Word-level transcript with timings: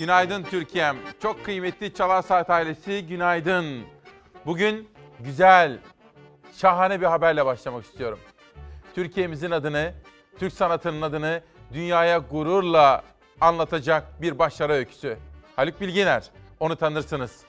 Günaydın 0.00 0.42
Türkiye'm. 0.42 0.96
Çok 1.22 1.44
kıymetli 1.44 1.94
Çalar 1.94 2.22
Saat 2.22 2.50
ailesi 2.50 3.06
günaydın. 3.06 3.80
Bugün 4.46 4.88
güzel, 5.20 5.78
şahane 6.56 7.00
bir 7.00 7.06
haberle 7.06 7.46
başlamak 7.46 7.84
istiyorum. 7.84 8.18
Türkiye'mizin 8.94 9.50
adını, 9.50 9.92
Türk 10.38 10.52
sanatının 10.52 11.02
adını 11.02 11.42
dünyaya 11.72 12.18
gururla 12.18 13.02
anlatacak 13.40 14.22
bir 14.22 14.38
başarı 14.38 14.72
öyküsü. 14.72 15.16
Haluk 15.56 15.80
Bilginer, 15.80 16.24
onu 16.60 16.76
tanırsınız. 16.76 17.40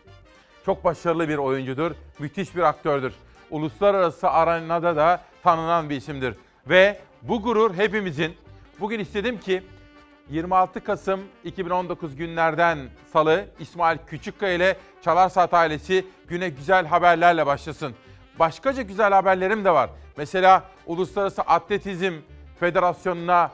Çok 0.66 0.84
başarılı 0.84 1.30
bir 1.30 1.38
oyuncudur, 1.38 1.92
müthiş 2.20 2.56
bir 2.56 2.62
aktördür. 2.62 3.14
Uluslararası 3.50 4.30
arenada 4.30 4.96
da 4.96 5.22
tanınan 5.44 5.90
bir 5.90 5.96
isimdir. 5.96 6.36
Ve 6.70 7.00
bu 7.22 7.42
gurur 7.42 7.76
hepimizin. 7.76 8.38
Bugün 8.80 9.00
istedim 9.00 9.40
ki 9.40 9.64
26 10.32 10.84
Kasım 10.84 11.22
2019 11.44 12.16
günlerden 12.16 12.80
salı 13.14 13.46
İsmail 13.60 13.98
Küçükkaya 14.08 14.54
ile 14.54 14.78
Çalar 15.02 15.30
Saat 15.30 15.54
ailesi 15.54 16.06
güne 16.28 16.50
güzel 16.50 16.86
haberlerle 16.86 17.46
başlasın. 17.46 17.96
Başkaca 18.40 18.82
güzel 18.82 19.14
haberlerim 19.14 19.66
de 19.66 19.72
var. 19.72 19.90
Mesela 20.18 20.64
Uluslararası 20.86 21.42
Atletizm 21.42 22.14
Federasyonu'na, 22.60 23.52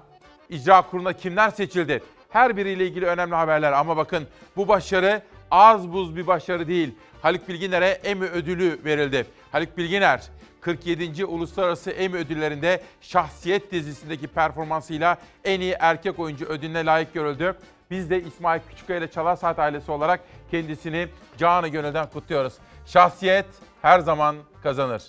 icra 0.50 0.82
kuruluna 0.82 1.14
kimler 1.14 1.50
seçildi? 1.50 2.04
Her 2.30 2.58
biriyle 2.58 2.88
ilgili 2.88 3.06
önemli 3.06 3.36
haberler 3.36 3.72
ama 3.72 3.98
bakın 3.98 4.28
bu 4.56 4.68
başarı 4.68 5.22
az 5.52 5.94
buz 5.94 6.16
bir 6.16 6.28
başarı 6.28 6.68
değil. 6.68 6.96
Haluk 7.22 7.48
Bilginer'e 7.48 7.88
Emmy 7.88 8.26
ödülü 8.26 8.80
verildi. 8.86 9.26
Haluk 9.52 9.78
Bilginer 9.78 10.22
47. 10.68 11.26
Uluslararası 11.26 11.92
Emmy 11.92 12.18
ödüllerinde 12.18 12.82
Şahsiyet 13.02 13.72
dizisindeki 13.72 14.28
performansıyla 14.28 15.18
en 15.44 15.62
iyi 15.62 15.76
erkek 15.80 16.20
oyuncu 16.20 16.46
ödülüne 16.46 16.86
layık 16.86 17.14
görüldü. 17.14 17.56
Biz 17.92 18.10
de 18.10 18.22
İsmail 18.22 18.62
Küçükkaya 18.70 19.00
ile 19.00 19.12
Çalar 19.12 19.36
Saat 19.36 19.60
ailesi 19.60 19.92
olarak 19.92 20.20
kendisini 20.52 21.08
canı 21.38 21.68
gönülden 21.68 22.10
kutluyoruz. 22.10 22.54
Şahsiyet 22.86 23.46
her 23.82 24.00
zaman 24.00 24.36
kazanır. 24.64 25.04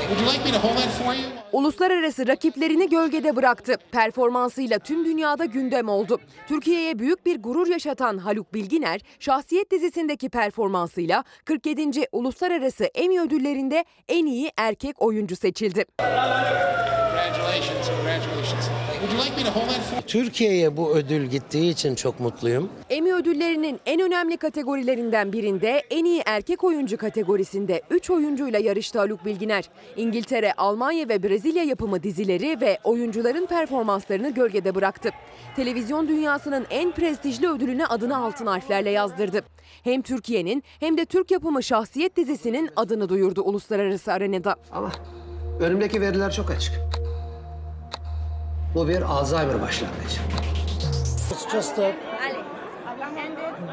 Uluslararası 1.51 2.27
rakiplerini 2.27 2.89
gölgede 2.89 3.35
bıraktı. 3.35 3.75
Performansıyla 3.91 4.79
tüm 4.79 5.05
dünyada 5.05 5.45
gündem 5.45 5.89
oldu. 5.89 6.19
Türkiye'ye 6.47 6.99
büyük 6.99 7.25
bir 7.25 7.41
gurur 7.41 7.67
yaşatan 7.67 8.17
Haluk 8.17 8.53
Bilginer, 8.53 9.01
Şahsiyet 9.19 9.71
dizisindeki 9.71 10.29
performansıyla 10.29 11.23
47. 11.45 12.07
Uluslararası 12.11 12.83
Emmy 12.83 13.19
ödüllerinde 13.19 13.85
en 14.09 14.25
iyi 14.25 14.51
erkek 14.57 15.01
oyuncu 15.01 15.35
seçildi. 15.35 15.85
Türkiye'ye 20.07 20.77
bu 20.77 20.89
ödül 20.89 21.25
gittiği 21.25 21.71
için 21.71 21.95
çok 21.95 22.19
mutluyum. 22.19 22.69
Emmy 22.89 23.13
ödüllerinin 23.13 23.79
en 23.85 24.01
önemli 24.01 24.37
kategorilerinden 24.37 25.33
birinde 25.33 25.83
en 25.89 26.05
iyi 26.05 26.21
erkek 26.25 26.63
oyuncu 26.63 26.97
kategorisinde 26.97 27.81
3 27.89 28.09
oyuncuyla 28.09 28.59
yarıştı 28.59 28.99
Haluk 28.99 29.25
Bilginer. 29.25 29.69
İngiltere, 30.01 30.53
Almanya 30.53 31.09
ve 31.09 31.23
Brezilya 31.23 31.63
yapımı 31.63 32.03
dizileri 32.03 32.61
ve 32.61 32.77
oyuncuların 32.83 33.45
performanslarını 33.45 34.33
gölgede 34.33 34.75
bıraktı. 34.75 35.09
Televizyon 35.55 36.07
dünyasının 36.07 36.67
en 36.69 36.91
prestijli 36.91 37.49
ödülüne 37.49 37.85
adını 37.85 38.17
altın 38.17 38.45
harflerle 38.45 38.89
yazdırdı. 38.89 39.41
Hem 39.83 40.01
Türkiye'nin 40.01 40.63
hem 40.79 40.97
de 40.97 41.05
Türk 41.05 41.31
yapımı 41.31 41.63
Şahsiyet 41.63 42.17
dizisinin 42.17 42.69
adını 42.75 43.09
duyurdu 43.09 43.41
uluslararası 43.41 44.13
arenada. 44.13 44.55
Ama 44.71 44.91
önümdeki 45.59 46.01
veriler 46.01 46.31
çok 46.31 46.51
açık. 46.51 46.73
Bu 48.75 48.87
bir 48.87 49.01
Alzheimer 49.01 49.61
başlangıcı. 49.61 50.21
It's 51.31 51.51
just 51.51 51.79
uh, 51.79 51.85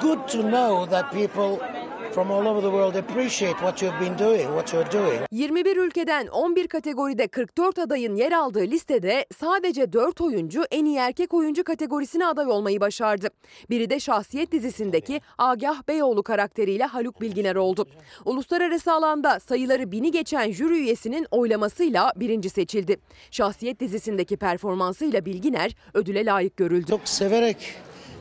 good 0.00 0.28
to 0.28 0.43
know 0.43 0.91
that 0.91 1.12
people 1.12 1.78
from 2.19 2.31
all 2.31 2.47
over 2.47 2.61
the 2.61 2.71
world 2.71 2.97
appreciate 2.97 3.55
what 3.55 3.83
you've 3.83 4.01
been 4.01 4.19
doing, 4.19 4.47
what 4.47 4.73
you're 4.73 4.93
doing. 4.93 5.21
21 5.31 5.77
ülkeden 5.77 6.27
11 6.27 6.69
kategoride 6.69 7.29
44 7.29 7.79
adayın 7.79 8.17
yer 8.17 8.33
aldığı 8.33 8.62
listede 8.62 9.27
sadece 9.39 9.93
4 9.93 10.21
oyuncu 10.21 10.65
en 10.71 10.84
iyi 10.84 10.97
erkek 10.97 11.34
oyuncu 11.34 11.65
kategorisine 11.65 12.27
aday 12.27 12.47
olmayı 12.47 12.81
başardı. 12.81 13.29
Biri 13.71 13.91
de 13.91 14.01
Şahsiyet 14.01 14.53
dizisindeki 14.53 15.21
Agah 15.39 15.89
Beyoğlu 15.89 16.23
karakteriyle 16.23 16.84
Haluk 16.84 17.21
Bilginer 17.21 17.56
oldu. 17.56 17.87
Uluslararası 18.25 18.93
alanda 18.93 19.41
sayıları 19.41 19.93
bini 19.93 20.11
geçen 20.11 20.50
jüri 20.50 20.75
üyesinin 20.75 21.27
oylamasıyla 21.31 22.12
birinci 22.17 22.50
seçildi. 22.50 22.97
Şahsiyet 23.31 23.81
dizisindeki 23.81 24.37
performansıyla 24.37 25.25
Bilginer 25.25 25.77
ödüle 25.95 26.25
layık 26.25 26.56
görüldü. 26.56 26.87
Çok 26.91 27.09
severek, 27.09 27.75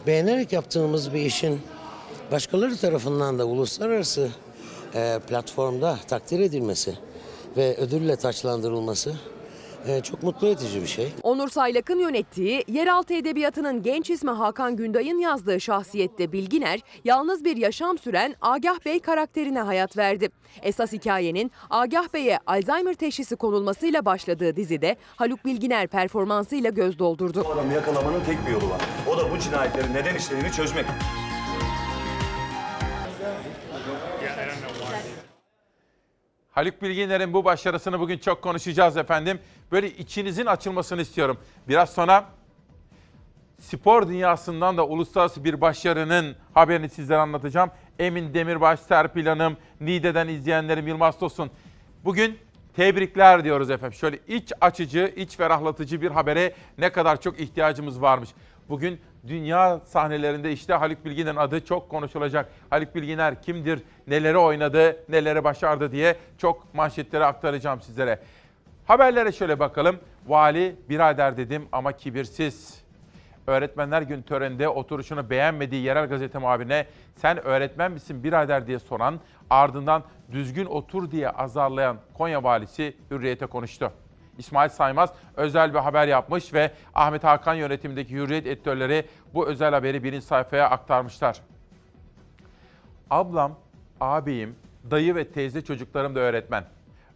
beğenerek 0.08 0.54
yaptığımız 0.54 1.14
bir 1.14 1.22
işin 1.22 1.60
başkaları 2.32 2.78
tarafından 2.78 3.40
da 3.40 3.46
uluslararası 3.46 4.30
e, 4.96 5.20
platformda 5.30 5.98
takdir 6.08 6.40
edilmesi 6.40 6.96
ve 7.58 7.78
ödülle 7.78 8.16
taçlandırılması 8.16 9.16
e, 9.88 10.02
çok 10.02 10.24
mutlu 10.24 10.48
edici 10.48 10.82
bir 10.82 10.88
şey. 10.88 11.14
Onur 11.24 11.50
Saylak'ın 11.50 12.00
yönettiği, 12.00 12.64
yeraltı 12.68 13.14
edebiyatının 13.14 13.84
genç 13.84 14.10
ismi 14.10 14.32
Hakan 14.32 14.76
Günday'ın 14.76 15.20
yazdığı 15.20 15.62
şahsiyette 15.62 16.32
Bilginer, 16.32 16.80
yalnız 17.06 17.46
bir 17.46 17.58
yaşam 17.58 17.98
süren 17.98 18.36
Agah 18.42 18.86
Bey 18.86 19.00
karakterine 19.00 19.62
hayat 19.62 19.98
verdi. 19.98 20.30
Esas 20.62 20.92
hikayenin 20.92 21.52
Agah 21.70 22.14
Bey'e 22.14 22.40
Alzheimer 22.48 22.94
teşhisi 22.94 23.36
konulmasıyla 23.36 24.06
başladığı 24.06 24.56
dizide 24.56 24.98
Haluk 25.16 25.46
Bilginer 25.46 25.88
performansıyla 25.88 26.70
göz 26.70 27.00
doldurdu. 27.00 27.44
Bu 27.48 27.54
adamı 27.54 27.74
yakalamanın 27.74 28.24
tek 28.26 28.48
bir 28.48 28.52
yolu 28.52 28.70
var. 28.70 28.82
O 29.08 29.18
da 29.18 29.32
bu 29.32 29.40
cinayetlerin 29.40 29.94
neden 29.94 30.16
işlediğini 30.16 30.52
çözmek. 30.52 30.86
Haluk 36.58 36.82
Bilginer'in 36.82 37.34
bu 37.34 37.46
başarısını 37.46 38.00
bugün 38.00 38.18
çok 38.18 38.42
konuşacağız 38.42 38.98
efendim. 38.98 39.40
Böyle 39.72 39.90
içinizin 39.90 40.46
açılmasını 40.46 41.02
istiyorum. 41.02 41.38
Biraz 41.68 41.90
sonra 41.94 42.26
spor 43.60 44.08
dünyasından 44.08 44.78
da 44.78 44.88
uluslararası 44.88 45.44
bir 45.44 45.62
başarının 45.62 46.36
haberini 46.54 46.90
sizlere 46.90 47.20
anlatacağım. 47.20 47.72
Emin 48.00 48.34
Demirbaş, 48.34 48.80
Serpil 48.80 49.26
Hanım, 49.26 49.58
Nide'den 49.82 50.28
izleyenlerim 50.28 50.88
Yılmaz 50.88 51.20
Tosun. 51.20 51.52
Bugün 52.06 52.40
tebrikler 52.76 53.44
diyoruz 53.44 53.72
efendim. 53.72 53.98
Şöyle 53.98 54.20
iç 54.28 54.52
açıcı, 54.62 55.14
iç 55.16 55.36
ferahlatıcı 55.38 56.02
bir 56.02 56.12
habere 56.12 56.54
ne 56.78 56.92
kadar 56.92 57.22
çok 57.22 57.40
ihtiyacımız 57.40 58.02
varmış. 58.02 58.30
Bugün 58.70 59.02
dünya 59.28 59.80
sahnelerinde 59.80 60.52
işte 60.52 60.74
Haluk 60.74 61.06
Bilginer'in 61.06 61.36
adı 61.36 61.66
çok 61.66 61.90
konuşulacak. 61.90 62.50
Haluk 62.70 62.96
Bilginer 62.96 63.42
kimdir, 63.42 63.84
neleri 64.08 64.38
oynadı, 64.38 64.98
neleri 65.10 65.44
başardı 65.44 65.92
diye 65.92 66.16
çok 66.38 66.74
manşetleri 66.74 67.26
aktaracağım 67.26 67.82
sizlere. 67.82 68.20
Haberlere 68.86 69.32
şöyle 69.32 69.60
bakalım. 69.60 70.00
Vali 70.28 70.76
birader 70.90 71.38
dedim 71.38 71.68
ama 71.72 71.92
kibirsiz. 71.92 72.84
Öğretmenler 73.48 74.02
Gün 74.02 74.22
töreninde 74.22 74.70
oturuşunu 74.70 75.30
beğenmediği 75.30 75.84
yerel 75.84 76.08
gazete 76.08 76.38
muhabirine 76.38 76.86
sen 77.16 77.46
öğretmen 77.46 77.92
misin 77.92 78.24
birader 78.24 78.68
diye 78.68 78.80
soran 78.80 79.20
ardından 79.50 80.04
düzgün 80.32 80.66
otur 80.66 81.12
diye 81.12 81.30
azarlayan 81.30 81.98
Konya 82.14 82.44
valisi 82.44 82.98
Hürriyet'e 83.12 83.46
konuştu. 83.46 83.92
İsmail 84.38 84.70
Saymaz 84.70 85.14
özel 85.36 85.74
bir 85.74 85.80
haber 85.80 86.08
yapmış 86.08 86.54
ve 86.54 86.72
Ahmet 86.96 87.24
Hakan 87.24 87.54
yönetimindeki 87.54 88.14
Hürriyet 88.16 88.48
editörleri 88.48 89.06
bu 89.34 89.48
özel 89.48 89.74
haberi 89.74 90.04
birinci 90.04 90.26
sayfaya 90.26 90.70
aktarmışlar. 90.70 91.42
Ablam, 93.10 93.56
ağabeyim, 94.00 94.56
dayı 94.92 95.16
ve 95.16 95.28
teyze 95.28 95.62
çocuklarım 95.62 96.16
da 96.16 96.20
öğretmen. 96.20 96.64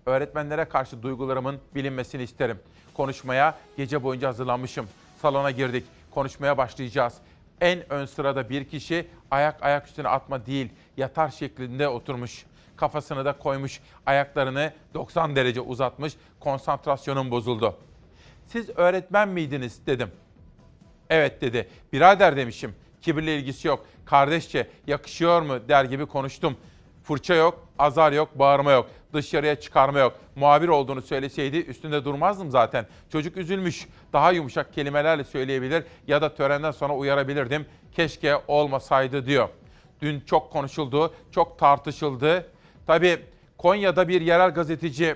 Öğretmenlere 0.06 0.65
karşı 0.65 1.03
duygularımın 1.03 1.59
bilinmesini 1.75 2.23
isterim. 2.23 2.59
Konuşmaya 2.94 3.56
gece 3.77 4.03
boyunca 4.03 4.27
hazırlanmışım. 4.27 4.88
Salona 5.21 5.51
girdik. 5.51 5.85
Konuşmaya 6.12 6.57
başlayacağız. 6.57 7.13
En 7.62 7.94
ön 7.94 8.06
sırada 8.06 8.50
bir 8.50 8.65
kişi 8.65 9.07
ayak 9.31 9.63
ayak 9.63 9.88
üstüne 9.88 10.07
atma 10.07 10.45
değil, 10.45 10.69
yatar 10.97 11.29
şeklinde 11.29 11.88
oturmuş. 11.88 12.45
Kafasını 12.81 13.25
da 13.25 13.33
koymuş, 13.33 13.80
ayaklarını 14.06 14.74
90 14.94 15.36
derece 15.36 15.62
uzatmış. 15.62 16.13
Konsantrasyonum 16.39 17.31
bozuldu. 17.31 17.78
Siz 18.45 18.69
öğretmen 18.69 19.30
miydiniz 19.30 19.86
dedim. 19.86 20.12
Evet 21.10 21.42
dedi. 21.42 21.69
Birader 21.94 22.38
demişim. 22.38 22.75
Kibirle 23.01 23.38
ilgisi 23.38 23.68
yok. 23.68 23.86
Kardeşçe 24.06 24.68
yakışıyor 24.88 25.42
mu 25.42 25.60
der 25.69 25.86
gibi 25.86 26.06
konuştum. 26.06 26.57
Fırça 27.04 27.33
yok, 27.33 27.68
azar 27.80 28.12
yok, 28.12 28.39
bağırma 28.39 28.72
yok. 28.72 28.89
Dışarıya 29.13 29.60
çıkarma 29.60 30.00
yok. 30.00 30.13
Muhabir 30.36 30.68
olduğunu 30.68 31.01
söyleseydi 31.01 31.57
üstünde 31.57 32.06
durmazdım 32.06 32.51
zaten. 32.51 32.86
Çocuk 33.10 33.38
üzülmüş. 33.38 33.88
Daha 34.13 34.31
yumuşak 34.31 34.74
kelimelerle 34.74 35.24
söyleyebilir 35.24 35.84
ya 36.07 36.22
da 36.22 36.36
törenden 36.36 36.72
sonra 36.72 36.95
uyarabilirdim. 36.95 37.66
Keşke 37.92 38.38
olmasaydı 38.48 39.25
diyor. 39.25 39.50
Dün 40.01 40.19
çok 40.19 40.51
konuşuldu, 40.51 41.13
çok 41.31 41.60
tartışıldı. 41.60 42.45
Tabii 42.91 43.19
Konya'da 43.57 44.07
bir 44.07 44.21
yerel 44.21 44.53
gazeteci 44.53 45.15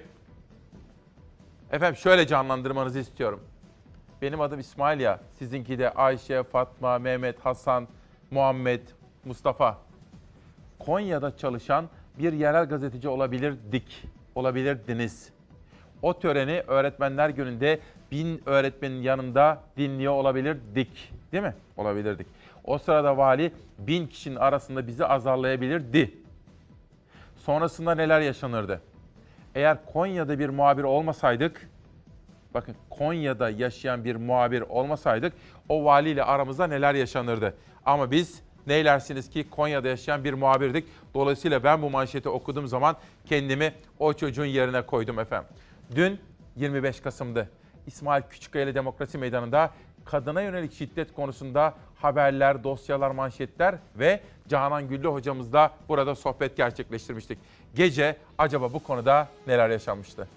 Efendim 1.72 1.96
şöyle 1.96 2.28
canlandırmanızı 2.28 3.00
istiyorum. 3.00 3.40
Benim 4.22 4.42
adım 4.42 4.60
İsmail 4.60 5.00
ya. 5.00 5.20
Sizinki 5.40 5.80
de 5.80 5.90
Ayşe, 5.90 6.44
Fatma, 6.44 7.00
Mehmet, 7.00 7.40
Hasan, 7.40 7.88
Muhammed, 8.32 8.80
Mustafa. 9.26 9.78
Konya'da 10.80 11.38
çalışan 11.38 11.86
bir 12.20 12.34
yerel 12.34 12.66
gazeteci 12.70 13.08
olabilirdik. 13.10 14.04
Olabilirdiniz. 14.36 15.30
O 16.02 16.20
töreni 16.20 16.64
öğretmenler 16.68 17.30
gününde 17.30 17.80
bin 18.12 18.42
öğretmenin 18.46 19.02
yanında 19.02 19.64
dinliyor 19.78 20.14
olabilirdik. 20.14 21.14
Değil 21.32 21.44
mi? 21.44 21.54
Olabilirdik. 21.78 22.28
O 22.64 22.78
sırada 22.78 23.18
vali 23.18 23.52
bin 23.80 24.08
kişinin 24.08 24.36
arasında 24.36 24.88
bizi 24.88 25.06
azarlayabilirdi. 25.06 26.25
Sonrasında 27.46 27.96
neler 27.96 28.22
yaşanırdı? 28.22 28.82
Eğer 29.56 29.78
Konya'da 29.94 30.40
bir 30.40 30.50
muhabir 30.50 30.84
olmasaydık, 30.84 31.70
bakın 32.54 32.76
Konya'da 32.90 33.50
yaşayan 33.50 34.06
bir 34.06 34.16
muhabir 34.16 34.62
olmasaydık 34.62 35.34
o 35.70 35.86
valiyle 35.86 36.24
aramızda 36.24 36.68
neler 36.68 36.94
yaşanırdı? 36.94 37.54
Ama 37.86 38.12
biz 38.12 38.42
neylersiniz 38.68 39.30
ki 39.30 39.50
Konya'da 39.50 39.88
yaşayan 39.88 40.24
bir 40.24 40.34
muhabirdik. 40.34 40.88
Dolayısıyla 41.14 41.64
ben 41.64 41.82
bu 41.82 41.90
manşeti 41.90 42.30
okuduğum 42.30 42.68
zaman 42.68 42.96
kendimi 43.26 43.74
o 44.00 44.14
çocuğun 44.14 44.46
yerine 44.46 44.82
koydum 44.82 45.20
efendim. 45.20 45.50
Dün 45.96 46.20
25 46.56 47.00
Kasım'dı. 47.00 47.50
İsmail 47.88 48.24
Küçükkaya 48.30 48.76
Demokrasi 48.76 49.18
Meydanı'nda 49.18 49.72
kadına 50.06 50.42
yönelik 50.42 50.74
şiddet 50.74 51.14
konusunda 51.14 51.74
haberler, 51.96 52.64
dosyalar, 52.64 53.12
manşetler 53.12 53.76
ve 53.96 54.20
Canan 54.48 54.88
Güllü 54.88 55.08
hocamızla 55.08 55.72
burada 55.90 56.16
sohbet 56.16 56.58
gerçekleştirmiştik. 56.58 57.40
Gece 57.76 58.18
acaba 58.38 58.74
bu 58.74 58.84
konuda 58.84 59.28
neler 59.48 59.70
yaşanmıştı? 59.70 60.28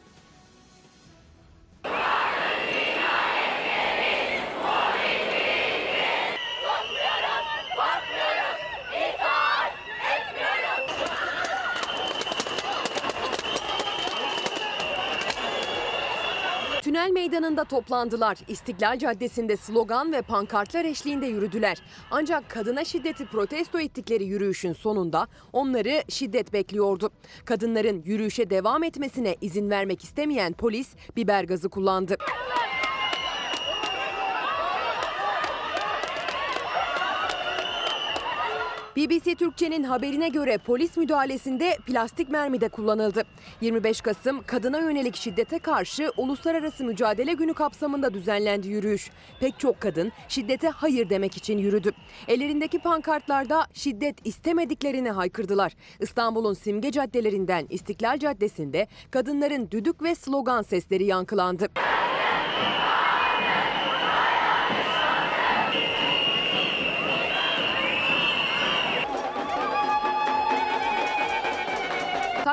Tünel 17.08 17.20
meydanında 17.20 17.64
toplandılar. 17.64 18.38
İstiklal 18.48 18.98
Caddesi'nde 18.98 19.56
slogan 19.56 20.12
ve 20.12 20.22
pankartlar 20.22 20.84
eşliğinde 20.84 21.26
yürüdüler. 21.26 21.82
Ancak 22.10 22.50
kadına 22.50 22.84
şiddeti 22.84 23.26
protesto 23.26 23.80
ettikleri 23.80 24.24
yürüyüşün 24.24 24.72
sonunda 24.72 25.26
onları 25.52 26.02
şiddet 26.08 26.52
bekliyordu. 26.52 27.10
Kadınların 27.44 28.02
yürüyüşe 28.04 28.50
devam 28.50 28.82
etmesine 28.82 29.36
izin 29.40 29.70
vermek 29.70 30.04
istemeyen 30.04 30.52
polis 30.52 30.94
biber 31.16 31.44
gazı 31.44 31.68
kullandı. 31.68 32.16
BBC 38.98 39.34
Türkçe'nin 39.34 39.82
haberine 39.82 40.28
göre 40.28 40.58
polis 40.58 40.96
müdahalesinde 40.96 41.78
plastik 41.86 42.28
mermi 42.28 42.60
de 42.60 42.68
kullanıldı. 42.68 43.22
25 43.60 44.00
Kasım 44.00 44.42
kadına 44.42 44.78
yönelik 44.78 45.16
şiddete 45.16 45.58
karşı 45.58 46.12
Uluslararası 46.16 46.84
Mücadele 46.84 47.32
Günü 47.32 47.54
kapsamında 47.54 48.14
düzenlendi 48.14 48.68
yürüyüş. 48.68 49.10
Pek 49.40 49.58
çok 49.58 49.80
kadın 49.80 50.12
şiddete 50.28 50.68
hayır 50.68 51.10
demek 51.10 51.36
için 51.36 51.58
yürüdü. 51.58 51.90
Ellerindeki 52.28 52.78
pankartlarda 52.78 53.66
şiddet 53.74 54.26
istemediklerini 54.26 55.10
haykırdılar. 55.10 55.72
İstanbul'un 56.00 56.54
simge 56.54 56.90
caddelerinden 56.90 57.66
İstiklal 57.70 58.18
Caddesi'nde 58.18 58.86
kadınların 59.10 59.70
düdük 59.70 60.02
ve 60.02 60.14
slogan 60.14 60.62
sesleri 60.62 61.04
yankılandı. 61.04 61.68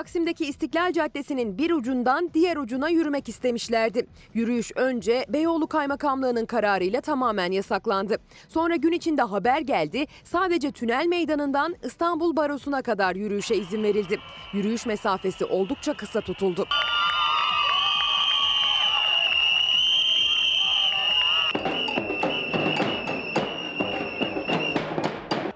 Taksim'deki 0.06 0.46
İstiklal 0.46 0.94
Caddesi'nin 0.94 1.57
bir 1.57 1.72
ucundan 1.72 2.30
diğer 2.34 2.57
ucuna 2.57 2.90
yürümek 2.90 3.30
istemişlerdi. 3.30 4.07
Yürüyüş 4.34 4.72
önce 4.75 5.25
Beyoğlu 5.30 5.68
Kaymakamlığı'nın 5.68 6.46
kararıyla 6.46 7.02
tamamen 7.02 7.52
yasaklandı. 7.52 8.18
Sonra 8.50 8.75
gün 8.75 8.92
içinde 8.92 9.22
haber 9.22 9.62
geldi. 9.62 10.06
Sadece 10.24 10.72
tünel 10.72 11.06
meydanından 11.06 11.75
İstanbul 11.84 12.36
Barosu'na 12.36 12.81
kadar 12.81 13.16
yürüyüşe 13.16 13.56
izin 13.56 13.84
verildi. 13.84 14.19
Yürüyüş 14.54 14.86
mesafesi 14.86 15.46
oldukça 15.46 15.94
kısa 15.94 16.22
tutuldu. 16.22 16.68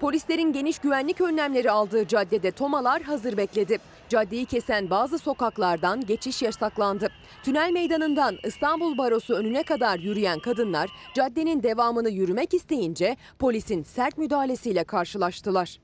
Polislerin 0.00 0.52
geniş 0.52 0.78
güvenlik 0.78 1.20
önlemleri 1.20 1.70
aldığı 1.70 2.08
caddede 2.08 2.50
tomalar 2.50 3.02
hazır 3.02 3.36
bekledi. 3.36 3.78
Caddeyi 4.10 4.46
kesen 4.46 4.90
bazı 4.90 5.18
sokaklardan 5.18 6.06
geçiş 6.06 6.42
yasaklandı. 6.42 7.08
Tünel 7.42 7.70
meydanından 7.70 8.36
İstanbul 8.44 8.98
Barosu 8.98 9.34
önüne 9.34 9.62
kadar 9.62 9.98
yürüyen 9.98 10.38
kadınlar 10.38 10.90
caddenin 11.14 11.62
devamını 11.62 12.10
yürümek 12.10 12.54
isteyince 12.54 13.16
polisin 13.38 13.82
sert 13.82 14.18
müdahalesiyle 14.18 14.84
karşılaştılar. 14.84 15.80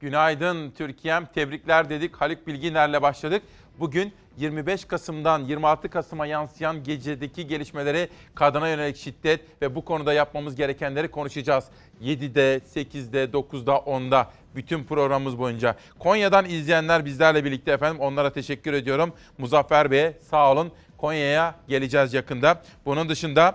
Günaydın 0.00 0.70
Türkiye'm. 0.70 1.26
Tebrikler 1.26 1.90
dedik. 1.90 2.16
Haluk 2.16 2.46
Bilginer'le 2.46 3.02
başladık. 3.02 3.42
Bugün 3.78 4.12
25 4.36 4.84
Kasım'dan 4.84 5.44
26 5.44 5.88
Kasım'a 5.88 6.26
yansıyan 6.26 6.82
gecedeki 6.82 7.46
gelişmeleri, 7.46 8.08
kadına 8.34 8.68
yönelik 8.68 8.96
şiddet 8.96 9.40
ve 9.62 9.74
bu 9.74 9.84
konuda 9.84 10.12
yapmamız 10.12 10.56
gerekenleri 10.56 11.10
konuşacağız. 11.10 11.64
7'de, 12.02 12.60
8'de, 12.74 13.24
9'da, 13.24 13.72
10'da 13.72 14.30
bütün 14.54 14.84
programımız 14.84 15.38
boyunca. 15.38 15.76
Konya'dan 15.98 16.44
izleyenler 16.44 17.04
bizlerle 17.04 17.44
birlikte 17.44 17.72
efendim. 17.72 18.00
Onlara 18.00 18.32
teşekkür 18.32 18.72
ediyorum. 18.72 19.12
Muzaffer 19.38 19.90
Bey'e 19.90 20.18
sağ 20.30 20.52
olun. 20.52 20.72
Konya'ya 20.96 21.54
geleceğiz 21.68 22.14
yakında. 22.14 22.62
Bunun 22.84 23.08
dışında 23.08 23.54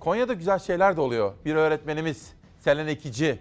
Konya'da 0.00 0.32
güzel 0.32 0.58
şeyler 0.58 0.96
de 0.96 1.00
oluyor. 1.00 1.32
Bir 1.44 1.54
öğretmenimiz 1.54 2.32
Selen 2.60 2.86
Ekici. 2.86 3.38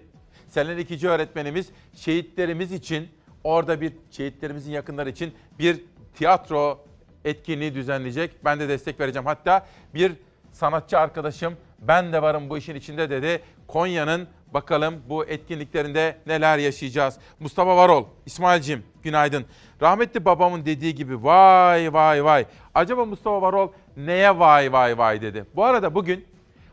Selen 0.48 0.77
Ekici 0.77 1.10
öğretmenimiz 1.10 1.70
şehitlerimiz 1.94 2.72
için 2.72 3.10
orada 3.44 3.82
bir 3.82 3.94
şehitlerimizin 4.12 4.72
yakınları 4.72 5.10
için 5.10 5.34
bir 5.60 5.84
tiyatro 6.16 6.86
etkinliği 7.25 7.75
düzenleyecek. 7.75 8.46
Ben 8.46 8.60
de 8.60 8.70
destek 8.70 9.00
vereceğim. 9.00 9.25
Hatta 9.25 9.66
bir 9.94 10.13
sanatçı 10.51 11.00
arkadaşım 11.00 11.54
ben 11.80 12.13
de 12.13 12.22
varım 12.22 12.50
bu 12.50 12.58
işin 12.58 12.75
içinde 12.75 13.10
dedi. 13.10 13.42
Konya'nın 13.68 14.27
bakalım 14.54 15.01
bu 15.10 15.25
etkinliklerinde 15.25 16.18
neler 16.27 16.58
yaşayacağız. 16.58 17.18
Mustafa 17.39 17.77
Varol, 17.77 18.06
İsmail'cim 18.25 18.84
günaydın. 19.04 19.46
Rahmetli 19.82 20.25
babamın 20.25 20.66
dediği 20.66 20.96
gibi 20.96 21.24
vay 21.24 21.94
vay 21.94 22.24
vay. 22.24 22.46
Acaba 22.74 23.06
Mustafa 23.06 23.42
Varol 23.42 23.72
neye 23.98 24.39
vay 24.39 24.72
vay 24.72 24.98
vay 24.98 25.22
dedi. 25.22 25.46
Bu 25.56 25.66
arada 25.66 25.96
bugün 25.96 26.25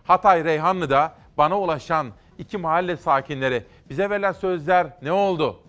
Hatay 0.04 0.44
Reyhanlı'da 0.44 1.14
bana 1.38 1.60
ulaşan 1.60 2.06
iki 2.38 2.58
mahalle 2.58 2.96
sakinleri 2.96 3.64
bize 3.90 4.10
verilen 4.10 4.32
sözler 4.32 4.86
ne 5.02 5.12
oldu? 5.12 5.60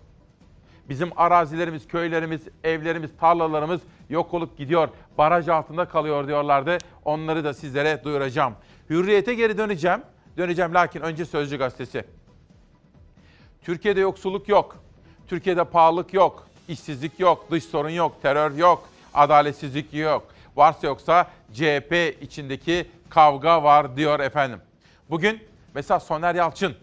Bizim 0.89 1.09
arazilerimiz, 1.15 1.87
köylerimiz, 1.87 2.41
evlerimiz, 2.63 3.11
tarlalarımız 3.19 3.81
yok 4.09 4.33
olup 4.33 4.57
gidiyor. 4.57 4.89
Baraj 5.17 5.49
altında 5.49 5.85
kalıyor 5.85 6.27
diyorlardı. 6.27 6.77
Onları 7.05 7.43
da 7.43 7.53
sizlere 7.53 8.03
duyuracağım. 8.03 8.53
Hürriyete 8.89 9.33
geri 9.33 9.57
döneceğim. 9.57 10.01
Döneceğim 10.37 10.73
lakin 10.73 11.01
önce 11.01 11.25
Sözcü 11.25 11.57
Gazetesi. 11.57 12.03
Türkiye'de 13.61 13.99
yoksulluk 13.99 14.49
yok. 14.49 14.77
Türkiye'de 15.27 15.63
pahalılık 15.63 16.13
yok. 16.13 16.47
işsizlik 16.67 17.19
yok. 17.19 17.51
Dış 17.51 17.63
sorun 17.63 17.89
yok. 17.89 18.21
Terör 18.21 18.51
yok. 18.51 18.89
Adaletsizlik 19.13 19.93
yok. 19.93 20.27
Varsa 20.55 20.87
yoksa 20.87 21.27
CHP 21.53 22.17
içindeki 22.21 22.87
kavga 23.09 23.63
var 23.63 23.97
diyor 23.97 24.19
efendim. 24.19 24.59
Bugün 25.09 25.39
mesela 25.75 25.99
Soner 25.99 26.35
Yalçın 26.35 26.75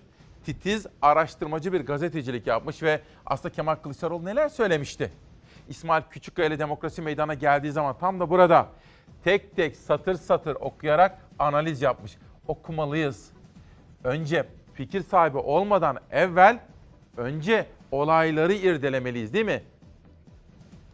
titiz 0.45 0.87
araştırmacı 1.03 1.73
bir 1.73 1.81
gazetecilik 1.81 2.47
yapmış 2.47 2.83
ve 2.83 3.01
aslında 3.27 3.55
Kemal 3.55 3.75
Kılıçdaroğlu 3.75 4.25
neler 4.25 4.49
söylemişti? 4.49 5.13
İsmail 5.69 6.03
Küçükkaya 6.11 6.49
ile 6.49 6.59
Demokrasi 6.59 7.03
Meydanı'na 7.03 7.35
geldiği 7.35 7.73
zaman 7.73 7.99
tam 7.99 8.21
da 8.21 8.31
burada 8.31 8.69
tek 9.25 9.57
tek 9.57 9.77
satır 9.77 10.15
satır 10.15 10.55
okuyarak 10.55 11.19
analiz 11.39 11.83
yapmış. 11.83 12.17
Okumalıyız. 12.47 13.31
Önce 14.05 14.47
fikir 14.75 15.03
sahibi 15.03 15.39
olmadan 15.39 15.99
evvel 16.11 16.59
önce 17.17 17.67
olayları 17.91 18.53
irdelemeliyiz 18.53 19.35
değil 19.35 19.45
mi? 19.45 19.63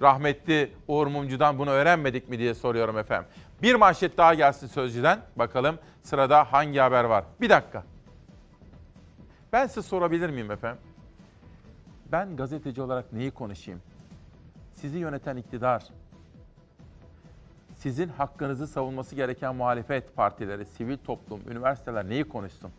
Rahmetli 0.02 0.72
Uğur 0.88 1.06
Mumcu'dan 1.06 1.58
bunu 1.58 1.70
öğrenmedik 1.70 2.28
mi 2.28 2.38
diye 2.38 2.54
soruyorum 2.54 2.98
efendim. 2.98 3.30
Bir 3.62 3.74
manşet 3.74 4.18
daha 4.18 4.34
gelsin 4.34 4.66
Sözcü'den. 4.66 5.20
Bakalım 5.36 5.78
sırada 6.02 6.52
hangi 6.52 6.78
haber 6.78 7.04
var? 7.04 7.24
Bir 7.40 7.50
dakika. 7.50 7.84
Ben 9.52 9.66
size 9.66 9.82
sorabilir 9.82 10.30
miyim 10.30 10.50
efendim? 10.50 10.80
Ben 12.12 12.36
gazeteci 12.36 12.82
olarak 12.82 13.12
neyi 13.12 13.30
konuşayım? 13.30 13.80
Sizi 14.74 14.98
yöneten 14.98 15.36
iktidar, 15.36 15.84
sizin 17.74 18.08
hakkınızı 18.08 18.66
savunması 18.66 19.14
gereken 19.14 19.54
muhalefet 19.54 20.16
partileri, 20.16 20.64
sivil 20.64 20.98
toplum, 20.98 21.40
üniversiteler 21.50 22.08
neyi 22.08 22.28
konuşsun? 22.28 22.70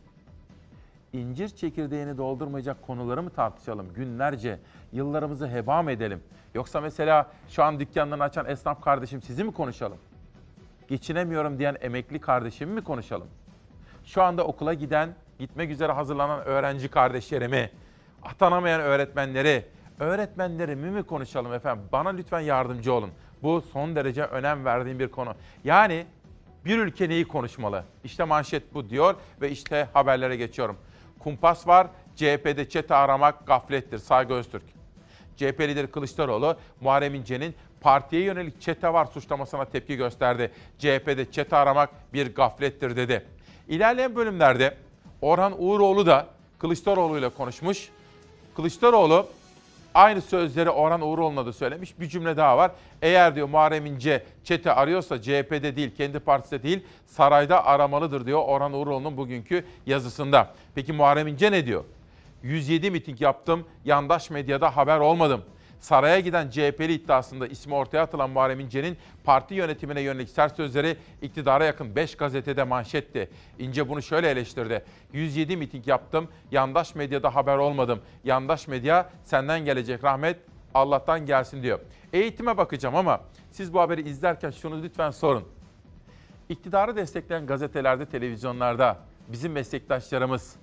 İncir 1.14 1.50
çekirdeğini 1.50 2.18
doldurmayacak 2.18 2.82
konuları 2.82 3.24
mı 3.24 3.30
tartışalım 3.30 3.94
günlerce? 3.94 4.60
Yıllarımızı 4.92 5.48
heba 5.50 5.92
edelim? 5.92 6.24
Yoksa 6.56 6.82
mesela 6.82 7.32
şu 7.50 7.64
an 7.64 7.80
dükkanlarını 7.80 8.24
açan 8.24 8.46
esnaf 8.46 8.82
kardeşim 8.82 9.22
sizi 9.22 9.44
mi 9.44 9.54
konuşalım? 9.54 9.98
Geçinemiyorum 10.90 11.60
diyen 11.60 11.78
emekli 11.82 12.20
kardeşimi 12.22 12.74
mi 12.74 12.84
konuşalım? 12.84 13.28
Şu 14.06 14.24
anda 14.24 14.44
okula 14.44 14.74
giden, 14.74 15.16
gitmek 15.40 15.72
üzere 15.72 15.92
hazırlanan 15.92 16.46
öğrenci 16.46 16.88
kardeşlerimi, 16.88 17.70
atanamayan 18.24 18.82
öğretmenleri, 18.82 19.66
öğretmenlerimi 20.00 20.90
mi 20.90 21.04
konuşalım 21.04 21.54
efendim? 21.54 21.86
Bana 21.92 22.10
lütfen 22.10 22.40
yardımcı 22.40 22.94
olun. 22.94 23.12
Bu 23.44 23.62
son 23.62 23.96
derece 23.96 24.24
önem 24.24 24.66
verdiğim 24.66 25.00
bir 25.00 25.08
konu. 25.08 25.36
Yani 25.64 26.06
bir 26.66 26.78
ülke 26.78 27.10
neyi 27.10 27.28
konuşmalı? 27.28 27.84
İşte 28.04 28.24
manşet 28.24 28.74
bu 28.74 28.90
diyor 28.90 29.16
ve 29.42 29.52
işte 29.52 29.88
haberlere 29.94 30.36
geçiyorum. 30.36 30.78
Kumpas 31.20 31.68
var, 31.68 31.88
CHP'de 32.16 32.70
çete 32.70 32.96
aramak 32.96 33.48
gaflettir. 33.48 33.98
Saygı 33.98 34.34
Öztürk. 34.34 34.64
CHP 35.38 35.62
lideri 35.62 35.88
Kılıçdaroğlu, 35.88 36.58
Muharrem 36.82 37.16
İnce'nin 37.16 37.56
partiye 37.82 38.22
yönelik 38.22 38.62
çete 38.62 38.94
var 38.94 39.06
suçlamasına 39.06 39.66
tepki 39.66 39.96
gösterdi. 39.96 40.52
CHP'de 40.78 41.32
çete 41.32 41.56
aramak 41.56 41.90
bir 42.14 42.36
gaflettir 42.36 42.96
dedi. 42.96 43.26
İlerleyen 43.68 44.16
bölümlerde 44.16 44.78
Orhan 45.22 45.64
Uğuroğlu 45.64 46.06
da 46.06 46.28
Kılıçdaroğlu 46.60 47.20
ile 47.20 47.30
konuşmuş. 47.30 47.90
Kılıçdaroğlu 48.56 49.28
aynı 49.94 50.22
sözleri 50.22 50.70
Orhan 50.70 51.02
Uğuroğlu'na 51.02 51.46
da 51.46 51.54
söylemiş. 51.54 52.00
Bir 52.00 52.08
cümle 52.08 52.38
daha 52.38 52.58
var. 52.58 52.72
Eğer 53.02 53.36
diyor 53.36 53.50
Muharrem 53.50 53.86
İnce 53.86 54.24
çete 54.44 54.74
arıyorsa 54.74 55.22
CHP'de 55.22 55.76
değil, 55.76 55.96
kendi 55.98 56.20
partisinde 56.20 56.64
değil, 56.64 56.84
sarayda 57.08 57.66
aramalıdır 57.66 58.26
diyor 58.26 58.42
Orhan 58.48 58.74
Uğuroğlu'nun 58.74 59.18
bugünkü 59.18 59.66
yazısında. 59.86 60.54
Peki 60.76 60.94
Muharrem 60.94 61.28
İnce 61.28 61.52
ne 61.52 61.66
diyor? 61.66 61.84
107 62.44 62.92
miting 62.92 63.22
yaptım, 63.22 63.66
yandaş 63.86 64.30
medyada 64.30 64.78
haber 64.78 65.00
olmadım. 65.00 65.44
Saraya 65.80 66.20
giden 66.20 66.50
CHP'li 66.50 66.94
iddiasında 66.94 67.48
ismi 67.48 67.76
ortaya 67.76 68.04
atılan 68.04 68.30
Muharrem 68.30 68.60
İnce'nin 68.60 68.98
parti 69.24 69.54
yönetimine 69.54 70.02
yönelik 70.02 70.30
sert 70.30 70.56
sözleri 70.56 70.98
iktidara 71.22 71.66
yakın 71.66 71.96
5 71.96 72.16
gazetede 72.16 72.64
manşetti. 72.64 73.30
İnce 73.60 73.90
bunu 73.90 74.02
şöyle 74.02 74.30
eleştirdi. 74.30 74.84
107 75.14 75.58
miting 75.58 75.88
yaptım, 75.88 76.28
yandaş 76.52 76.96
medyada 76.96 77.36
haber 77.36 77.58
olmadım. 77.58 78.02
Yandaş 78.24 78.68
medya 78.68 79.10
senden 79.24 79.66
gelecek 79.66 80.04
rahmet, 80.04 80.38
Allah'tan 80.74 81.26
gelsin 81.26 81.64
diyor. 81.64 81.80
Eğitime 82.14 82.58
bakacağım 82.58 82.96
ama 82.96 83.22
siz 83.52 83.74
bu 83.74 83.80
haberi 83.80 84.10
izlerken 84.10 84.52
şunu 84.52 84.84
lütfen 84.84 85.12
sorun. 85.12 85.48
İktidarı 86.50 86.96
destekleyen 86.96 87.46
gazetelerde, 87.46 88.06
televizyonlarda 88.06 88.98
bizim 89.28 89.52
meslektaşlarımız 89.52 90.56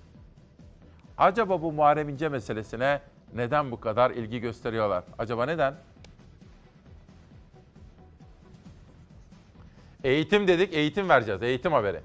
acaba 1.18 1.62
bu 1.62 1.72
Muharrem 1.72 2.08
İnce 2.08 2.28
meselesine 2.28 3.00
neden 3.34 3.70
bu 3.70 3.80
kadar 3.80 4.10
ilgi 4.10 4.40
gösteriyorlar? 4.40 5.04
Acaba 5.18 5.46
neden? 5.46 5.74
Eğitim 10.04 10.48
dedik, 10.48 10.74
eğitim 10.74 11.08
vereceğiz. 11.08 11.42
Eğitim 11.42 11.72
haberi. 11.72 12.00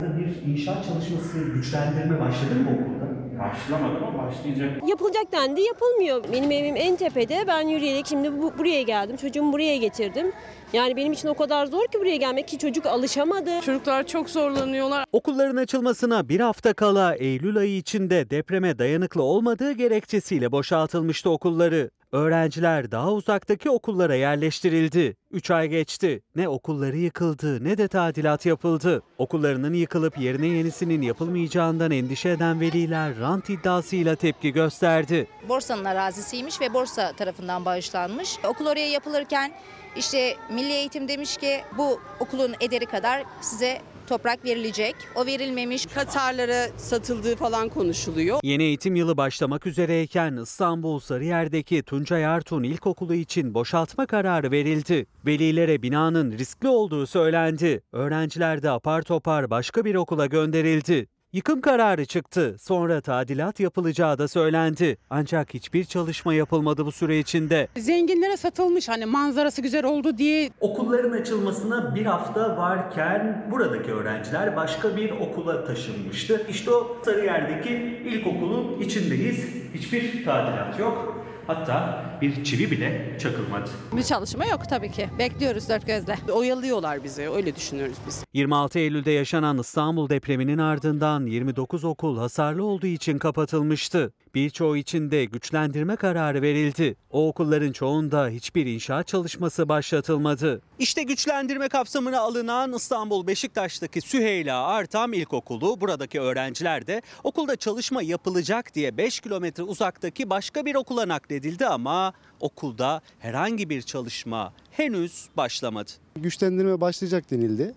Bir 0.00 0.52
inşaat 0.52 0.86
çalışması 0.86 1.38
güçlendirme 1.38 2.20
başladı 2.20 2.54
mı 2.54 2.70
okulda? 2.70 3.04
Başlamadı 3.38 4.04
ama 4.06 4.26
başlayacak. 4.26 4.88
Yapılacak 4.88 5.32
dendi 5.32 5.60
yapılmıyor. 5.60 6.24
Benim 6.32 6.50
evim 6.50 6.76
en 6.76 6.96
tepede. 6.96 7.44
Ben 7.48 7.68
yürüyerek 7.68 8.06
şimdi 8.06 8.42
bu, 8.42 8.58
buraya 8.58 8.82
geldim. 8.82 9.16
Çocuğumu 9.16 9.52
buraya 9.52 9.76
getirdim. 9.76 10.32
Yani 10.74 10.96
benim 10.96 11.12
için 11.12 11.28
o 11.28 11.34
kadar 11.34 11.66
zor 11.66 11.86
ki 11.86 12.00
buraya 12.00 12.16
gelmek 12.16 12.48
ki 12.48 12.58
çocuk 12.58 12.86
alışamadı. 12.86 13.60
Çocuklar 13.60 14.06
çok 14.06 14.30
zorlanıyorlar. 14.30 15.04
Okulların 15.12 15.56
açılmasına 15.56 16.28
bir 16.28 16.40
hafta 16.40 16.72
kala 16.72 17.14
Eylül 17.14 17.56
ayı 17.56 17.76
içinde 17.76 18.30
depreme 18.30 18.78
dayanıklı 18.78 19.22
olmadığı 19.22 19.72
gerekçesiyle 19.72 20.52
boşaltılmıştı 20.52 21.30
okulları. 21.30 21.90
Öğrenciler 22.12 22.90
daha 22.90 23.12
uzaktaki 23.12 23.70
okullara 23.70 24.14
yerleştirildi. 24.14 25.16
3 25.30 25.50
ay 25.50 25.68
geçti. 25.68 26.22
Ne 26.36 26.48
okulları 26.48 26.96
yıkıldı 26.96 27.64
ne 27.64 27.78
de 27.78 27.88
tadilat 27.88 28.46
yapıldı. 28.46 29.02
Okullarının 29.18 29.74
yıkılıp 29.74 30.18
yerine 30.18 30.46
yenisinin 30.46 31.02
yapılmayacağından 31.02 31.90
endişe 31.90 32.30
eden 32.30 32.60
veliler 32.60 33.18
rant 33.20 33.50
iddiasıyla 33.50 34.16
tepki 34.16 34.52
gösterdi. 34.52 35.26
Borsanın 35.48 35.84
arazisiymiş 35.84 36.60
ve 36.60 36.74
borsa 36.74 37.12
tarafından 37.12 37.64
bağışlanmış. 37.64 38.38
Okul 38.44 38.66
oraya 38.66 38.90
yapılırken 38.90 39.52
işte 39.96 40.36
Milli 40.50 40.72
Eğitim 40.72 41.08
demiş 41.08 41.36
ki 41.36 41.60
bu 41.78 42.00
okulun 42.20 42.54
ederi 42.60 42.86
kadar 42.86 43.22
size 43.40 43.80
toprak 44.06 44.44
verilecek. 44.44 44.96
O 45.14 45.26
verilmemiş. 45.26 45.86
Katarlara 45.86 46.68
satıldığı 46.76 47.36
falan 47.36 47.68
konuşuluyor. 47.68 48.40
Yeni 48.42 48.62
eğitim 48.62 48.96
yılı 48.96 49.16
başlamak 49.16 49.66
üzereyken 49.66 50.36
İstanbul 50.42 51.00
Sarıyer'deki 51.00 51.82
Tuncay 51.82 52.26
Artun 52.26 52.62
İlkokulu 52.62 53.14
için 53.14 53.54
boşaltma 53.54 54.06
kararı 54.06 54.50
verildi. 54.50 55.06
Velilere 55.26 55.82
binanın 55.82 56.32
riskli 56.32 56.68
olduğu 56.68 57.06
söylendi. 57.06 57.82
Öğrenciler 57.92 58.62
de 58.62 58.70
apar 58.70 59.02
topar 59.02 59.50
başka 59.50 59.84
bir 59.84 59.94
okula 59.94 60.26
gönderildi. 60.26 61.06
Yıkım 61.34 61.60
kararı 61.60 62.04
çıktı. 62.04 62.56
Sonra 62.60 63.00
tadilat 63.00 63.60
yapılacağı 63.60 64.18
da 64.18 64.28
söylendi. 64.28 64.96
Ancak 65.10 65.54
hiçbir 65.54 65.84
çalışma 65.84 66.34
yapılmadı 66.34 66.86
bu 66.86 66.92
süre 66.92 67.18
içinde. 67.18 67.68
Zenginlere 67.76 68.36
satılmış 68.36 68.88
hani 68.88 69.06
manzarası 69.06 69.62
güzel 69.62 69.84
oldu 69.84 70.18
diye. 70.18 70.50
Okulların 70.60 71.10
açılmasına 71.12 71.94
bir 71.94 72.06
hafta 72.06 72.56
varken 72.56 73.46
buradaki 73.50 73.92
öğrenciler 73.92 74.56
başka 74.56 74.96
bir 74.96 75.10
okula 75.10 75.64
taşınmıştı. 75.64 76.46
İşte 76.50 76.70
o 76.70 76.96
Sarıyer'deki 77.04 77.74
ilkokulun 78.04 78.80
içindeyiz. 78.80 79.46
Hiçbir 79.74 80.24
tadilat 80.24 80.78
yok. 80.78 81.24
Hatta 81.46 82.04
bir 82.24 82.44
çivi 82.44 82.70
bile 82.70 83.16
çakılmadı. 83.22 83.70
Bir 83.92 84.02
çalışma 84.02 84.44
yok 84.44 84.60
tabii 84.70 84.90
ki. 84.92 85.08
Bekliyoruz 85.18 85.68
dört 85.68 85.86
gözle. 85.86 86.18
Oyalıyorlar 86.32 87.04
bizi 87.04 87.30
öyle 87.30 87.56
düşünüyoruz 87.56 87.96
biz. 88.06 88.24
26 88.32 88.78
Eylül'de 88.78 89.10
yaşanan 89.10 89.58
İstanbul 89.58 90.08
depreminin 90.08 90.58
ardından 90.58 91.26
29 91.26 91.84
okul 91.84 92.18
hasarlı 92.18 92.64
olduğu 92.64 92.86
için 92.86 93.18
kapatılmıştı. 93.18 94.12
Birçoğu 94.34 94.76
için 94.76 95.10
de 95.10 95.24
güçlendirme 95.24 95.96
kararı 95.96 96.42
verildi. 96.42 96.96
O 97.10 97.28
okulların 97.28 97.72
çoğunda 97.72 98.28
hiçbir 98.28 98.66
inşaat 98.66 99.06
çalışması 99.06 99.68
başlatılmadı. 99.68 100.60
İşte 100.78 101.02
güçlendirme 101.02 101.68
kapsamına 101.68 102.20
alınan 102.20 102.72
İstanbul 102.72 103.26
Beşiktaş'taki 103.26 104.00
Süheyla 104.00 104.66
Artam 104.66 105.12
İlkokulu. 105.12 105.80
Buradaki 105.80 106.20
öğrenciler 106.20 106.86
de 106.86 107.02
okulda 107.24 107.56
çalışma 107.56 108.02
yapılacak 108.02 108.74
diye 108.74 108.96
5 108.96 109.20
kilometre 109.20 109.62
uzaktaki 109.62 110.30
başka 110.30 110.66
bir 110.66 110.74
okula 110.74 111.08
nakledildi 111.08 111.66
ama 111.66 112.12
okulda 112.44 113.00
herhangi 113.18 113.70
bir 113.70 113.82
çalışma 113.82 114.52
henüz 114.70 115.28
başlamadı. 115.36 115.90
Güçlendirme 116.16 116.80
başlayacak 116.80 117.30
denildi. 117.30 117.74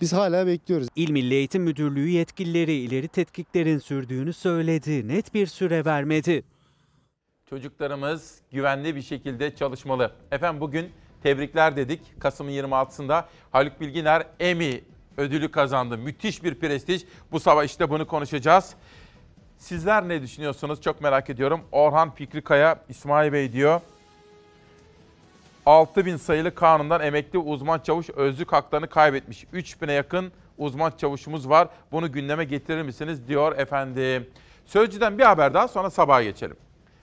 Biz 0.00 0.12
hala 0.12 0.46
bekliyoruz. 0.46 0.88
İl 0.96 1.10
Milli 1.10 1.34
Eğitim 1.34 1.62
Müdürlüğü 1.62 2.08
yetkilileri 2.08 2.72
ileri 2.72 3.08
tetkiklerin 3.08 3.78
sürdüğünü 3.78 4.32
söyledi. 4.32 5.08
Net 5.08 5.34
bir 5.34 5.46
süre 5.46 5.84
vermedi. 5.84 6.44
Çocuklarımız 7.50 8.38
güvenli 8.52 8.96
bir 8.96 9.02
şekilde 9.02 9.54
çalışmalı. 9.54 10.12
Efendim 10.30 10.60
bugün 10.60 10.90
tebrikler 11.22 11.76
dedik. 11.76 12.20
Kasım'ın 12.20 12.50
26'sında 12.50 13.24
Haluk 13.50 13.80
Bilginer 13.80 14.26
Emmy 14.40 14.80
ödülü 15.16 15.50
kazandı. 15.50 15.98
Müthiş 15.98 16.44
bir 16.44 16.54
prestij. 16.54 17.04
Bu 17.32 17.40
sabah 17.40 17.64
işte 17.64 17.90
bunu 17.90 18.06
konuşacağız. 18.06 18.74
Sizler 19.58 20.08
ne 20.08 20.22
düşünüyorsunuz? 20.22 20.80
Çok 20.80 21.00
merak 21.00 21.30
ediyorum. 21.30 21.60
Orhan 21.72 22.14
Fikri 22.14 22.42
Kaya, 22.42 22.84
İsmail 22.88 23.32
Bey 23.32 23.52
diyor. 23.52 23.80
6000 25.68 26.16
sayılı 26.16 26.54
kanundan 26.54 27.00
emekli 27.00 27.38
uzman 27.38 27.78
çavuş 27.78 28.10
özlük 28.10 28.52
haklarını 28.52 28.88
kaybetmiş. 28.88 29.44
3000'e 29.44 29.92
yakın 29.92 30.32
uzman 30.58 30.92
çavuşumuz 30.98 31.48
var. 31.48 31.68
Bunu 31.92 32.12
gündeme 32.12 32.44
getirir 32.44 32.82
misiniz 32.82 33.28
diyor 33.28 33.58
efendim. 33.58 34.26
Sözcüden 34.66 35.18
bir 35.18 35.24
haber 35.24 35.54
daha 35.54 35.68
sonra 35.68 35.90
sabaha 35.90 36.22
geçelim. 36.22 36.56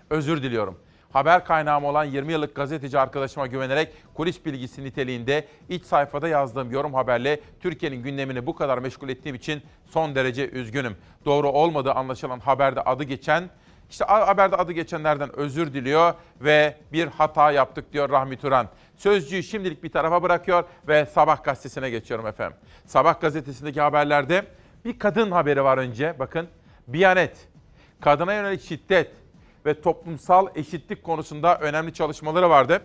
Özür 0.10 0.44
diliyorum. 0.44 0.80
Haber 1.14 1.46
kaynağım 1.46 1.86
olan 1.86 2.04
20 2.04 2.32
yıllık 2.32 2.56
gazeteci 2.56 3.00
arkadaşıma 3.00 3.48
güvenerek 3.48 3.94
kulis 4.14 4.46
bilgisi 4.46 4.84
niteliğinde 4.84 5.48
iç 5.70 5.86
sayfada 5.86 6.28
yazdığım 6.28 6.72
yorum 6.72 6.94
haberle 6.94 7.40
Türkiye'nin 7.60 8.04
gündemini 8.04 8.46
bu 8.46 8.56
kadar 8.56 8.78
meşgul 8.78 9.10
ettiğim 9.10 9.36
için 9.36 9.62
son 9.86 10.16
derece 10.16 10.50
üzgünüm. 10.50 10.98
Doğru 11.26 11.50
olmadığı 11.50 11.92
anlaşılan 11.92 12.40
haberde 12.40 12.82
adı 12.82 13.04
geçen 13.04 13.50
İşte 13.90 14.06
haberde 14.06 14.56
adı 14.56 14.72
geçenlerden 14.72 15.36
özür 15.36 15.74
diliyor 15.74 16.14
ve 16.42 16.78
bir 16.94 17.08
hata 17.08 17.52
yaptık 17.52 17.94
diyor 17.94 18.10
Rahmi 18.10 18.38
Turan. 18.38 18.68
Sözcüğü 18.98 19.44
şimdilik 19.44 19.84
bir 19.84 19.92
tarafa 19.92 20.24
bırakıyor 20.24 20.64
ve 20.88 21.06
Sabah 21.06 21.44
gazetesine 21.44 21.90
geçiyorum 21.90 22.28
efendim. 22.28 22.58
Sabah 22.86 23.22
gazetesindeki 23.22 23.82
haberlerde 23.82 24.46
bir 24.86 25.00
kadın 25.00 25.32
haberi 25.32 25.64
var 25.64 25.78
önce. 25.78 26.16
Bakın 26.20 26.48
Biyanet, 26.88 27.48
kadına 28.02 28.34
yönelik 28.34 28.62
şiddet 28.62 29.12
ve 29.66 29.82
toplumsal 29.82 30.48
eşitlik 30.56 31.04
konusunda 31.04 31.58
önemli 31.58 31.94
çalışmaları 31.94 32.50
vardı. 32.50 32.82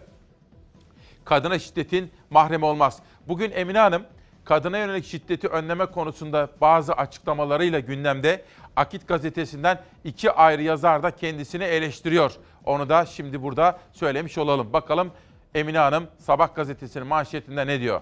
Kadına 1.24 1.58
şiddetin 1.58 2.10
mahremi 2.30 2.64
olmaz. 2.64 3.02
Bugün 3.28 3.50
Emine 3.50 3.78
Hanım 3.78 4.02
kadına 4.50 4.78
yönelik 4.78 5.04
şiddeti 5.04 5.48
önleme 5.48 5.86
konusunda 5.86 6.48
bazı 6.60 6.92
açıklamalarıyla 6.92 7.80
gündemde. 7.80 8.44
Akit 8.76 9.08
gazetesinden 9.08 9.82
iki 10.04 10.32
ayrı 10.32 10.62
yazar 10.62 11.02
da 11.02 11.10
kendisini 11.10 11.64
eleştiriyor. 11.64 12.32
Onu 12.64 12.88
da 12.88 13.06
şimdi 13.06 13.42
burada 13.42 13.78
söylemiş 13.92 14.38
olalım. 14.38 14.72
Bakalım 14.72 15.10
Emine 15.54 15.78
Hanım 15.78 16.06
Sabah 16.18 16.54
gazetesinin 16.54 17.06
manşetinde 17.06 17.66
ne 17.66 17.80
diyor? 17.80 18.00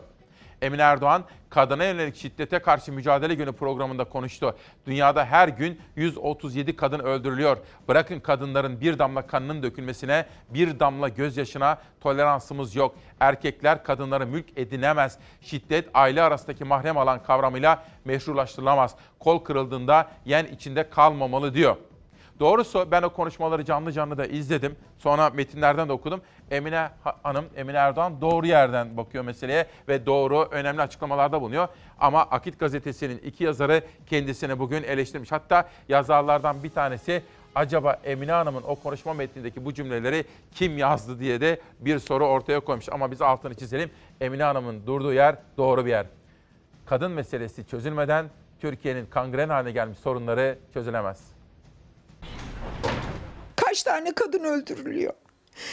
Emine 0.63 0.83
Erdoğan, 0.83 1.25
kadına 1.51 1.85
yönelik 1.85 2.17
şiddete 2.17 2.59
karşı 2.59 2.93
mücadele 2.93 3.35
günü 3.35 3.53
programında 3.53 4.05
konuştu. 4.05 4.57
Dünyada 4.87 5.25
her 5.25 5.49
gün 5.49 5.81
137 5.97 6.77
kadın 6.77 6.99
öldürülüyor. 6.99 7.57
Bırakın 7.89 8.21
kadınların 8.21 8.81
bir 8.81 8.99
damla 8.99 9.27
kanının 9.27 9.63
dökülmesine, 9.63 10.27
bir 10.51 10.81
damla 10.81 11.09
gözyaşına 11.09 11.79
toleransımız 12.01 12.77
yok. 12.77 12.97
Erkekler 13.21 13.85
kadınları 13.85 14.27
mülk 14.27 14.59
edinemez. 14.59 15.19
Şiddet 15.41 15.89
aile 15.95 16.23
arasındaki 16.23 16.65
mahrem 16.65 16.99
alan 16.99 17.23
kavramıyla 17.23 17.85
meşrulaştırılamaz. 18.05 18.95
Kol 19.19 19.39
kırıldığında 19.45 20.09
yen 20.25 20.45
içinde 20.45 20.91
kalmamalı 20.91 21.55
diyor. 21.55 21.77
Doğrusu 22.41 22.91
ben 22.91 23.03
o 23.03 23.11
konuşmaları 23.11 23.65
canlı 23.65 23.93
canlı 23.93 24.19
da 24.19 24.27
izledim. 24.27 24.77
Sonra 24.99 25.31
metinlerden 25.31 25.89
de 25.89 25.93
okudum. 25.93 26.21
Emine 26.51 26.89
Hanım, 27.23 27.45
Emine 27.57 27.77
Erdoğan 27.77 28.21
doğru 28.21 28.47
yerden 28.47 28.97
bakıyor 28.97 29.25
meseleye 29.25 29.67
ve 29.89 30.07
doğru 30.07 30.49
önemli 30.51 30.83
açıklamalarda 30.83 31.41
bulunuyor. 31.41 31.69
Ama 32.01 32.23
Akit 32.23 32.59
gazetesinin 32.59 33.19
iki 33.19 33.45
yazarı 33.45 33.83
kendisini 34.07 34.59
bugün 34.59 34.83
eleştirmiş. 34.83 35.33
Hatta 35.33 35.69
yazarlardan 35.89 36.63
bir 36.63 36.71
tanesi 36.71 37.23
acaba 37.55 37.99
Emine 38.05 38.33
Hanım'ın 38.33 38.63
o 38.63 38.75
konuşma 38.75 39.15
metnindeki 39.15 39.65
bu 39.65 39.75
cümleleri 39.75 40.25
kim 40.55 40.79
yazdı 40.79 41.21
diye 41.21 41.41
de 41.41 41.61
bir 41.81 41.99
soru 41.99 42.27
ortaya 42.27 42.61
koymuş. 42.61 42.89
Ama 42.89 43.11
biz 43.11 43.23
altını 43.23 43.55
çizelim. 43.55 43.91
Emine 44.21 44.43
Hanım'ın 44.43 44.87
durduğu 44.87 45.13
yer 45.13 45.37
doğru 45.57 45.85
bir 45.85 45.91
yer. 45.91 46.07
Kadın 46.87 47.13
meselesi 47.13 47.67
çözülmeden 47.67 48.27
Türkiye'nin 48.61 49.07
kangren 49.07 49.49
haline 49.49 49.73
gelmiş 49.73 49.99
sorunları 49.99 50.59
çözülemez. 50.75 51.38
Kaç 53.69 53.83
tane 53.83 54.13
kadın 54.13 54.45
öldürülüyor? 54.45 55.13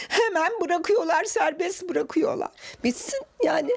Hemen 0.09 0.51
bırakıyorlar, 0.61 1.23
serbest 1.23 1.89
bırakıyorlar. 1.89 2.49
Bitsin 2.83 3.19
yani 3.43 3.71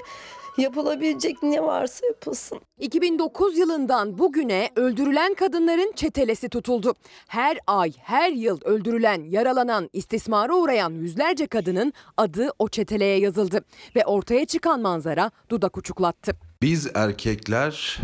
yapılabilecek 0.57 1.43
ne 1.43 1.63
varsa 1.63 2.05
yapılsın. 2.05 2.59
2009 2.79 3.57
yılından 3.57 4.17
bugüne 4.17 4.69
öldürülen 4.75 5.33
kadınların 5.33 5.91
çetelesi 5.95 6.49
tutuldu. 6.49 6.93
Her 7.27 7.57
ay, 7.67 7.93
her 7.97 8.31
yıl 8.31 8.59
öldürülen, 8.63 9.23
yaralanan, 9.23 9.89
istismara 9.93 10.55
uğrayan 10.55 10.93
yüzlerce 10.93 11.47
kadının 11.47 11.93
adı 12.17 12.49
o 12.59 12.69
çeteleye 12.69 13.19
yazıldı 13.19 13.65
ve 13.95 14.05
ortaya 14.05 14.45
çıkan 14.45 14.81
manzara 14.81 15.31
dudak 15.49 15.77
uçuklattı. 15.77 16.31
Biz 16.61 16.87
erkekler 16.95 17.99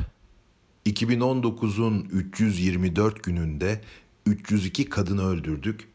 2019'un 0.86 2.08
324 2.12 3.24
gününde 3.24 3.82
302 4.26 4.90
kadını 4.90 5.28
öldürdük. 5.28 5.95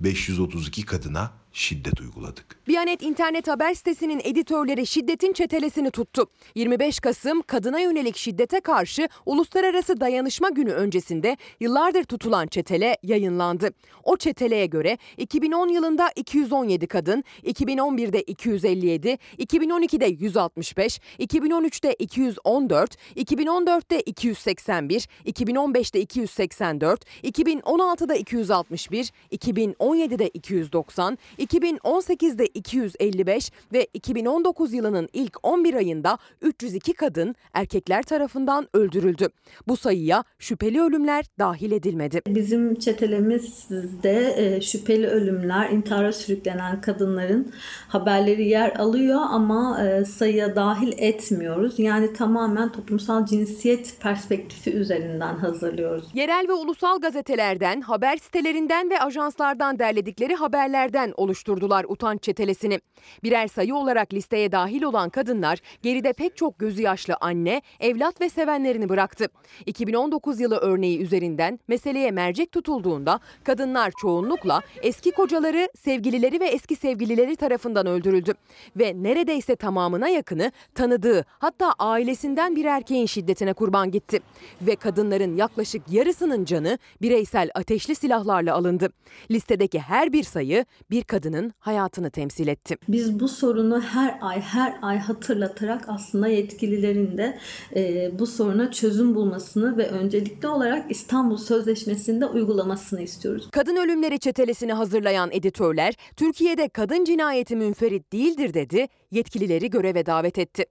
532 0.00 0.86
kadına 0.86 1.43
şiddet 1.54 2.00
uyguladık. 2.00 2.56
Biyanet 2.68 3.02
internet 3.02 3.48
haber 3.48 3.74
sitesinin 3.74 4.20
editörleri 4.24 4.86
şiddetin 4.86 5.32
çetelesini 5.32 5.90
tuttu. 5.90 6.26
25 6.54 7.00
Kasım 7.00 7.42
kadına 7.42 7.80
yönelik 7.80 8.16
şiddete 8.16 8.60
karşı 8.60 9.08
Uluslararası 9.26 10.00
Dayanışma 10.00 10.48
Günü 10.48 10.72
öncesinde 10.72 11.36
yıllardır 11.60 12.04
tutulan 12.04 12.46
çetele 12.46 12.96
yayınlandı. 13.02 13.70
O 14.04 14.16
çeteleye 14.16 14.66
göre 14.66 14.98
2010 15.16 15.68
yılında 15.68 16.10
217 16.16 16.86
kadın, 16.86 17.24
2011'de 17.44 18.22
257, 18.22 19.18
2012'de 19.38 20.06
165, 20.06 21.00
2013'te 21.18 21.94
214, 21.98 22.96
2014'te 23.16 24.00
281, 24.00 25.08
2015'te 25.26 26.00
284, 26.00 27.04
2016'da 27.24 28.14
261, 28.14 29.12
2017'de 29.32 30.28
290, 30.28 31.18
2018'de 31.44 32.46
255 32.46 33.50
ve 33.72 33.86
2019 33.94 34.72
yılının 34.72 35.08
ilk 35.12 35.38
11 35.42 35.74
ayında 35.74 36.18
302 36.42 36.92
kadın 36.92 37.34
erkekler 37.54 38.02
tarafından 38.02 38.68
öldürüldü. 38.74 39.28
Bu 39.68 39.76
sayıya 39.76 40.24
şüpheli 40.38 40.82
ölümler 40.82 41.24
dahil 41.38 41.72
edilmedi. 41.72 42.22
Bizim 42.28 42.74
çetelemizde 42.74 44.34
e, 44.36 44.60
şüpheli 44.60 45.06
ölümler, 45.06 45.70
intihara 45.70 46.12
sürüklenen 46.12 46.80
kadınların 46.80 47.52
haberleri 47.88 48.48
yer 48.48 48.76
alıyor 48.76 49.20
ama 49.30 49.84
e, 49.84 50.04
sayıya 50.04 50.56
dahil 50.56 50.92
etmiyoruz. 50.96 51.78
Yani 51.78 52.12
tamamen 52.12 52.72
toplumsal 52.72 53.26
cinsiyet 53.26 54.00
perspektifi 54.00 54.70
üzerinden 54.70 55.36
hazırlıyoruz. 55.36 56.04
Yerel 56.14 56.46
ve 56.48 56.52
ulusal 56.52 57.00
gazetelerden, 57.00 57.80
haber 57.80 58.16
sitelerinden 58.16 58.90
ve 58.90 59.00
ajanslardan 59.00 59.78
derledikleri 59.78 60.34
haberlerden 60.34 61.12
oluşturdular 61.34 61.86
utanç 61.88 62.22
çetelesini. 62.22 62.80
Birer 63.22 63.48
sayı 63.48 63.74
olarak 63.74 64.14
listeye 64.14 64.52
dahil 64.52 64.82
olan 64.82 65.10
kadınlar 65.10 65.58
geride 65.82 66.12
pek 66.12 66.36
çok 66.36 66.58
gözü 66.58 66.82
yaşlı 66.82 67.16
anne, 67.20 67.62
evlat 67.80 68.20
ve 68.20 68.28
sevenlerini 68.28 68.88
bıraktı. 68.88 69.28
2019 69.66 70.40
yılı 70.40 70.56
örneği 70.56 70.98
üzerinden 70.98 71.58
meseleye 71.68 72.10
mercek 72.10 72.52
tutulduğunda 72.52 73.20
kadınlar 73.44 73.92
çoğunlukla 74.00 74.60
eski 74.82 75.10
kocaları, 75.10 75.68
sevgilileri 75.78 76.40
ve 76.40 76.46
eski 76.46 76.76
sevgilileri 76.76 77.36
tarafından 77.36 77.86
öldürüldü. 77.86 78.32
Ve 78.76 78.92
neredeyse 78.96 79.56
tamamına 79.56 80.08
yakını 80.08 80.52
tanıdığı 80.74 81.24
hatta 81.28 81.72
ailesinden 81.78 82.56
bir 82.56 82.64
erkeğin 82.64 83.06
şiddetine 83.06 83.52
kurban 83.52 83.90
gitti. 83.90 84.20
Ve 84.62 84.76
kadınların 84.76 85.36
yaklaşık 85.36 85.82
yarısının 85.90 86.44
canı 86.44 86.78
bireysel 87.02 87.50
ateşli 87.54 87.94
silahlarla 87.94 88.54
alındı. 88.54 88.88
Listedeki 89.30 89.80
her 89.80 90.12
bir 90.12 90.22
sayı 90.22 90.64
bir 90.90 91.02
kadının 91.24 91.52
hayatını 91.58 92.10
temsil 92.10 92.48
etti. 92.48 92.76
Biz 92.88 93.20
bu 93.20 93.28
sorunu 93.28 93.80
her 93.80 94.18
ay 94.20 94.40
her 94.40 94.78
ay 94.82 94.98
hatırlatarak 94.98 95.84
aslında 95.88 96.28
yetkililerin 96.28 97.18
de 97.18 97.38
e, 97.76 98.10
bu 98.18 98.26
soruna 98.26 98.70
çözüm 98.70 99.14
bulmasını 99.14 99.76
ve 99.76 99.88
öncelikli 99.88 100.48
olarak 100.48 100.90
İstanbul 100.90 101.36
Sözleşmesi'nde 101.36 102.26
uygulamasını 102.26 103.00
istiyoruz. 103.00 103.48
Kadın 103.52 103.76
ölümleri 103.76 104.18
çetelesini 104.18 104.72
hazırlayan 104.72 105.30
editörler 105.32 105.94
Türkiye'de 106.16 106.68
kadın 106.68 107.04
cinayeti 107.04 107.56
münferit 107.56 108.12
değildir 108.12 108.54
dedi, 108.54 108.88
yetkilileri 109.10 109.70
göreve 109.70 110.06
davet 110.06 110.38
etti. 110.38 110.64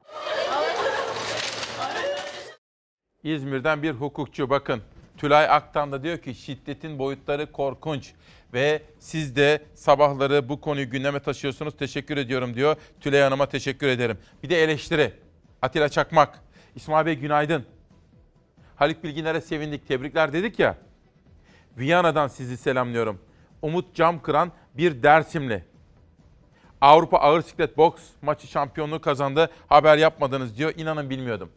İzmir'den 3.23 3.83
bir 3.83 3.91
hukukçu 3.91 4.49
bakın. 4.49 4.81
Tülay 5.17 5.45
Aktan 5.49 5.91
da 5.91 6.03
diyor 6.03 6.17
ki 6.17 6.35
şiddetin 6.35 6.99
boyutları 6.99 7.51
korkunç 7.51 8.13
ve 8.53 8.81
siz 8.99 9.35
de 9.35 9.61
sabahları 9.73 10.49
bu 10.49 10.61
konuyu 10.61 10.89
gündeme 10.89 11.19
taşıyorsunuz. 11.19 11.77
Teşekkür 11.77 12.17
ediyorum 12.17 12.53
diyor. 12.53 12.75
Tülay 13.01 13.21
Hanım'a 13.21 13.45
teşekkür 13.45 13.87
ederim. 13.87 14.17
Bir 14.43 14.49
de 14.49 14.63
eleştiri. 14.63 15.13
Atilla 15.61 15.89
Çakmak. 15.89 16.39
İsmail 16.75 17.05
Bey 17.05 17.15
günaydın. 17.15 17.65
Haluk 18.75 19.03
Bilginer'e 19.03 19.41
sevindik. 19.41 19.87
Tebrikler 19.87 20.33
dedik 20.33 20.59
ya. 20.59 20.77
Viyana'dan 21.77 22.27
sizi 22.27 22.57
selamlıyorum. 22.57 23.21
Umut 23.61 23.95
Camkıran 23.95 24.51
bir 24.73 25.03
Dersimli. 25.03 25.63
Avrupa 26.81 27.17
Ağır 27.17 27.41
Siklet 27.41 27.77
Boks 27.77 28.03
maçı 28.21 28.47
şampiyonluğu 28.47 29.01
kazandı. 29.01 29.49
Haber 29.67 29.97
yapmadınız 29.97 30.57
diyor. 30.57 30.73
İnanın 30.77 31.09
bilmiyordum. 31.09 31.49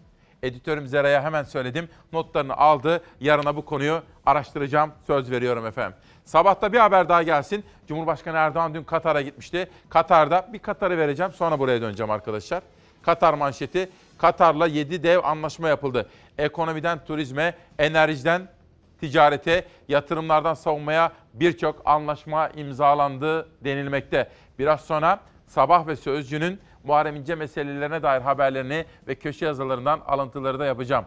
Editörüm 0.46 0.87
Zera'ya 0.87 1.22
hemen 1.22 1.42
söyledim. 1.42 1.88
Notlarını 2.12 2.56
aldı. 2.56 3.02
Yarına 3.20 3.56
bu 3.56 3.64
konuyu 3.64 4.02
araştıracağım. 4.26 4.92
Söz 5.06 5.30
veriyorum 5.30 5.66
efendim. 5.66 5.98
Sabahta 6.24 6.72
bir 6.72 6.78
haber 6.78 7.09
daha 7.09 7.22
gelsin. 7.22 7.64
Cumhurbaşkanı 7.88 8.37
Erdoğan 8.37 8.74
dün 8.74 8.85
Katar'a 8.85 9.20
gitmişti. 9.22 9.70
Katar'da 9.88 10.48
bir 10.52 10.59
Katar'ı 10.59 10.98
vereceğim. 10.98 11.32
Sonra 11.32 11.59
buraya 11.59 11.82
döneceğim 11.82 12.11
arkadaşlar. 12.11 12.62
Katar 13.02 13.35
manşeti. 13.35 13.88
Katar'la 14.18 14.66
7 14.66 15.02
dev 15.02 15.24
anlaşma 15.24 15.68
yapıldı. 15.68 16.09
Ekonomiden 16.38 17.04
turizme, 17.04 17.54
enerjiden 17.78 18.48
ticarete, 19.00 19.64
yatırımlardan 19.88 20.54
savunmaya 20.54 21.12
birçok 21.35 21.82
anlaşma 21.85 22.48
imzalandı 22.48 23.48
denilmekte. 23.64 24.28
Biraz 24.59 24.80
sonra 24.80 25.20
Sabah 25.46 25.87
ve 25.87 25.96
Sözcü'nün 25.96 26.61
Muharrem 26.87 27.16
İnce 27.16 27.35
meselelerine 27.35 28.03
dair 28.03 28.20
haberlerini 28.20 28.85
ve 29.09 29.14
köşe 29.14 29.46
yazılarından 29.46 30.01
alıntıları 30.07 30.59
da 30.59 30.66
yapacağım. 30.66 31.05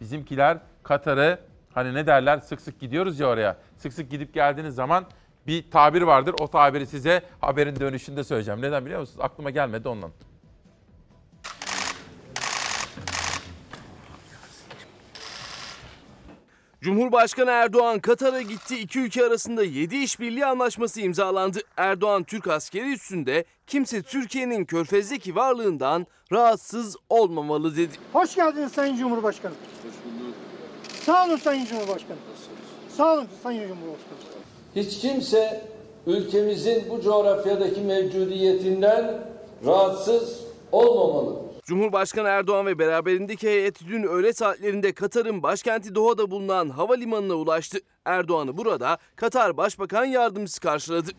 Bizimkiler 0.00 0.58
Katar'ı 0.82 1.38
Hani 1.74 1.94
ne 1.94 2.06
derler 2.06 2.38
sık 2.38 2.60
sık 2.60 2.80
gidiyoruz 2.80 3.20
ya 3.20 3.26
oraya. 3.26 3.56
Sık 3.76 3.92
sık 3.92 4.10
gidip 4.10 4.34
geldiğiniz 4.34 4.74
zaman 4.74 5.04
bir 5.46 5.70
tabir 5.70 6.02
vardır. 6.02 6.34
O 6.40 6.48
tabiri 6.48 6.86
size 6.86 7.22
haberin 7.40 7.80
dönüşünde 7.80 8.24
söyleyeceğim. 8.24 8.62
Neden 8.62 8.84
biliyor 8.84 9.00
musunuz? 9.00 9.20
Aklıma 9.24 9.50
gelmedi 9.50 9.88
ondan. 9.88 10.10
Cumhurbaşkanı 16.84 17.50
Erdoğan 17.50 17.98
Katar'a 18.00 18.40
gitti. 18.40 18.78
İki 18.78 19.00
ülke 19.00 19.24
arasında 19.24 19.64
7 19.64 19.96
işbirliği 19.96 20.46
anlaşması 20.46 21.00
imzalandı. 21.00 21.58
Erdoğan 21.76 22.24
Türk 22.24 22.48
askeri 22.48 22.92
üstünde 22.92 23.44
kimse 23.66 24.02
Türkiye'nin 24.02 24.64
körfezdeki 24.64 25.36
varlığından 25.36 26.06
rahatsız 26.32 26.96
olmamalı 27.08 27.76
dedi. 27.76 27.92
Hoş 28.12 28.34
geldiniz 28.34 28.72
Sayın 28.72 28.96
Cumhurbaşkanım. 28.96 29.56
Sağ 31.06 31.26
olun 31.26 31.36
Sayın 31.36 31.64
Cumhurbaşkanım. 31.64 32.22
Sağ 32.96 33.14
olun 33.14 33.26
Sayın 33.42 33.68
Cumhurbaşkanım. 33.68 34.18
Hiç 34.76 35.00
kimse 35.00 35.66
ülkemizin 36.06 36.84
bu 36.90 37.02
coğrafyadaki 37.02 37.80
mevcudiyetinden 37.80 39.26
rahatsız 39.66 40.40
olmamalı. 40.72 41.43
Cumhurbaşkanı 41.64 42.28
Erdoğan 42.28 42.66
ve 42.66 42.78
beraberindeki 42.78 43.48
heyet 43.48 43.86
dün 43.86 44.02
öğle 44.02 44.32
saatlerinde 44.32 44.92
Katar'ın 44.92 45.42
başkenti 45.42 45.94
Doha'da 45.94 46.30
bulunan 46.30 46.68
havalimanına 46.68 47.34
ulaştı. 47.34 47.78
Erdoğan'ı 48.04 48.56
burada 48.56 48.98
Katar 49.16 49.56
Başbakan 49.56 50.04
Yardımcısı 50.04 50.60
karşıladı. 50.60 51.10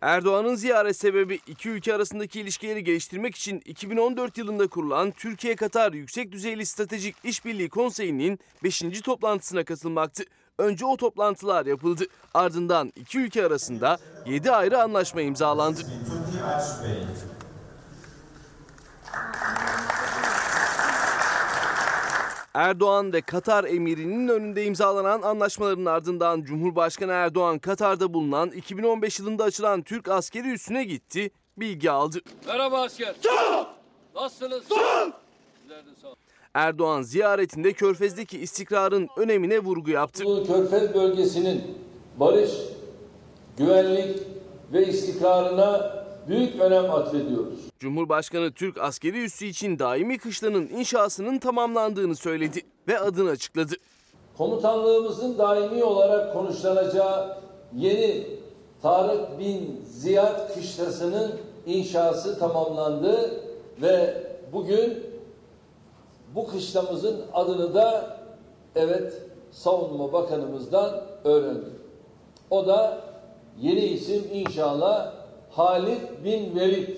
Erdoğan'ın 0.00 0.54
ziyaret 0.54 0.96
sebebi 0.96 1.40
iki 1.46 1.68
ülke 1.68 1.94
arasındaki 1.94 2.40
ilişkileri 2.40 2.84
geliştirmek 2.84 3.36
için 3.36 3.62
2014 3.64 4.38
yılında 4.38 4.68
kurulan 4.68 5.10
Türkiye-Katar 5.10 5.92
Yüksek 5.92 6.32
Düzeyli 6.32 6.66
Stratejik 6.66 7.16
İşbirliği 7.24 7.68
Konseyi'nin 7.68 8.38
5. 8.64 8.82
toplantısına 9.04 9.64
katılmaktı. 9.64 10.24
Önce 10.58 10.86
o 10.86 10.96
toplantılar 10.96 11.66
yapıldı. 11.66 12.04
Ardından 12.34 12.92
iki 12.96 13.18
ülke 13.18 13.46
arasında 13.46 13.98
7 14.26 14.50
ayrı 14.50 14.82
anlaşma 14.82 15.20
imzalandı. 15.20 15.80
Erdoğan 22.54 23.12
ve 23.12 23.20
Katar 23.20 23.64
emirinin 23.64 24.28
önünde 24.28 24.64
imzalanan 24.64 25.22
anlaşmaların 25.22 25.84
ardından 25.84 26.42
Cumhurbaşkanı 26.42 27.12
Erdoğan 27.12 27.58
Katar'da 27.58 28.14
bulunan 28.14 28.50
2015 28.50 29.18
yılında 29.18 29.44
açılan 29.44 29.82
Türk 29.82 30.08
askeri 30.08 30.52
üssüne 30.52 30.84
gitti, 30.84 31.30
bilgi 31.56 31.90
aldı. 31.90 32.18
Merhaba 32.46 32.82
asker. 32.82 33.14
Nasılsınız? 34.14 34.62
Sizler 34.62 35.86
de 35.86 35.90
sağ 36.02 36.08
olun. 36.08 36.16
Erdoğan 36.54 37.02
ziyaretinde 37.02 37.72
Körfez'deki 37.72 38.38
istikrarın 38.38 39.08
önemine 39.16 39.58
vurgu 39.58 39.90
yaptı. 39.90 40.24
Bu 40.24 40.46
Körfez 40.46 40.94
bölgesinin 40.94 41.78
barış, 42.16 42.50
güvenlik 43.58 44.18
ve 44.72 44.86
istikrarına 44.86 45.97
büyük 46.28 46.60
önem 46.60 46.90
atfediyoruz. 46.90 47.58
Cumhurbaşkanı 47.78 48.52
Türk 48.52 48.78
askeri 48.78 49.24
üssü 49.24 49.46
için 49.46 49.78
daimi 49.78 50.18
kışlanın 50.18 50.68
inşasının 50.68 51.38
tamamlandığını 51.38 52.16
söyledi 52.16 52.60
ve 52.88 52.98
adını 52.98 53.30
açıkladı. 53.30 53.74
Komutanlığımızın 54.38 55.38
daimi 55.38 55.84
olarak 55.84 56.32
konuşlanacağı 56.32 57.38
yeni 57.76 58.26
Tarık 58.82 59.38
Bin 59.38 59.84
Ziyad 59.84 60.54
Kışlası'nın 60.54 61.32
inşası 61.66 62.38
tamamlandı 62.38 63.42
ve 63.82 64.24
bugün 64.52 65.04
bu 66.34 66.46
kışlamızın 66.46 67.20
adını 67.32 67.74
da 67.74 68.18
evet 68.76 69.22
Savunma 69.50 70.12
Bakanımızdan 70.12 71.04
öğrendik. 71.24 71.72
O 72.50 72.66
da 72.66 73.00
yeni 73.60 73.80
isim 73.80 74.24
inşallah 74.32 75.17
Halid 75.50 76.24
Bin 76.24 76.56
Velid 76.56 76.88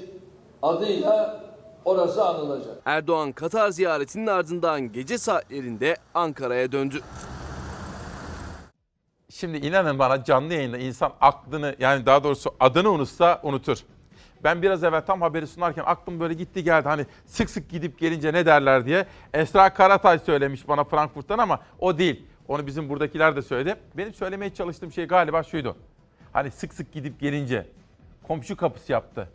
adıyla 0.62 1.44
orası 1.84 2.24
anılacak. 2.24 2.76
Erdoğan 2.84 3.32
Katar 3.32 3.70
ziyaretinin 3.70 4.26
ardından 4.26 4.92
gece 4.92 5.18
saatlerinde 5.18 5.96
Ankara'ya 6.14 6.72
döndü. 6.72 7.00
Şimdi 9.30 9.58
inanın 9.66 9.98
bana 9.98 10.24
canlı 10.24 10.54
yayında 10.54 10.78
insan 10.78 11.12
aklını 11.20 11.76
yani 11.78 12.06
daha 12.06 12.24
doğrusu 12.24 12.50
adını 12.60 12.90
unutsa 12.90 13.40
unutur. 13.42 13.78
Ben 14.44 14.62
biraz 14.62 14.84
evvel 14.84 15.06
tam 15.06 15.20
haberi 15.22 15.46
sunarken 15.46 15.84
aklım 15.86 16.20
böyle 16.20 16.34
gitti 16.34 16.64
geldi. 16.64 16.88
Hani 16.88 17.06
sık 17.26 17.50
sık 17.50 17.70
gidip 17.70 17.98
gelince 17.98 18.32
ne 18.32 18.46
derler 18.46 18.86
diye. 18.86 19.06
Esra 19.34 19.74
Karatay 19.74 20.18
söylemiş 20.18 20.68
bana 20.68 20.84
Frankfurt'tan 20.84 21.38
ama 21.38 21.60
o 21.78 21.98
değil. 21.98 22.26
Onu 22.48 22.66
bizim 22.66 22.88
buradakiler 22.88 23.36
de 23.36 23.42
söyledi. 23.42 23.76
Benim 23.96 24.14
söylemeye 24.14 24.54
çalıştığım 24.54 24.92
şey 24.92 25.04
galiba 25.06 25.42
şuydu. 25.42 25.76
Hani 26.32 26.50
sık 26.50 26.74
sık 26.74 26.92
gidip 26.92 27.20
gelince 27.20 27.66
komşu 28.30 28.56
kapısı 28.56 28.92
yaptı. 28.92 29.28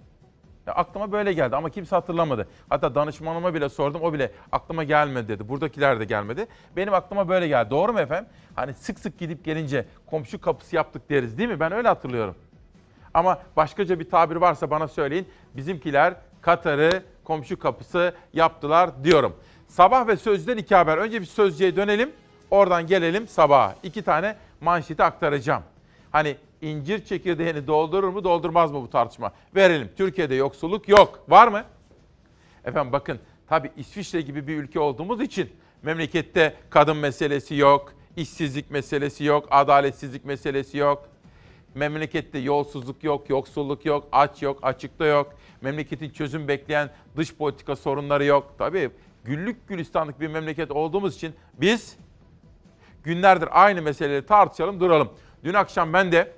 Ya 0.68 0.74
aklıma 0.74 1.12
böyle 1.12 1.34
geldi 1.34 1.56
ama 1.56 1.70
kimse 1.70 1.96
hatırlamadı. 1.96 2.48
Hatta 2.70 2.96
danışmanıma 2.96 3.54
bile 3.54 3.70
sordum 3.70 4.02
o 4.02 4.14
bile 4.14 4.32
aklıma 4.52 4.84
gelmedi 4.84 5.28
dedi. 5.28 5.50
Buradakiler 5.50 6.00
de 6.00 6.06
gelmedi. 6.06 6.48
Benim 6.76 6.94
aklıma 6.94 7.30
böyle 7.30 7.48
geldi. 7.48 7.70
Doğru 7.70 7.94
mu 7.94 8.00
efendim? 8.00 8.30
Hani 8.56 8.74
sık 8.74 9.00
sık 9.00 9.20
gidip 9.20 9.46
gelince 9.46 9.86
komşu 10.06 10.42
kapısı 10.42 10.76
yaptık 10.76 11.10
deriz 11.10 11.38
değil 11.38 11.50
mi? 11.50 11.60
Ben 11.60 11.72
öyle 11.72 11.88
hatırlıyorum. 11.88 12.36
Ama 13.14 13.40
başkaca 13.56 14.00
bir 14.00 14.10
tabir 14.10 14.36
varsa 14.36 14.72
bana 14.72 14.88
söyleyin. 14.88 15.28
Bizimkiler 15.56 16.14
Katar'ı 16.42 17.04
komşu 17.24 17.60
kapısı 17.60 18.14
yaptılar 18.34 19.04
diyorum. 19.04 19.36
Sabah 19.68 20.08
ve 20.08 20.18
Sözcü'den 20.18 20.58
iki 20.58 20.76
haber. 20.76 20.98
Önce 20.98 21.22
bir 21.22 21.26
Sözcü'ye 21.26 21.76
dönelim. 21.76 22.12
Oradan 22.52 22.88
gelelim 22.88 23.28
sabaha. 23.28 23.76
İki 23.84 24.02
tane 24.02 24.36
manşeti 24.62 25.04
aktaracağım. 25.04 25.64
Hani 26.12 26.38
incir 26.62 27.06
çekirdeğini 27.06 27.68
doldurur 27.68 28.10
mu 28.10 28.24
doldurmaz 28.24 28.72
mı 28.72 28.82
bu 28.82 28.90
tartışma? 28.90 29.32
Verelim. 29.56 29.90
Türkiye'de 29.98 30.36
yoksulluk 30.36 30.90
yok. 30.90 31.26
Var 31.28 31.48
mı? 31.48 31.64
Efendim 32.66 32.94
bakın 32.94 33.20
tabii 33.48 33.72
İsviçre 33.78 34.22
gibi 34.22 34.48
bir 34.48 34.58
ülke 34.58 34.80
olduğumuz 34.80 35.22
için 35.22 35.50
memlekette 35.84 36.56
kadın 36.70 36.98
meselesi 36.98 37.56
yok, 37.56 37.94
işsizlik 38.16 38.72
meselesi 38.72 39.24
yok, 39.24 39.48
adaletsizlik 39.52 40.26
meselesi 40.26 40.78
yok. 40.78 41.10
Memlekette 41.76 42.40
yolsuzluk 42.40 43.04
yok, 43.04 43.30
yoksulluk 43.30 43.86
yok, 43.86 44.08
aç 44.12 44.42
yok, 44.42 44.60
açıkta 44.62 45.06
yok. 45.06 45.34
Memleketin 45.62 46.10
çözüm 46.10 46.48
bekleyen 46.48 46.90
dış 47.18 47.36
politika 47.36 47.76
sorunları 47.76 48.26
yok. 48.26 48.56
Tabii 48.58 48.90
güllük 49.24 49.68
gülistanlık 49.68 50.20
bir 50.20 50.28
memleket 50.28 50.72
olduğumuz 50.72 51.16
için 51.16 51.36
biz 51.54 51.98
günlerdir 53.04 53.50
aynı 53.52 53.82
meseleleri 53.82 54.26
tartışalım, 54.26 54.80
duralım. 54.80 55.10
Dün 55.44 55.54
akşam 55.54 55.94
ben 55.94 56.12
de 56.12 56.34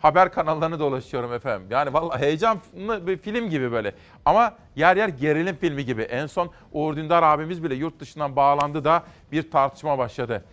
haber 0.00 0.32
kanallarını 0.32 0.78
dolaşıyorum 0.78 1.32
efendim. 1.32 1.68
Yani 1.70 1.92
vallahi 1.92 2.20
heyecanlı 2.20 3.06
bir 3.06 3.16
film 3.16 3.50
gibi 3.50 3.72
böyle. 3.72 3.94
Ama 4.24 4.54
yer 4.76 4.96
yer 4.96 5.08
gerilim 5.08 5.56
filmi 5.56 5.84
gibi. 5.84 6.02
En 6.02 6.26
son 6.26 6.50
Uğur 6.72 6.96
Dündar 6.96 7.22
abimiz 7.22 7.64
bile 7.64 7.74
yurt 7.74 8.00
dışından 8.00 8.36
bağlandı 8.36 8.84
da 8.84 9.02
bir 9.32 9.50
tartışma 9.50 9.98
başladı. 9.98 10.44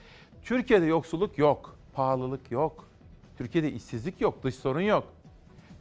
Türkiye'de 0.43 0.86
yoksulluk 0.86 1.38
yok, 1.38 1.75
pahalılık 1.93 2.51
yok. 2.51 2.86
Türkiye'de 3.38 3.71
işsizlik 3.71 4.21
yok, 4.21 4.43
dış 4.43 4.55
sorun 4.55 4.81
yok. 4.81 5.03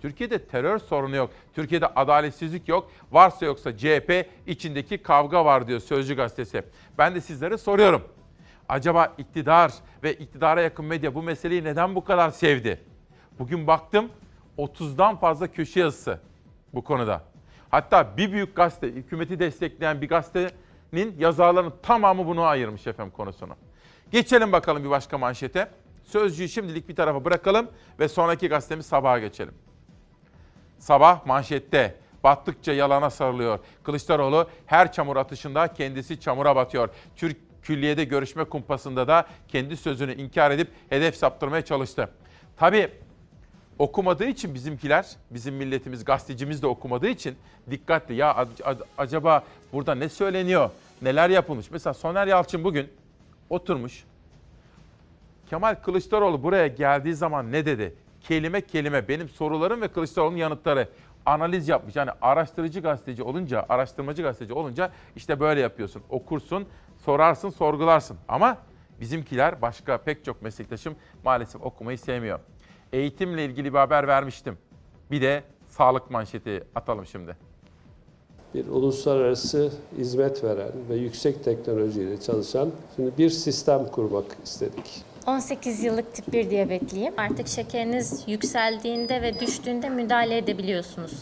Türkiye'de 0.02 0.46
terör 0.46 0.78
sorunu 0.78 1.16
yok. 1.16 1.30
Türkiye'de 1.54 1.86
adaletsizlik 1.86 2.68
yok. 2.68 2.90
Varsa 3.12 3.46
yoksa 3.46 3.76
CHP 3.76 4.26
içindeki 4.46 4.98
kavga 4.98 5.44
var 5.44 5.66
diyor 5.66 5.80
Sözcü 5.80 6.16
gazetesi. 6.16 6.62
Ben 6.98 7.14
de 7.14 7.20
sizlere 7.20 7.58
soruyorum. 7.58 8.02
Acaba 8.68 9.14
iktidar 9.18 9.72
ve 10.02 10.14
iktidara 10.14 10.60
yakın 10.62 10.84
medya 10.84 11.14
bu 11.14 11.22
meseleyi 11.22 11.64
neden 11.64 11.94
bu 11.94 12.04
kadar 12.04 12.30
sevdi? 12.30 12.80
Bugün 13.38 13.66
baktım 13.66 14.10
30'dan 14.58 15.16
fazla 15.16 15.46
köşe 15.46 15.80
yazısı 15.80 16.20
bu 16.74 16.84
konuda. 16.84 17.22
Hatta 17.70 18.16
bir 18.16 18.32
büyük 18.32 18.56
gazete, 18.56 18.86
hükümeti 18.86 19.38
destekleyen 19.38 20.00
bir 20.00 20.08
gazetenin 20.08 21.14
yazarlarının 21.18 21.74
tamamı 21.82 22.26
bunu 22.26 22.42
ayırmış 22.42 22.86
efendim 22.86 23.12
konusunu. 23.16 23.52
Geçelim 24.10 24.52
bakalım 24.52 24.84
bir 24.84 24.90
başka 24.90 25.18
manşete. 25.18 25.70
Sözcüyü 26.04 26.48
şimdilik 26.48 26.88
bir 26.88 26.96
tarafa 26.96 27.24
bırakalım 27.24 27.68
ve 27.98 28.08
sonraki 28.08 28.48
gazetemiz 28.48 28.86
sabaha 28.86 29.18
geçelim. 29.18 29.54
Sabah 30.78 31.26
manşette 31.26 31.96
battıkça 32.24 32.72
yalana 32.72 33.10
sarılıyor. 33.10 33.58
Kılıçdaroğlu 33.82 34.48
her 34.66 34.92
çamur 34.92 35.16
atışında 35.16 35.72
kendisi 35.72 36.20
çamura 36.20 36.56
batıyor. 36.56 36.88
Türk 37.16 37.36
Külliye'de 37.62 38.04
görüşme 38.04 38.44
kumpasında 38.44 39.08
da 39.08 39.26
kendi 39.48 39.76
sözünü 39.76 40.14
inkar 40.14 40.50
edip 40.50 40.68
hedef 40.88 41.16
saptırmaya 41.16 41.64
çalıştı. 41.64 42.10
Tabii 42.56 42.90
okumadığı 43.78 44.24
için 44.24 44.54
bizimkiler, 44.54 45.06
bizim 45.30 45.54
milletimiz, 45.54 46.04
gazetecimiz 46.04 46.62
de 46.62 46.66
okumadığı 46.66 47.08
için 47.08 47.36
dikkatli. 47.70 48.14
Ya 48.14 48.46
acaba 48.98 49.44
burada 49.72 49.94
ne 49.94 50.08
söyleniyor, 50.08 50.70
neler 51.02 51.30
yapılmış? 51.30 51.70
Mesela 51.70 51.94
Soner 51.94 52.26
Yalçın 52.26 52.64
bugün 52.64 52.88
oturmuş. 53.50 54.04
Kemal 55.50 55.74
Kılıçdaroğlu 55.74 56.42
buraya 56.42 56.66
geldiği 56.66 57.14
zaman 57.14 57.52
ne 57.52 57.66
dedi? 57.66 57.94
Kelime 58.20 58.60
kelime 58.60 59.08
benim 59.08 59.28
sorularım 59.28 59.80
ve 59.80 59.88
Kılıçdaroğlu'nun 59.88 60.36
yanıtları 60.36 60.88
analiz 61.26 61.68
yapmış. 61.68 61.96
Yani 61.96 62.10
araştırıcı 62.22 62.80
gazeteci 62.80 63.22
olunca, 63.22 63.66
araştırmacı 63.68 64.22
gazeteci 64.22 64.52
olunca 64.52 64.92
işte 65.16 65.40
böyle 65.40 65.60
yapıyorsun. 65.60 66.02
Okursun, 66.10 66.66
sorarsın, 67.04 67.50
sorgularsın. 67.50 68.16
Ama 68.28 68.58
bizimkiler 69.00 69.62
başka 69.62 69.98
pek 69.98 70.24
çok 70.24 70.42
meslektaşım 70.42 70.96
maalesef 71.24 71.62
okumayı 71.62 71.98
sevmiyor. 71.98 72.40
Eğitimle 72.92 73.44
ilgili 73.44 73.72
bir 73.72 73.78
haber 73.78 74.06
vermiştim. 74.08 74.58
Bir 75.10 75.22
de 75.22 75.42
sağlık 75.68 76.10
manşeti 76.10 76.64
atalım 76.74 77.06
şimdi. 77.06 77.36
bir 78.54 78.66
uluslararası 78.66 79.72
hizmet 79.98 80.44
veren 80.44 80.72
ve 80.90 80.94
yüksek 80.94 81.44
teknolojiyle 81.44 82.20
çalışan 82.20 82.70
şimdi 82.96 83.18
bir 83.18 83.30
sistem 83.30 83.86
kurmak 83.86 84.24
istedik. 84.44 85.02
18 85.26 85.84
yıllık 85.84 86.14
tip 86.14 86.32
1 86.32 86.50
diyabetliyim. 86.50 87.14
Artık 87.16 87.48
şekeriniz 87.48 88.24
yükseldiğinde 88.26 89.22
ve 89.22 89.40
düştüğünde 89.40 89.88
müdahale 89.88 90.36
edebiliyorsunuz. 90.36 91.12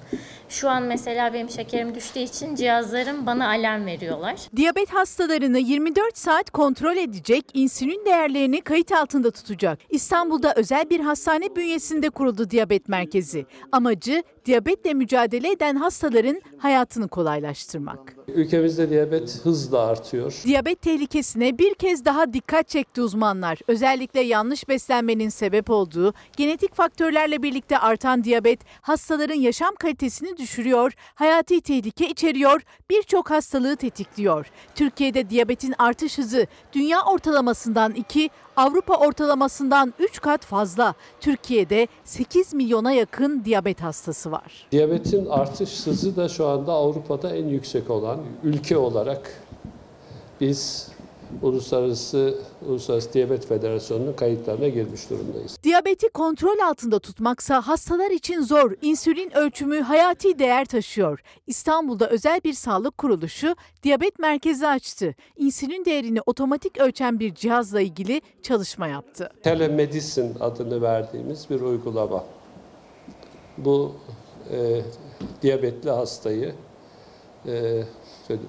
Şu 0.48 0.70
an 0.70 0.82
mesela 0.82 1.32
benim 1.34 1.50
şekerim 1.50 1.94
düştüğü 1.94 2.18
için 2.18 2.54
cihazlarım 2.54 3.26
bana 3.26 3.48
alarm 3.48 3.86
veriyorlar. 3.86 4.40
Diyabet 4.56 4.90
hastalarını 4.94 5.58
24 5.58 6.18
saat 6.18 6.50
kontrol 6.50 6.96
edecek, 6.96 7.44
insülin 7.54 8.04
değerlerini 8.04 8.60
kayıt 8.60 8.92
altında 8.92 9.30
tutacak. 9.30 9.78
İstanbul'da 9.90 10.52
özel 10.56 10.90
bir 10.90 11.00
hastane 11.00 11.56
bünyesinde 11.56 12.10
kuruldu 12.10 12.50
diyabet 12.50 12.88
merkezi. 12.88 13.46
Amacı 13.72 14.22
diyabetle 14.44 14.94
mücadele 14.94 15.50
eden 15.50 15.76
hastaların 15.76 16.42
hayatını 16.58 17.08
kolaylaştırmak. 17.08 18.23
Ülkemizde 18.28 18.90
diyabet 18.90 19.40
hızla 19.42 19.80
artıyor. 19.80 20.40
Diyabet 20.44 20.82
tehlikesine 20.82 21.58
bir 21.58 21.74
kez 21.74 22.04
daha 22.04 22.32
dikkat 22.32 22.68
çekti 22.68 23.02
uzmanlar. 23.02 23.58
Özellikle 23.68 24.20
yanlış 24.20 24.68
beslenmenin 24.68 25.28
sebep 25.28 25.70
olduğu 25.70 26.14
genetik 26.36 26.74
faktörlerle 26.74 27.42
birlikte 27.42 27.78
artan 27.78 28.24
diyabet 28.24 28.60
hastaların 28.80 29.34
yaşam 29.34 29.74
kalitesini 29.74 30.36
düşürüyor, 30.36 30.92
hayati 31.14 31.60
tehlike 31.60 32.08
içeriyor, 32.08 32.62
birçok 32.90 33.30
hastalığı 33.30 33.76
tetikliyor. 33.76 34.46
Türkiye'de 34.74 35.30
diyabetin 35.30 35.74
artış 35.78 36.18
hızı 36.18 36.46
dünya 36.72 37.02
ortalamasından 37.02 37.92
2, 37.92 38.30
Avrupa 38.56 38.96
ortalamasından 38.96 39.94
3 39.98 40.20
kat 40.20 40.44
fazla. 40.44 40.94
Türkiye'de 41.20 41.88
8 42.04 42.54
milyona 42.54 42.92
yakın 42.92 43.44
diyabet 43.44 43.82
hastası 43.82 44.32
var. 44.32 44.66
Diyabetin 44.72 45.26
artış 45.26 45.86
hızı 45.86 46.16
da 46.16 46.28
şu 46.28 46.46
anda 46.46 46.72
Avrupa'da 46.72 47.36
en 47.36 47.48
yüksek 47.48 47.90
olan 47.90 48.20
ülke 48.42 48.76
olarak 48.76 49.42
biz 50.40 50.88
Uluslararası 51.42 52.38
Uluslararası 52.68 53.12
Diyabet 53.12 53.46
Federasyonu'nun 53.46 54.12
kayıtlarına 54.12 54.68
girmiş 54.68 55.10
durumdayız. 55.10 55.58
Diyabeti 55.62 56.08
kontrol 56.08 56.58
altında 56.58 56.98
tutmaksa 56.98 57.60
hastalar 57.60 58.10
için 58.10 58.40
zor. 58.40 58.72
İnsülin 58.82 59.36
ölçümü 59.36 59.80
hayati 59.80 60.38
değer 60.38 60.64
taşıyor. 60.64 61.22
İstanbul'da 61.46 62.08
özel 62.10 62.40
bir 62.44 62.52
sağlık 62.52 62.98
kuruluşu 62.98 63.56
diyabet 63.82 64.18
merkezi 64.18 64.66
açtı. 64.66 65.14
İnsülin 65.36 65.84
değerini 65.84 66.20
otomatik 66.26 66.78
ölçen 66.78 67.20
bir 67.20 67.34
cihazla 67.34 67.80
ilgili 67.80 68.20
çalışma 68.42 68.86
yaptı. 68.86 69.30
Telemedicine 69.42 70.30
adını 70.40 70.82
verdiğimiz 70.82 71.50
bir 71.50 71.60
uygulama. 71.60 72.24
Bu 73.58 73.92
e, 74.50 74.82
diyabetli 75.42 75.90
hastayı 75.90 76.54
e, 77.46 77.82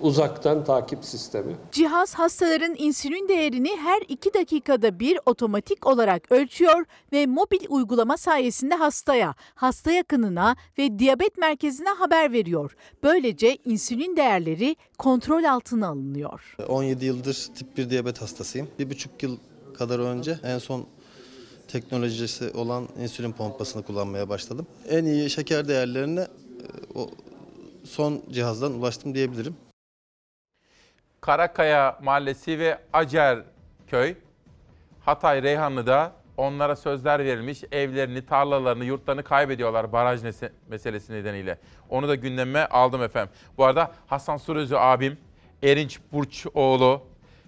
uzaktan 0.01 0.63
takip 0.63 1.05
sistemi. 1.05 1.55
Cihaz 1.71 2.13
hastaların 2.13 2.75
insülin 2.77 3.27
değerini 3.27 3.77
her 3.77 4.01
2 4.07 4.33
dakikada 4.33 4.99
bir 4.99 5.19
otomatik 5.25 5.87
olarak 5.87 6.31
ölçüyor 6.31 6.85
ve 7.11 7.25
mobil 7.25 7.65
uygulama 7.69 8.17
sayesinde 8.17 8.75
hastaya, 8.75 9.35
hasta 9.55 9.91
yakınına 9.91 10.55
ve 10.77 10.99
diyabet 10.99 11.37
merkezine 11.37 11.89
haber 11.89 12.31
veriyor. 12.31 12.75
Böylece 13.03 13.57
insülin 13.65 14.17
değerleri 14.17 14.75
kontrol 14.97 15.43
altına 15.43 15.87
alınıyor. 15.87 16.55
17 16.67 17.05
yıldır 17.05 17.47
tip 17.55 17.77
1 17.77 17.89
diyabet 17.89 18.21
hastasıyım. 18.21 18.67
Bir 18.79 18.89
buçuk 18.89 19.23
yıl 19.23 19.37
kadar 19.77 19.99
önce 19.99 20.39
en 20.43 20.57
son 20.57 20.85
teknolojisi 21.67 22.51
olan 22.51 22.87
insülin 23.01 23.31
pompasını 23.31 23.83
kullanmaya 23.83 24.29
başladım. 24.29 24.67
En 24.89 25.05
iyi 25.05 25.29
şeker 25.29 25.67
değerlerine 25.67 26.21
e, 26.21 26.27
o 26.95 27.09
son 27.83 28.21
cihazdan 28.31 28.73
ulaştım 28.73 29.15
diyebilirim. 29.15 29.55
Karakaya 31.25 31.99
Mahallesi 32.03 32.59
ve 32.59 32.79
Acer 32.93 33.39
Köy, 33.87 34.15
Hatay 35.05 35.43
Reyhanlı'da 35.43 36.11
onlara 36.37 36.75
sözler 36.75 37.19
verilmiş 37.19 37.63
evlerini, 37.71 38.25
tarlalarını, 38.25 38.85
yurtlarını 38.85 39.23
kaybediyorlar 39.23 39.91
baraj 39.91 40.21
meselesi 40.69 41.13
nedeniyle. 41.13 41.57
Onu 41.89 42.07
da 42.07 42.15
gündeme 42.15 42.65
aldım 42.65 43.03
efendim. 43.03 43.33
Bu 43.57 43.65
arada 43.65 43.91
Hasan 44.07 44.37
Surözü 44.37 44.75
abim, 44.75 45.17
Erinç 45.63 45.99
Burçoğlu, 46.11 47.01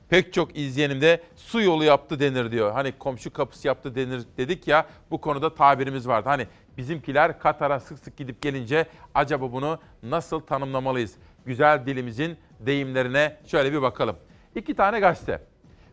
pek 0.10 0.34
çok 0.34 0.58
izleyenim 0.58 1.02
de 1.02 1.22
su 1.36 1.62
yolu 1.62 1.84
yaptı 1.84 2.20
denir 2.20 2.52
diyor. 2.52 2.72
Hani 2.72 2.92
komşu 2.92 3.34
kapısı 3.34 3.68
yaptı 3.68 3.96
denir 3.96 4.24
dedik 4.38 4.68
ya 4.68 4.86
bu 5.12 5.22
konuda 5.22 5.56
tabirimiz 5.56 6.08
vardı. 6.08 6.30
Hani 6.30 6.48
bizimkiler 6.78 7.40
Katar'a 7.40 7.80
sık 7.80 8.00
sık 8.00 8.18
gidip 8.18 8.42
gelince 8.42 8.86
acaba 9.16 9.52
bunu 9.52 9.80
nasıl 10.04 10.40
tanımlamalıyız? 10.40 11.16
Güzel 11.46 11.86
dilimizin 11.86 12.38
deyimlerine 12.60 13.38
şöyle 13.46 13.74
bir 13.74 13.82
bakalım. 13.82 14.16
İki 14.56 14.76
tane 14.76 15.00
gazete. 15.00 15.42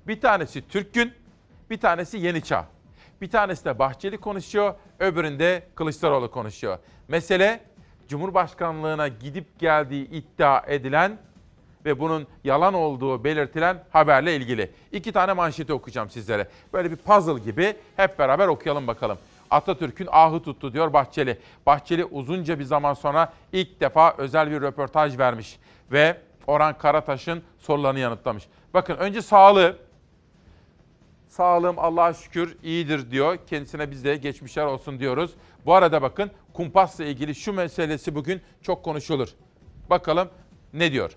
Bir 0.07 0.21
tanesi 0.21 0.69
Türk 0.69 0.95
Gün, 0.95 1.13
bir 1.71 1.81
tanesi 1.81 2.19
Yeni 2.19 2.43
Çağ. 2.43 2.67
Bir 3.21 3.31
tanesi 3.31 3.65
de 3.65 3.79
Bahçeli 3.79 4.19
konuşuyor, 4.19 4.75
öbüründe 4.99 5.63
Kılıçdaroğlu 5.75 6.31
konuşuyor. 6.31 6.79
Mesele 7.09 7.61
Cumhurbaşkanlığına 8.09 9.09
gidip 9.09 9.59
geldiği 9.59 10.11
iddia 10.11 10.63
edilen 10.67 11.19
ve 11.85 11.99
bunun 12.01 12.27
yalan 12.45 12.75
olduğu 12.75 13.25
belirtilen 13.25 13.85
haberle 13.91 14.37
ilgili. 14.37 14.71
İki 14.93 15.13
tane 15.13 15.33
manşeti 15.33 15.73
okuyacağım 15.73 16.11
sizlere. 16.11 16.49
Böyle 16.73 16.91
bir 16.91 16.97
puzzle 16.97 17.39
gibi 17.39 17.77
hep 17.97 18.19
beraber 18.19 18.49
okuyalım 18.49 18.87
bakalım. 18.87 19.19
Atatürk'ün 19.51 20.09
ahı 20.13 20.43
tuttu 20.43 20.73
diyor 20.73 20.93
Bahçeli. 20.93 21.39
Bahçeli 21.67 22.05
uzunca 22.05 22.59
bir 22.59 22.65
zaman 22.65 22.95
sonra 22.95 23.33
ilk 23.53 23.81
defa 23.81 24.15
özel 24.19 24.51
bir 24.51 24.61
röportaj 24.61 25.19
vermiş 25.19 25.59
ve 25.93 26.17
Orhan 26.47 26.79
Karataş'ın 26.79 27.43
sorularını 27.59 27.99
yanıtlamış. 27.99 28.45
Bakın 28.75 28.97
önce 28.97 29.23
sağlığı. 29.23 29.77
Sağlığım 31.29 31.79
Allah'a 31.79 32.15
şükür 32.15 32.57
iyidir 32.63 33.11
diyor. 33.11 33.39
Kendisine 33.47 33.91
biz 33.91 34.05
de 34.05 34.17
geçmişler 34.17 34.67
olsun 34.67 35.01
diyoruz. 35.01 35.31
Bu 35.67 35.75
arada 35.75 36.03
bakın 36.03 36.31
kumpasla 36.53 37.05
ilgili 37.05 37.35
şu 37.35 37.53
meselesi 37.53 38.15
bugün 38.15 38.41
çok 38.63 38.85
konuşulur. 38.85 39.29
Bakalım 39.91 40.29
ne 40.73 40.93
diyor? 40.93 41.17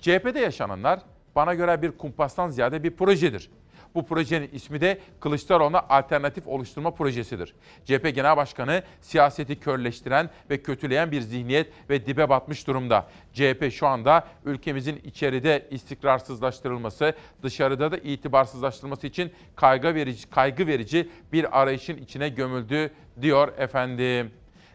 CHP'de 0.00 0.40
yaşananlar 0.40 1.00
bana 1.36 1.54
göre 1.54 1.82
bir 1.82 1.90
kumpastan 1.98 2.50
ziyade 2.50 2.82
bir 2.82 2.90
projedir. 2.90 3.50
Bu 3.94 4.06
projenin 4.06 4.50
ismi 4.52 4.80
de 4.80 4.98
Kılıçdaroğlu'na 5.20 5.80
alternatif 5.88 6.46
oluşturma 6.46 6.90
projesidir. 6.90 7.54
CHP 7.84 8.14
Genel 8.14 8.36
Başkanı 8.36 8.82
siyaseti 9.00 9.60
körleştiren 9.60 10.30
ve 10.50 10.62
kötüleyen 10.62 11.12
bir 11.12 11.20
zihniyet 11.20 11.72
ve 11.90 12.06
dibe 12.06 12.28
batmış 12.28 12.66
durumda. 12.66 13.06
CHP 13.32 13.72
şu 13.72 13.86
anda 13.86 14.26
ülkemizin 14.44 15.00
içeride 15.04 15.68
istikrarsızlaştırılması, 15.70 17.14
dışarıda 17.42 17.92
da 17.92 17.96
itibarsızlaştırılması 17.96 19.06
için 19.06 19.32
kaygı 19.56 19.94
verici, 19.94 20.30
kaygı 20.30 20.66
verici 20.66 21.08
bir 21.32 21.60
arayışın 21.60 21.96
içine 21.96 22.28
gömüldü 22.28 22.90
diyor 23.20 23.58
efendim. 23.58 24.30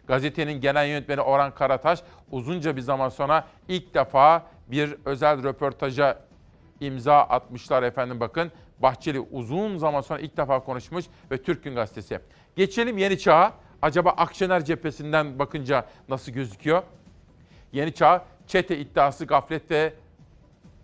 Gazetenin 0.06 0.60
genel 0.60 0.88
yönetmeni 0.88 1.20
Orhan 1.20 1.54
Karataş 1.54 2.02
uzunca 2.30 2.76
bir 2.76 2.80
zaman 2.80 3.08
sonra 3.08 3.48
ilk 3.68 3.94
defa 3.94 4.46
bir 4.70 4.96
özel 5.04 5.42
röportaja 5.42 6.18
imza 6.80 7.20
atmışlar 7.20 7.82
efendim 7.82 8.20
bakın. 8.20 8.52
Bahçeli 8.80 9.20
uzun 9.20 9.76
zaman 9.76 10.00
sonra 10.00 10.20
ilk 10.20 10.36
defa 10.36 10.64
konuşmuş 10.64 11.04
ve 11.30 11.42
Türk 11.42 11.64
Gün 11.64 11.74
Gazetesi. 11.74 12.20
Geçelim 12.56 12.98
Yeni 12.98 13.18
Çağ'a. 13.18 13.52
Acaba 13.82 14.10
Akşener 14.10 14.64
cephesinden 14.64 15.38
bakınca 15.38 15.86
nasıl 16.08 16.32
gözüküyor? 16.32 16.82
Yeni 17.72 17.94
Çağ, 17.94 18.24
çete 18.46 18.78
iddiası 18.78 19.24
gaflet 19.24 19.70
ve 19.70 19.94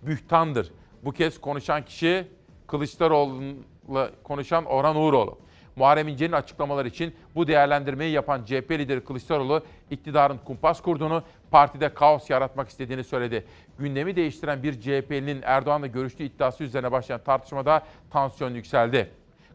bühtandır. 0.02 0.72
Bu 1.04 1.12
kez 1.12 1.40
konuşan 1.40 1.84
kişi 1.84 2.28
Kılıçdaroğlu'la 2.66 4.10
konuşan 4.22 4.64
Orhan 4.64 4.96
Uğuroğlu. 4.96 5.38
Muharrem 5.76 6.08
İnce'nin 6.08 6.32
açıklamaları 6.32 6.88
için 6.88 7.14
bu 7.34 7.46
değerlendirmeyi 7.46 8.12
yapan 8.12 8.44
CHP 8.44 8.70
lideri 8.70 9.04
Kılıçdaroğlu 9.04 9.62
iktidarın 9.90 10.38
kumpas 10.38 10.80
kurduğunu, 10.80 11.22
partide 11.50 11.94
kaos 11.94 12.30
yaratmak 12.30 12.68
istediğini 12.68 13.04
söyledi. 13.04 13.44
Gündemi 13.78 14.16
değiştiren 14.16 14.62
bir 14.62 14.80
CHP'linin 14.80 15.42
Erdoğan'la 15.42 15.86
görüştüğü 15.86 16.24
iddiası 16.24 16.64
üzerine 16.64 16.92
başlayan 16.92 17.20
tartışmada 17.24 17.82
tansiyon 18.10 18.54
yükseldi. 18.54 19.10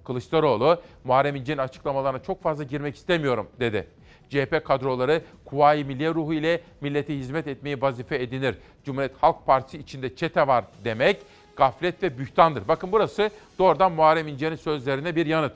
Kılıçdaroğlu, 0.05 0.81
Muharrem 1.03 1.35
İnce'nin 1.35 1.57
açıklamalarına 1.57 2.23
çok 2.23 2.43
fazla 2.43 2.63
girmek 2.63 2.95
istemiyorum 2.95 3.47
dedi. 3.59 3.87
CHP 4.29 4.65
kadroları 4.65 5.21
Kuvayi 5.45 5.85
Milliye 5.85 6.09
ruhu 6.09 6.33
ile 6.33 6.61
millete 6.81 7.17
hizmet 7.17 7.47
etmeyi 7.47 7.81
vazife 7.81 8.15
edinir. 8.15 8.55
Cumhuriyet 8.83 9.17
Halk 9.21 9.45
Partisi 9.45 9.77
içinde 9.77 10.15
çete 10.15 10.47
var 10.47 10.65
demek 10.83 11.17
gaflet 11.55 12.03
ve 12.03 12.17
bühtandır. 12.17 12.67
Bakın 12.67 12.91
burası 12.91 13.29
doğrudan 13.59 13.91
Muharrem 13.91 14.27
İnce'nin 14.27 14.55
sözlerine 14.55 15.15
bir 15.15 15.25
yanıt. 15.25 15.53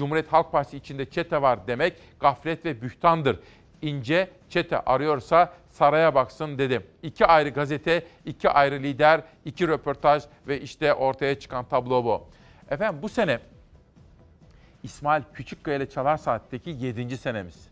Cumhuriyet 0.00 0.32
Halk 0.32 0.52
Partisi 0.52 0.76
içinde 0.76 1.10
çete 1.10 1.42
var 1.42 1.66
demek 1.66 1.94
gaflet 2.20 2.64
ve 2.64 2.82
bühtandır. 2.82 3.40
İnce 3.82 4.30
çete 4.48 4.80
arıyorsa 4.80 5.52
saraya 5.70 6.14
baksın 6.14 6.58
dedim. 6.58 6.82
İki 7.02 7.26
ayrı 7.26 7.48
gazete, 7.48 8.06
iki 8.24 8.50
ayrı 8.50 8.82
lider, 8.82 9.22
iki 9.44 9.68
röportaj 9.68 10.22
ve 10.48 10.60
işte 10.60 10.94
ortaya 10.94 11.38
çıkan 11.38 11.64
tablo 11.64 12.04
bu. 12.04 12.28
Efendim 12.70 13.02
bu 13.02 13.08
sene 13.08 13.40
İsmail 14.82 15.22
Küçükkaya 15.34 15.76
ile 15.76 15.90
Çalar 15.90 16.16
Saat'teki 16.16 16.70
7. 16.70 17.16
senemiz. 17.16 17.68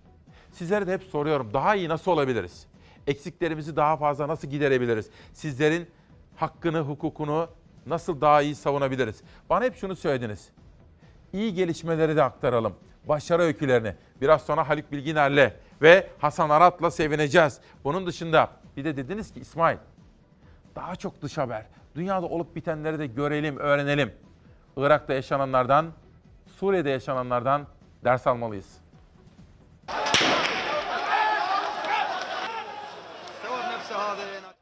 Sizlere 0.52 0.86
de 0.86 0.92
hep 0.92 1.02
soruyorum 1.02 1.50
daha 1.54 1.74
iyi 1.74 1.88
nasıl 1.88 2.10
olabiliriz? 2.10 2.66
Eksiklerimizi 3.06 3.76
daha 3.76 3.96
fazla 3.96 4.28
nasıl 4.28 4.48
giderebiliriz? 4.48 5.10
Sizlerin 5.32 5.90
hakkını, 6.36 6.80
hukukunu 6.80 7.48
nasıl 7.86 8.20
daha 8.20 8.42
iyi 8.42 8.54
savunabiliriz? 8.54 9.22
Bana 9.50 9.64
hep 9.64 9.76
şunu 9.76 9.96
söylediniz. 9.96 10.48
İyi 11.32 11.54
gelişmeleri 11.54 12.16
de 12.16 12.22
aktaralım. 12.22 12.74
Başarı 13.08 13.42
öykülerini. 13.42 13.94
Biraz 14.20 14.42
sonra 14.42 14.68
Haluk 14.68 14.92
Bilginer'le 14.92 15.52
ve 15.82 16.06
Hasan 16.18 16.50
Arat'la 16.50 16.90
sevineceğiz. 16.90 17.60
Bunun 17.84 18.06
dışında 18.06 18.50
bir 18.76 18.84
de 18.84 18.96
dediniz 18.96 19.32
ki 19.32 19.40
İsmail 19.40 19.76
daha 20.76 20.96
çok 20.96 21.22
dış 21.22 21.38
haber. 21.38 21.64
Dünyada 21.94 22.26
olup 22.26 22.56
bitenleri 22.56 22.98
de 22.98 23.06
görelim, 23.06 23.56
öğrenelim. 23.56 24.12
Irak'ta 24.76 25.14
yaşananlardan, 25.14 25.86
Suriye'de 26.46 26.90
yaşananlardan 26.90 27.66
ders 28.04 28.26
almalıyız. 28.26 28.87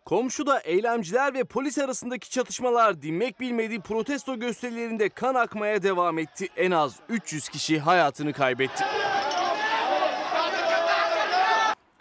Komşuda 0.06 0.60
eylemciler 0.60 1.34
ve 1.34 1.44
polis 1.44 1.78
arasındaki 1.78 2.30
çatışmalar 2.30 3.02
dinmek 3.02 3.40
bilmediği 3.40 3.80
protesto 3.80 4.38
gösterilerinde 4.38 5.08
kan 5.08 5.34
akmaya 5.34 5.82
devam 5.82 6.18
etti. 6.18 6.48
En 6.56 6.70
az 6.70 6.96
300 7.08 7.48
kişi 7.48 7.78
hayatını 7.78 8.32
kaybetti. 8.32 8.84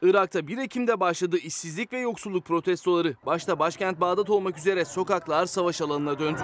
Irak'ta 0.02 0.48
1 0.48 0.58
Ekim'de 0.58 1.00
başladı 1.00 1.38
işsizlik 1.38 1.94
ve 1.94 2.00
yoksulluk 2.00 2.46
protestoları. 2.46 3.16
Başta 3.26 3.60
başkent 3.60 4.02
Bağdat 4.02 4.30
olmak 4.30 4.58
üzere 4.58 4.86
sokaklar 4.86 5.46
savaş 5.46 5.82
alanına 5.82 6.20
döndü. 6.20 6.42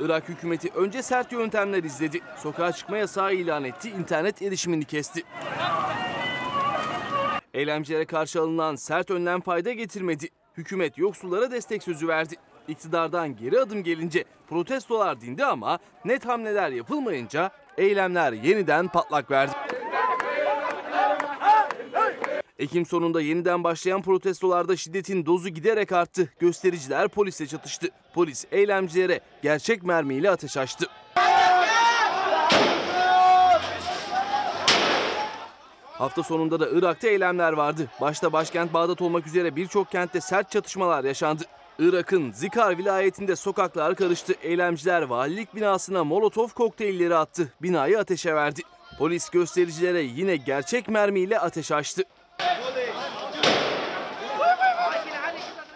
Irak 0.00 0.28
hükümeti 0.28 0.70
önce 0.74 1.02
sert 1.02 1.32
yöntemler 1.32 1.84
izledi. 1.84 2.20
Sokağa 2.36 2.72
çıkma 2.72 2.96
yasağı 2.96 3.34
ilan 3.34 3.64
etti, 3.64 3.90
internet 3.90 4.42
erişimini 4.42 4.84
kesti. 4.84 5.22
Eylemcilere 7.54 8.04
karşı 8.04 8.40
alınan 8.40 8.76
sert 8.76 9.10
önlem 9.10 9.40
fayda 9.40 9.72
getirmedi. 9.72 10.28
Hükümet 10.56 10.98
yoksullara 10.98 11.50
destek 11.50 11.82
sözü 11.82 12.08
verdi. 12.08 12.34
İktidardan 12.68 13.36
geri 13.36 13.60
adım 13.60 13.82
gelince 13.82 14.24
protestolar 14.48 15.20
dindi 15.20 15.44
ama 15.44 15.78
net 16.04 16.26
hamleler 16.26 16.70
yapılmayınca 16.70 17.50
eylemler 17.78 18.32
yeniden 18.32 18.88
patlak 18.88 19.30
verdi. 19.30 19.52
Ekim 22.58 22.86
sonunda 22.86 23.20
yeniden 23.20 23.64
başlayan 23.64 24.02
protestolarda 24.02 24.76
şiddetin 24.76 25.26
dozu 25.26 25.48
giderek 25.48 25.92
arttı. 25.92 26.28
Göstericiler 26.38 27.08
polisle 27.08 27.46
çatıştı. 27.46 27.88
Polis 28.14 28.44
eylemcilere 28.52 29.20
gerçek 29.42 29.82
mermiyle 29.82 30.30
ateş 30.30 30.56
açtı. 30.56 30.86
Hafta 36.00 36.22
sonunda 36.22 36.60
da 36.60 36.68
Irak'ta 36.68 37.08
eylemler 37.08 37.52
vardı. 37.52 37.86
Başta 38.00 38.32
başkent 38.32 38.74
Bağdat 38.74 39.02
olmak 39.02 39.26
üzere 39.26 39.56
birçok 39.56 39.90
kentte 39.90 40.20
sert 40.20 40.50
çatışmalar 40.50 41.04
yaşandı. 41.04 41.42
Irak'ın 41.78 42.32
Zikar 42.32 42.78
vilayetinde 42.78 43.36
sokaklar 43.36 43.94
karıştı. 43.94 44.34
Eylemciler 44.42 45.02
valilik 45.02 45.54
binasına 45.54 46.04
molotof 46.04 46.54
kokteylleri 46.54 47.16
attı. 47.16 47.52
Binayı 47.62 47.98
ateşe 47.98 48.34
verdi. 48.34 48.62
Polis 48.98 49.28
göstericilere 49.28 50.00
yine 50.02 50.36
gerçek 50.36 50.88
mermiyle 50.88 51.40
ateş 51.40 51.72
açtı. 51.72 52.02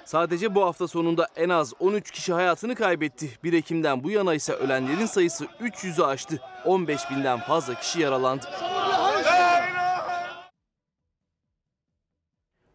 Sadece 0.04 0.54
bu 0.54 0.64
hafta 0.64 0.88
sonunda 0.88 1.28
en 1.36 1.48
az 1.48 1.72
13 1.80 2.10
kişi 2.10 2.32
hayatını 2.32 2.74
kaybetti. 2.74 3.30
1 3.44 3.52
Ekim'den 3.52 4.04
bu 4.04 4.10
yana 4.10 4.34
ise 4.34 4.52
ölenlerin 4.52 5.06
sayısı 5.06 5.44
300'ü 5.44 6.04
aştı. 6.04 6.40
15 6.64 7.10
binden 7.10 7.40
fazla 7.40 7.74
kişi 7.74 8.00
yaralandı. 8.00 8.46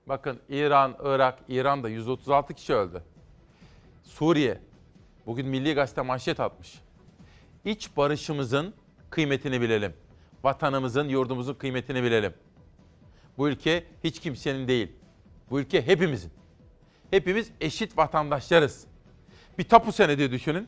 Bakın 0.09 0.39
İran, 0.49 0.95
Irak, 1.03 1.39
İran'da 1.47 1.89
136 1.89 2.53
kişi 2.53 2.73
öldü. 2.73 3.03
Suriye, 4.03 4.59
bugün 5.25 5.47
Milli 5.47 5.73
Gazete 5.73 6.01
manşet 6.01 6.39
atmış. 6.39 6.79
İç 7.65 7.97
barışımızın 7.97 8.73
kıymetini 9.09 9.61
bilelim. 9.61 9.93
Vatanımızın, 10.43 11.09
yurdumuzun 11.09 11.53
kıymetini 11.53 12.03
bilelim. 12.03 12.33
Bu 13.37 13.49
ülke 13.49 13.83
hiç 14.03 14.19
kimsenin 14.19 14.67
değil. 14.67 14.91
Bu 15.49 15.59
ülke 15.59 15.87
hepimizin. 15.87 16.31
Hepimiz 17.11 17.51
eşit 17.61 17.97
vatandaşlarız. 17.97 18.87
Bir 19.57 19.63
tapu 19.63 19.91
senedi 19.91 20.31
düşünün. 20.31 20.67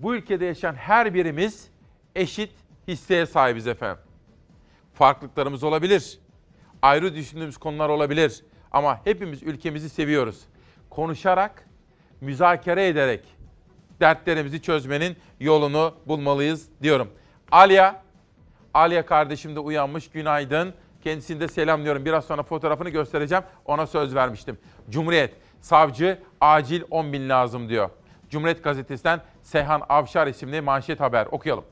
Bu 0.00 0.14
ülkede 0.14 0.44
yaşayan 0.44 0.74
her 0.74 1.14
birimiz 1.14 1.68
eşit 2.14 2.50
hisseye 2.88 3.26
sahibiz 3.26 3.66
efendim. 3.66 4.02
Farklılıklarımız 4.92 5.62
olabilir. 5.62 6.23
Ayrı 6.84 7.14
düşündüğümüz 7.14 7.56
konular 7.56 7.88
olabilir. 7.88 8.44
Ama 8.72 9.00
hepimiz 9.04 9.42
ülkemizi 9.42 9.88
seviyoruz. 9.88 10.40
Konuşarak, 10.90 11.68
müzakere 12.20 12.88
ederek 12.88 13.20
dertlerimizi 14.00 14.62
çözmenin 14.62 15.16
yolunu 15.40 15.94
bulmalıyız 16.06 16.68
diyorum. 16.82 17.10
Alya, 17.52 18.02
Alya 18.74 19.06
kardeşim 19.06 19.56
de 19.56 19.60
uyanmış. 19.60 20.10
Günaydın. 20.10 20.74
Kendisini 21.04 21.40
de 21.40 21.48
selamlıyorum. 21.48 22.04
Biraz 22.04 22.24
sonra 22.24 22.42
fotoğrafını 22.42 22.88
göstereceğim. 22.88 23.44
Ona 23.64 23.86
söz 23.86 24.14
vermiştim. 24.14 24.58
Cumhuriyet, 24.90 25.34
savcı 25.60 26.18
acil 26.40 26.82
10 26.90 27.12
bin 27.12 27.28
lazım 27.28 27.68
diyor. 27.68 27.90
Cumhuriyet 28.30 28.64
gazetesinden 28.64 29.20
Seyhan 29.42 29.82
Avşar 29.88 30.26
isimli 30.26 30.60
manşet 30.60 31.00
haber 31.00 31.26
okuyalım. 31.30 31.64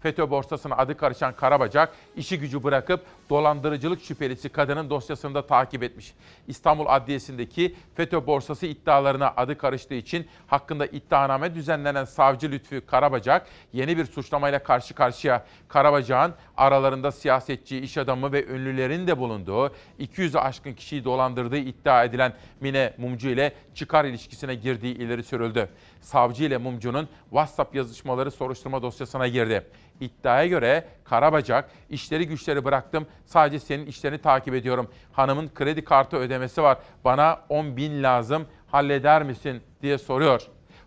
FETÖ 0.00 0.30
borsasına 0.30 0.76
adı 0.76 0.96
karışan 0.96 1.36
Karabacak, 1.36 1.92
işi 2.16 2.40
gücü 2.40 2.64
bırakıp 2.64 3.00
dolandırıcılık 3.30 4.02
şüphelisi 4.02 4.48
kadının 4.48 4.90
dosyasını 4.90 5.34
da 5.34 5.46
takip 5.46 5.82
etmiş. 5.82 6.14
İstanbul 6.46 6.86
Adliyesi'ndeki 6.88 7.74
FETÖ 7.94 8.26
borsası 8.26 8.66
iddialarına 8.66 9.32
adı 9.36 9.58
karıştığı 9.58 9.94
için 9.94 10.26
hakkında 10.46 10.86
iddianame 10.86 11.54
düzenlenen 11.54 12.04
savcı 12.04 12.50
Lütfü 12.50 12.86
Karabacak 12.86 13.46
yeni 13.72 13.96
bir 13.96 14.04
suçlamayla 14.04 14.62
karşı 14.62 14.94
karşıya. 14.94 15.44
Karabacak'ın 15.68 16.34
aralarında 16.56 17.12
siyasetçi, 17.12 17.78
iş 17.78 17.98
adamı 17.98 18.32
ve 18.32 18.46
ünlülerin 18.46 19.06
de 19.06 19.18
bulunduğu 19.18 19.72
200'ü 20.00 20.38
aşkın 20.38 20.72
kişiyi 20.72 21.04
dolandırdığı 21.04 21.58
iddia 21.58 22.04
edilen 22.04 22.32
Mine 22.60 22.94
Mumcu 22.98 23.28
ile 23.28 23.52
çıkar 23.74 24.04
ilişkisine 24.04 24.54
girdiği 24.54 24.94
ileri 24.94 25.22
sürüldü. 25.22 25.68
Savcı 26.00 26.44
ile 26.44 26.58
Mumcu'nun 26.58 27.08
WhatsApp 27.30 27.74
yazışmaları 27.74 28.30
soruşturma 28.30 28.82
dosyasına 28.82 29.28
girdi. 29.28 29.66
İddiaya 30.00 30.46
göre 30.46 30.84
Karabacak, 31.04 31.70
işleri 31.90 32.26
güçleri 32.26 32.64
bıraktım, 32.64 33.06
sadece 33.26 33.60
senin 33.60 33.86
işlerini 33.86 34.18
takip 34.18 34.54
ediyorum. 34.54 34.88
Hanımın 35.12 35.48
kredi 35.54 35.84
kartı 35.84 36.16
ödemesi 36.16 36.62
var, 36.62 36.78
bana 37.04 37.40
10 37.48 37.76
bin 37.76 38.02
lazım, 38.02 38.46
halleder 38.66 39.22
misin 39.22 39.62
diye 39.82 39.98
soruyor. 39.98 40.42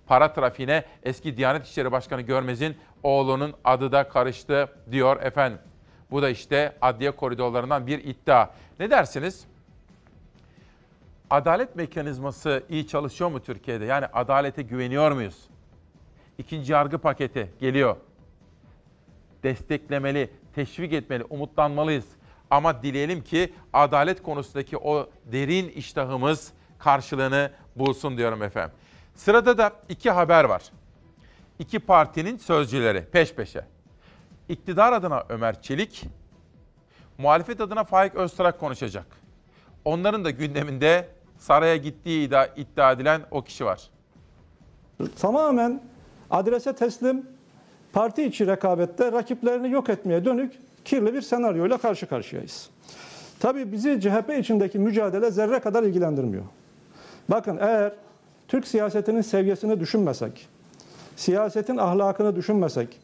Para 0.08 0.34
trafiğine 0.34 0.84
eski 1.04 1.38
Diyanet 1.38 1.66
İşleri 1.66 1.92
Başkanı 1.92 2.22
Görmez'in 2.22 2.78
oğlunun 3.04 3.54
adı 3.64 3.92
da 3.92 4.10
karıştı 4.10 4.70
diyor 4.92 5.22
efendim. 5.22 5.60
Bu 6.12 6.22
da 6.22 6.30
işte 6.30 6.76
adliye 6.82 7.12
koridorlarından 7.12 7.88
bir 7.88 8.04
iddia. 8.04 8.50
Ne 8.80 8.92
dersiniz? 8.92 9.46
Adalet 11.30 11.76
mekanizması 11.76 12.64
iyi 12.70 12.88
çalışıyor 12.88 13.32
mu 13.32 13.40
Türkiye'de? 13.40 13.86
Yani 13.86 14.06
adalete 14.06 14.62
güveniyor 14.62 15.12
muyuz? 15.12 15.38
İkinci 16.38 16.74
yargı 16.74 16.98
paketi 16.98 17.50
geliyor 17.60 17.96
desteklemeli, 19.44 20.30
teşvik 20.56 20.94
etmeli, 20.94 21.24
umutlanmalıyız. 21.24 22.06
Ama 22.50 22.84
dileyelim 22.84 23.24
ki 23.24 23.54
adalet 23.74 24.24
konusundaki 24.24 24.78
o 24.78 25.10
derin 25.32 25.70
iştahımız 25.70 26.52
karşılığını 26.80 27.52
bulsun 27.76 28.18
diyorum 28.18 28.44
efendim. 28.44 28.76
Sırada 29.16 29.58
da 29.58 29.72
iki 29.90 30.12
haber 30.12 30.44
var. 30.44 30.64
İki 31.60 31.80
partinin 31.80 32.38
sözcüleri 32.38 33.06
peş 33.12 33.34
peşe. 33.34 33.66
İktidar 34.50 34.94
adına 34.94 35.24
Ömer 35.30 35.62
Çelik, 35.62 36.06
muhalefet 37.18 37.62
adına 37.62 37.84
Faik 37.84 38.16
Öztürk 38.16 38.60
konuşacak. 38.60 39.06
Onların 39.86 40.26
da 40.26 40.30
gündeminde 40.30 41.10
saraya 41.38 41.76
gittiği 41.76 42.28
iddia, 42.28 42.46
iddia 42.46 42.92
edilen 42.92 43.22
o 43.32 43.44
kişi 43.44 43.66
var. 43.66 43.90
Tamamen 45.22 45.84
adrese 46.30 46.76
teslim 46.76 47.26
parti 47.94 48.24
içi 48.24 48.48
rekabette 48.48 49.12
rakiplerini 49.12 49.72
yok 49.72 49.90
etmeye 49.90 50.26
dönük 50.26 50.54
kirli 50.86 51.14
bir 51.14 51.22
senaryoyla 51.22 51.78
karşı 51.78 52.08
karşıyayız. 52.08 52.70
Tabii 53.40 53.72
bizi 53.72 54.02
CHP 54.02 54.40
içindeki 54.40 54.80
mücadele 54.80 55.32
zerre 55.32 55.60
kadar 55.60 55.84
ilgilendirmiyor. 55.84 56.44
Bakın 57.30 57.58
eğer 57.62 57.94
Türk 58.48 58.68
siyasetinin 58.68 59.22
seviyesini 59.22 59.80
düşünmesek, 59.80 60.48
siyasetin 61.16 61.78
ahlakını 61.78 62.36
düşünmesek, 62.36 63.00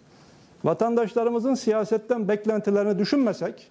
vatandaşlarımızın 0.63 1.53
siyasetten 1.53 2.27
beklentilerini 2.27 2.99
düşünmesek, 2.99 3.67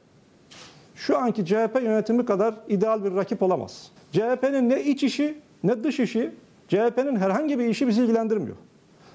şu 0.94 1.18
anki 1.18 1.46
CHP 1.46 1.82
yönetimi 1.82 2.24
kadar 2.24 2.54
ideal 2.68 3.04
bir 3.04 3.14
rakip 3.14 3.42
olamaz. 3.42 3.90
CHP'nin 4.12 4.70
ne 4.70 4.82
iç 4.82 5.02
işi 5.02 5.38
ne 5.64 5.84
dış 5.84 6.00
işi, 6.00 6.30
CHP'nin 6.68 7.16
herhangi 7.16 7.58
bir 7.58 7.64
işi 7.64 7.88
bizi 7.88 8.02
ilgilendirmiyor. 8.02 8.56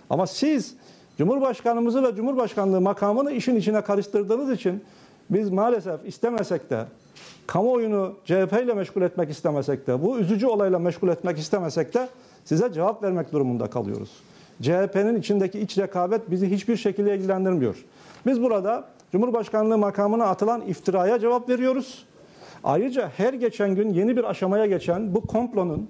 Ama 0.09 0.27
siz 0.27 0.75
Cumhurbaşkanımızı 1.17 2.03
ve 2.03 2.15
Cumhurbaşkanlığı 2.15 2.81
makamını 2.81 3.31
işin 3.31 3.55
içine 3.55 3.81
karıştırdığınız 3.81 4.51
için 4.51 4.83
biz 5.29 5.49
maalesef 5.49 6.05
istemesek 6.05 6.69
de 6.69 6.85
kamuoyunu 7.47 8.13
CHP 8.25 8.63
ile 8.63 8.73
meşgul 8.73 9.01
etmek 9.01 9.29
istemesek 9.29 9.87
de 9.87 10.03
bu 10.03 10.19
üzücü 10.19 10.47
olayla 10.47 10.79
meşgul 10.79 11.09
etmek 11.09 11.37
istemesek 11.37 11.93
de 11.93 12.09
size 12.45 12.73
cevap 12.73 13.03
vermek 13.03 13.33
durumunda 13.33 13.69
kalıyoruz. 13.69 14.09
CHP'nin 14.61 15.15
içindeki 15.15 15.59
iç 15.59 15.77
rekabet 15.77 16.31
bizi 16.31 16.51
hiçbir 16.51 16.77
şekilde 16.77 17.15
ilgilendirmiyor. 17.15 17.85
Biz 18.25 18.41
burada 18.41 18.83
Cumhurbaşkanlığı 19.11 19.77
makamına 19.77 20.25
atılan 20.25 20.61
iftiraya 20.61 21.19
cevap 21.19 21.49
veriyoruz. 21.49 22.05
Ayrıca 22.63 23.11
her 23.17 23.33
geçen 23.33 23.75
gün 23.75 23.93
yeni 23.93 24.17
bir 24.17 24.23
aşamaya 24.23 24.65
geçen 24.65 25.13
bu 25.13 25.21
komplonun, 25.21 25.89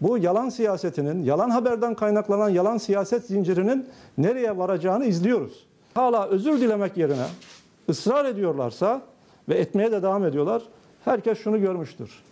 bu 0.00 0.18
yalan 0.18 0.48
siyasetinin, 0.48 1.22
yalan 1.22 1.50
haberden 1.50 1.94
kaynaklanan 1.94 2.48
yalan 2.48 2.78
siyaset 2.78 3.24
zincirinin 3.24 3.86
nereye 4.18 4.58
varacağını 4.58 5.04
izliyoruz. 5.04 5.66
Hala 5.94 6.26
özür 6.26 6.60
dilemek 6.60 6.96
yerine 6.96 7.26
ısrar 7.88 8.24
ediyorlarsa 8.24 9.02
ve 9.48 9.54
etmeye 9.54 9.92
de 9.92 10.02
devam 10.02 10.24
ediyorlar. 10.24 10.62
Herkes 11.04 11.38
şunu 11.38 11.60
görmüştür. 11.60 12.22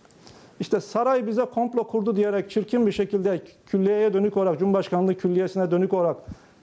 İşte 0.59 0.79
saray 0.79 1.27
bize 1.27 1.45
komplo 1.45 1.87
kurdu 1.87 2.15
diyerek 2.15 2.51
çirkin 2.51 2.87
bir 2.87 2.91
şekilde 2.91 3.41
külliyeye 3.65 4.13
dönük 4.13 4.37
olarak, 4.37 4.59
Cumhurbaşkanlığı 4.59 5.15
külliyesine 5.15 5.71
dönük 5.71 5.93
olarak 5.93 6.17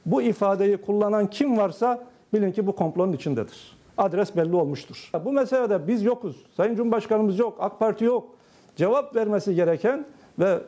bu 0.06 0.22
ifadeyi 0.22 0.76
kullanan 0.76 1.26
kim 1.26 1.58
varsa 1.58 2.04
bilin 2.34 2.52
ki 2.52 2.66
bu 2.66 2.76
komplonun 2.76 3.12
içindedir. 3.12 3.76
Adres 3.98 4.36
belli 4.36 4.56
olmuştur. 4.56 5.10
Bu 5.24 5.32
meselede 5.32 5.88
biz 5.88 6.02
yokuz. 6.02 6.36
Sayın 6.56 6.76
Cumhurbaşkanımız 6.76 7.38
yok, 7.38 7.56
AK 7.60 7.78
Parti 7.78 8.04
yok. 8.04 8.28
Cevap 8.76 9.16
vermesi 9.16 9.54
gereken 9.54 10.04
ve 10.38 10.58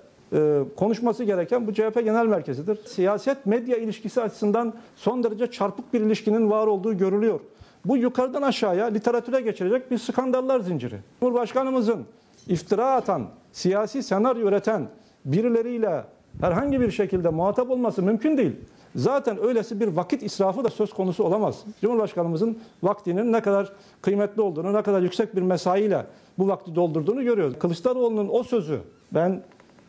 konuşması 0.76 1.24
gereken 1.24 1.66
bu 1.66 1.74
CHP 1.74 1.95
Genel 2.05 2.26
Merkezi'dir. 2.26 2.78
Siyaset 2.87 3.47
medya 3.47 3.76
ilişkisi 3.76 4.22
açısından 4.22 4.74
son 4.97 5.24
derece 5.24 5.47
çarpık 5.47 5.95
bir 5.95 6.01
ilişkinin 6.01 6.51
var 6.51 6.66
olduğu 6.66 6.99
görülüyor. 6.99 7.41
Bu 7.85 7.97
yukarıdan 7.97 8.43
aşağıya 8.43 8.87
literatüre 8.87 9.41
geçirecek 9.41 9.91
bir 9.91 9.99
skandallar 9.99 10.61
zinciri. 10.61 10.97
Cumhurbaşkanımızın 11.20 12.07
iftira 12.49 12.95
atan, 12.95 13.22
siyasi 13.53 14.03
senaryo 14.03 14.49
üreten 14.49 14.89
birileriyle 15.24 16.05
herhangi 16.41 16.80
bir 16.80 16.91
şekilde 16.91 17.28
muhatap 17.28 17.70
olması 17.70 18.03
mümkün 18.03 18.39
değil. 18.39 18.57
Zaten 18.97 19.45
öylesi 19.45 19.80
bir 19.80 19.89
vakit 19.89 20.22
israfı 20.22 20.64
da 20.64 20.70
söz 20.70 20.93
konusu 20.93 21.24
olamaz. 21.24 21.64
Cumhurbaşkanımızın 21.80 22.59
vaktinin 22.83 23.33
ne 23.33 23.41
kadar 23.41 23.72
kıymetli 24.03 24.43
olduğunu, 24.43 24.72
ne 24.72 24.83
kadar 24.83 25.03
yüksek 25.03 25.37
bir 25.37 25.43
mesaiyle 25.43 26.07
bu 26.39 26.49
vakti 26.49 26.74
doldurduğunu 26.74 27.24
görüyoruz. 27.24 27.59
Kılıçdaroğlu'nun 27.59 28.28
o 28.33 28.43
sözü 28.43 28.80
ben 29.14 29.43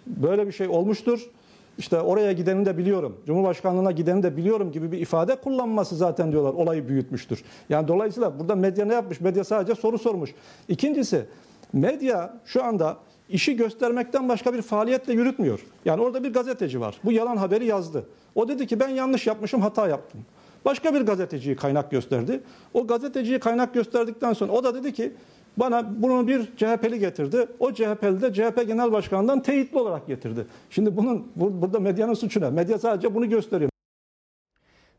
böyle 0.07 0.47
bir 0.47 0.51
şey 0.51 0.67
olmuştur. 0.67 1.29
İşte 1.77 2.01
oraya 2.01 2.31
gideni 2.31 2.65
de 2.65 2.77
biliyorum, 2.77 3.17
Cumhurbaşkanlığına 3.25 3.91
gideni 3.91 4.23
de 4.23 4.37
biliyorum 4.37 4.71
gibi 4.71 4.91
bir 4.91 4.97
ifade 4.97 5.35
kullanması 5.35 5.95
zaten 5.95 6.31
diyorlar 6.31 6.53
olayı 6.53 6.87
büyütmüş. 6.87 7.27
Yani 7.69 7.87
dolayısıyla 7.87 8.39
burada 8.39 8.55
medya 8.55 8.85
ne 8.85 8.93
yapmış? 8.93 9.21
Medya 9.21 9.43
sadece 9.43 9.75
soru 9.75 9.97
sormuş. 9.97 10.33
İkincisi 10.67 11.25
medya 11.73 12.33
şu 12.45 12.63
anda 12.63 12.97
işi 13.29 13.55
göstermekten 13.55 14.29
başka 14.29 14.53
bir 14.53 14.61
faaliyetle 14.61 15.13
yürütmüyor. 15.13 15.65
Yani 15.85 16.01
orada 16.01 16.23
bir 16.23 16.33
gazeteci 16.33 16.81
var. 16.81 16.95
Bu 17.03 17.11
yalan 17.11 17.37
haberi 17.37 17.65
yazdı. 17.65 18.05
O 18.35 18.47
dedi 18.47 18.67
ki 18.67 18.79
ben 18.79 18.89
yanlış 18.89 19.27
yapmışım, 19.27 19.61
hata 19.61 19.87
yaptım. 19.87 20.21
Başka 20.65 20.93
bir 20.93 21.01
gazeteciyi 21.01 21.55
kaynak 21.55 21.91
gösterdi. 21.91 22.43
O 22.73 22.87
gazeteciyi 22.87 23.39
kaynak 23.39 23.73
gösterdikten 23.73 24.33
sonra 24.33 24.51
o 24.51 24.63
da 24.63 24.75
dedi 24.75 24.93
ki 24.93 25.13
bana 25.57 26.03
bunu 26.03 26.27
bir 26.27 26.45
CHP'li 26.57 26.99
getirdi. 26.99 27.47
O 27.59 27.73
CHP'li 27.73 28.21
de 28.21 28.33
CHP 28.33 28.67
Genel 28.67 28.91
Başkanı'ndan 28.91 29.43
teyitli 29.43 29.77
olarak 29.77 30.07
getirdi. 30.07 30.45
Şimdi 30.69 30.97
bunun 30.97 31.31
burada 31.35 31.79
medyanın 31.79 32.13
suçu 32.13 32.41
ne? 32.41 32.49
Medya 32.49 32.79
sadece 32.79 33.15
bunu 33.15 33.29
gösteriyor. 33.29 33.69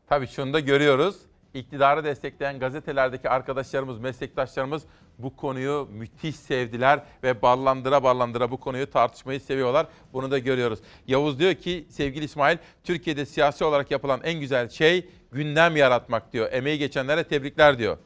Tabii 0.07 0.27
şunu 0.27 0.53
da 0.53 0.59
görüyoruz. 0.59 1.15
İktidarı 1.53 2.03
destekleyen 2.03 2.59
gazetelerdeki 2.59 3.29
arkadaşlarımız, 3.29 3.99
meslektaşlarımız 3.99 4.83
bu 5.17 5.35
konuyu 5.35 5.87
müthiş 5.91 6.35
sevdiler 6.35 6.99
ve 7.23 7.41
ballandıra 7.41 8.03
ballandıra 8.03 8.51
bu 8.51 8.57
konuyu 8.57 8.89
tartışmayı 8.89 9.41
seviyorlar. 9.41 9.87
Bunu 10.13 10.31
da 10.31 10.37
görüyoruz. 10.37 10.79
Yavuz 11.07 11.39
diyor 11.39 11.53
ki 11.53 11.85
sevgili 11.89 12.25
İsmail, 12.25 12.57
Türkiye'de 12.83 13.25
siyasi 13.25 13.63
olarak 13.63 13.91
yapılan 13.91 14.21
en 14.23 14.39
güzel 14.39 14.69
şey 14.69 15.09
gündem 15.31 15.75
yaratmak 15.75 16.33
diyor. 16.33 16.49
Emeği 16.51 16.79
geçenlere 16.79 17.23
tebrikler 17.23 17.79
diyor. 17.79 17.97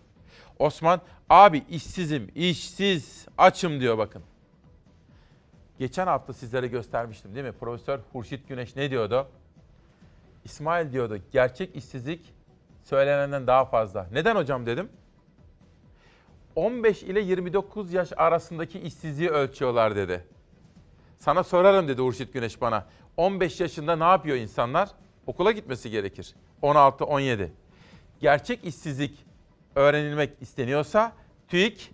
Osman, 0.60 1.01
abi 1.30 1.64
işsizim, 1.70 2.32
işsiz, 2.36 3.28
açım 3.38 3.80
diyor 3.80 3.97
bakın. 3.97 4.24
Geçen 5.80 6.07
hafta 6.07 6.34
sizlere 6.34 6.68
göstermiştim 6.68 7.36
değil 7.36 7.45
mi? 7.45 7.51
Profesör 7.51 7.99
Hurşit 8.12 8.47
Güneş 8.47 8.76
ne 8.76 8.91
diyordu? 8.91 9.28
İsmail 10.45 10.91
diyordu, 10.91 11.20
gerçek 11.32 11.76
işsizlik 11.76 12.34
söylenenden 12.84 13.47
daha 13.47 13.66
fazla. 13.66 14.07
Neden 14.12 14.36
hocam 14.36 14.66
dedim? 14.66 14.89
15 16.55 17.03
ile 17.03 17.20
29 17.20 17.93
yaş 17.93 18.10
arasındaki 18.18 18.80
işsizliği 18.80 19.30
ölçüyorlar 19.30 19.95
dedi. 19.95 20.24
Sana 21.18 21.43
sorarım 21.43 21.88
dedi 21.88 22.01
Urşit 22.01 22.34
Güneş 22.34 22.62
bana. 22.62 22.86
15 23.18 23.60
yaşında 23.60 23.95
ne 23.95 24.03
yapıyor 24.03 24.38
insanlar? 24.38 24.89
Okula 25.28 25.51
gitmesi 25.51 25.89
gerekir. 25.91 26.36
16, 26.62 27.05
17. 27.05 27.51
Gerçek 28.20 28.66
işsizlik 28.66 29.29
öğrenilmek 29.76 30.30
isteniyorsa 30.41 31.13
TÜİK 31.47 31.91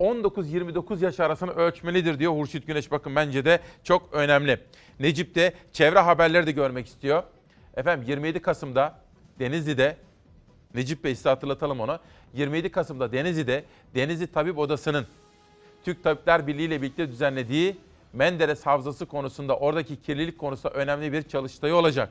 19-29 0.00 1.04
yaş 1.04 1.20
arasını 1.20 1.50
ölçmelidir 1.50 2.18
diyor 2.18 2.32
Hurşit 2.32 2.66
Güneş. 2.66 2.90
Bakın 2.90 3.16
bence 3.16 3.44
de 3.44 3.60
çok 3.84 4.12
önemli. 4.12 4.60
Necip 5.00 5.34
de 5.34 5.54
çevre 5.72 5.98
haberleri 5.98 6.46
de 6.46 6.52
görmek 6.52 6.86
istiyor. 6.86 7.22
Efendim 7.76 8.08
27 8.08 8.42
Kasım'da 8.42 8.98
Denizli'de 9.38 9.96
Necip 10.74 11.04
Bey 11.04 11.14
size 11.14 11.28
hatırlatalım 11.28 11.80
onu. 11.80 11.98
27 12.34 12.70
Kasım'da 12.70 13.12
Denizli'de 13.12 13.64
Denizli 13.94 14.26
Tabip 14.26 14.58
Odası'nın 14.58 15.06
Türk 15.84 16.02
Tabipler 16.02 16.46
Birliği 16.46 16.64
ile 16.64 16.82
birlikte 16.82 17.08
düzenlediği 17.08 17.76
Menderes 18.12 18.66
Havzası 18.66 19.06
konusunda 19.06 19.56
oradaki 19.56 20.02
kirlilik 20.02 20.38
konusunda 20.38 20.74
önemli 20.74 21.12
bir 21.12 21.22
çalıştayı 21.22 21.74
olacak. 21.74 22.10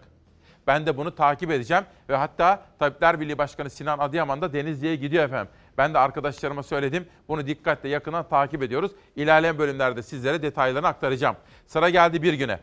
Ben 0.67 0.85
de 0.85 0.97
bunu 0.97 1.15
takip 1.15 1.51
edeceğim 1.51 1.83
ve 2.09 2.15
hatta 2.15 2.63
Tabipler 2.79 3.19
Birliği 3.19 3.37
Başkanı 3.37 3.69
Sinan 3.69 3.99
Adıyaman 3.99 4.41
da 4.41 4.53
Denizli'ye 4.53 4.95
gidiyor 4.95 5.23
efendim. 5.23 5.51
Ben 5.77 5.93
de 5.93 5.99
arkadaşlarıma 5.99 6.63
söyledim. 6.63 7.07
Bunu 7.27 7.47
dikkatle 7.47 7.89
yakından 7.89 8.29
takip 8.29 8.63
ediyoruz. 8.63 8.91
İlerleyen 9.15 9.57
bölümlerde 9.57 10.03
sizlere 10.03 10.41
detaylarını 10.41 10.87
aktaracağım. 10.87 11.35
Sıra 11.67 11.89
geldi 11.89 12.23
bir 12.23 12.33
güne. 12.33 12.59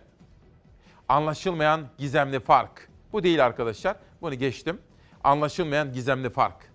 Anlaşılmayan 1.08 1.80
gizemli 1.98 2.40
fark. 2.40 2.88
Bu 3.12 3.22
değil 3.22 3.46
arkadaşlar. 3.46 3.96
Bunu 4.22 4.34
geçtim. 4.34 4.78
Anlaşılmayan 5.24 5.92
gizemli 5.92 6.30
fark. 6.30 6.70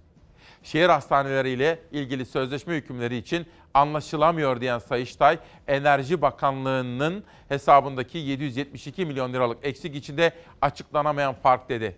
Şehir 0.63 0.89
hastaneleriyle 0.89 1.79
ilgili 1.91 2.25
sözleşme 2.25 2.75
hükümleri 2.75 3.17
için 3.17 3.47
anlaşılamıyor 3.73 4.61
diyen 4.61 4.79
Sayıştay, 4.79 5.39
Enerji 5.67 6.21
Bakanlığı'nın 6.21 7.23
hesabındaki 7.49 8.17
772 8.17 9.05
milyon 9.05 9.33
liralık 9.33 9.65
eksik 9.65 9.95
içinde 9.95 10.31
açıklanamayan 10.61 11.33
fark 11.33 11.69
dedi. 11.69 11.97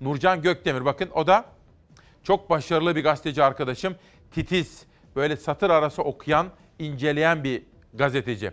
Nurcan 0.00 0.42
Gökdemir 0.42 0.84
bakın 0.84 1.10
o 1.14 1.26
da 1.26 1.44
çok 2.22 2.50
başarılı 2.50 2.96
bir 2.96 3.04
gazeteci 3.04 3.42
arkadaşım. 3.42 3.96
Titiz, 4.30 4.86
böyle 5.16 5.36
satır 5.36 5.70
arası 5.70 6.02
okuyan, 6.02 6.46
inceleyen 6.78 7.44
bir 7.44 7.62
gazeteci. 7.94 8.52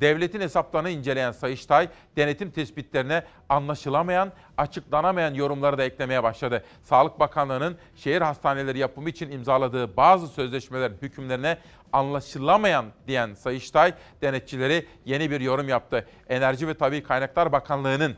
Devletin 0.00 0.40
hesaplarını 0.40 0.90
inceleyen 0.90 1.32
Sayıştay, 1.32 1.88
denetim 2.16 2.50
tespitlerine 2.50 3.22
anlaşılamayan, 3.48 4.32
açıklanamayan 4.56 5.34
yorumları 5.34 5.78
da 5.78 5.84
eklemeye 5.84 6.22
başladı. 6.22 6.64
Sağlık 6.82 7.20
Bakanlığı'nın 7.20 7.76
şehir 7.96 8.20
hastaneleri 8.20 8.78
yapımı 8.78 9.08
için 9.08 9.30
imzaladığı 9.30 9.96
bazı 9.96 10.28
sözleşmelerin 10.28 10.96
hükümlerine 11.02 11.58
anlaşılamayan 11.92 12.86
diyen 13.06 13.34
Sayıştay, 13.34 13.94
denetçileri 14.22 14.86
yeni 15.04 15.30
bir 15.30 15.40
yorum 15.40 15.68
yaptı. 15.68 16.06
Enerji 16.28 16.68
ve 16.68 16.74
Tabi 16.74 17.02
Kaynaklar 17.02 17.52
Bakanlığı'nın 17.52 18.16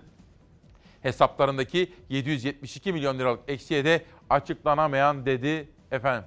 hesaplarındaki 1.02 1.92
772 2.08 2.92
milyon 2.92 3.18
liralık 3.18 3.40
eksiğe 3.48 3.84
de 3.84 4.04
açıklanamayan 4.30 5.26
dedi 5.26 5.68
efendim. 5.90 6.24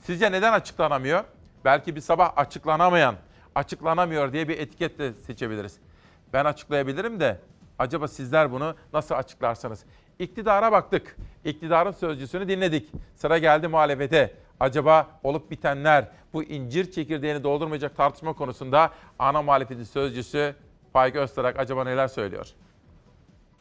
Sizce 0.00 0.32
neden 0.32 0.52
açıklanamıyor? 0.52 1.24
Belki 1.64 1.96
bir 1.96 2.00
sabah 2.00 2.32
açıklanamayan 2.36 3.14
açıklanamıyor 3.58 4.32
diye 4.32 4.48
bir 4.48 4.58
etiketle 4.58 5.12
seçebiliriz. 5.12 5.76
Ben 6.32 6.44
açıklayabilirim 6.44 7.20
de 7.20 7.40
acaba 7.78 8.08
sizler 8.08 8.52
bunu 8.52 8.76
nasıl 8.92 9.14
açıklarsınız? 9.14 9.84
İktidara 10.18 10.72
baktık. 10.72 11.16
İktidarın 11.44 11.92
sözcüsünü 11.92 12.48
dinledik. 12.48 12.92
Sıra 13.16 13.38
geldi 13.38 13.68
muhalefete. 13.68 14.34
Acaba 14.60 15.20
olup 15.22 15.50
bitenler 15.50 16.08
bu 16.32 16.42
incir 16.42 16.90
çekirdeğini 16.90 17.44
doldurmayacak 17.44 17.96
tartışma 17.96 18.32
konusunda 18.32 18.92
ana 19.18 19.42
muhalefetin 19.42 19.84
sözcüsü 19.84 20.54
Faik 20.92 21.16
Öztürk 21.16 21.58
acaba 21.58 21.84
neler 21.84 22.08
söylüyor? 22.08 22.46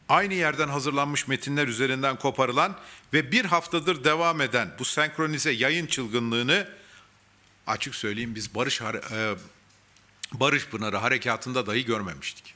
Aynı 0.10 0.34
yerden 0.34 0.68
hazırlanmış 0.68 1.28
metinler 1.28 1.68
üzerinden 1.68 2.16
koparılan 2.16 2.76
ve 3.14 3.32
bir 3.32 3.46
haftadır 3.46 4.04
devam 4.04 4.42
eden 4.42 4.70
bu 4.80 4.86
senkronize 4.86 5.52
yayın 5.52 5.86
çılgınlığını 5.86 6.68
açık 7.68 7.96
söyleyeyim 7.96 8.36
biz 8.36 8.56
Barış 8.56 8.82
e, 8.82 9.36
Barış 10.34 10.68
Pınarı 10.68 10.98
harekatında 10.98 11.68
dahi 11.68 11.86
görmemiştik. 11.86 12.54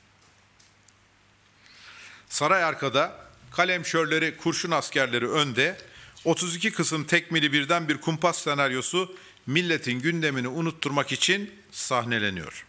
Saray 2.30 2.64
arkada, 2.64 3.26
kalemşörleri, 3.52 4.38
kurşun 4.38 4.72
askerleri 4.72 5.30
önde, 5.30 5.78
32 6.26 6.72
kısım 6.72 7.04
tekmili 7.04 7.54
birden 7.54 7.90
bir 7.90 7.98
kumpas 7.98 8.38
senaryosu 8.38 9.18
milletin 9.48 10.00
gündemini 10.00 10.48
unutturmak 10.48 11.12
için 11.12 11.54
sahneleniyor. 11.72 12.66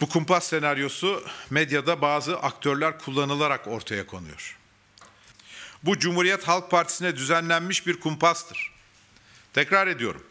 Bu 0.00 0.08
kumpas 0.08 0.46
senaryosu 0.46 1.24
medyada 1.50 2.00
bazı 2.00 2.38
aktörler 2.38 2.98
kullanılarak 2.98 3.66
ortaya 3.66 4.06
konuyor. 4.06 4.58
Bu 5.82 5.98
Cumhuriyet 5.98 6.48
Halk 6.48 6.70
Partisi'ne 6.70 7.16
düzenlenmiş 7.16 7.86
bir 7.86 8.00
kumpastır. 8.00 8.72
Tekrar 9.52 9.86
ediyorum. 9.86 10.22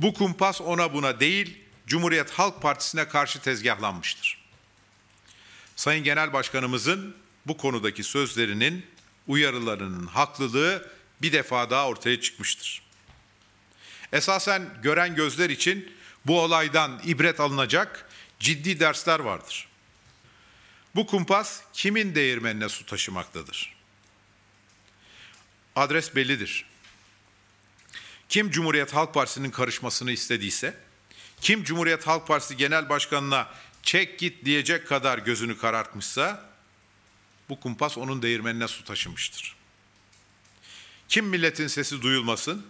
Bu 0.00 0.14
kumpas 0.14 0.60
ona 0.60 0.94
buna 0.94 1.20
değil, 1.20 1.58
Cumhuriyet 1.86 2.30
Halk 2.30 2.62
Partisi'ne 2.62 3.08
karşı 3.08 3.40
tezgahlanmıştır. 3.40 4.40
Sayın 5.76 6.04
Genel 6.04 6.32
Başkanımızın 6.32 7.16
bu 7.46 7.56
konudaki 7.56 8.02
sözlerinin, 8.04 8.86
uyarılarının 9.26 10.06
haklılığı 10.06 10.90
bir 11.22 11.32
defa 11.32 11.70
daha 11.70 11.88
ortaya 11.88 12.20
çıkmıştır. 12.20 12.82
Esasen 14.12 14.68
gören 14.82 15.14
gözler 15.14 15.50
için 15.50 15.92
bu 16.26 16.40
olaydan 16.40 17.00
ibret 17.04 17.40
alınacak 17.40 18.10
ciddi 18.38 18.80
dersler 18.80 19.20
vardır. 19.20 19.68
Bu 20.94 21.06
kumpas 21.06 21.60
kimin 21.72 22.14
değirmenine 22.14 22.68
su 22.68 22.86
taşımaktadır? 22.86 23.76
Adres 25.76 26.16
bellidir. 26.16 26.69
Kim 28.30 28.50
Cumhuriyet 28.50 28.94
Halk 28.94 29.14
Partisi'nin 29.14 29.50
karışmasını 29.50 30.12
istediyse, 30.12 30.76
kim 31.40 31.64
Cumhuriyet 31.64 32.06
Halk 32.06 32.26
Partisi 32.26 32.56
Genel 32.56 32.88
Başkanı'na 32.88 33.48
çek 33.82 34.18
git 34.18 34.44
diyecek 34.44 34.86
kadar 34.86 35.18
gözünü 35.18 35.58
karartmışsa, 35.58 36.50
bu 37.48 37.60
kumpas 37.60 37.98
onun 37.98 38.22
değirmenine 38.22 38.68
su 38.68 38.84
taşımıştır. 38.84 39.56
Kim 41.08 41.26
milletin 41.26 41.66
sesi 41.66 42.02
duyulmasın, 42.02 42.66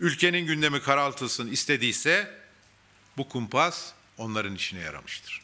ülkenin 0.00 0.46
gündemi 0.46 0.82
karaltılsın 0.82 1.50
istediyse, 1.50 2.40
bu 3.16 3.28
kumpas 3.28 3.92
onların 4.18 4.54
işine 4.54 4.80
yaramıştır. 4.80 5.42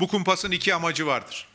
Bu 0.00 0.08
kumpasın 0.08 0.50
iki 0.50 0.74
amacı 0.74 1.06
vardır. 1.06 1.48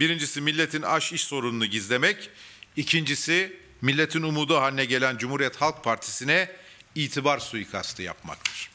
Birincisi 0.00 0.40
milletin 0.40 0.82
aş 0.82 1.12
iş 1.12 1.24
sorununu 1.24 1.66
gizlemek, 1.66 2.30
ikincisi 2.76 3.65
milletin 3.82 4.22
umudu 4.22 4.60
haline 4.60 4.84
gelen 4.84 5.18
Cumhuriyet 5.18 5.56
Halk 5.56 5.84
Partisi'ne 5.84 6.50
itibar 6.94 7.38
suikastı 7.38 8.02
yapmaktır. 8.02 8.70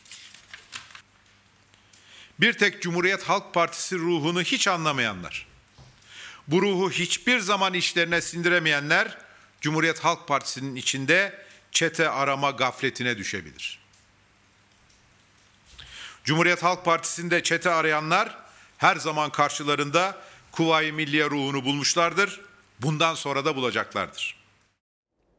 Bir 2.39 2.54
tek 2.54 2.82
Cumhuriyet 2.82 3.24
Halk 3.24 3.54
Partisi 3.54 3.97
ruhunu 3.97 4.41
hiç 4.41 4.68
anlamayanlar, 4.68 5.47
bu 6.47 6.62
ruhu 6.62 6.91
hiçbir 6.91 7.39
zaman 7.39 7.74
işlerine 7.74 8.22
sindiremeyenler, 8.22 9.18
Cumhuriyet 9.62 9.99
Halk 9.99 10.28
Partisi'nin 10.28 10.76
içinde 10.76 11.45
çete 11.72 12.10
arama 12.10 12.52
gafletine 12.52 13.18
düşebilir. 13.18 13.80
Cumhuriyet 16.24 16.64
Halk 16.64 16.86
Partisi'nde 16.86 17.43
çete 17.43 17.70
arayanlar 17.70 18.38
her 18.78 18.95
zaman 18.95 19.32
karşılarında 19.32 20.22
Kuvayi 20.52 20.91
Milliye 20.91 21.26
ruhunu 21.26 21.66
bulmuşlardır. 21.66 22.41
Bundan 22.80 23.16
sonra 23.16 23.45
da 23.45 23.56
bulacaklardır. 23.56 24.41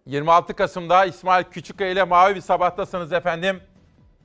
26 0.07 0.55
Kasım'da 0.55 1.05
İsmail 1.05 1.45
Küçükkaya 1.45 1.91
ile 1.91 2.05
Mavi 2.05 2.35
bir 2.35 2.41
Sabah'tasınız 2.41 3.13
efendim. 3.13 3.61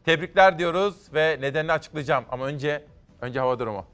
Tebrikler 0.05 0.59
diyoruz 0.59 0.95
ve 1.13 1.37
nedenini 1.41 1.71
açıklayacağım 1.71 2.23
ama 2.31 2.45
önce 2.45 2.85
önce 3.21 3.39
hava 3.39 3.59
durumu. 3.59 3.85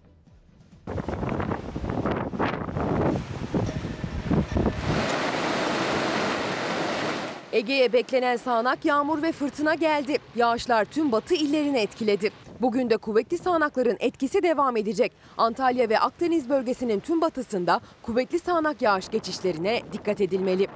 Ege'ye 7.52 7.94
beklenen 7.94 8.38
sağanak 8.38 8.86
yağmur 8.86 9.22
ve 9.22 9.32
fırtına 9.32 9.76
geldi. 9.76 10.18
Yağışlar 10.36 10.86
tüm 10.86 11.12
batı 11.12 11.34
illerini 11.36 11.80
etkiledi. 11.80 12.32
Bugün 12.62 12.90
de 12.90 12.98
kuvvetli 12.98 13.38
sağanakların 13.38 13.98
etkisi 14.00 14.44
devam 14.44 14.78
edecek. 14.78 15.12
Antalya 15.38 15.90
ve 15.90 16.00
Akdeniz 16.00 16.50
bölgesinin 16.50 17.00
tüm 17.00 17.22
batısında 17.22 17.82
kuvvetli 18.02 18.40
sağanak 18.40 18.82
yağış 18.82 19.10
geçişlerine 19.10 19.82
dikkat 19.94 20.22
edilmeli. 20.22 20.68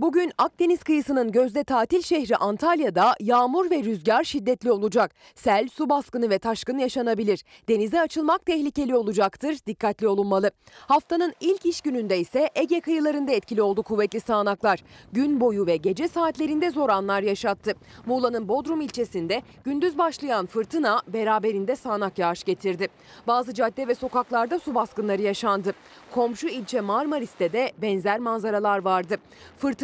Bugün 0.00 0.32
Akdeniz 0.38 0.82
kıyısının 0.82 1.32
gözde 1.32 1.64
tatil 1.64 2.02
şehri 2.02 2.36
Antalya'da 2.36 3.14
yağmur 3.20 3.70
ve 3.70 3.84
rüzgar 3.84 4.24
şiddetli 4.24 4.72
olacak. 4.72 5.14
Sel, 5.34 5.68
su 5.68 5.88
baskını 5.88 6.30
ve 6.30 6.38
taşkın 6.38 6.78
yaşanabilir. 6.78 7.44
Denize 7.68 8.00
açılmak 8.00 8.46
tehlikeli 8.46 8.96
olacaktır. 8.96 9.58
Dikkatli 9.66 10.08
olunmalı. 10.08 10.50
Haftanın 10.88 11.34
ilk 11.40 11.66
iş 11.66 11.80
gününde 11.80 12.18
ise 12.18 12.50
Ege 12.54 12.80
kıyılarında 12.80 13.32
etkili 13.32 13.62
oldu 13.62 13.82
kuvvetli 13.82 14.20
sağanaklar. 14.20 14.84
Gün 15.12 15.40
boyu 15.40 15.66
ve 15.66 15.76
gece 15.76 16.08
saatlerinde 16.08 16.70
zor 16.70 16.88
anlar 16.88 17.22
yaşattı. 17.22 17.74
Muğla'nın 18.06 18.48
Bodrum 18.48 18.80
ilçesinde 18.80 19.42
gündüz 19.64 19.98
başlayan 19.98 20.46
fırtına 20.46 21.02
beraberinde 21.08 21.76
sağanak 21.76 22.18
yağış 22.18 22.44
getirdi. 22.44 22.88
Bazı 23.26 23.54
cadde 23.54 23.88
ve 23.88 23.94
sokaklarda 23.94 24.58
su 24.58 24.74
baskınları 24.74 25.22
yaşandı. 25.22 25.72
Komşu 26.10 26.48
ilçe 26.48 26.80
Marmaris'te 26.80 27.52
de 27.52 27.72
benzer 27.82 28.18
manzaralar 28.18 28.78
vardı. 28.78 29.16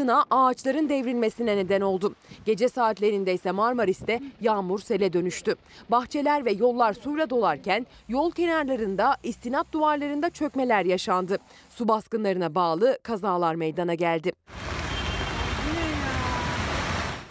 Fırtına 0.06 0.24
ağaçların 0.30 0.88
devrilmesine 0.88 1.56
neden 1.56 1.80
oldu. 1.80 2.14
Gece 2.44 2.68
saatlerinde 2.68 3.34
ise 3.34 3.50
Marmaris'te 3.50 4.20
yağmur 4.40 4.78
sele 4.78 5.12
dönüştü. 5.12 5.54
Bahçeler 5.90 6.44
ve 6.44 6.52
yollar 6.52 6.92
suyla 6.92 7.30
dolarken 7.30 7.86
yol 8.08 8.30
kenarlarında 8.30 9.16
istinat 9.22 9.72
duvarlarında 9.72 10.30
çökmeler 10.30 10.84
yaşandı. 10.84 11.38
Su 11.70 11.88
baskınlarına 11.88 12.54
bağlı 12.54 12.98
kazalar 13.02 13.54
meydana 13.54 13.94
geldi. 13.94 14.32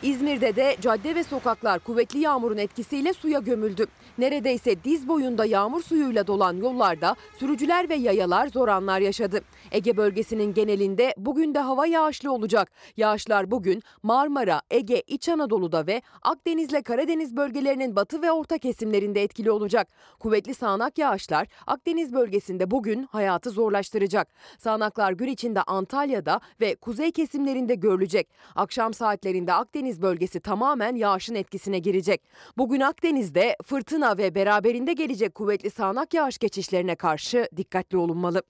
İzmir'de 0.04 0.56
de 0.56 0.76
cadde 0.82 1.16
ve 1.16 1.24
sokaklar 1.24 1.80
kuvvetli 1.80 2.20
yağmurun 2.20 2.58
etkisiyle 2.58 3.14
suya 3.14 3.40
gömüldü. 3.40 3.86
Neredeyse 4.18 4.84
diz 4.84 5.08
boyunda 5.08 5.46
yağmur 5.46 5.84
suyuyla 5.84 6.28
dolan 6.28 6.58
yollarda 6.58 7.16
sürücüler 7.40 7.90
ve 7.90 7.96
yayalar 7.96 8.48
zor 8.48 8.68
anlar 8.68 9.00
yaşadı. 9.00 9.42
Ege 9.72 9.98
bölgesinin 9.98 10.54
genelinde 10.54 11.14
bugün 11.18 11.54
de 11.56 11.60
hava 11.60 11.86
yağışlı 11.86 12.32
olacak. 12.32 12.72
Yağışlar 12.98 13.52
bugün 13.52 13.84
Marmara, 14.04 14.62
Ege, 14.72 15.02
İç 15.08 15.30
Anadolu'da 15.30 15.88
ve 15.88 16.02
Akdeniz'le 16.22 16.82
Karadeniz 16.86 17.36
bölgelerinin 17.36 17.96
batı 17.96 18.22
ve 18.22 18.32
orta 18.32 18.58
kesimlerinde 18.58 19.24
etkili 19.24 19.52
olacak. 19.52 19.88
Kuvvetli 20.20 20.54
sağanak 20.54 20.98
yağışlar 20.98 21.48
Akdeniz 21.68 22.14
bölgesinde 22.14 22.72
bugün 22.72 23.04
hayatı 23.04 23.50
zorlaştıracak. 23.50 24.28
Sağanaklar 24.58 25.12
gün 25.12 25.28
içinde 25.28 25.62
Antalya'da 25.62 26.40
ve 26.62 26.76
kuzey 26.76 27.12
kesimlerinde 27.12 27.76
görülecek. 27.76 28.30
Akşam 28.56 28.94
saatlerinde 28.94 29.54
Akdeniz 29.54 30.02
bölgesi 30.02 30.40
tamamen 30.40 30.96
yağışın 30.96 31.36
etkisine 31.36 31.80
girecek. 31.80 32.22
Bugün 32.58 32.80
Akdeniz'de 32.80 33.58
fırtına 33.64 34.18
ve 34.18 34.36
beraberinde 34.36 34.94
gelecek 34.94 35.36
kuvvetli 35.36 35.70
sağanak 35.70 36.14
yağış 36.14 36.38
geçişlerine 36.38 36.96
karşı 36.96 37.50
dikkatli 37.58 37.98
olunmalı. 37.98 38.42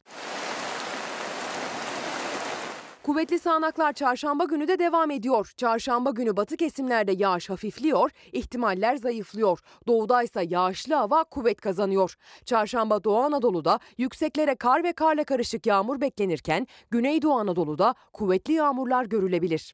Kuvvetli 3.06 3.39
sağanaklar 3.39 3.93
çarşamba 3.93 4.43
günü 4.43 4.68
de 4.68 4.80
devam 4.80 5.12
ediyor. 5.12 5.53
Çarşamba 5.58 6.12
günü 6.12 6.38
batı 6.38 6.58
kesimlerde 6.58 7.12
yağış 7.12 7.49
hafifliyor, 7.49 8.12
ihtimaller 8.32 8.95
zayıflıyor. 8.95 9.60
Doğuda 9.88 10.24
ise 10.24 10.45
yağışlı 10.49 10.95
hava 10.95 11.24
kuvvet 11.24 11.62
kazanıyor. 11.62 12.16
Çarşamba 12.45 13.03
Doğu 13.03 13.18
Anadolu'da 13.18 13.80
yükseklere 13.97 14.56
kar 14.56 14.84
ve 14.84 14.93
karla 14.93 15.24
karışık 15.24 15.66
yağmur 15.66 16.01
beklenirken 16.01 16.68
Güneydoğu 16.91 17.34
Anadolu'da 17.34 17.95
kuvvetli 18.14 18.53
yağmurlar 18.53 19.06
görülebilir. 19.06 19.74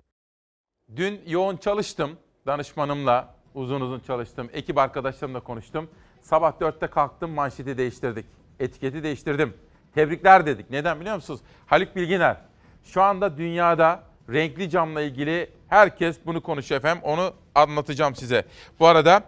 Dün 0.96 1.22
yoğun 1.28 1.58
çalıştım 1.58 2.12
danışmanımla 2.46 3.36
uzun 3.56 3.82
uzun 3.82 4.00
çalıştım. 4.00 4.50
Ekip 4.54 4.78
arkadaşlarımla 4.78 5.40
konuştum. 5.40 5.90
Sabah 6.22 6.52
4'te 6.52 6.88
kalktım 6.88 7.32
manşeti 7.32 7.78
değiştirdik. 7.78 8.26
Etiketi 8.60 9.04
değiştirdim. 9.04 9.54
Tebrikler 9.94 10.46
dedik. 10.46 10.70
Neden 10.70 11.00
biliyor 11.00 11.16
musunuz? 11.16 11.42
Haluk 11.66 11.96
Bilginer. 11.96 12.51
Şu 12.84 13.02
anda 13.02 13.38
dünyada 13.38 14.04
renkli 14.30 14.70
camla 14.70 15.02
ilgili 15.02 15.50
herkes 15.68 16.18
bunu 16.26 16.42
konuşuyor 16.44 16.80
efendim. 16.80 17.04
Onu 17.04 17.34
anlatacağım 17.56 18.16
size. 18.16 18.46
Bu 18.80 18.88
arada 18.88 19.24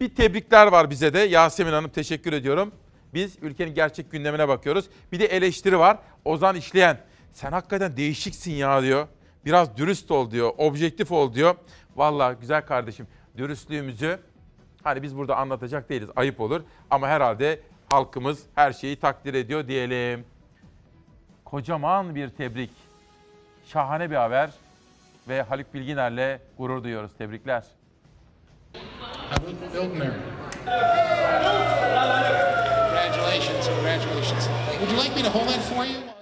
bir 0.00 0.14
tebrikler 0.14 0.66
var 0.66 0.90
bize 0.90 1.14
de. 1.14 1.18
Yasemin 1.18 1.72
Hanım 1.72 1.90
teşekkür 1.90 2.32
ediyorum. 2.32 2.72
Biz 3.14 3.36
ülkenin 3.42 3.74
gerçek 3.74 4.10
gündemine 4.10 4.48
bakıyoruz. 4.48 4.84
Bir 5.12 5.18
de 5.18 5.24
eleştiri 5.24 5.78
var. 5.78 5.98
Ozan 6.24 6.56
İşleyen. 6.56 6.98
Sen 7.32 7.52
hakikaten 7.52 7.96
değişiksin 7.96 8.52
ya 8.52 8.82
diyor. 8.82 9.08
Biraz 9.44 9.76
dürüst 9.76 10.10
ol 10.10 10.30
diyor. 10.30 10.52
Objektif 10.58 11.12
ol 11.12 11.34
diyor. 11.34 11.54
Vallahi 11.96 12.36
güzel 12.40 12.66
kardeşim 12.66 13.06
dürüstlüğümüzü 13.36 14.18
hani 14.82 15.02
biz 15.02 15.16
burada 15.16 15.36
anlatacak 15.36 15.88
değiliz. 15.88 16.08
Ayıp 16.16 16.40
olur. 16.40 16.62
Ama 16.90 17.08
herhalde 17.08 17.60
halkımız 17.92 18.42
her 18.54 18.72
şeyi 18.72 18.96
takdir 18.96 19.34
ediyor 19.34 19.68
diyelim. 19.68 20.24
Kocaman 21.44 22.14
bir 22.14 22.28
tebrik. 22.28 22.70
Şahane 23.66 24.10
bir 24.10 24.16
haber 24.16 24.50
ve 25.28 25.42
Haluk 25.42 25.74
Bilginer'le 25.74 26.38
gurur 26.58 26.84
duyuyoruz. 26.84 27.10
Tebrikler. 27.18 27.64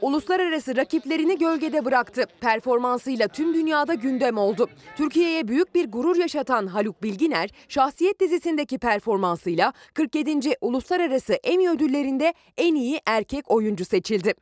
Uluslararası 0.00 0.76
rakiplerini 0.76 1.38
gölgede 1.38 1.84
bıraktı. 1.84 2.24
Performansıyla 2.40 3.28
tüm 3.28 3.54
dünyada 3.54 3.94
gündem 3.94 4.38
oldu. 4.38 4.68
Türkiye'ye 4.96 5.48
büyük 5.48 5.74
bir 5.74 5.90
gurur 5.90 6.16
yaşatan 6.16 6.66
Haluk 6.66 7.02
Bilginer, 7.02 7.50
Şahsiyet 7.68 8.20
dizisindeki 8.20 8.78
performansıyla 8.78 9.72
47. 9.94 10.54
Uluslararası 10.60 11.32
Emmy 11.32 11.68
ödüllerinde 11.68 12.34
en 12.58 12.74
iyi 12.74 13.00
erkek 13.06 13.50
oyuncu 13.50 13.84
seçildi. 13.84 14.34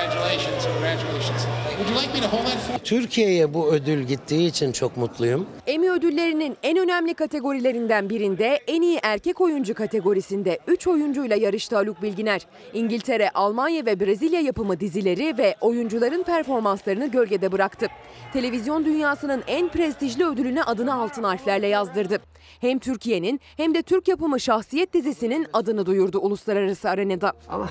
Congratulations, 0.00 0.64
congratulations. 0.64 1.46
Would 1.78 1.88
you 1.90 1.96
like 2.02 2.14
me 2.14 2.20
to 2.20 2.28
hold 2.28 2.46
that 2.46 2.58
for 2.58 2.78
Türkiye'ye 2.84 3.54
bu 3.54 3.72
ödül 3.72 4.02
gittiği 4.02 4.46
için 4.46 4.72
çok 4.72 4.96
mutluyum. 4.96 5.46
Emmy 5.66 5.90
ödüllerinin 5.90 6.56
en 6.62 6.78
önemli 6.78 7.14
kategorilerinden 7.14 8.10
birinde 8.10 8.60
en 8.66 8.82
iyi 8.82 8.98
erkek 9.02 9.40
oyuncu 9.40 9.74
kategorisinde 9.74 10.58
3 10.66 10.86
oyuncuyla 10.86 11.36
yarıştı 11.36 11.76
Haluk 11.76 12.02
Bilginer. 12.02 12.46
İngiltere, 12.74 13.30
Almanya 13.30 13.86
ve 13.86 14.00
Brezilya 14.00 14.40
yapımı 14.40 14.80
dizileri 14.80 15.38
ve 15.38 15.54
oyuncuların 15.60 16.22
performanslarını 16.22 17.10
gölgede 17.10 17.52
bıraktı. 17.52 17.86
Televizyon 18.32 18.84
dünyasının 18.84 19.42
en 19.46 19.68
prestijli 19.68 20.26
ödülüne 20.26 20.62
adını 20.62 20.94
altın 20.94 21.22
harflerle 21.22 21.66
yazdırdı. 21.66 22.18
Hem 22.60 22.78
Türkiye'nin 22.78 23.40
hem 23.56 23.74
de 23.74 23.82
Türk 23.82 24.08
yapımı 24.08 24.40
Şahsiyet 24.40 24.94
dizisinin 24.94 25.46
adını 25.52 25.86
duyurdu 25.86 26.18
uluslararası 26.18 26.90
arenada. 26.90 27.32
Ama 27.48 27.68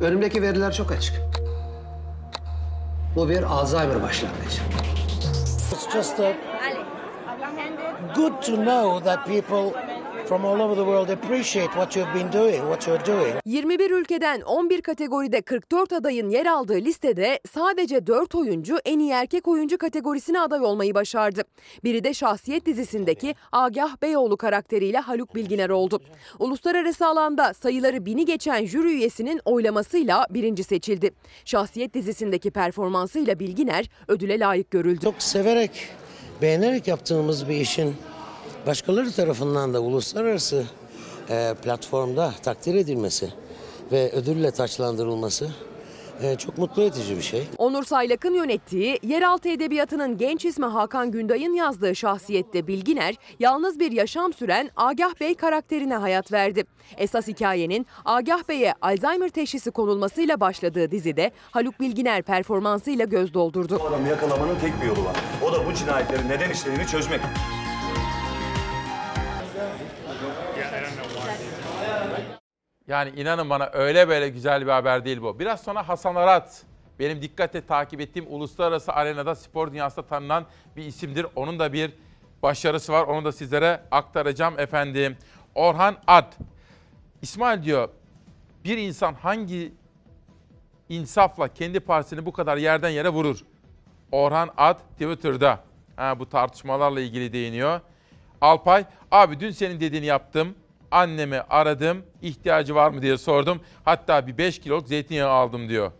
önümdeki 0.00 0.42
veriler 0.42 0.72
çok 0.72 0.92
açık. 0.92 1.43
Bu 3.16 3.28
bir 3.28 3.42
Alzheimer 3.42 4.02
başlangıcı. 4.02 4.60
It's 5.72 5.92
just 5.92 6.20
uh, 6.20 6.32
good 8.14 8.32
to 8.42 8.52
know 8.56 9.04
that 9.04 9.26
people 9.26 9.80
from 10.28 10.44
all 10.44 10.60
over 10.60 10.74
the 10.74 10.84
world 10.84 11.08
appreciate 11.08 11.68
what 11.68 11.96
you've 11.96 12.14
been 12.14 12.32
doing, 12.32 12.60
what 12.60 12.86
you're 12.86 13.06
doing. 13.06 13.34
21 13.44 13.90
ülkeden 13.90 14.40
11 14.40 14.82
kategoride 14.82 15.42
44 15.42 15.92
adayın 15.92 16.30
yer 16.30 16.46
aldığı 16.46 16.74
listede 16.80 17.40
sadece 17.52 18.06
4 18.06 18.34
oyuncu 18.34 18.78
en 18.84 18.98
iyi 18.98 19.10
erkek 19.10 19.48
oyuncu 19.48 19.78
kategorisine 19.78 20.40
aday 20.40 20.60
olmayı 20.60 20.94
başardı. 20.94 21.42
Biri 21.84 22.04
de 22.04 22.14
Şahsiyet 22.14 22.66
dizisindeki 22.66 23.34
Agah 23.52 24.02
Beyoğlu 24.02 24.36
karakteriyle 24.36 24.98
Haluk 24.98 25.34
Bilginer 25.34 25.70
oldu. 25.70 26.00
Uluslararası 26.38 27.06
alanda 27.06 27.54
sayıları 27.54 28.06
bini 28.06 28.24
geçen 28.24 28.64
jüri 28.66 28.88
üyesinin 28.88 29.40
oylamasıyla 29.44 30.26
birinci 30.30 30.64
seçildi. 30.64 31.10
Şahsiyet 31.44 31.94
dizisindeki 31.94 32.50
performansıyla 32.50 33.38
Bilginer 33.38 33.90
ödüle 34.08 34.38
layık 34.38 34.70
görüldü. 34.70 35.00
Çok 35.04 35.22
severek, 35.22 35.88
beğenerek 36.42 36.88
yaptığımız 36.88 37.48
bir 37.48 37.56
işin 37.56 37.94
başkaları 38.66 39.12
tarafından 39.12 39.74
da 39.74 39.80
uluslararası 39.80 40.64
e, 41.30 41.54
platformda 41.62 42.34
takdir 42.42 42.74
edilmesi 42.74 43.28
ve 43.92 44.12
ödülle 44.12 44.50
taçlandırılması 44.50 45.50
e, 46.22 46.36
çok 46.36 46.58
mutlu 46.58 46.82
edici 46.82 47.16
bir 47.16 47.22
şey. 47.22 47.48
Onur 47.58 47.84
Saylak'ın 47.84 48.34
yönettiği, 48.34 48.98
yeraltı 49.02 49.48
edebiyatının 49.48 50.18
genç 50.18 50.44
ismi 50.44 50.66
Hakan 50.66 51.10
Günday'ın 51.10 51.54
yazdığı 51.54 51.94
şahsiyette 51.96 52.66
Bilginer, 52.66 53.14
yalnız 53.40 53.80
bir 53.80 53.92
yaşam 53.92 54.32
süren 54.32 54.70
Agah 54.76 55.20
Bey 55.20 55.34
karakterine 55.34 55.96
hayat 55.96 56.32
verdi. 56.32 56.64
Esas 56.96 57.28
hikayenin 57.28 57.86
Agah 58.04 58.48
Bey'e 58.48 58.74
Alzheimer 58.82 59.28
teşhisi 59.28 59.70
konulmasıyla 59.70 60.40
başladığı 60.40 60.90
dizide 60.90 61.30
Haluk 61.50 61.80
Bilginer 61.80 62.22
performansıyla 62.22 63.04
göz 63.04 63.34
doldurdu. 63.34 63.78
Bu 63.80 63.88
adamı 63.88 64.08
yakalamanın 64.08 64.58
tek 64.58 64.80
bir 64.82 64.86
yolu 64.86 65.04
var. 65.04 65.16
O 65.42 65.52
da 65.52 65.66
bu 65.66 65.74
cinayetlerin 65.74 66.28
neden 66.28 66.50
işlediğini 66.50 66.86
çözmek. 66.86 67.20
Yani 72.88 73.10
inanın 73.20 73.50
bana 73.50 73.70
öyle 73.72 74.08
böyle 74.08 74.28
güzel 74.28 74.66
bir 74.66 74.70
haber 74.70 75.04
değil 75.04 75.22
bu. 75.22 75.38
Biraz 75.38 75.62
sonra 75.62 75.88
Hasan 75.88 76.14
Arat. 76.14 76.62
Benim 76.98 77.22
dikkatle 77.22 77.66
takip 77.66 78.00
ettiğim 78.00 78.26
uluslararası 78.28 78.92
arenada 78.92 79.34
spor 79.34 79.72
dünyasında 79.72 80.06
tanınan 80.06 80.46
bir 80.76 80.84
isimdir. 80.84 81.26
Onun 81.36 81.58
da 81.58 81.72
bir 81.72 81.92
başarısı 82.42 82.92
var. 82.92 83.04
Onu 83.04 83.24
da 83.24 83.32
sizlere 83.32 83.82
aktaracağım 83.90 84.58
efendim. 84.58 85.16
Orhan 85.54 85.96
Ad. 86.06 86.32
İsmail 87.22 87.62
diyor, 87.62 87.88
bir 88.64 88.78
insan 88.78 89.14
hangi 89.14 89.74
insafla 90.88 91.48
kendi 91.48 91.80
partisini 91.80 92.26
bu 92.26 92.32
kadar 92.32 92.56
yerden 92.56 92.90
yere 92.90 93.08
vurur? 93.08 93.44
Orhan 94.12 94.50
Ad 94.56 94.78
Twitter'da. 94.92 95.60
Ha, 95.96 96.18
bu 96.18 96.28
tartışmalarla 96.28 97.00
ilgili 97.00 97.32
değiniyor. 97.32 97.80
Alpay, 98.40 98.84
abi 99.10 99.40
dün 99.40 99.50
senin 99.50 99.80
dediğini 99.80 100.06
yaptım. 100.06 100.54
Annemi 100.90 101.40
aradım, 101.40 102.02
ihtiyacı 102.22 102.74
var 102.74 102.90
mı 102.90 103.02
diye 103.02 103.18
sordum. 103.18 103.60
Hatta 103.84 104.26
bir 104.26 104.38
5 104.38 104.58
kiloluk 104.58 104.88
zeytinyağı 104.88 105.30
aldım 105.30 105.68
diyor. 105.68 105.92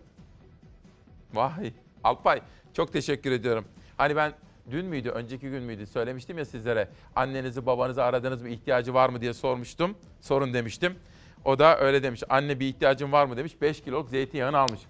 Vay 1.35 1.72
Alpay 2.05 2.43
çok 2.72 2.93
teşekkür 2.93 3.32
ediyorum. 3.32 3.64
Hani 3.97 4.16
ben 4.16 4.32
dün 4.70 4.87
müydü, 4.87 5.11
önceki 5.11 5.51
gün 5.51 5.62
müydü 5.62 5.87
söylemiştim 5.87 6.39
ya 6.39 6.45
sizlere. 6.45 6.89
Annenizi 7.16 7.66
babanızı 7.66 8.05
aradınız 8.05 8.43
mı, 8.43 8.49
ihtiyacı 8.49 8.95
var 8.95 9.09
mı 9.09 9.20
diye 9.20 9.35
sormuştum. 9.35 9.97
Sorun 10.20 10.55
demiştim. 10.55 10.99
O 11.45 11.59
da 11.59 11.78
öyle 11.78 12.03
demiş. 12.03 12.22
Anne 12.28 12.61
bir 12.61 12.66
ihtiyacın 12.66 13.12
var 13.12 13.26
mı 13.26 13.37
demiş. 13.37 13.61
5 13.61 13.82
kiloluk 13.82 14.09
zeytinyağını 14.09 14.59
almış. 14.59 14.80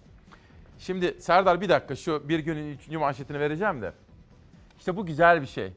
Şimdi 0.79 1.21
Serdar 1.21 1.61
bir 1.61 1.69
dakika 1.69 1.97
şu 1.97 2.29
bir 2.29 2.39
günün 2.39 2.71
üçüncü 2.71 2.99
manşetini 2.99 3.41
vereceğim 3.41 3.83
de. 3.83 3.93
İşte 4.79 4.97
bu 4.97 5.07
güzel 5.07 5.43
bir 5.43 5.47
şey. 5.47 5.73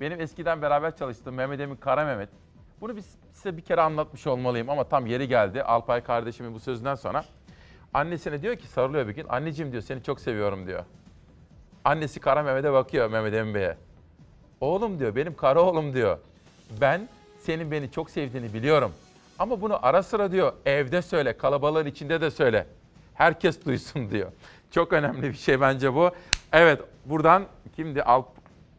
Benim 0.00 0.20
eskiden 0.20 0.62
beraber 0.62 0.96
çalıştığım 0.96 1.34
Mehmet 1.34 1.60
Emin 1.60 1.76
Kara 1.76 2.04
Mehmet. 2.04 2.28
Bunu 2.80 2.96
biz 2.96 3.06
size 3.32 3.56
bir 3.56 3.62
kere 3.62 3.80
anlatmış 3.80 4.26
olmalıyım 4.26 4.70
ama 4.70 4.84
tam 4.84 5.06
yeri 5.06 5.28
geldi. 5.28 5.62
Alpay 5.62 6.00
kardeşimin 6.02 6.54
bu 6.54 6.60
sözünden 6.60 6.94
sonra. 6.94 7.24
Annesine 7.94 8.42
diyor 8.42 8.56
ki 8.56 8.66
sarılıyor 8.66 9.08
bir 9.08 9.14
gün. 9.14 9.26
Anneciğim 9.28 9.72
diyor 9.72 9.82
seni 9.82 10.02
çok 10.02 10.20
seviyorum 10.20 10.66
diyor. 10.66 10.84
Annesi 11.84 12.20
Kara 12.20 12.42
Mehmet'e 12.42 12.72
bakıyor 12.72 13.10
Mehmet 13.10 13.34
Emin. 13.34 13.74
Oğlum 14.60 14.98
diyor 14.98 15.16
benim 15.16 15.36
kara 15.36 15.62
oğlum 15.62 15.94
diyor. 15.94 16.18
Ben 16.80 17.08
senin 17.40 17.70
beni 17.70 17.90
çok 17.90 18.10
sevdiğini 18.10 18.54
biliyorum. 18.54 18.92
Ama 19.38 19.60
bunu 19.60 19.86
ara 19.86 20.02
sıra 20.02 20.32
diyor 20.32 20.52
evde 20.66 21.02
söyle, 21.02 21.36
kalabalığın 21.36 21.86
içinde 21.86 22.20
de 22.20 22.30
söyle. 22.30 22.66
Herkes 23.14 23.64
duysun 23.64 24.10
diyor. 24.10 24.32
Çok 24.70 24.92
önemli 24.92 25.22
bir 25.22 25.36
şey 25.36 25.60
bence 25.60 25.94
bu. 25.94 26.10
Evet 26.52 26.80
buradan 27.06 27.44
kimdi? 27.76 28.02
Alp, 28.02 28.26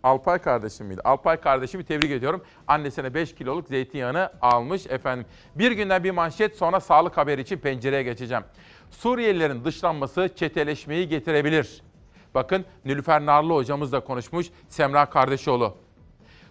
Alpay 0.04 0.40
kardeşim 0.40 0.88
miydi? 0.88 1.02
Alpay 1.04 1.42
kardeşimi 1.42 1.84
tebrik 1.84 2.12
ediyorum. 2.12 2.44
Annesine 2.68 3.14
5 3.14 3.36
kiloluk 3.36 3.68
zeytinyağını 3.68 4.32
almış 4.42 4.88
efendim. 4.88 5.26
Bir 5.56 5.72
günden 5.72 6.04
bir 6.04 6.12
manşet 6.12 6.58
sonra 6.58 6.80
sağlık 6.80 7.18
haberi 7.18 7.42
için 7.42 7.58
pencereye 7.58 8.04
geçeceğim. 8.04 8.44
Suriyelilerin 8.92 9.66
dışlanması 9.66 10.30
çeteleşmeyi 10.36 11.08
getirebilir. 11.08 11.82
Bakın 12.36 12.66
Nilüfer 12.86 13.26
Narlı 13.26 13.54
hocamız 13.54 13.92
da 13.92 14.00
konuşmuş. 14.00 14.48
Semra 14.70 15.06
Kardeşoğlu. 15.06 15.78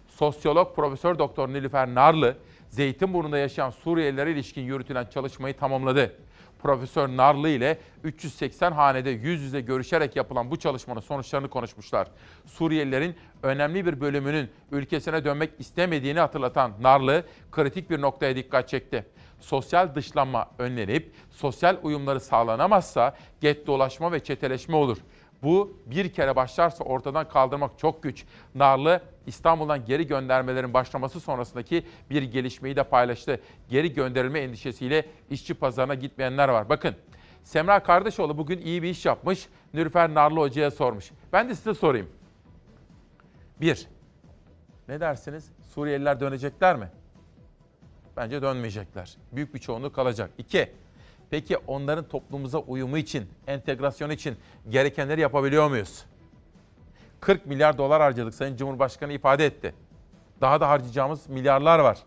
Sosyolog 0.08 0.76
Profesör 0.76 1.18
Doktor 1.18 1.48
Nilüfer 1.48 1.94
Narlı, 1.94 2.36
Zeytinburnu'nda 2.68 3.38
yaşayan 3.38 3.70
Suriyelilere 3.70 4.32
ilişkin 4.32 4.62
yürütülen 4.62 5.06
çalışmayı 5.06 5.56
tamamladı. 5.56 6.16
Profesör 6.58 7.08
Narlı 7.08 7.48
ile 7.48 7.78
380 8.04 8.72
hanede 8.72 9.10
yüz 9.10 9.42
yüze 9.42 9.60
görüşerek 9.60 10.16
yapılan 10.16 10.50
bu 10.50 10.56
çalışmanın 10.56 11.00
sonuçlarını 11.00 11.48
konuşmuşlar. 11.48 12.08
Suriyelilerin 12.46 13.16
önemli 13.42 13.86
bir 13.86 14.00
bölümünün 14.00 14.50
ülkesine 14.72 15.24
dönmek 15.24 15.50
istemediğini 15.58 16.20
hatırlatan 16.20 16.72
Narlı, 16.80 17.24
kritik 17.52 17.90
bir 17.90 18.00
noktaya 18.00 18.36
dikkat 18.36 18.68
çekti. 18.68 19.06
Sosyal 19.40 19.94
dışlanma 19.94 20.50
önlenip 20.58 21.12
sosyal 21.30 21.76
uyumları 21.82 22.20
sağlanamazsa 22.20 23.16
gettolaşma 23.40 24.12
ve 24.12 24.20
çeteleşme 24.20 24.76
olur. 24.76 24.98
Bu 25.42 25.76
bir 25.86 26.12
kere 26.12 26.36
başlarsa 26.36 26.84
ortadan 26.84 27.28
kaldırmak 27.28 27.78
çok 27.78 28.02
güç. 28.02 28.24
Narlı 28.54 29.02
İstanbul'dan 29.26 29.84
geri 29.84 30.06
göndermelerin 30.06 30.74
başlaması 30.74 31.20
sonrasındaki 31.20 31.86
bir 32.10 32.22
gelişmeyi 32.22 32.76
de 32.76 32.82
paylaştı. 32.82 33.40
Geri 33.70 33.92
gönderilme 33.92 34.40
endişesiyle 34.40 35.06
işçi 35.30 35.54
pazarına 35.54 35.94
gitmeyenler 35.94 36.48
var. 36.48 36.68
Bakın 36.68 36.94
Semra 37.44 37.82
Kardeşoğlu 37.82 38.38
bugün 38.38 38.60
iyi 38.60 38.82
bir 38.82 38.88
iş 38.88 39.06
yapmış. 39.06 39.48
Nülfer 39.74 40.14
Narlı 40.14 40.40
Hoca'ya 40.40 40.70
sormuş. 40.70 41.10
Ben 41.32 41.48
de 41.48 41.54
size 41.54 41.74
sorayım. 41.74 42.08
Bir, 43.60 43.88
ne 44.88 45.00
dersiniz? 45.00 45.52
Suriyeliler 45.74 46.20
dönecekler 46.20 46.76
mi? 46.76 46.88
Bence 48.16 48.42
dönmeyecekler. 48.42 49.16
Büyük 49.32 49.54
bir 49.54 49.58
çoğunluk 49.58 49.94
kalacak. 49.94 50.30
İki, 50.38 50.72
Peki 51.30 51.56
onların 51.56 52.08
toplumumuza 52.08 52.58
uyumu 52.58 52.98
için, 52.98 53.28
entegrasyonu 53.46 54.12
için 54.12 54.36
gerekenleri 54.68 55.20
yapabiliyor 55.20 55.68
muyuz? 55.68 56.04
40 57.20 57.46
milyar 57.46 57.78
dolar 57.78 58.02
harcadık 58.02 58.34
Sayın 58.34 58.56
Cumhurbaşkanı 58.56 59.12
ifade 59.12 59.46
etti. 59.46 59.74
Daha 60.40 60.60
da 60.60 60.68
harcayacağımız 60.68 61.28
milyarlar 61.28 61.78
var. 61.78 61.98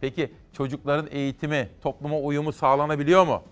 Peki 0.00 0.32
çocukların 0.52 1.08
eğitimi, 1.10 1.68
topluma 1.82 2.18
uyumu 2.18 2.52
sağlanabiliyor 2.52 3.26
mu? 3.26 3.42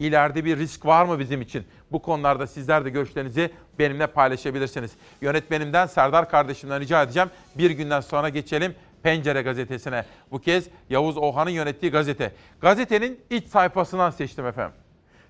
İleride 0.00 0.44
bir 0.44 0.58
risk 0.58 0.86
var 0.86 1.04
mı 1.04 1.18
bizim 1.18 1.42
için? 1.42 1.64
Bu 1.92 2.02
konularda 2.02 2.46
sizler 2.46 2.84
de 2.84 2.90
görüşlerinizi 2.90 3.50
benimle 3.78 4.06
paylaşabilirsiniz. 4.06 4.92
Yönetmenimden 5.20 5.86
Serdar 5.86 6.30
kardeşimden 6.30 6.80
rica 6.80 7.02
edeceğim. 7.02 7.30
Bir 7.58 7.70
günden 7.70 8.00
sonra 8.00 8.28
geçelim 8.28 8.74
Pencere 9.02 9.42
gazetesine. 9.42 10.04
Bu 10.30 10.40
kez 10.40 10.68
Yavuz 10.90 11.16
Ohan'ın 11.16 11.50
yönettiği 11.50 11.92
gazete. 11.92 12.32
Gazetenin 12.60 13.20
iç 13.30 13.48
sayfasından 13.48 14.10
seçtim 14.10 14.46
efendim. 14.46 14.74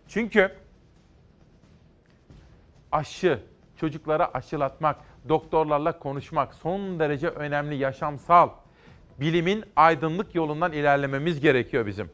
Çünkü 0.08 0.52
aşı, 2.92 3.38
çocuklara 3.76 4.30
aşılatmak, 4.34 4.96
doktorlarla 5.28 5.98
konuşmak 5.98 6.54
son 6.54 6.98
derece 6.98 7.28
önemli 7.28 7.74
yaşamsal. 7.74 8.48
Bilimin 9.20 9.64
aydınlık 9.76 10.34
yolundan 10.34 10.72
ilerlememiz 10.72 11.40
gerekiyor 11.40 11.86
bizim. 11.86 12.10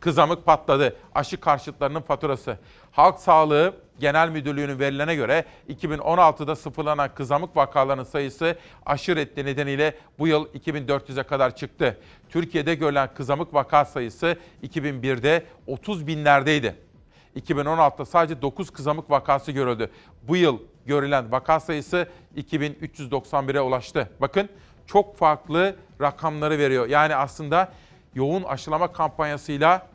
Kızamık 0.00 0.46
patladı. 0.46 0.96
Aşı 1.14 1.40
karşıtlarının 1.40 2.00
faturası. 2.00 2.58
Halk 2.92 3.18
Sağlığı 3.18 3.74
Genel 4.00 4.28
Müdürlüğü'nün 4.28 4.78
verilene 4.78 5.14
göre 5.14 5.44
2016'da 5.68 6.56
sıfırlanan 6.56 7.14
kızamık 7.14 7.56
vakalarının 7.56 8.04
sayısı 8.04 8.56
aşı 8.86 9.16
reddi 9.16 9.44
nedeniyle 9.44 9.94
bu 10.18 10.28
yıl 10.28 10.46
2400'e 10.46 11.22
kadar 11.22 11.56
çıktı. 11.56 11.98
Türkiye'de 12.28 12.74
görülen 12.74 13.14
kızamık 13.14 13.54
vaka 13.54 13.84
sayısı 13.84 14.36
2001'de 14.62 15.44
30 15.66 16.06
binlerdeydi. 16.06 16.76
2016'da 17.36 18.04
sadece 18.04 18.42
9 18.42 18.70
kızamık 18.70 19.10
vakası 19.10 19.52
görüldü. 19.52 19.90
Bu 20.22 20.36
yıl 20.36 20.58
görülen 20.86 21.32
vaka 21.32 21.60
sayısı 21.60 22.08
2391'e 22.36 23.60
ulaştı. 23.60 24.10
Bakın 24.20 24.48
çok 24.86 25.16
farklı 25.16 25.76
rakamları 26.00 26.58
veriyor. 26.58 26.86
Yani 26.86 27.14
aslında 27.14 27.72
yoğun 28.16 28.42
aşılama 28.42 28.92
kampanyasıyla 28.92 29.86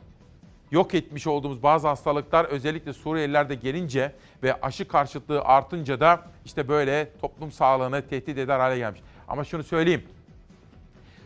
yok 0.70 0.94
etmiş 0.94 1.26
olduğumuz 1.26 1.62
bazı 1.62 1.88
hastalıklar 1.88 2.44
özellikle 2.44 2.92
Suriyelilerde 2.92 3.54
gelince 3.54 4.12
ve 4.42 4.60
aşı 4.60 4.88
karşıtlığı 4.88 5.42
artınca 5.42 6.00
da 6.00 6.22
işte 6.44 6.68
böyle 6.68 7.08
toplum 7.20 7.52
sağlığını 7.52 8.08
tehdit 8.08 8.38
eder 8.38 8.60
hale 8.60 8.78
gelmiş. 8.78 9.00
Ama 9.28 9.44
şunu 9.44 9.62
söyleyeyim. 9.62 10.04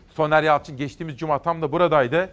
Soner 0.09 0.43
Yalçın 0.43 0.77
geçtiğimiz 0.77 1.17
cuma 1.17 1.39
tam 1.39 1.61
da 1.61 1.71
buradaydı. 1.71 2.29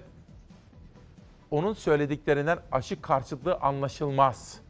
Onun 1.50 1.74
söylediklerinden 1.74 2.58
aşı 2.72 3.02
karşıtlığı 3.02 3.54
anlaşılmaz. 3.54 4.60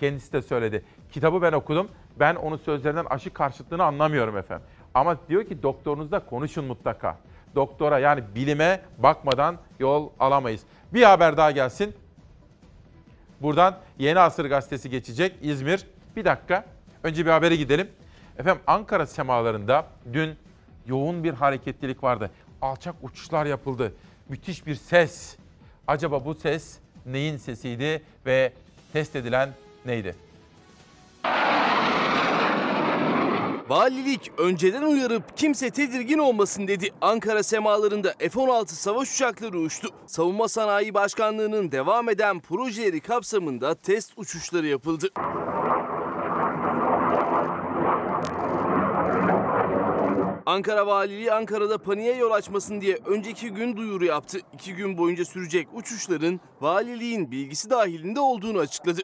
Kendisi 0.00 0.32
de 0.32 0.42
söyledi. 0.42 0.84
Kitabı 1.12 1.42
ben 1.42 1.52
okudum. 1.52 1.88
Ben 2.20 2.34
onun 2.34 2.56
sözlerinden 2.56 3.04
aşı 3.04 3.32
karşıtlığını 3.32 3.84
anlamıyorum 3.84 4.36
efendim. 4.36 4.66
Ama 4.94 5.16
diyor 5.28 5.44
ki 5.44 5.62
doktorunuzla 5.62 6.26
konuşun 6.26 6.64
mutlaka. 6.64 7.16
Doktora 7.54 7.98
yani 7.98 8.22
bilime 8.34 8.80
bakmadan 8.98 9.58
yol 9.78 10.10
alamayız. 10.20 10.62
Bir 10.94 11.02
haber 11.02 11.36
daha 11.36 11.50
gelsin. 11.50 11.94
Buradan 13.40 13.78
Yeni 13.98 14.18
Asır 14.18 14.44
Gazetesi 14.44 14.90
geçecek 14.90 15.34
İzmir. 15.42 15.86
Bir 16.16 16.24
dakika. 16.24 16.64
Önce 17.02 17.26
bir 17.26 17.30
habere 17.30 17.56
gidelim. 17.56 17.88
Efendim 18.38 18.62
Ankara 18.66 19.06
semalarında 19.06 19.86
dün 20.12 20.36
yoğun 20.86 21.24
bir 21.24 21.34
hareketlilik 21.34 22.02
vardı. 22.02 22.30
Alçak 22.62 22.94
uçuşlar 23.02 23.46
yapıldı. 23.46 23.92
Müthiş 24.28 24.66
bir 24.66 24.74
ses. 24.74 25.36
Acaba 25.86 26.24
bu 26.24 26.34
ses 26.34 26.78
neyin 27.06 27.36
sesiydi 27.36 28.02
ve 28.26 28.52
test 28.92 29.16
edilen 29.16 29.50
neydi? 29.86 30.16
Valilik 33.72 34.32
önceden 34.38 34.82
uyarıp 34.82 35.36
kimse 35.36 35.70
tedirgin 35.70 36.18
olmasın 36.18 36.68
dedi. 36.68 36.90
Ankara 37.00 37.42
semalarında 37.42 38.14
F-16 38.18 38.66
savaş 38.66 39.14
uçakları 39.14 39.58
uçtu. 39.58 39.88
Savunma 40.06 40.48
Sanayi 40.48 40.94
Başkanlığı'nın 40.94 41.72
devam 41.72 42.08
eden 42.08 42.40
projeleri 42.40 43.00
kapsamında 43.00 43.74
test 43.74 44.12
uçuşları 44.16 44.66
yapıldı. 44.66 45.08
Ankara 50.46 50.86
Valiliği 50.86 51.32
Ankara'da 51.32 51.78
paniğe 51.78 52.16
yol 52.16 52.30
açmasın 52.30 52.80
diye 52.80 52.98
önceki 53.06 53.50
gün 53.50 53.76
duyuru 53.76 54.04
yaptı. 54.04 54.38
İki 54.52 54.74
gün 54.74 54.98
boyunca 54.98 55.24
sürecek 55.24 55.68
uçuşların 55.74 56.40
valiliğin 56.60 57.30
bilgisi 57.30 57.70
dahilinde 57.70 58.20
olduğunu 58.20 58.58
açıkladı. 58.58 59.00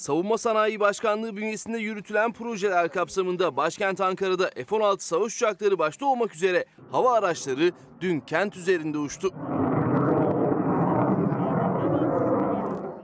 Savunma 0.00 0.38
Sanayi 0.38 0.80
Başkanlığı 0.80 1.36
bünyesinde 1.36 1.78
yürütülen 1.78 2.32
projeler 2.32 2.88
kapsamında 2.88 3.56
başkent 3.56 4.00
Ankara'da 4.00 4.50
F-16 4.50 5.00
savaş 5.00 5.36
uçakları 5.36 5.78
başta 5.78 6.06
olmak 6.06 6.34
üzere 6.34 6.64
hava 6.92 7.12
araçları 7.12 7.72
dün 8.00 8.20
kent 8.20 8.56
üzerinde 8.56 8.98
uçtu. 8.98 9.30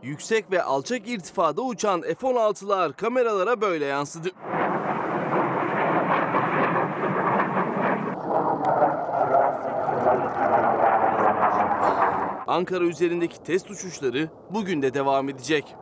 Yüksek 0.03 0.51
ve 0.51 0.63
alçak 0.63 1.09
irtifada 1.09 1.63
uçan 1.63 2.03
F-16'lar 2.03 2.93
kameralara 2.93 3.61
böyle 3.61 3.85
yansıdı. 3.85 4.29
Ankara 12.47 12.85
üzerindeki 12.85 13.43
test 13.43 13.71
uçuşları 13.71 14.29
bugün 14.51 14.83
de 14.83 14.95
devam 14.95 15.29
edecek. 15.29 15.77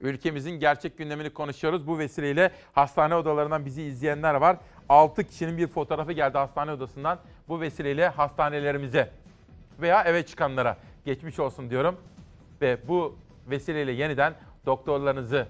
Ülkemizin 0.00 0.50
gerçek 0.50 0.98
gündemini 0.98 1.30
konuşuyoruz. 1.30 1.86
Bu 1.86 1.98
vesileyle 1.98 2.50
hastane 2.72 3.14
odalarından 3.14 3.66
bizi 3.66 3.82
izleyenler 3.82 4.34
var. 4.34 4.56
6 4.88 5.24
kişinin 5.24 5.58
bir 5.58 5.66
fotoğrafı 5.66 6.12
geldi 6.12 6.38
hastane 6.38 6.72
odasından. 6.72 7.18
Bu 7.48 7.60
vesileyle 7.60 8.08
hastanelerimize 8.08 9.10
veya 9.80 10.02
eve 10.02 10.26
çıkanlara 10.26 10.76
geçmiş 11.04 11.38
olsun 11.38 11.70
diyorum. 11.70 11.96
Ve 12.60 12.78
bu 12.88 13.16
vesileyle 13.50 13.92
yeniden 13.92 14.34
doktorlarınızı, 14.66 15.46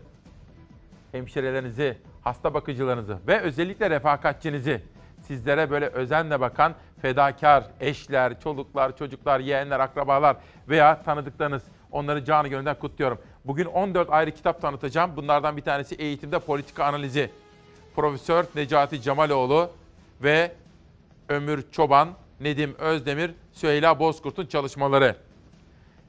hemşirelerinizi, 1.13 1.99
hasta 2.23 2.55
bakıcılarınızı 2.55 3.19
ve 3.27 3.41
özellikle 3.41 3.91
refakatçinizi 3.91 4.83
sizlere 5.23 5.71
böyle 5.71 5.87
özenle 5.87 6.41
bakan 6.41 6.75
fedakar 7.03 7.65
eşler, 7.81 8.41
çoluklar, 8.41 8.97
çocuklar, 8.97 9.41
yeğenler, 9.41 9.81
akrabalar 9.81 10.37
veya 10.69 11.03
tanıdıklarınız 11.03 11.63
onları 11.93 12.25
canı 12.25 12.49
gönülden 12.49 12.79
kutluyorum. 12.79 13.19
Bugün 13.45 13.65
14 13.65 14.11
ayrı 14.11 14.31
kitap 14.31 14.61
tanıtacağım. 14.61 15.17
Bunlardan 15.17 15.57
bir 15.57 15.63
tanesi 15.63 15.95
eğitimde 15.95 16.39
politika 16.39 16.85
analizi. 16.85 17.31
Profesör 17.97 18.45
Necati 18.55 19.03
Camaloğlu 19.03 19.71
ve 20.23 20.53
Ömür 21.29 21.65
Çoban, 21.73 22.09
Nedim 22.41 22.75
Özdemir, 22.79 23.31
Süheyla 23.53 23.99
Bozkurt'un 23.99 24.47
çalışmaları. 24.47 25.17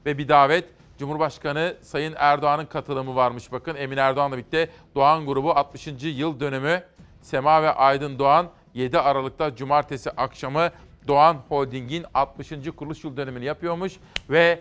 Ve 0.06 0.18
bir 0.18 0.28
davet 0.28 0.64
Cumhurbaşkanı 0.98 1.76
Sayın 1.82 2.14
Erdoğan'ın 2.16 2.66
katılımı 2.66 3.16
varmış. 3.16 3.52
Bakın 3.52 3.76
Emin 3.76 3.96
Erdoğan'la 3.96 4.36
birlikte 4.36 4.68
Doğan 4.94 5.26
grubu 5.26 5.50
60. 5.50 5.88
yıl 6.02 6.40
dönümü 6.40 6.82
Sema 7.22 7.62
ve 7.62 7.70
Aydın 7.70 8.18
Doğan 8.18 8.48
7 8.74 8.98
Aralık'ta 8.98 9.56
cumartesi 9.56 10.10
akşamı 10.10 10.70
Doğan 11.08 11.36
Holding'in 11.48 12.04
60. 12.14 12.52
kuruluş 12.76 13.04
yıl 13.04 13.16
dönümünü 13.16 13.44
yapıyormuş 13.44 13.92
ve 14.30 14.60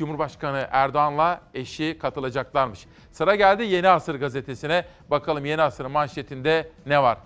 Cumhurbaşkanı 0.00 0.68
Erdoğan'la 0.70 1.40
eşi 1.54 1.98
katılacaklarmış. 1.98 2.86
Sıra 3.12 3.34
geldi 3.34 3.62
Yeni 3.62 3.88
Asır 3.88 4.14
gazetesine. 4.14 4.84
Bakalım 5.10 5.44
Yeni 5.44 5.62
Asır'ın 5.62 5.90
manşetinde 5.90 6.68
ne 6.86 7.02
var? 7.02 7.18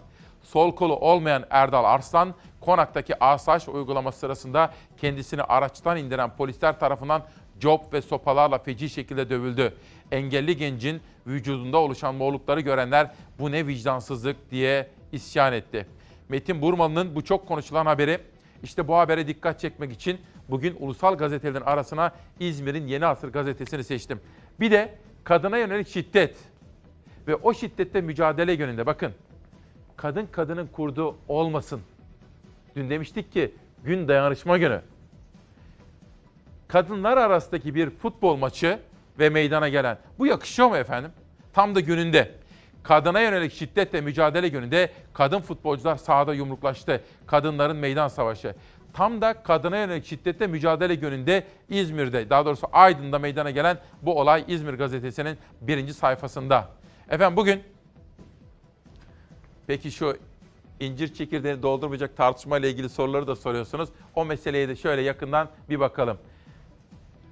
Sol 0.43 0.75
kolu 0.75 0.97
olmayan 0.97 1.45
Erdal 1.51 1.85
Arslan, 1.85 2.35
Konak'taki 2.61 3.25
asayiş 3.25 3.68
uygulaması 3.68 4.18
sırasında 4.18 4.72
kendisini 4.97 5.43
araçtan 5.43 5.97
indiren 5.97 6.37
polisler 6.37 6.79
tarafından 6.79 7.22
cop 7.59 7.93
ve 7.93 8.03
sopalarla 8.03 8.59
feci 8.59 8.91
şekilde 8.91 9.31
dövüldü. 9.31 9.75
Engelli 10.12 10.57
gencin 10.57 11.01
vücudunda 11.27 11.79
oluşan 11.79 12.14
morlukları 12.14 12.61
görenler 12.61 13.11
bu 13.39 13.53
ne 13.53 13.66
vicdansızlık 13.66 14.51
diye 14.51 14.91
isyan 15.12 15.53
etti. 15.53 15.87
Metin 16.29 16.62
Burmalı'nın 16.62 17.14
bu 17.14 17.25
çok 17.25 17.49
konuşulan 17.49 17.87
haberi 17.87 18.20
işte 18.62 18.89
bu 18.89 18.97
habere 18.97 19.27
dikkat 19.27 19.61
çekmek 19.61 19.93
için 19.93 20.20
bugün 20.49 20.77
ulusal 20.79 21.17
gazetelerin 21.17 21.65
arasına 21.65 22.13
İzmir'in 22.41 22.87
Yeni 22.87 23.07
Asır 23.07 23.29
gazetesini 23.29 23.85
seçtim. 23.85 24.21
Bir 24.61 24.71
de 24.71 24.95
kadına 25.25 25.59
yönelik 25.59 25.89
şiddet 25.89 26.37
ve 27.29 27.35
o 27.35 27.55
şiddette 27.55 28.01
mücadele 28.01 28.53
yönünde 28.53 28.87
bakın. 28.87 29.13
Kadın 29.97 30.27
kadının 30.33 30.67
kurduğu 30.67 31.17
olmasın. 31.29 31.81
Dün 32.77 32.91
demiştik 32.91 33.33
ki 33.33 33.55
gün 33.85 34.09
dayanışma 34.09 34.59
günü. 34.59 34.81
Kadınlar 36.69 37.17
arasındaki 37.17 37.75
bir 37.75 37.91
futbol 37.91 38.37
maçı 38.37 38.79
ve 39.19 39.31
meydana 39.31 39.69
gelen. 39.69 39.99
Bu 40.19 40.27
yakışıyor 40.27 40.69
mu 40.69 40.77
efendim? 40.77 41.11
Tam 41.53 41.75
da 41.75 41.81
gününde. 41.81 42.31
Kadına 42.83 43.21
yönelik 43.21 43.53
şiddetle 43.53 44.01
mücadele 44.01 44.49
gününde 44.49 44.91
kadın 45.13 45.41
futbolcular 45.41 45.97
sahada 45.97 46.35
yumruklaştı. 46.35 47.01
Kadınların 47.27 47.77
meydan 47.77 48.09
savaşı. 48.09 48.55
Tam 48.95 49.21
da 49.21 49.43
kadına 49.43 49.77
yönelik 49.77 50.07
şiddetle 50.07 50.47
mücadele 50.47 50.95
gününde 50.95 51.47
İzmir'de, 51.69 52.31
daha 52.31 52.47
doğrusu 52.47 52.67
Aydın'da 52.73 53.19
meydana 53.19 53.51
gelen 53.51 53.79
bu 54.03 54.21
olay 54.21 54.45
İzmir 54.49 54.75
gazetesinin 54.75 55.39
birinci 55.61 55.95
sayfasında. 55.95 56.69
Efendim 57.11 57.37
bugün, 57.37 57.63
peki 59.67 59.91
şu 59.91 60.17
incir 60.81 61.15
çekirdeğini 61.15 61.63
doldurmayacak 61.63 62.17
tartışmayla 62.17 62.69
ilgili 62.69 62.89
soruları 62.89 63.27
da 63.27 63.37
soruyorsunuz. 63.37 63.89
O 64.15 64.25
meseleye 64.25 64.69
de 64.69 64.77
şöyle 64.77 65.03
yakından 65.03 65.49
bir 65.71 65.81
bakalım. 65.81 66.19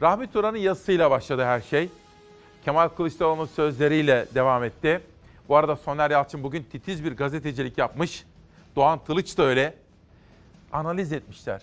Rahmi 0.01 0.33
Turan'ın 0.33 0.59
yazısıyla 0.59 1.11
başladı 1.11 1.45
her 1.45 1.61
şey. 1.61 1.89
Kemal 2.65 2.89
Kılıçdaroğlu'nun 2.89 3.47
sözleriyle 3.47 4.27
devam 4.35 4.65
etti. 4.65 5.01
Bu 5.49 5.57
arada 5.57 5.77
Soner 5.77 6.11
Yalçın 6.11 6.43
bugün 6.43 6.63
titiz 6.63 7.05
bir 7.05 7.17
gazetecilik 7.17 7.79
yapmış. 7.79 8.25
Doğan 8.77 9.05
Tılıç 9.05 9.39
da 9.39 9.43
öyle. 9.43 9.82
Analiz 10.73 11.13
etmişler. 11.13 11.63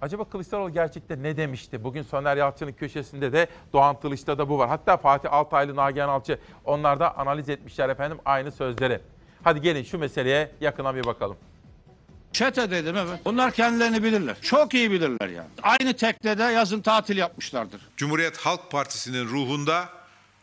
Acaba 0.00 0.24
Kılıçdaroğlu 0.24 0.72
gerçekten 0.72 1.22
ne 1.22 1.36
demişti? 1.36 1.84
Bugün 1.84 2.02
Soner 2.02 2.36
Yalçın'ın 2.36 2.72
köşesinde 2.72 3.32
de 3.32 3.46
Doğan 3.72 4.00
Tılıç'ta 4.00 4.38
da 4.38 4.48
bu 4.48 4.58
var. 4.58 4.68
Hatta 4.68 4.96
Fatih 4.96 5.32
Altaylı, 5.32 5.76
Nagihan 5.76 6.08
Alçı 6.08 6.38
onlar 6.64 7.00
da 7.00 7.18
analiz 7.18 7.48
etmişler 7.48 7.88
efendim 7.88 8.18
aynı 8.24 8.52
sözleri. 8.52 9.00
Hadi 9.44 9.60
gelin 9.60 9.82
şu 9.82 9.98
meseleye 9.98 10.50
yakından 10.60 10.96
bir 10.96 11.04
bakalım. 11.04 11.36
Çete 12.32 12.70
dedim 12.70 12.96
evet. 12.96 13.20
Bunlar 13.24 13.52
kendilerini 13.52 14.02
bilirler. 14.02 14.36
Çok 14.42 14.74
iyi 14.74 14.90
bilirler 14.90 15.28
yani. 15.28 15.48
Aynı 15.62 15.96
teknede 15.96 16.42
yazın 16.42 16.80
tatil 16.80 17.16
yapmışlardır. 17.16 17.88
Cumhuriyet 17.96 18.36
Halk 18.36 18.70
Partisi'nin 18.70 19.24
ruhunda 19.28 19.88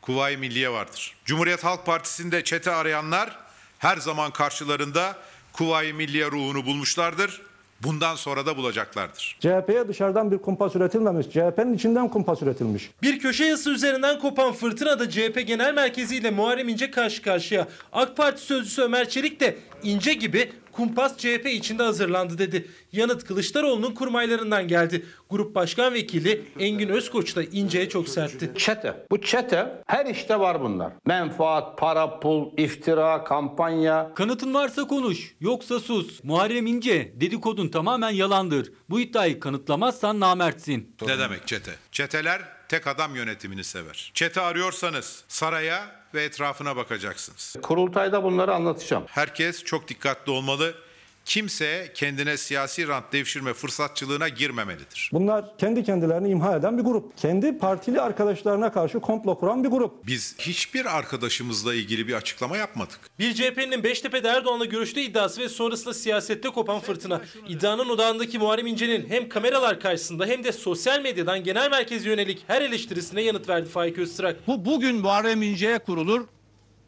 Kuvayi 0.01 0.37
Milliye 0.37 0.69
vardır. 0.69 1.15
Cumhuriyet 1.25 1.63
Halk 1.63 1.85
Partisi'nde 1.85 2.43
çete 2.43 2.71
arayanlar 2.71 3.39
her 3.79 3.97
zaman 3.97 4.31
karşılarında 4.31 5.15
Kuvayi 5.53 5.93
Milliye 5.93 6.25
ruhunu 6.25 6.65
bulmuşlardır. 6.65 7.41
Bundan 7.83 8.15
sonra 8.15 8.45
da 8.45 8.57
bulacaklardır. 8.57 9.37
CHP'ye 9.39 9.87
dışarıdan 9.87 10.31
bir 10.31 10.37
kumpas 10.37 10.75
üretilmemiş. 10.75 11.27
CHP'nin 11.29 11.73
içinden 11.73 12.07
kumpas 12.09 12.41
üretilmiş. 12.41 12.89
Bir 13.03 13.19
köşe 13.19 13.45
yazısı 13.45 13.71
üzerinden 13.71 14.19
kopan 14.19 14.53
fırtınada 14.53 15.09
CHP 15.09 15.47
Genel 15.47 15.73
Merkezi 15.73 16.15
ile 16.15 16.31
Muharrem 16.31 16.69
İnce 16.69 16.91
karşı 16.91 17.21
karşıya. 17.21 17.67
AK 17.93 18.17
Parti 18.17 18.41
sözcüsü 18.41 18.81
Ömer 18.81 19.09
Çelik 19.09 19.39
de 19.39 19.57
İnce 19.83 20.13
gibi 20.13 20.51
kumpas 20.77 21.17
CHP 21.17 21.45
içinde 21.45 21.83
hazırlandı 21.83 22.37
dedi. 22.37 22.67
Yanıt 22.91 23.23
Kılıçdaroğlu'nun 23.23 23.93
kurmaylarından 23.93 24.67
geldi. 24.67 25.05
Grup 25.29 25.55
Başkan 25.55 25.93
Vekili 25.93 26.45
Engin 26.59 26.89
Özkoç 26.89 27.35
da 27.35 27.43
İnce'ye 27.43 27.89
çok 27.89 28.09
sertti. 28.09 28.51
Çete. 28.57 29.05
Bu 29.11 29.21
çete 29.21 29.81
her 29.87 30.05
işte 30.05 30.39
var 30.39 30.61
bunlar. 30.61 30.93
Menfaat, 31.05 31.77
para, 31.77 32.19
pul, 32.19 32.51
iftira, 32.57 33.23
kampanya. 33.23 34.11
Kanıtın 34.15 34.53
varsa 34.53 34.87
konuş, 34.87 35.35
yoksa 35.39 35.79
sus. 35.79 36.23
Muharrem 36.23 36.67
İnce, 36.67 37.13
dedikodun 37.15 37.69
tamamen 37.69 38.11
yalandır. 38.11 38.71
Bu 38.89 38.99
iddiayı 38.99 39.39
kanıtlamazsan 39.39 40.19
namertsin. 40.19 40.95
Ne 41.07 41.19
demek 41.19 41.47
çete? 41.47 41.71
Çeteler 41.91 42.41
tek 42.69 42.87
adam 42.87 43.15
yönetimini 43.15 43.63
sever. 43.63 44.11
Çete 44.13 44.41
arıyorsanız 44.41 45.23
saraya 45.27 45.96
ve 46.13 46.23
etrafına 46.23 46.75
bakacaksınız. 46.75 47.55
Kurultayda 47.61 48.23
bunları 48.23 48.55
anlatacağım. 48.55 49.03
Herkes 49.07 49.63
çok 49.63 49.87
dikkatli 49.87 50.31
olmalı. 50.31 50.75
Kimse 51.27 51.91
kendine 51.93 52.37
siyasi 52.37 52.87
rant 52.87 53.13
devşirme 53.13 53.53
fırsatçılığına 53.53 54.29
girmemelidir. 54.29 55.09
Bunlar 55.13 55.57
kendi 55.57 55.83
kendilerini 55.83 56.29
imha 56.29 56.55
eden 56.55 56.77
bir 56.77 56.83
grup. 56.83 57.17
Kendi 57.17 57.57
partili 57.57 58.01
arkadaşlarına 58.01 58.71
karşı 58.73 58.99
komplo 58.99 59.39
kuran 59.39 59.63
bir 59.63 59.69
grup. 59.69 60.07
Biz 60.07 60.35
hiçbir 60.39 60.97
arkadaşımızla 60.97 61.73
ilgili 61.75 62.07
bir 62.07 62.13
açıklama 62.13 62.57
yapmadık. 62.57 62.99
Bir 63.19 63.33
CHP'nin 63.33 63.83
Beştepe'de 63.83 64.27
Erdoğan'la 64.27 64.65
görüştüğü 64.65 64.99
iddiası 64.99 65.41
ve 65.41 65.49
sonrasında 65.49 65.93
siyasette 65.93 66.49
kopan 66.49 66.79
fırtına. 66.79 67.21
İddianın 67.47 67.89
odağındaki 67.89 68.39
Muharrem 68.39 68.67
İnce'nin 68.67 69.09
hem 69.09 69.29
kameralar 69.29 69.79
karşısında 69.79 70.25
hem 70.25 70.43
de 70.43 70.51
sosyal 70.51 71.01
medyadan 71.01 71.43
genel 71.43 71.69
merkeze 71.69 72.09
yönelik 72.09 72.43
her 72.47 72.61
eleştirisine 72.61 73.21
yanıt 73.21 73.49
verdi 73.49 73.69
Faik 73.69 73.97
Öztürk. 73.97 74.47
Bu 74.47 74.65
bugün 74.65 74.95
Muharrem 74.95 75.41
İnce'ye 75.41 75.79
kurulur, 75.79 76.25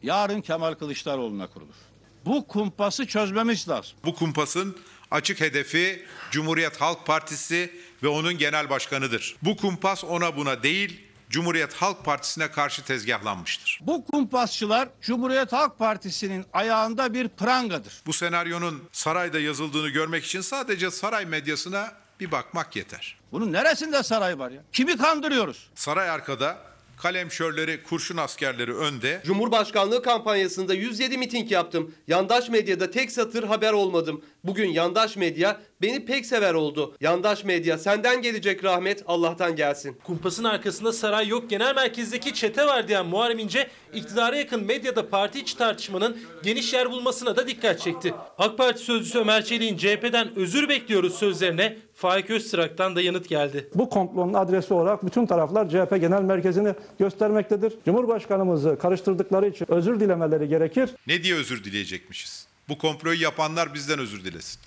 yarın 0.02 0.40
Kemal 0.40 0.74
Kılıçdaroğlu'na 0.74 1.46
kurulur. 1.46 1.89
Bu 2.24 2.46
kumpası 2.46 3.06
çözmemiz 3.06 3.68
lazım. 3.68 3.92
Bu 4.04 4.14
kumpasın 4.14 4.76
açık 5.10 5.40
hedefi 5.40 6.04
Cumhuriyet 6.30 6.80
Halk 6.80 7.06
Partisi 7.06 7.72
ve 8.02 8.08
onun 8.08 8.38
genel 8.38 8.70
başkanıdır. 8.70 9.36
Bu 9.42 9.56
kumpas 9.56 10.04
ona 10.04 10.36
buna 10.36 10.62
değil, 10.62 11.00
Cumhuriyet 11.30 11.74
Halk 11.74 12.04
Partisi'ne 12.04 12.50
karşı 12.50 12.84
tezgahlanmıştır. 12.84 13.78
Bu 13.82 14.04
kumpasçılar 14.04 14.88
Cumhuriyet 15.00 15.52
Halk 15.52 15.78
Partisi'nin 15.78 16.46
ayağında 16.52 17.14
bir 17.14 17.28
prangadır. 17.28 17.92
Bu 18.06 18.12
senaryonun 18.12 18.82
sarayda 18.92 19.40
yazıldığını 19.40 19.88
görmek 19.88 20.24
için 20.24 20.40
sadece 20.40 20.90
saray 20.90 21.26
medyasına 21.26 21.92
bir 22.20 22.30
bakmak 22.30 22.76
yeter. 22.76 23.16
Bunun 23.32 23.52
neresinde 23.52 24.02
saray 24.02 24.38
var 24.38 24.50
ya? 24.50 24.62
Kimi 24.72 24.96
kandırıyoruz? 24.96 25.70
Saray 25.74 26.10
arkada, 26.10 26.58
kalemşörleri, 27.02 27.82
kurşun 27.82 28.16
askerleri 28.16 28.74
önde. 28.74 29.20
Cumhurbaşkanlığı 29.24 30.02
kampanyasında 30.02 30.74
107 30.74 31.18
miting 31.18 31.52
yaptım. 31.52 31.94
Yandaş 32.08 32.48
medyada 32.48 32.90
tek 32.90 33.12
satır 33.12 33.44
haber 33.44 33.72
olmadım. 33.72 34.24
Bugün 34.44 34.68
yandaş 34.68 35.16
medya 35.16 35.60
beni 35.82 36.04
pek 36.04 36.26
sever 36.26 36.54
oldu. 36.54 36.96
Yandaş 37.00 37.44
medya 37.44 37.78
senden 37.78 38.22
gelecek 38.22 38.64
rahmet 38.64 39.04
Allah'tan 39.06 39.56
gelsin. 39.56 39.98
Kumpasın 40.04 40.44
arkasında 40.44 40.92
saray 40.92 41.28
yok 41.28 41.50
genel 41.50 41.74
merkezdeki 41.74 42.34
çete 42.34 42.66
var 42.66 42.88
diyen 42.88 43.06
Muharrem 43.06 43.38
İnce 43.38 43.68
iktidara 43.94 44.36
yakın 44.36 44.64
medyada 44.64 45.08
parti 45.08 45.38
içi 45.38 45.56
tartışmanın 45.56 46.18
geniş 46.42 46.72
yer 46.72 46.90
bulmasına 46.90 47.36
da 47.36 47.48
dikkat 47.48 47.80
çekti. 47.80 48.14
AK 48.38 48.58
Parti 48.58 48.82
sözcüsü 48.82 49.18
Ömer 49.18 49.44
Çelik'in 49.44 49.76
CHP'den 49.76 50.36
özür 50.36 50.68
bekliyoruz 50.68 51.14
sözlerine 51.14 51.78
Faik 52.00 52.30
Öztrak'tan 52.30 52.96
da 52.96 53.00
yanıt 53.00 53.28
geldi. 53.28 53.68
Bu 53.74 53.90
komplonun 53.90 54.34
adresi 54.34 54.74
olarak 54.74 55.06
bütün 55.06 55.26
taraflar 55.26 55.68
CHP 55.68 56.00
Genel 56.00 56.22
Merkezi'ni 56.22 56.74
göstermektedir. 56.98 57.72
Cumhurbaşkanımızı 57.84 58.78
karıştırdıkları 58.78 59.48
için 59.48 59.66
özür 59.70 60.00
dilemeleri 60.00 60.48
gerekir. 60.48 60.90
Ne 61.06 61.22
diye 61.22 61.34
özür 61.34 61.64
dileyecekmişiz? 61.64 62.48
Bu 62.68 62.78
komployu 62.78 63.22
yapanlar 63.22 63.74
bizden 63.74 63.98
özür 63.98 64.24
dilesin. 64.24 64.60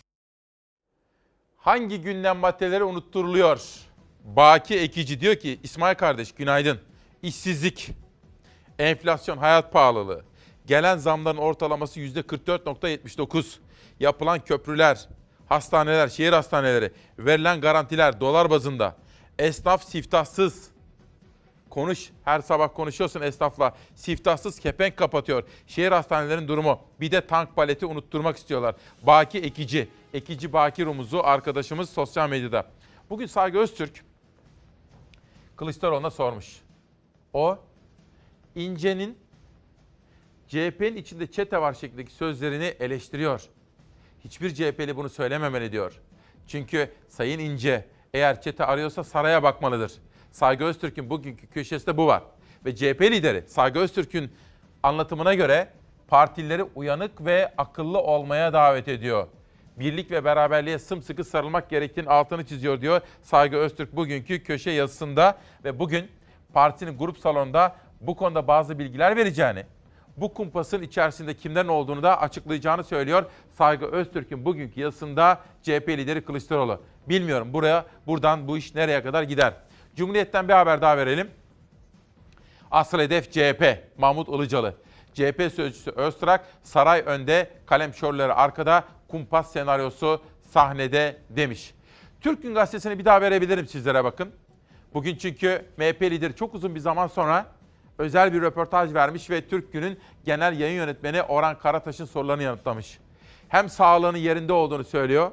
Hangi 1.57 2.01
gündem 2.01 2.37
maddeleri 2.37 2.83
unutturuluyor? 2.83 3.61
Baki 4.23 4.79
Ekici 4.79 5.21
diyor 5.21 5.35
ki 5.35 5.59
İsmail 5.63 5.95
kardeş 5.95 6.31
günaydın. 6.31 6.79
İşsizlik, 7.23 7.89
enflasyon, 8.79 9.37
hayat 9.37 9.73
pahalılığı, 9.73 10.23
gelen 10.65 10.97
zamların 10.97 11.37
ortalaması 11.37 11.99
%44.79, 11.99 13.45
yapılan 13.99 14.39
köprüler, 14.39 15.07
hastaneler, 15.49 16.07
şehir 16.07 16.33
hastaneleri, 16.33 16.91
verilen 17.19 17.61
garantiler 17.61 18.19
dolar 18.19 18.49
bazında, 18.49 18.95
esnaf 19.39 19.83
siftahsız, 19.83 20.73
Konuş. 21.73 22.09
Her 22.23 22.41
sabah 22.41 22.73
konuşuyorsun 22.73 23.21
esnafla. 23.21 23.75
Siftahsız 23.95 24.59
kepenk 24.59 24.97
kapatıyor. 24.97 25.43
Şehir 25.67 25.91
hastanelerinin 25.91 26.47
durumu. 26.47 26.79
Bir 26.99 27.11
de 27.11 27.27
tank 27.27 27.55
paleti 27.55 27.85
unutturmak 27.85 28.37
istiyorlar. 28.37 28.75
Baki 29.03 29.39
Ekici. 29.39 29.87
Ekici 30.13 30.53
Baki 30.53 30.85
Rumuz'u 30.85 31.23
arkadaşımız 31.23 31.89
sosyal 31.89 32.29
medyada. 32.29 32.67
Bugün 33.09 33.25
Saygı 33.25 33.59
Öztürk 33.59 34.03
Kılıçdaroğlu'na 35.55 36.11
sormuş. 36.11 36.61
O 37.33 37.57
İnce'nin 38.55 39.17
CHP'nin 40.47 40.95
içinde 40.95 41.31
çete 41.31 41.61
var 41.61 41.73
şeklindeki 41.73 42.11
sözlerini 42.11 42.73
eleştiriyor. 42.79 43.41
Hiçbir 44.23 44.53
CHP'li 44.53 44.95
bunu 44.95 45.09
söylememeli 45.09 45.71
diyor. 45.71 45.99
Çünkü 46.47 46.91
Sayın 47.07 47.39
İnce 47.39 47.85
eğer 48.13 48.41
çete 48.41 48.65
arıyorsa 48.65 49.03
saraya 49.03 49.43
bakmalıdır. 49.43 49.91
Saygı 50.31 50.63
Öztürk'ün 50.63 51.09
bugünkü 51.09 51.47
köşesinde 51.47 51.97
bu 51.97 52.07
var. 52.07 52.23
Ve 52.65 52.75
CHP 52.75 53.01
lideri 53.01 53.43
Saygı 53.47 53.79
Öztürk'ün 53.79 54.31
anlatımına 54.83 55.33
göre 55.33 55.69
partileri 56.07 56.63
uyanık 56.63 57.25
ve 57.25 57.53
akıllı 57.57 57.99
olmaya 57.99 58.53
davet 58.53 58.87
ediyor. 58.87 59.27
Birlik 59.79 60.11
ve 60.11 60.25
beraberliğe 60.25 60.79
sımsıkı 60.79 61.23
sarılmak 61.23 61.69
gerektiğini 61.69 62.09
altını 62.09 62.45
çiziyor 62.45 62.81
diyor 62.81 63.01
Saygı 63.21 63.57
Öztürk 63.57 63.95
bugünkü 63.95 64.43
köşe 64.43 64.71
yazısında 64.71 65.37
ve 65.63 65.79
bugün 65.79 66.11
partinin 66.53 66.97
grup 66.97 67.17
salonunda 67.17 67.75
bu 68.01 68.15
konuda 68.15 68.47
bazı 68.47 68.79
bilgiler 68.79 69.15
vereceğini, 69.15 69.65
bu 70.17 70.33
kumpasın 70.33 70.81
içerisinde 70.81 71.33
kimlerin 71.33 71.67
olduğunu 71.67 72.03
da 72.03 72.21
açıklayacağını 72.21 72.83
söylüyor. 72.83 73.25
Saygı 73.57 73.85
Öztürk'ün 73.85 74.45
bugünkü 74.45 74.81
yazısında 74.81 75.41
CHP 75.61 75.89
lideri 75.89 76.25
Kılıçdaroğlu. 76.25 76.81
Bilmiyorum 77.09 77.53
buraya 77.53 77.85
buradan 78.07 78.47
bu 78.47 78.57
iş 78.57 78.75
nereye 78.75 79.03
kadar 79.03 79.23
gider. 79.23 79.53
Cumhuriyet'ten 79.95 80.47
bir 80.47 80.53
haber 80.53 80.81
daha 80.81 80.97
verelim. 80.97 81.31
Asıl 82.71 82.99
hedef 82.99 83.31
CHP, 83.31 83.83
Mahmut 83.97 84.29
Ilıcalı. 84.29 84.75
CHP 85.13 85.51
sözcüsü 85.55 85.91
Öztrak, 85.91 86.45
saray 86.63 87.03
önde, 87.05 87.49
kalem 87.65 87.93
şorları 87.93 88.35
arkada, 88.35 88.83
kumpas 89.07 89.51
senaryosu 89.51 90.21
sahnede 90.41 91.17
demiş. 91.29 91.73
Türk 92.21 92.43
Gün 92.43 92.53
Gazetesi'ni 92.53 92.99
bir 92.99 93.05
daha 93.05 93.21
verebilirim 93.21 93.67
sizlere 93.67 94.03
bakın. 94.03 94.31
Bugün 94.93 95.15
çünkü 95.15 95.65
MHP 95.77 96.01
lideri 96.01 96.35
çok 96.35 96.53
uzun 96.53 96.75
bir 96.75 96.79
zaman 96.79 97.07
sonra 97.07 97.45
özel 97.97 98.33
bir 98.33 98.41
röportaj 98.41 98.93
vermiş 98.93 99.29
ve 99.29 99.47
Türk 99.47 99.73
Gün'ün 99.73 99.99
genel 100.25 100.59
yayın 100.59 100.75
yönetmeni 100.75 101.21
Orhan 101.21 101.59
Karataş'ın 101.59 102.05
sorularını 102.05 102.43
yanıtlamış. 102.43 102.99
Hem 103.49 103.69
sağlığının 103.69 104.17
yerinde 104.17 104.53
olduğunu 104.53 104.83
söylüyor, 104.83 105.31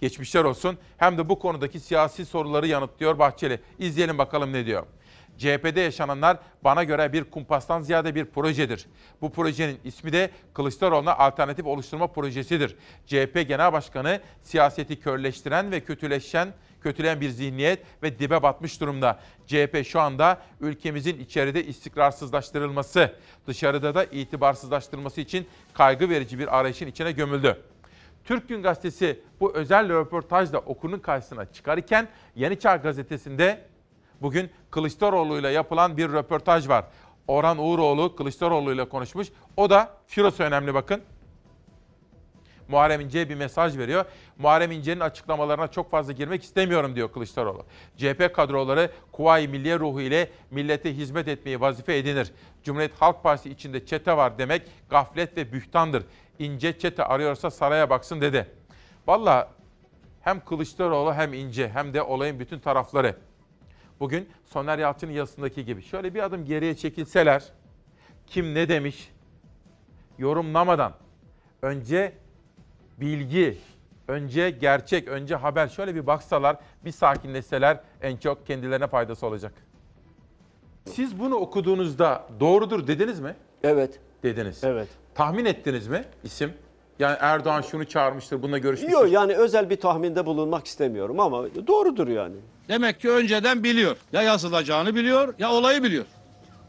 geçmişler 0.00 0.44
olsun, 0.44 0.78
hem 0.96 1.18
de 1.18 1.28
bu 1.28 1.38
konudaki 1.38 1.80
siyasi 1.80 2.26
soruları 2.26 2.66
yanıtlıyor 2.66 3.18
Bahçeli. 3.18 3.60
İzleyelim 3.78 4.18
bakalım 4.18 4.52
ne 4.52 4.66
diyor. 4.66 4.86
CHP'de 5.38 5.80
yaşananlar 5.80 6.38
bana 6.64 6.84
göre 6.84 7.12
bir 7.12 7.24
kumpastan 7.24 7.80
ziyade 7.80 8.14
bir 8.14 8.24
projedir. 8.24 8.86
Bu 9.20 9.32
projenin 9.32 9.78
ismi 9.84 10.12
de 10.12 10.30
Kılıçdaroğlu'na 10.54 11.16
alternatif 11.16 11.66
oluşturma 11.66 12.06
projesidir. 12.06 12.76
CHP 13.06 13.48
Genel 13.48 13.72
Başkanı 13.72 14.20
siyaseti 14.42 15.00
körleştiren 15.00 15.72
ve 15.72 15.80
kötüleşen 15.80 16.48
kötüleyen 16.84 17.20
bir 17.20 17.30
zihniyet 17.30 17.82
ve 18.02 18.18
dibe 18.18 18.42
batmış 18.42 18.80
durumda. 18.80 19.18
CHP 19.46 19.86
şu 19.86 20.00
anda 20.00 20.38
ülkemizin 20.60 21.18
içeride 21.18 21.64
istikrarsızlaştırılması, 21.64 23.12
dışarıda 23.46 23.94
da 23.94 24.04
itibarsızlaştırılması 24.04 25.20
için 25.20 25.46
kaygı 25.74 26.10
verici 26.10 26.38
bir 26.38 26.58
arayışın 26.58 26.86
içine 26.86 27.12
gömüldü. 27.12 27.62
Türk 28.24 28.48
Gün 28.48 28.62
Gazetesi 28.62 29.20
bu 29.40 29.54
özel 29.54 29.88
röportajla 29.88 30.58
okurun 30.58 30.98
karşısına 30.98 31.52
çıkarken 31.52 32.08
Yeni 32.36 32.58
Çağ 32.58 32.76
Gazetesi'nde 32.76 33.60
bugün 34.22 34.50
Kılıçdaroğlu 34.70 35.38
ile 35.38 35.48
yapılan 35.48 35.96
bir 35.96 36.12
röportaj 36.12 36.68
var. 36.68 36.84
Orhan 37.28 37.58
Uğuroğlu 37.58 38.16
Kılıçdaroğlu 38.16 38.72
ile 38.72 38.88
konuşmuş. 38.88 39.28
O 39.56 39.70
da 39.70 39.90
şurası 40.08 40.42
önemli 40.42 40.74
bakın. 40.74 41.02
Muharrem 42.68 43.00
İnce'ye 43.00 43.28
bir 43.28 43.34
mesaj 43.34 43.78
veriyor. 43.78 44.04
Muharrem 44.38 44.72
İnce'nin 44.72 45.00
açıklamalarına 45.00 45.68
çok 45.68 45.90
fazla 45.90 46.12
girmek 46.12 46.42
istemiyorum 46.42 46.96
diyor 46.96 47.12
Kılıçdaroğlu. 47.12 47.66
CHP 47.96 48.34
kadroları 48.34 48.90
Kuvayi 49.12 49.48
Milliye 49.48 49.78
ruhu 49.78 50.00
ile 50.00 50.30
millete 50.50 50.96
hizmet 50.96 51.28
etmeyi 51.28 51.60
vazife 51.60 51.96
edinir. 51.96 52.32
Cumhuriyet 52.62 52.94
Halk 52.94 53.22
Partisi 53.22 53.50
içinde 53.50 53.86
çete 53.86 54.16
var 54.16 54.38
demek 54.38 54.62
gaflet 54.90 55.36
ve 55.36 55.52
bühtandır. 55.52 56.04
İnce 56.38 56.78
çete 56.78 57.04
arıyorsa 57.04 57.50
saraya 57.50 57.90
baksın 57.90 58.20
dedi. 58.20 58.46
Valla 59.06 59.50
hem 60.20 60.44
Kılıçdaroğlu 60.44 61.14
hem 61.14 61.34
İnce 61.34 61.68
hem 61.68 61.94
de 61.94 62.02
olayın 62.02 62.40
bütün 62.40 62.58
tarafları. 62.58 63.16
Bugün 64.00 64.28
Soner 64.44 64.78
Yalçın'ın 64.78 65.12
yazısındaki 65.12 65.64
gibi 65.64 65.82
şöyle 65.82 66.14
bir 66.14 66.24
adım 66.24 66.44
geriye 66.44 66.76
çekilseler 66.76 67.44
kim 68.26 68.54
ne 68.54 68.68
demiş 68.68 69.10
yorumlamadan 70.18 70.92
önce 71.62 72.12
bilgi, 73.00 73.58
önce 74.08 74.50
gerçek, 74.50 75.08
önce 75.08 75.34
haber 75.34 75.68
şöyle 75.68 75.94
bir 75.94 76.06
baksalar, 76.06 76.56
bir 76.84 76.92
sakinleşseler 76.92 77.80
en 78.02 78.16
çok 78.16 78.46
kendilerine 78.46 78.86
faydası 78.86 79.26
olacak. 79.26 79.52
Siz 80.84 81.18
bunu 81.18 81.34
okuduğunuzda 81.34 82.24
doğrudur 82.40 82.86
dediniz 82.86 83.20
mi? 83.20 83.34
Evet. 83.62 84.00
Dediniz. 84.22 84.64
Evet. 84.64 84.88
Tahmin 85.14 85.44
ettiniz 85.44 85.88
mi 85.88 86.04
isim? 86.24 86.52
Yani 86.98 87.16
Erdoğan 87.20 87.62
şunu 87.62 87.84
çağırmıştır, 87.84 88.42
bununla 88.42 88.58
görüşmüştür. 88.58 88.98
Yok 88.98 89.12
yani 89.12 89.34
özel 89.34 89.70
bir 89.70 89.76
tahminde 89.76 90.26
bulunmak 90.26 90.66
istemiyorum 90.66 91.20
ama 91.20 91.44
doğrudur 91.66 92.08
yani. 92.08 92.36
Demek 92.68 93.00
ki 93.00 93.10
önceden 93.10 93.64
biliyor. 93.64 93.96
Ya 94.12 94.22
yazılacağını 94.22 94.94
biliyor 94.94 95.34
ya 95.38 95.52
olayı 95.52 95.82
biliyor. 95.82 96.04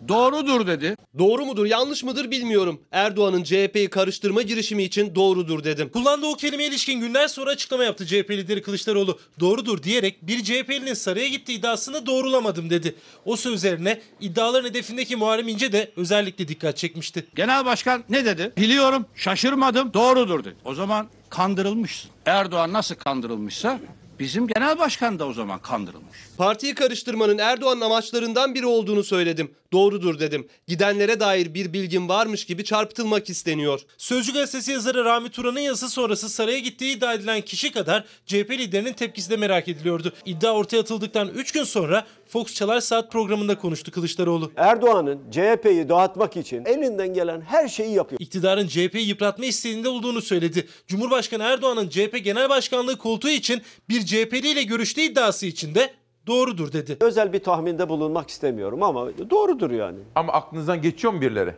Doğrudur 0.08 0.68
dedi. 0.68 0.96
Doğru 1.18 1.46
mudur 1.46 1.66
yanlış 1.66 2.04
mıdır 2.04 2.32
bilmiyorum. 2.32 2.82
Erdoğan'ın 2.92 3.44
CHP'yi 3.44 3.90
karıştırma 3.90 4.42
girişimi 4.42 4.84
için 4.84 5.16
doğrudur 5.16 5.64
dedim. 5.64 5.90
Kullandığı 5.90 6.26
o 6.28 6.36
kelimeye 6.36 6.70
ilişkin 6.70 7.00
günler 7.00 7.28
sonra 7.28 7.50
açıklama 7.50 7.84
yaptı 7.84 8.06
CHP 8.06 8.32
lideri 8.32 8.62
Kılıçdaroğlu. 8.62 9.20
Doğrudur 9.40 9.84
diyerek 9.84 10.28
bir 10.28 10.44
CHP'linin 10.44 10.94
saraya 10.94 11.28
gittiği 11.28 11.60
iddiasını 11.60 12.06
doğrulamadım 12.06 12.70
dedi. 12.70 12.96
O 13.26 13.36
sözlerine 13.36 14.02
iddiaların 14.22 14.70
hedefindeki 14.70 15.16
Muharrem 15.16 15.48
İnce 15.48 15.72
de 15.72 15.92
özellikle 15.96 16.48
dikkat 16.48 16.78
çekmişti. 16.78 17.26
Genel 17.36 17.66
başkan 17.66 18.04
ne 18.10 18.26
dedi? 18.26 18.52
Biliyorum, 18.58 19.06
şaşırmadım, 19.16 19.94
doğrudur 19.94 20.44
dedi. 20.44 20.56
O 20.66 20.74
zaman 20.74 21.08
kandırılmışsın. 21.30 22.12
Erdoğan 22.26 22.74
nasıl 22.74 22.96
kandırılmışsa 22.96 23.80
bizim 24.20 24.48
genel 24.48 24.80
başkan 24.80 25.20
da 25.20 25.28
o 25.28 25.34
zaman 25.34 25.60
kandırılmış. 25.60 26.18
Partiyi 26.38 26.76
karıştırmanın 26.76 27.38
Erdoğan'ın 27.38 27.82
amaçlarından 27.82 28.56
biri 28.56 28.66
olduğunu 28.66 29.04
söyledim. 29.04 29.52
Doğrudur 29.72 30.20
dedim. 30.20 30.48
Gidenlere 30.68 31.20
dair 31.20 31.54
bir 31.54 31.74
bilgin 31.74 32.10
varmış 32.10 32.46
gibi 32.46 32.64
çarpıtılmak 32.64 33.30
isteniyor. 33.30 33.82
Sözcü 33.98 34.34
gazetesi 34.34 34.72
yazarı 34.72 35.06
Rami 35.06 35.30
Turan'ın 35.30 35.60
yazısı 35.60 35.90
sonrası 35.90 36.30
saraya 36.30 36.60
gittiği 36.60 36.98
iddia 36.98 37.14
edilen 37.14 37.42
kişi 37.42 37.72
kadar 37.72 38.06
CHP 38.26 38.52
liderinin 38.52 38.94
tepkisi 38.94 39.30
de 39.30 39.38
merak 39.38 39.68
ediliyordu. 39.68 40.14
İddia 40.26 40.52
ortaya 40.52 40.80
atıldıktan 40.80 41.28
3 41.28 41.52
gün 41.52 41.64
sonra 41.64 42.06
Fox 42.28 42.54
Çalar 42.54 42.80
Saat 42.80 43.12
programında 43.12 43.58
konuştu 43.58 43.92
Kılıçdaroğlu. 43.92 44.52
Erdoğan'ın 44.56 45.20
CHP'yi 45.32 45.90
dağıtmak 45.90 46.38
için 46.38 46.66
elinden 46.66 47.14
gelen 47.14 47.42
her 47.42 47.68
şeyi 47.68 47.94
yapıyor. 47.94 48.20
İktidarın 48.22 48.68
CHP'yi 48.68 49.08
yıpratma 49.08 49.46
isteğinde 49.46 49.90
olduğunu 49.90 50.22
söyledi. 50.22 50.68
Cumhurbaşkanı 50.88 51.44
Erdoğan'ın 51.44 51.90
CHP 51.90 52.24
Genel 52.24 52.50
Başkanlığı 52.50 52.98
koltuğu 52.98 53.30
için 53.30 53.62
bir 53.90 54.06
CHP'li 54.06 54.50
ile 54.52 54.64
görüştüğü 54.64 55.02
iddiası 55.02 55.46
için 55.46 55.76
de 55.76 55.94
doğrudur 56.28 56.74
dedi. 56.74 56.98
Özel 57.02 57.34
bir 57.34 57.40
tahminde 57.40 57.90
bulunmak 57.90 58.30
istemiyorum 58.30 58.84
ama 58.84 59.08
doğrudur 59.30 59.72
yani. 59.72 60.00
Ama 60.16 60.34
aklınızdan 60.34 60.82
geçiyor 60.82 61.14
mu 61.14 61.22
birileri? 61.22 61.54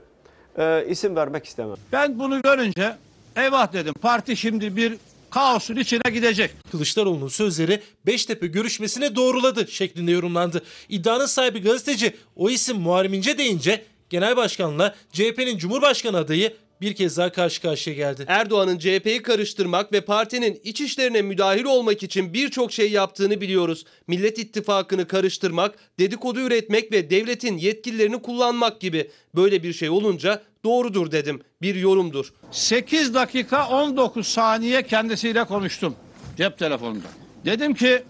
Ee, 0.57 0.86
isim 0.89 1.15
vermek 1.15 1.45
istemem. 1.45 1.76
Ben 1.91 2.20
bunu 2.20 2.41
görünce 2.41 2.95
eyvah 3.38 3.74
dedim 3.74 3.93
parti 3.93 4.38
şimdi 4.38 4.76
bir 4.76 4.97
kaosun 5.30 5.76
içine 5.76 6.12
gidecek. 6.14 6.52
Kılıçdaroğlu'nun 6.72 7.28
sözleri 7.28 7.82
Beştepe 8.06 8.48
görüşmesine 8.48 9.16
doğruladı 9.16 9.68
şeklinde 9.68 10.12
yorumlandı. 10.12 10.64
İddianın 10.90 11.26
sahibi 11.26 11.62
gazeteci 11.62 12.16
o 12.36 12.50
isim 12.50 12.78
Muharrem 12.78 13.14
İnce 13.14 13.38
deyince 13.38 13.86
genel 14.10 14.38
başkanla 14.38 14.96
CHP'nin 15.14 15.58
Cumhurbaşkanı 15.58 16.18
adayı 16.18 16.54
bir 16.82 16.96
kez 16.96 17.18
daha 17.18 17.32
karşı 17.32 17.62
karşıya 17.62 17.96
geldi. 17.96 18.26
Erdoğan'ın 18.28 18.78
CHP'yi 18.78 19.22
karıştırmak 19.22 19.94
ve 19.94 20.02
partinin 20.02 20.62
iç 20.64 20.82
işlerine 20.82 21.22
müdahil 21.22 21.66
olmak 21.66 22.04
için 22.04 22.34
birçok 22.34 22.72
şey 22.72 22.92
yaptığını 22.92 23.42
biliyoruz. 23.42 23.86
Millet 24.08 24.40
İttifakı'nı 24.40 25.08
karıştırmak, 25.08 25.76
dedikodu 26.00 26.40
üretmek 26.40 26.92
ve 26.92 27.10
devletin 27.10 27.58
yetkililerini 27.58 28.22
kullanmak 28.22 28.82
gibi. 28.82 29.12
Böyle 29.36 29.64
bir 29.64 29.74
şey 29.74 29.90
olunca 29.90 30.42
doğrudur 30.64 31.12
dedim. 31.12 31.42
Bir 31.62 31.76
yorumdur. 31.76 32.34
8 32.52 33.14
dakika 33.14 33.68
19 33.68 34.28
saniye 34.28 34.84
kendisiyle 34.84 35.44
konuştum 35.44 35.96
cep 36.38 36.58
telefonunda. 36.58 37.08
Dedim 37.46 37.74
ki 37.74 38.04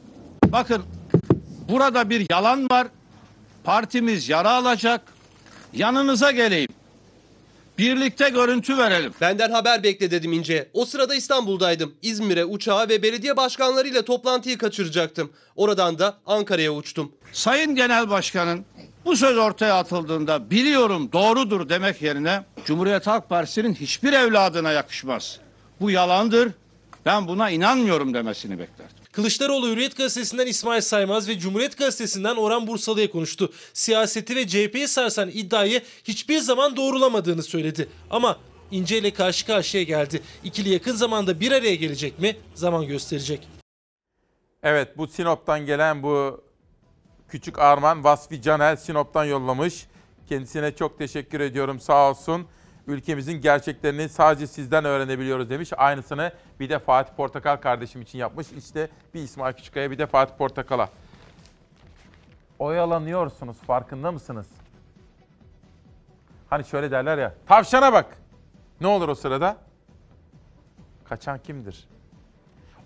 bakın 0.45 0.84
burada 1.70 2.09
bir 2.09 2.26
yalan 2.30 2.70
var. 2.72 2.88
Partimiz 3.63 4.30
yara 4.30 4.51
alacak. 4.51 5.01
Yanınıza 5.74 6.32
geleyim. 6.32 6.76
Birlikte 7.78 8.30
görüntü 8.30 8.78
verelim. 8.78 9.13
Benden 9.21 9.51
haber 9.51 9.84
bekle 9.84 10.11
dedim 10.11 10.34
İnce. 10.34 10.69
O 10.73 10.86
sırada 10.86 11.15
İstanbul'daydım. 11.15 11.93
İzmir'e 12.01 12.45
uçağa 12.45 12.89
ve 12.89 13.03
belediye 13.03 13.38
başkanlarıyla 13.38 14.05
toplantıyı 14.05 14.57
kaçıracaktım. 14.57 15.32
Oradan 15.55 15.99
da 15.99 16.17
Ankara'ya 16.25 16.73
uçtum. 16.73 17.11
Sayın 17.32 17.75
Genel 17.75 18.09
Başkan'ın 18.09 18.65
bu 19.05 19.17
söz 19.17 19.38
ortaya 19.38 19.75
atıldığında 19.75 20.51
biliyorum 20.51 21.09
doğrudur 21.13 21.69
demek 21.69 22.01
yerine 22.01 22.43
Cumhuriyet 22.65 23.07
Halk 23.07 23.30
Partisi'nin 23.30 23.73
hiçbir 23.73 24.13
evladına 24.13 24.71
yakışmaz. 24.71 25.39
Bu 25.82 25.91
yalandır. 25.91 26.51
Ben 27.05 27.28
buna 27.28 27.49
inanmıyorum 27.49 28.13
demesini 28.13 28.59
beklerdim. 28.59 28.96
Kılıçdaroğlu 29.18 29.70
Hürriyet 29.70 29.97
Gazetesi'nden 29.97 30.47
İsmail 30.47 30.82
Saymaz 30.82 31.28
ve 31.28 31.39
Cumhuriyet 31.39 31.78
Gazetesi'nden 31.78 32.36
Orhan 32.36 32.68
Bursalı'ya 32.68 33.11
konuştu. 33.11 33.53
Siyaseti 33.74 34.36
ve 34.36 34.47
CHP'yi 34.47 34.88
sarsan 34.88 35.30
iddiayı 35.30 35.82
hiçbir 36.03 36.39
zaman 36.39 36.76
doğrulamadığını 36.76 37.43
söyledi. 37.43 37.89
Ama 38.09 38.38
İnce 38.72 38.97
ile 38.97 39.13
karşı 39.13 39.45
karşıya 39.45 39.84
geldi. 39.84 40.22
İkili 40.43 40.70
yakın 40.70 40.95
zamanda 40.95 41.39
bir 41.39 41.51
araya 41.51 41.76
gelecek 41.76 42.20
mi? 42.20 42.38
Zaman 42.53 42.88
gösterecek. 42.88 43.47
Evet 44.63 44.97
bu 44.97 45.07
Sinop'tan 45.07 45.65
gelen 45.65 46.03
bu 46.03 46.43
küçük 47.30 47.59
Arman 47.59 48.03
Vasfi 48.03 48.41
Canel 48.41 48.76
Sinop'tan 48.76 49.26
yollamış. 49.26 49.88
Kendisine 50.30 50.76
çok 50.76 50.97
teşekkür 50.97 51.39
ediyorum 51.39 51.80
sağ 51.80 52.09
olsun. 52.09 52.47
Ülkemizin 52.88 53.41
gerçeklerini 53.41 54.09
sadece 54.09 54.47
sizden 54.47 54.85
öğrenebiliyoruz 54.85 55.49
demiş. 55.49 55.73
Aynısını 55.77 56.31
bir 56.59 56.69
de 56.69 56.79
Fatih 56.79 57.13
Portakal 57.13 57.57
kardeşim 57.57 58.01
için 58.01 58.19
yapmış. 58.19 58.47
İşte 58.51 58.89
bir 59.13 59.21
İsmail 59.21 59.53
Küçükkaya 59.53 59.91
bir 59.91 59.97
de 59.97 60.05
Fatih 60.05 60.35
Portakal'a. 60.35 60.89
Oyalanıyorsunuz 62.59 63.57
farkında 63.57 64.11
mısınız? 64.11 64.47
Hani 66.49 66.65
şöyle 66.65 66.91
derler 66.91 67.17
ya 67.17 67.33
tavşana 67.47 67.93
bak. 67.93 68.17
Ne 68.81 68.88
olur 68.88 69.09
o 69.09 69.15
sırada? 69.15 69.57
Kaçan 71.05 71.39
kimdir? 71.39 71.88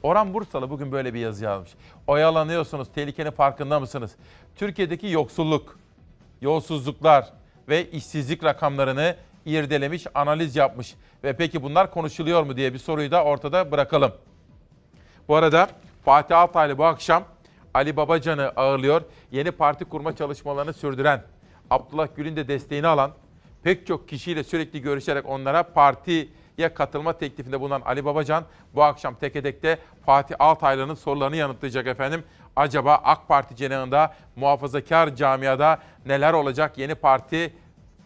Orhan 0.04 0.34
Bursalı 0.34 0.70
bugün 0.70 0.92
böyle 0.92 1.14
bir 1.14 1.20
yazı 1.20 1.44
yazmış. 1.44 1.72
Oyalanıyorsunuz, 2.08 2.88
tehlikenin 2.96 3.32
farkında 3.32 3.80
mısınız? 3.80 4.16
Türkiye'deki 4.56 5.08
yoksulluk, 5.08 5.80
yolsuzluklar 6.42 7.34
ve 7.70 7.92
işsizlik 7.92 8.44
rakamlarını 8.44 9.16
irdelemiş, 9.46 10.08
analiz 10.16 10.56
yapmış. 10.56 10.96
Ve 11.24 11.34
peki 11.34 11.64
bunlar 11.64 11.92
konuşuluyor 11.92 12.44
mu 12.44 12.58
diye 12.58 12.74
bir 12.74 12.80
soruyu 12.80 13.12
da 13.12 13.24
ortada 13.24 13.72
bırakalım. 13.72 14.12
Bu 15.28 15.36
arada 15.36 15.68
Fatih 16.06 16.38
Altaylı 16.38 16.78
bu 16.78 16.86
akşam 16.86 17.24
Ali 17.74 17.98
Babacan'ı 17.98 18.50
ağırlıyor. 18.56 19.02
Yeni 19.32 19.52
parti 19.52 19.86
kurma 19.86 20.16
çalışmalarını 20.16 20.74
sürdüren, 20.74 21.24
Abdullah 21.70 22.08
Gül'ün 22.16 22.36
de 22.36 22.48
desteğini 22.48 22.88
alan, 22.88 23.12
pek 23.64 23.88
çok 23.88 24.10
kişiyle 24.10 24.44
sürekli 24.44 24.82
görüşerek 24.82 25.30
onlara 25.30 25.64
partiye 25.64 26.28
katılma 26.74 27.14
teklifinde 27.14 27.60
bulunan 27.60 27.82
Ali 27.82 28.06
Babacan 28.06 28.44
bu 28.76 28.84
akşam 28.84 29.16
Tekedek'te 29.16 29.78
Fatih 30.06 30.36
Altaylı'nın 30.40 30.96
sorularını 30.96 31.36
yanıtlayacak 31.36 31.88
efendim. 31.88 32.24
Acaba 32.56 32.96
AK 32.96 33.28
Parti 33.28 33.56
cenahında, 33.56 34.14
muhafazakar 34.36 35.16
camiada 35.16 35.80
neler 36.06 36.34
olacak? 36.34 36.78
Yeni 36.78 36.96
parti 36.96 37.54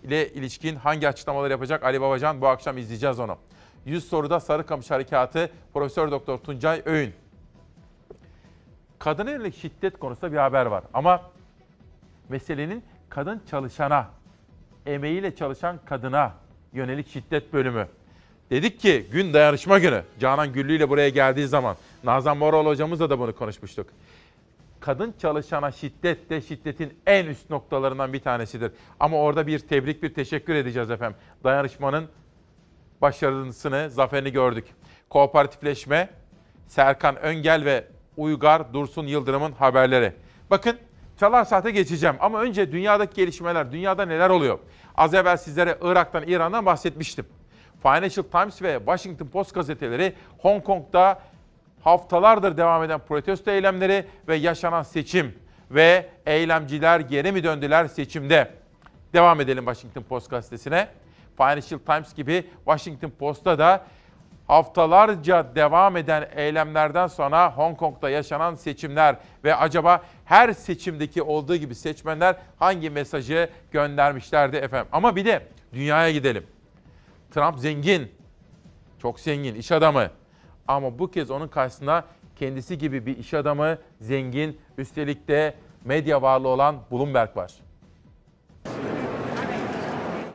ile 0.06 0.34
ilişkin 0.34 0.76
hangi 0.76 1.08
açıklamalar 1.08 1.52
yapacak 1.52 1.84
Ali 1.84 2.02
Babacan? 2.02 2.42
Bu 2.42 2.48
akşam 2.48 2.78
izleyeceğiz 2.78 3.20
onu. 3.20 3.38
100 3.86 4.10
soruda 4.10 4.40
Sarıkamış 4.40 4.92
Harekatı 4.92 5.50
Profesör 5.74 6.12
Doktor 6.12 6.38
Tuncay 6.38 6.82
Öğün. 6.86 7.14
Kadına 9.00 9.32
yönelik 9.32 9.58
şiddet 9.58 10.00
konusunda 10.00 10.32
bir 10.32 10.38
haber 10.38 10.66
var. 10.66 10.84
Ama 10.94 11.22
meselenin 12.30 12.84
kadın 13.10 13.42
çalışana, 13.50 14.10
emeğiyle 14.86 15.36
çalışan 15.36 15.80
kadına 15.86 16.34
yönelik 16.74 17.10
şiddet 17.10 17.54
bölümü. 17.54 17.88
Dedik 18.50 18.80
ki 18.80 19.08
gün 19.12 19.34
dayanışma 19.34 19.80
günü. 19.80 20.04
Canan 20.20 20.54
Güllü 20.54 20.76
ile 20.76 20.90
buraya 20.90 21.10
geldiği 21.10 21.48
zaman 21.48 21.76
Nazan 22.04 22.38
Moral 22.38 22.66
hocamızla 22.66 23.10
da 23.10 23.20
bunu 23.20 23.36
konuşmuştuk. 23.36 23.88
Kadın 24.86 25.16
çalışana 25.22 25.72
şiddet 25.72 26.30
de 26.30 26.42
şiddetin 26.42 26.94
en 27.06 27.26
üst 27.26 27.50
noktalarından 27.50 28.14
bir 28.14 28.20
tanesidir. 28.20 28.72
Ama 29.00 29.18
orada 29.18 29.48
bir 29.48 29.60
tebrik, 29.60 30.04
bir 30.04 30.14
teşekkür 30.14 30.56
edeceğiz 30.56 30.92
efendim. 30.92 31.18
Dayanışmanın 31.44 32.10
başarısını, 33.02 33.90
zaferini 33.90 34.32
gördük. 34.32 34.66
Kooperatifleşme, 35.10 36.10
Serkan 36.68 37.16
Öngel 37.16 37.66
ve 37.66 37.88
Uygar 38.18 38.74
Dursun 38.74 39.08
Yıldırım'ın 39.08 39.52
haberleri. 39.52 40.14
Bakın 40.50 40.78
Çalar 41.20 41.46
Saat'e 41.46 41.72
geçeceğim 41.72 42.16
ama 42.20 42.42
önce 42.42 42.72
dünyadaki 42.72 43.16
gelişmeler, 43.16 43.72
dünyada 43.72 44.06
neler 44.06 44.30
oluyor? 44.30 44.60
Az 44.96 45.14
evvel 45.14 45.38
sizlere 45.38 45.78
Irak'tan, 45.82 46.24
İran'dan 46.28 46.66
bahsetmiştim. 46.66 47.26
Financial 47.82 48.24
Times 48.32 48.62
ve 48.62 48.78
Washington 48.78 49.28
Post 49.28 49.54
gazeteleri 49.54 50.14
Hong 50.38 50.64
Kong'da 50.64 51.20
haftalardır 51.86 52.58
devam 52.58 52.84
eden 52.84 53.00
protesto 53.00 53.52
eylemleri 53.52 54.06
ve 54.28 54.36
yaşanan 54.36 54.84
seçim 54.84 55.36
ve 55.72 56.10
eylemciler 56.26 57.00
geri 57.00 57.32
mi 57.32 57.44
döndüler 57.44 57.88
seçimde? 57.88 58.52
Devam 59.14 59.42
edelim 59.42 59.66
Washington 59.66 60.02
Post 60.02 60.30
gazetesine. 60.30 60.88
Financial 61.38 61.80
Times 61.80 62.14
gibi 62.14 62.46
Washington 62.66 63.10
Post'ta 63.10 63.60
da 63.60 63.86
haftalarca 64.48 65.56
devam 65.56 65.98
eden 65.98 66.30
eylemlerden 66.36 67.08
sonra 67.08 67.52
Hong 67.58 67.78
Kong'da 67.78 68.10
yaşanan 68.10 68.56
seçimler 68.56 69.16
ve 69.44 69.56
acaba 69.56 70.04
her 70.26 70.54
seçimdeki 70.54 71.22
olduğu 71.22 71.56
gibi 71.56 71.76
seçmenler 71.76 72.36
hangi 72.60 72.90
mesajı 72.90 73.50
göndermişlerdi 73.72 74.56
efendim? 74.56 74.88
Ama 74.92 75.16
bir 75.16 75.26
de 75.26 75.48
dünyaya 75.74 76.12
gidelim. 76.12 76.48
Trump 77.32 77.60
zengin, 77.60 78.12
çok 79.02 79.20
zengin, 79.20 79.56
iş 79.56 79.72
adamı. 79.72 80.10
Ama 80.68 81.00
bu 81.00 81.12
kez 81.12 81.32
onun 81.32 81.48
karşısında 81.48 82.06
kendisi 82.36 82.78
gibi 82.78 83.06
bir 83.06 83.18
iş 83.18 83.34
adamı, 83.34 83.78
zengin, 84.02 84.58
üstelik 84.78 85.28
de 85.28 85.56
medya 85.86 86.22
varlığı 86.22 86.48
olan 86.48 86.76
Bloomberg 86.92 87.38
var. 87.38 87.52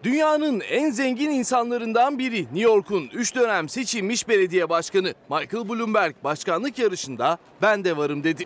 Dünyanın 0.02 0.60
en 0.60 0.90
zengin 0.90 1.30
insanlarından 1.30 2.18
biri 2.18 2.42
New 2.42 2.60
York'un 2.60 3.10
3 3.14 3.34
dönem 3.34 3.68
seçilmiş 3.68 4.28
belediye 4.28 4.68
başkanı 4.68 5.14
Michael 5.30 5.68
Bloomberg 5.68 6.14
başkanlık 6.24 6.78
yarışında 6.78 7.38
ben 7.62 7.84
de 7.84 7.96
varım 7.96 8.24
dedi. 8.24 8.44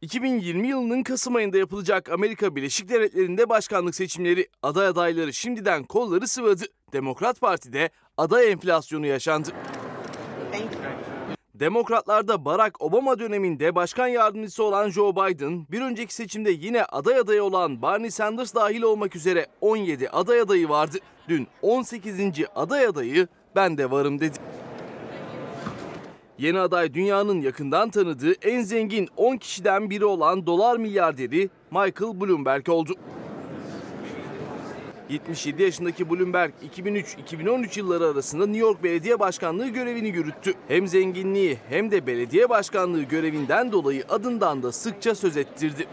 2020 0.00 0.68
yılının 0.68 1.02
Kasım 1.02 1.36
ayında 1.36 1.58
yapılacak 1.58 2.10
Amerika 2.10 2.56
Birleşik 2.56 2.88
Devletleri'nde 2.88 3.48
başkanlık 3.48 3.94
seçimleri 3.94 4.48
aday 4.62 4.86
adayları 4.86 5.32
şimdiden 5.32 5.84
kolları 5.84 6.28
sıvadı. 6.28 6.64
Demokrat 6.92 7.40
Parti'de 7.40 7.90
aday 8.16 8.52
enflasyonu 8.52 9.06
yaşandı. 9.06 9.48
Demokratlarda 11.60 12.44
Barack 12.44 12.82
Obama 12.82 13.18
döneminde 13.18 13.74
başkan 13.74 14.06
yardımcısı 14.06 14.64
olan 14.64 14.90
Joe 14.90 15.16
Biden, 15.16 15.66
bir 15.70 15.80
önceki 15.80 16.14
seçimde 16.14 16.50
yine 16.50 16.84
aday 16.84 17.16
adayı 17.16 17.42
olan 17.42 17.82
Bernie 17.82 18.10
Sanders 18.10 18.54
dahil 18.54 18.82
olmak 18.82 19.16
üzere 19.16 19.46
17 19.60 20.10
aday 20.10 20.40
adayı 20.40 20.68
vardı. 20.68 20.98
Dün 21.28 21.46
18. 21.62 22.20
aday 22.54 22.86
adayı 22.86 23.28
ben 23.56 23.78
de 23.78 23.90
varım 23.90 24.20
dedi. 24.20 24.38
Yeni 26.38 26.60
aday 26.60 26.94
dünyanın 26.94 27.40
yakından 27.40 27.90
tanıdığı 27.90 28.32
en 28.32 28.62
zengin 28.62 29.08
10 29.16 29.36
kişiden 29.36 29.90
biri 29.90 30.04
olan 30.04 30.46
dolar 30.46 30.76
milyarderi 30.76 31.50
Michael 31.70 32.20
Bloomberg 32.20 32.68
oldu. 32.68 32.94
77 35.10 35.62
yaşındaki 35.62 36.10
Bloomberg 36.10 36.52
2003-2013 36.76 37.78
yılları 37.78 38.06
arasında 38.06 38.46
New 38.46 38.60
York 38.60 38.82
Belediye 38.82 39.20
Başkanlığı 39.20 39.68
görevini 39.68 40.08
yürüttü. 40.08 40.54
Hem 40.68 40.88
zenginliği 40.88 41.58
hem 41.68 41.90
de 41.90 42.06
belediye 42.06 42.48
başkanlığı 42.48 43.02
görevinden 43.02 43.72
dolayı 43.72 44.04
adından 44.08 44.62
da 44.62 44.72
sıkça 44.72 45.14
söz 45.14 45.36
ettirdi. 45.36 45.86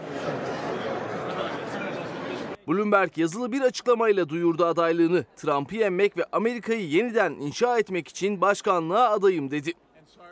Bloomberg 2.68 3.18
yazılı 3.18 3.52
bir 3.52 3.60
açıklamayla 3.60 4.28
duyurdu 4.28 4.64
adaylığını. 4.64 5.24
Trump'ı 5.36 5.76
yenmek 5.76 6.16
ve 6.16 6.24
Amerika'yı 6.32 6.88
yeniden 6.88 7.32
inşa 7.32 7.78
etmek 7.78 8.08
için 8.08 8.40
başkanlığa 8.40 9.10
adayım 9.10 9.50
dedi. 9.50 9.72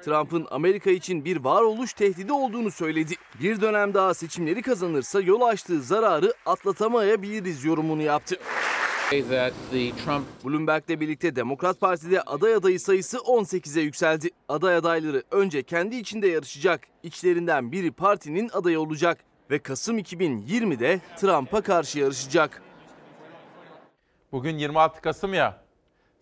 Trump'ın 0.06 0.46
Amerika 0.50 0.90
için 0.90 1.24
bir 1.24 1.36
varoluş 1.36 1.92
tehdidi 1.92 2.32
olduğunu 2.32 2.70
söyledi. 2.70 3.14
Bir 3.42 3.60
dönem 3.60 3.94
daha 3.94 4.14
seçimleri 4.14 4.62
kazanırsa 4.62 5.20
yol 5.20 5.40
açtığı 5.40 5.82
zararı 5.82 6.34
atlatamayabiliriz 6.46 7.64
yorumunu 7.64 8.02
yaptı. 8.02 8.36
Bloomberg'le 10.44 11.00
birlikte 11.00 11.36
Demokrat 11.36 11.80
Parti'de 11.80 12.22
aday 12.22 12.54
adayı 12.54 12.80
sayısı 12.80 13.16
18'e 13.16 13.82
yükseldi. 13.82 14.30
Aday 14.48 14.76
adayları 14.76 15.22
önce 15.30 15.62
kendi 15.62 15.96
içinde 15.96 16.28
yarışacak. 16.28 16.80
İçlerinden 17.02 17.72
biri 17.72 17.92
partinin 17.92 18.50
adayı 18.52 18.80
olacak 18.80 19.18
ve 19.50 19.58
Kasım 19.58 19.98
2020'de 19.98 21.00
Trump'a 21.16 21.60
karşı 21.60 21.98
yarışacak. 21.98 22.62
Bugün 24.32 24.58
26 24.58 25.00
Kasım 25.00 25.34
ya. 25.34 25.62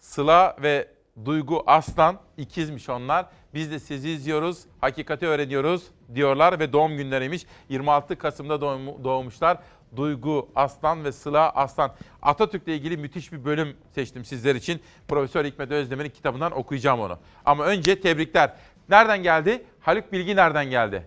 Sıla 0.00 0.56
ve 0.62 0.88
Duygu 1.24 1.62
Aslan 1.66 2.20
ikizmiş 2.36 2.88
onlar. 2.88 3.26
Biz 3.54 3.70
de 3.70 3.78
sizi 3.78 4.10
izliyoruz, 4.10 4.64
hakikati 4.80 5.26
öğreniyoruz 5.26 5.82
diyorlar 6.14 6.58
ve 6.58 6.72
doğum 6.72 6.96
günleriymiş. 6.96 7.46
26 7.68 8.18
Kasım'da 8.18 8.60
doğmuşlar. 9.04 9.58
Duygu 9.96 10.48
Aslan 10.54 11.04
ve 11.04 11.12
Sıla 11.12 11.50
Aslan. 11.50 11.92
Atatürk'le 12.22 12.68
ilgili 12.68 12.96
müthiş 12.96 13.32
bir 13.32 13.44
bölüm 13.44 13.76
seçtim 13.94 14.24
sizler 14.24 14.54
için. 14.54 14.80
Profesör 15.08 15.44
Hikmet 15.44 15.70
Özdemir'in 15.70 16.10
kitabından 16.10 16.52
okuyacağım 16.52 17.00
onu. 17.00 17.18
Ama 17.44 17.64
önce 17.64 18.00
tebrikler. 18.00 18.52
Nereden 18.88 19.22
geldi? 19.22 19.64
Haluk 19.80 20.12
Bilgi 20.12 20.36
nereden 20.36 20.70
geldi? 20.70 21.06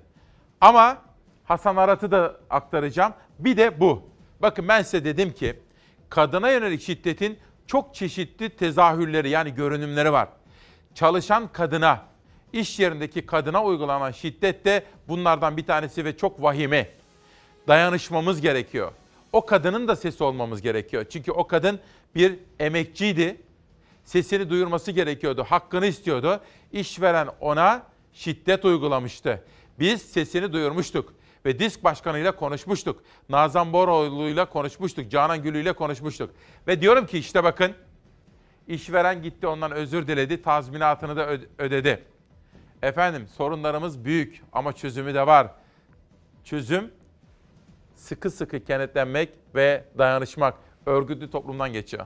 Ama 0.62 0.98
Hasan 1.44 1.76
Arat'ı 1.76 2.12
da 2.12 2.36
aktaracağım. 2.50 3.14
Bir 3.40 3.58
de 3.58 3.80
bu. 3.80 4.10
Bakın 4.42 4.68
ben 4.68 4.82
size 4.82 5.06
dedim 5.06 5.32
ki 5.32 5.60
kadına 6.10 6.52
yönelik 6.52 6.82
şiddetin 6.82 7.40
çok 7.68 7.96
çeşitli 7.96 8.50
tezahürleri 8.50 9.30
yani 9.30 9.56
görünümleri 9.56 10.12
var. 10.12 10.28
Çalışan 10.94 11.48
kadına, 11.48 12.02
iş 12.58 12.80
yerindeki 12.80 13.26
kadına 13.26 13.64
uygulanan 13.64 14.12
şiddet 14.12 14.66
de 14.66 14.84
bunlardan 15.08 15.58
bir 15.58 15.66
tanesi 15.66 16.06
ve 16.06 16.18
çok 16.18 16.42
vahimi. 16.42 16.88
Dayanışmamız 17.68 18.42
gerekiyor. 18.42 18.92
O 19.34 19.46
kadının 19.46 19.88
da 19.88 19.96
sesi 19.96 20.24
olmamız 20.24 20.62
gerekiyor. 20.62 21.06
Çünkü 21.10 21.32
o 21.32 21.48
kadın 21.48 21.80
bir 22.16 22.40
emekçiydi. 22.60 23.42
Sesini 24.06 24.50
duyurması 24.50 24.92
gerekiyordu, 24.92 25.44
hakkını 25.44 25.86
istiyordu. 25.86 26.42
İşveren 26.72 27.28
ona 27.40 27.84
şiddet 28.14 28.66
uygulamıştı. 28.66 29.44
Biz 29.80 30.02
sesini 30.02 30.54
duyurmuştuk 30.54 31.14
ve 31.46 31.60
disk 31.60 31.84
başkanıyla 31.84 32.36
konuşmuştuk. 32.36 33.04
Nazan 33.30 33.74
Boroğlu'yla 33.74 34.46
konuşmuştuk. 34.46 35.12
Canan 35.12 35.44
Gülü'yle 35.44 35.74
konuşmuştuk. 35.74 36.30
Ve 36.68 36.82
diyorum 36.82 37.06
ki 37.06 37.18
işte 37.18 37.44
bakın 37.44 37.74
işveren 38.68 39.24
gitti 39.24 39.48
ondan 39.48 39.72
özür 39.72 40.08
diledi. 40.08 40.42
Tazminatını 40.42 41.16
da 41.16 41.38
ödedi. 41.58 42.04
Efendim 42.84 43.28
sorunlarımız 43.38 44.06
büyük 44.06 44.42
ama 44.54 44.74
çözümü 44.74 45.14
de 45.14 45.28
var. 45.28 45.48
Çözüm 46.44 46.92
sıkı 47.96 48.32
sıkı 48.32 48.64
kenetlenmek 48.64 49.30
ve 49.56 49.84
dayanışmak. 49.98 50.54
Örgütlü 50.86 51.32
toplumdan 51.32 51.74
geçiyor. 51.74 52.06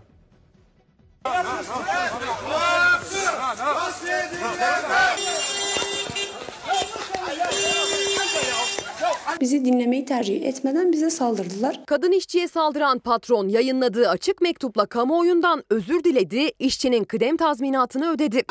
Bizi 9.42 9.66
dinlemeyi 9.66 10.06
tercih 10.06 10.46
etmeden 10.46 10.92
bize 10.92 11.10
saldırdılar. 11.10 11.86
Kadın 11.86 12.12
işçiye 12.12 12.48
saldıran 12.48 13.00
patron 13.00 13.48
yayınladığı 13.48 14.10
açık 14.10 14.42
mektupla 14.42 14.86
kamuoyundan 14.86 15.64
özür 15.70 16.04
diledi, 16.04 16.52
işçinin 16.60 17.04
kıdem 17.04 17.38
tazminatını 17.38 18.12
ödedi. 18.12 18.44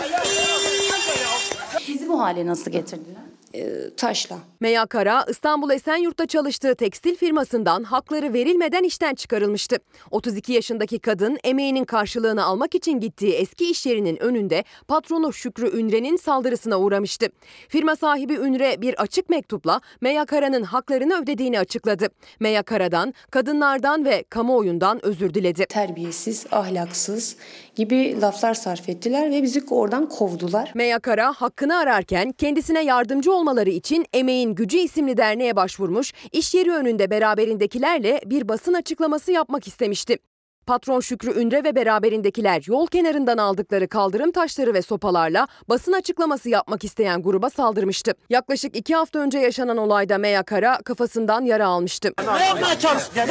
Bizi 1.95 2.09
bu 2.09 2.21
hale 2.21 2.47
nasıl 2.47 2.71
getirdiler? 2.71 3.23
e, 3.55 3.95
taşla. 3.97 4.39
Meya 4.63 4.87
Kara, 4.87 5.25
İstanbul 5.29 5.71
Esenyurt'ta 5.71 6.27
çalıştığı 6.27 6.75
tekstil 6.75 7.17
firmasından 7.17 7.83
hakları 7.83 8.33
verilmeden 8.33 8.83
işten 8.83 9.15
çıkarılmıştı. 9.15 9.77
32 10.11 10.53
yaşındaki 10.53 10.99
kadın 10.99 11.39
emeğinin 11.45 11.85
karşılığını 11.85 12.45
almak 12.45 12.75
için 12.75 13.01
gittiği 13.01 13.33
eski 13.33 13.71
iş 13.71 13.87
yerinin 13.87 14.23
önünde 14.23 14.65
patronu 14.89 15.33
Şükrü 15.33 15.79
Ünre'nin 15.79 16.17
saldırısına 16.17 16.79
uğramıştı. 16.79 17.27
Firma 17.69 17.97
sahibi 17.97 18.35
Ünre 18.35 18.81
bir 18.81 19.03
açık 19.03 19.31
mektupla 19.31 19.81
Meya 20.01 20.25
Kara'nın 20.25 20.63
haklarını 20.63 21.23
ödediğini 21.23 21.59
açıkladı. 21.59 22.09
Meya 22.41 22.63
Kara'dan, 22.63 23.15
kadınlardan 23.31 24.05
ve 24.05 24.25
kamuoyundan 24.31 25.07
özür 25.07 25.35
diledi. 25.35 25.67
Terbiyesiz, 25.69 26.47
ahlaksız 26.53 27.37
gibi 27.77 28.21
laflar 28.21 28.55
sarf 28.55 28.89
ettiler 28.89 29.31
ve 29.31 29.43
bizi 29.43 29.63
oradan 29.71 30.09
kovdular. 30.09 30.73
Meya 30.75 30.99
Kara 30.99 31.33
hakkını 31.33 31.77
ararken 31.77 32.33
kendisine 32.33 32.85
yardımcı 32.85 33.33
olmaları 33.33 33.71
için 33.71 34.07
Emeğin 34.13 34.50
Gücü 34.55 34.77
isimli 34.79 35.17
derneğe 35.17 35.57
başvurmuş, 35.57 36.13
iş 36.33 36.55
yeri 36.55 36.73
önünde 36.73 37.11
beraberindekilerle 37.11 38.21
bir 38.27 38.49
basın 38.49 38.75
açıklaması 38.75 39.33
yapmak 39.33 39.67
istemişti. 39.67 40.19
Patron 40.67 41.01
Şükrü 41.01 41.41
Ünre 41.41 41.65
ve 41.65 41.75
beraberindekiler 41.77 42.63
yol 42.67 42.87
kenarından 42.87 43.39
aldıkları 43.39 43.89
kaldırım 43.89 44.33
taşları 44.33 44.75
ve 44.75 44.83
sopalarla 44.83 45.49
basın 45.69 45.93
açıklaması 45.93 46.49
yapmak 46.49 46.85
isteyen 46.85 47.23
gruba 47.23 47.51
saldırmıştı. 47.51 48.15
Yaklaşık 48.31 48.77
iki 48.77 48.95
hafta 48.95 49.19
önce 49.19 49.39
yaşanan 49.39 49.77
olayda 49.77 50.19
Meya 50.19 50.43
Kara 50.43 50.79
kafasından 50.85 51.45
yara 51.45 51.67
almıştı. 51.67 52.13
Ne 52.39 52.47
yapmaya 52.47 52.79
çalıştın? 52.79 53.23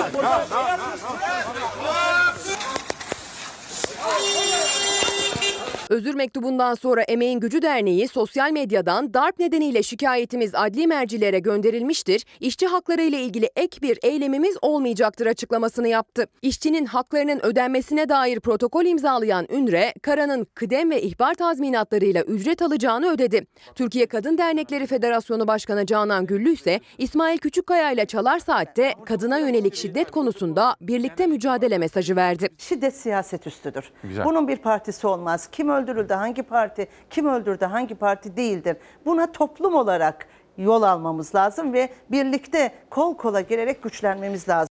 Özür 5.89 6.15
mektubundan 6.15 6.73
sonra 6.73 7.01
Emeğin 7.01 7.39
Gücü 7.39 7.61
Derneği 7.61 8.07
sosyal 8.07 8.51
medyadan 8.51 9.13
darp 9.13 9.39
nedeniyle 9.39 9.83
şikayetimiz 9.83 10.55
adli 10.55 10.87
mercilere 10.87 11.39
gönderilmiştir. 11.39 12.25
İşçi 12.39 12.67
hakları 12.67 13.01
ile 13.01 13.21
ilgili 13.21 13.49
ek 13.55 13.81
bir 13.81 13.99
eylemimiz 14.03 14.57
olmayacaktır 14.61 15.25
açıklamasını 15.25 15.87
yaptı. 15.87 16.27
İşçinin 16.41 16.85
haklarının 16.85 17.45
ödenmesine 17.45 18.09
dair 18.09 18.39
protokol 18.39 18.85
imzalayan 18.85 19.47
Ünre, 19.49 19.93
Kara'nın 20.01 20.47
kıdem 20.55 20.91
ve 20.91 21.01
ihbar 21.01 21.33
tazminatlarıyla 21.33 22.23
ücret 22.23 22.61
alacağını 22.61 23.11
ödedi. 23.11 23.45
Türkiye 23.75 24.05
Kadın 24.05 24.37
Dernekleri 24.37 24.87
Federasyonu 24.87 25.47
Başkanı 25.47 25.85
Canan 25.85 26.25
Güllü 26.25 26.53
ise 26.53 26.79
İsmail 26.97 27.37
Küçükkaya 27.37 27.91
ile 27.91 28.05
Çalar 28.05 28.39
Saat'te 28.39 28.93
kadına 29.05 29.37
yönelik 29.37 29.75
şiddet 29.75 30.11
konusunda 30.11 30.75
birlikte 30.81 31.27
mücadele 31.27 31.77
mesajı 31.77 32.15
verdi. 32.15 32.49
Şiddet 32.57 32.95
siyaset 32.95 33.47
üstüdür. 33.47 33.91
Güzel. 34.03 34.25
Bunun 34.25 34.47
bir 34.47 34.57
partisi 34.57 35.07
olmaz. 35.07 35.49
Kim 35.51 35.78
öldürüldü, 35.79 36.13
hangi 36.13 36.43
parti, 36.43 36.87
kim 37.09 37.27
öldürdü, 37.27 37.65
hangi 37.65 37.95
parti 37.95 38.37
değildir. 38.37 38.77
Buna 39.05 39.31
toplum 39.31 39.75
olarak 39.75 40.27
yol 40.57 40.81
almamız 40.83 41.35
lazım 41.35 41.73
ve 41.73 41.89
birlikte 42.11 42.73
kol 42.89 43.17
kola 43.17 43.41
gelerek 43.41 43.83
güçlenmemiz 43.83 44.49
lazım. 44.49 44.69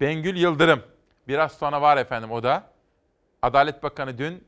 Bengül 0.00 0.36
Yıldırım. 0.36 0.82
Biraz 1.28 1.52
sonra 1.52 1.82
var 1.82 1.96
efendim 1.96 2.30
o 2.30 2.42
da. 2.42 2.62
Adalet 3.42 3.82
Bakanı 3.82 4.18
dün 4.18 4.44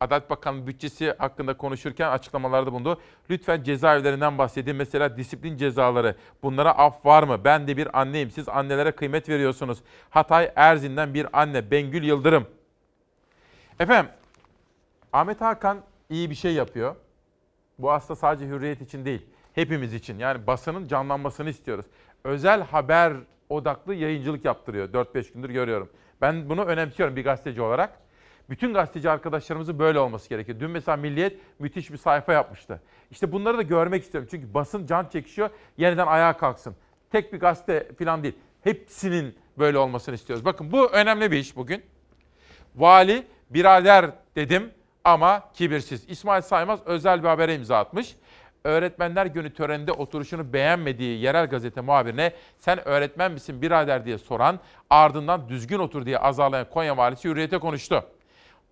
Adalet 0.00 0.30
Bakanı 0.30 0.66
bütçesi 0.66 1.14
hakkında 1.18 1.56
konuşurken 1.56 2.10
açıklamalarda 2.10 2.72
bulundu. 2.72 3.00
Lütfen 3.30 3.62
cezaevlerinden 3.62 4.38
bahsedin. 4.38 4.76
Mesela 4.76 5.16
disiplin 5.16 5.56
cezaları. 5.56 6.16
Bunlara 6.42 6.78
af 6.78 7.06
var 7.06 7.22
mı? 7.22 7.44
Ben 7.44 7.68
de 7.68 7.76
bir 7.76 8.00
anneyim. 8.00 8.30
Siz 8.30 8.48
annelere 8.48 8.92
kıymet 8.92 9.28
veriyorsunuz. 9.28 9.78
Hatay 10.10 10.52
Erzin'den 10.56 11.14
bir 11.14 11.40
anne. 11.40 11.70
Bengül 11.70 12.04
Yıldırım. 12.04 12.46
Efendim, 13.80 14.10
Ahmet 15.12 15.40
Hakan 15.40 15.82
iyi 16.10 16.30
bir 16.30 16.34
şey 16.34 16.54
yapıyor. 16.54 16.96
Bu 17.78 17.92
aslında 17.92 18.16
sadece 18.20 18.46
hürriyet 18.46 18.82
için 18.82 19.04
değil, 19.04 19.26
hepimiz 19.54 19.94
için. 19.94 20.18
Yani 20.18 20.46
basının 20.46 20.88
canlanmasını 20.88 21.50
istiyoruz. 21.50 21.86
Özel 22.24 22.62
haber 22.62 23.12
odaklı 23.48 23.94
yayıncılık 23.94 24.44
yaptırıyor. 24.44 24.88
4-5 24.88 25.32
gündür 25.32 25.50
görüyorum. 25.50 25.90
Ben 26.20 26.48
bunu 26.48 26.64
önemsiyorum 26.64 27.16
bir 27.16 27.24
gazeteci 27.24 27.62
olarak. 27.62 28.00
Bütün 28.50 28.74
gazeteci 28.74 29.10
arkadaşlarımızın 29.10 29.78
böyle 29.78 29.98
olması 29.98 30.28
gerekiyor. 30.28 30.60
Dün 30.60 30.70
mesela 30.70 30.96
Milliyet 30.96 31.38
müthiş 31.58 31.90
bir 31.92 31.96
sayfa 31.96 32.32
yapmıştı. 32.32 32.82
İşte 33.10 33.32
bunları 33.32 33.58
da 33.58 33.62
görmek 33.62 34.02
istiyorum. 34.02 34.28
Çünkü 34.30 34.54
basın 34.54 34.86
can 34.86 35.08
çekişiyor, 35.08 35.50
yeniden 35.76 36.06
ayağa 36.06 36.36
kalksın. 36.36 36.76
Tek 37.10 37.32
bir 37.32 37.40
gazete 37.40 37.88
falan 37.98 38.22
değil. 38.22 38.34
Hepsinin 38.62 39.34
böyle 39.58 39.78
olmasını 39.78 40.14
istiyoruz. 40.14 40.44
Bakın 40.44 40.72
bu 40.72 40.86
önemli 40.90 41.30
bir 41.30 41.36
iş 41.36 41.56
bugün. 41.56 41.82
Vali 42.76 43.26
birader 43.50 44.10
dedim 44.36 44.70
ama 45.04 45.50
kibirsiz. 45.54 46.04
İsmail 46.08 46.42
Saymaz 46.42 46.80
özel 46.86 47.22
bir 47.22 47.28
habere 47.28 47.54
imza 47.54 47.78
atmış. 47.78 48.16
Öğretmenler 48.64 49.26
Günü 49.26 49.54
töreninde 49.54 49.92
oturuşunu 49.92 50.52
beğenmediği 50.52 51.20
yerel 51.20 51.46
gazete 51.46 51.80
muhabirine 51.80 52.32
sen 52.58 52.88
öğretmen 52.88 53.32
misin 53.32 53.62
birader 53.62 54.04
diye 54.04 54.18
soran 54.18 54.60
ardından 54.90 55.48
düzgün 55.48 55.78
otur 55.78 56.06
diye 56.06 56.18
azarlayan 56.18 56.70
Konya 56.70 56.96
valisi 56.96 57.28
hürriyete 57.28 57.58
konuştu. 57.58 58.04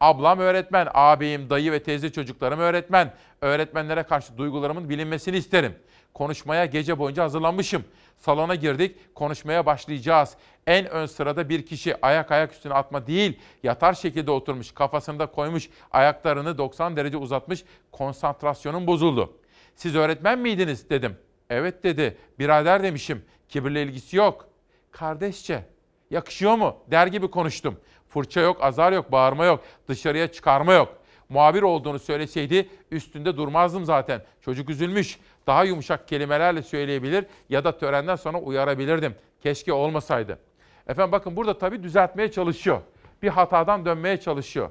Ablam 0.00 0.38
öğretmen, 0.38 0.88
ağabeyim, 0.94 1.50
dayı 1.50 1.72
ve 1.72 1.82
teyze 1.82 2.12
çocuklarım 2.12 2.60
öğretmen. 2.60 3.12
Öğretmenlere 3.40 4.02
karşı 4.02 4.38
duygularımın 4.38 4.88
bilinmesini 4.88 5.36
isterim. 5.36 5.74
Konuşmaya 6.16 6.64
gece 6.64 6.98
boyunca 6.98 7.22
hazırlanmışım. 7.22 7.84
Salona 8.18 8.54
girdik, 8.54 9.14
konuşmaya 9.14 9.66
başlayacağız. 9.66 10.36
En 10.66 10.86
ön 10.90 11.06
sırada 11.06 11.48
bir 11.48 11.66
kişi 11.66 12.06
ayak 12.06 12.30
ayak 12.30 12.52
üstüne 12.52 12.74
atma 12.74 13.06
değil, 13.06 13.38
yatar 13.62 13.94
şekilde 13.94 14.30
oturmuş, 14.30 14.72
kafasını 14.72 15.18
da 15.18 15.26
koymuş, 15.26 15.68
ayaklarını 15.90 16.58
90 16.58 16.96
derece 16.96 17.16
uzatmış, 17.16 17.64
konsantrasyonum 17.92 18.86
bozuldu. 18.86 19.36
Siz 19.74 19.94
öğretmen 19.94 20.38
miydiniz 20.38 20.90
dedim. 20.90 21.16
Evet 21.50 21.84
dedi, 21.84 22.16
birader 22.38 22.82
demişim, 22.82 23.24
kibirle 23.48 23.82
ilgisi 23.82 24.16
yok. 24.16 24.48
Kardeşçe, 24.90 25.64
yakışıyor 26.10 26.54
mu 26.54 26.76
der 26.90 27.06
gibi 27.06 27.30
konuştum. 27.30 27.80
Fırça 28.08 28.40
yok, 28.40 28.64
azar 28.64 28.92
yok, 28.92 29.12
bağırma 29.12 29.44
yok, 29.44 29.60
dışarıya 29.88 30.32
çıkarma 30.32 30.72
yok. 30.72 30.96
Muhabir 31.28 31.62
olduğunu 31.62 31.98
söyleseydi 31.98 32.68
üstünde 32.90 33.36
durmazdım 33.36 33.84
zaten. 33.84 34.22
Çocuk 34.40 34.70
üzülmüş. 34.70 35.18
Daha 35.46 35.64
yumuşak 35.64 36.08
kelimelerle 36.08 36.62
söyleyebilir 36.62 37.26
ya 37.48 37.64
da 37.64 37.78
törenden 37.78 38.16
sonra 38.16 38.40
uyarabilirdim. 38.40 39.14
Keşke 39.40 39.72
olmasaydı. 39.72 40.38
Efendim 40.86 41.12
bakın 41.12 41.36
burada 41.36 41.58
tabii 41.58 41.82
düzeltmeye 41.82 42.30
çalışıyor. 42.30 42.80
Bir 43.22 43.28
hatadan 43.28 43.84
dönmeye 43.84 44.20
çalışıyor. 44.20 44.70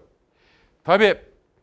Tabii 0.84 1.16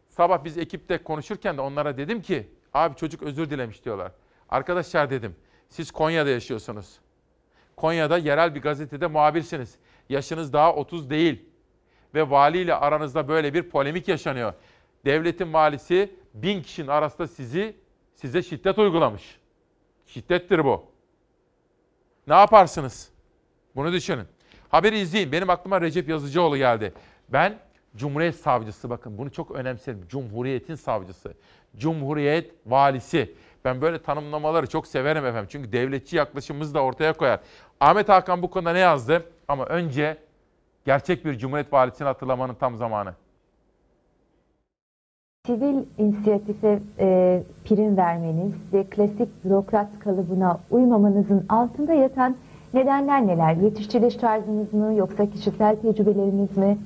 sabah 0.08 0.44
biz 0.44 0.58
ekipte 0.58 0.98
konuşurken 0.98 1.56
de 1.56 1.60
onlara 1.60 1.96
dedim 1.96 2.22
ki 2.22 2.48
abi 2.74 2.96
çocuk 2.96 3.22
özür 3.22 3.50
dilemiş 3.50 3.84
diyorlar. 3.84 4.12
Arkadaşlar 4.48 5.10
dedim 5.10 5.36
siz 5.68 5.90
Konya'da 5.90 6.30
yaşıyorsunuz. 6.30 6.98
Konya'da 7.76 8.18
yerel 8.18 8.54
bir 8.54 8.62
gazetede 8.62 9.06
muhabirsiniz. 9.06 9.74
Yaşınız 10.08 10.52
daha 10.52 10.74
30 10.74 11.10
değil. 11.10 11.44
Ve 12.14 12.30
valiyle 12.30 12.74
aranızda 12.74 13.28
böyle 13.28 13.54
bir 13.54 13.62
polemik 13.62 14.08
yaşanıyor. 14.08 14.52
Devletin 15.04 15.52
valisi 15.52 16.14
bin 16.34 16.62
kişinin 16.62 16.88
arasında 16.88 17.28
sizi 17.28 17.76
size 18.22 18.42
şiddet 18.42 18.78
uygulamış. 18.78 19.38
Şiddettir 20.06 20.64
bu. 20.64 20.84
Ne 22.26 22.34
yaparsınız? 22.34 23.08
Bunu 23.76 23.92
düşünün. 23.92 24.26
Haberi 24.68 24.98
izleyin. 24.98 25.32
Benim 25.32 25.50
aklıma 25.50 25.80
Recep 25.80 26.08
Yazıcıoğlu 26.08 26.56
geldi. 26.56 26.92
Ben 27.28 27.58
Cumhuriyet 27.96 28.36
Savcısı 28.36 28.90
bakın 28.90 29.18
bunu 29.18 29.32
çok 29.32 29.50
önemserim. 29.50 30.04
Cumhuriyetin 30.08 30.74
savcısı. 30.74 31.34
Cumhuriyet 31.76 32.54
valisi. 32.66 33.34
Ben 33.64 33.80
böyle 33.80 34.02
tanımlamaları 34.02 34.66
çok 34.66 34.86
severim 34.86 35.26
efendim. 35.26 35.48
Çünkü 35.52 35.72
devletçi 35.72 36.16
yaklaşımımızı 36.16 36.74
da 36.74 36.80
ortaya 36.80 37.12
koyar. 37.12 37.40
Ahmet 37.80 38.08
Hakan 38.08 38.42
bu 38.42 38.50
konuda 38.50 38.72
ne 38.72 38.78
yazdı? 38.78 39.26
Ama 39.48 39.66
önce 39.66 40.18
gerçek 40.86 41.24
bir 41.24 41.38
Cumhuriyet 41.38 41.72
valisini 41.72 42.06
hatırlamanın 42.06 42.54
tam 42.54 42.76
zamanı. 42.76 43.14
Sivil 45.46 45.76
inisiyatife 45.98 46.78
e, 46.98 47.42
prim 47.64 47.96
vermeniz 47.96 48.52
ve 48.72 48.84
klasik 48.84 49.44
bürokrat 49.44 49.98
kalıbına 49.98 50.60
uymamanızın 50.70 51.44
altında 51.48 51.92
yatan 51.92 52.36
nedenler 52.74 53.26
neler? 53.26 53.54
Yetiştiriliş 53.54 54.16
tarzınız 54.16 54.72
mı 54.72 54.94
yoksa 54.94 55.30
kişisel 55.30 55.76
tecrübeleriniz 55.76 56.56
mi? 56.56 56.78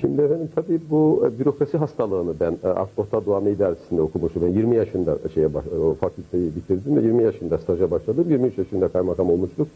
Şimdi 0.00 0.22
efendim 0.22 0.48
tabii 0.54 0.80
bu 0.90 1.26
e, 1.26 1.38
bürokrasi 1.38 1.78
hastalığını 1.78 2.34
ben 2.40 2.52
e, 2.64 2.68
Orta 2.96 3.26
Doğu 3.26 3.48
İdaresi'nde 3.48 4.00
okumuşum. 4.00 4.42
Ben 4.42 4.52
20 4.52 4.76
yaşında 4.76 5.18
şeye 5.34 5.54
baş, 5.54 5.64
o 5.66 5.94
fakülteyi 5.94 6.56
bitirdim 6.56 6.96
ve 6.96 7.00
20 7.00 7.22
yaşında 7.22 7.58
staja 7.58 7.90
başladım. 7.90 8.26
23 8.28 8.58
yaşında 8.58 8.88
kaymakam 8.88 9.30
olmuştuk. 9.30 9.68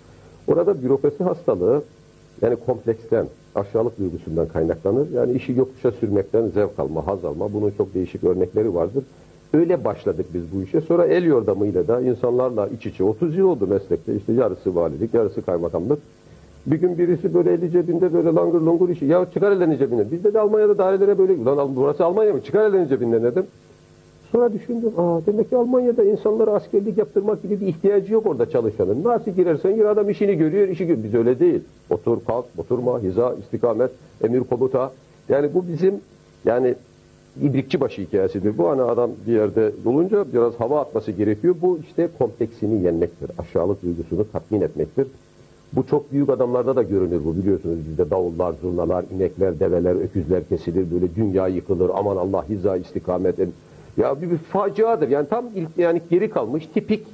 Orada 0.47 0.83
bürokrasi 0.83 1.25
hastalığı 1.25 1.83
yani 2.43 2.57
kompleksten, 2.67 3.27
aşağılık 3.55 3.99
duygusundan 3.99 4.49
kaynaklanır. 4.49 5.11
Yani 5.11 5.33
işi 5.33 5.53
yokuşa 5.53 5.91
sürmekten 5.91 6.47
zevk 6.49 6.79
alma, 6.79 7.07
haz 7.07 7.25
alma. 7.25 7.53
Bunun 7.53 7.73
çok 7.79 7.95
değişik 7.95 8.25
örnekleri 8.25 8.75
vardır. 8.75 9.05
Öyle 9.55 9.85
başladık 9.85 10.27
biz 10.35 10.43
bu 10.55 10.63
işe. 10.63 10.81
Sonra 10.81 11.07
el 11.07 11.25
yordamıyla 11.25 11.89
da 11.89 12.01
insanlarla 12.01 12.69
iç 12.69 12.87
içe 12.87 13.05
30 13.05 13.37
yıl 13.37 13.49
oldu 13.49 13.67
meslekte. 13.67 14.17
İşte 14.17 14.33
yarısı 14.33 14.75
valilik, 14.75 15.15
yarısı 15.15 15.43
kaymakamlık. 15.43 15.99
Bir 16.67 16.77
gün 16.77 16.99
birisi 16.99 17.35
böyle 17.35 17.53
eli 17.53 17.71
cebinde 17.71 18.13
böyle 18.13 18.29
langır 18.29 18.61
lungur 18.61 18.89
işi. 18.89 19.05
Ya 19.05 19.27
çıkar 19.35 19.53
elini 19.53 19.79
cebinden. 19.79 20.11
Bizde 20.11 20.35
de 20.35 20.41
Almanya'da 20.41 20.79
dairelere 20.79 21.19
böyle. 21.19 21.45
Lan 21.45 21.77
burası 21.77 22.05
Almanya 22.05 22.33
mı? 22.33 22.43
Çıkar 22.45 22.71
elini 22.71 22.89
cebinden 22.89 23.23
dedim. 23.23 23.47
Sonra 24.33 24.53
düşündüm, 24.53 24.93
aa 24.97 25.21
demek 25.27 25.51
ki 25.51 25.57
Almanya'da 25.57 26.05
insanlara 26.05 26.51
askerlik 26.51 26.99
yaptırmak 26.99 27.43
gibi 27.43 27.61
bir 27.61 27.67
ihtiyacı 27.67 28.13
yok 28.13 28.27
orada 28.27 28.51
çalışanın. 28.51 29.05
Nasıl 29.05 29.31
girersen 29.31 29.75
gir 29.75 29.85
adam 29.85 30.11
işini 30.11 30.35
görüyor, 30.35 30.69
işi 30.69 30.87
görüyor. 30.87 31.05
Biz 31.05 31.15
öyle 31.15 31.39
değil. 31.39 31.61
Otur, 31.91 32.19
kalk, 32.27 32.45
oturma, 32.59 33.01
hiza, 33.01 33.35
istikamet, 33.35 33.91
emir 34.25 34.41
komuta. 34.41 34.93
Yani 35.29 35.55
bu 35.55 35.65
bizim 35.69 35.95
yani 36.45 36.75
ibrikçi 37.43 37.81
başı 37.81 38.03
hikayesidir. 38.03 38.59
Bu 38.59 38.69
hani 38.69 38.83
adam 38.83 39.11
bir 39.27 39.33
yerde 39.33 39.73
olunca 39.87 40.25
biraz 40.33 40.55
hava 40.55 40.81
atması 40.81 41.13
gerekiyor. 41.13 41.55
Bu 41.63 41.79
işte 41.79 42.09
kompleksini 42.19 42.83
yenmektir. 42.83 43.31
Aşağılık 43.39 43.83
duygusunu 43.83 44.27
tatmin 44.33 44.61
etmektir. 44.61 45.07
Bu 45.73 45.87
çok 45.87 46.13
büyük 46.13 46.31
adamlarda 46.31 46.77
da 46.77 46.83
görünür 46.83 47.25
bu 47.25 47.37
biliyorsunuz 47.37 47.79
bizde 47.91 48.11
davullar, 48.11 48.55
zurnalar, 48.63 49.05
inekler, 49.17 49.61
develer, 49.61 49.95
öküzler 49.95 50.49
kesilir 50.49 50.91
böyle 50.91 51.15
dünya 51.15 51.49
yıkılır 51.49 51.91
aman 51.95 52.17
Allah 52.17 52.49
hiza 52.49 52.77
istikamet 52.77 53.39
ya 53.97 54.23
bir, 54.23 54.31
bir 54.31 54.39
faciadır 54.39 55.09
yani 55.09 55.29
tam 55.29 55.45
ilk 55.55 55.69
yani 55.79 56.03
geri 56.11 56.31
kalmış 56.31 56.67
tipik 56.67 57.07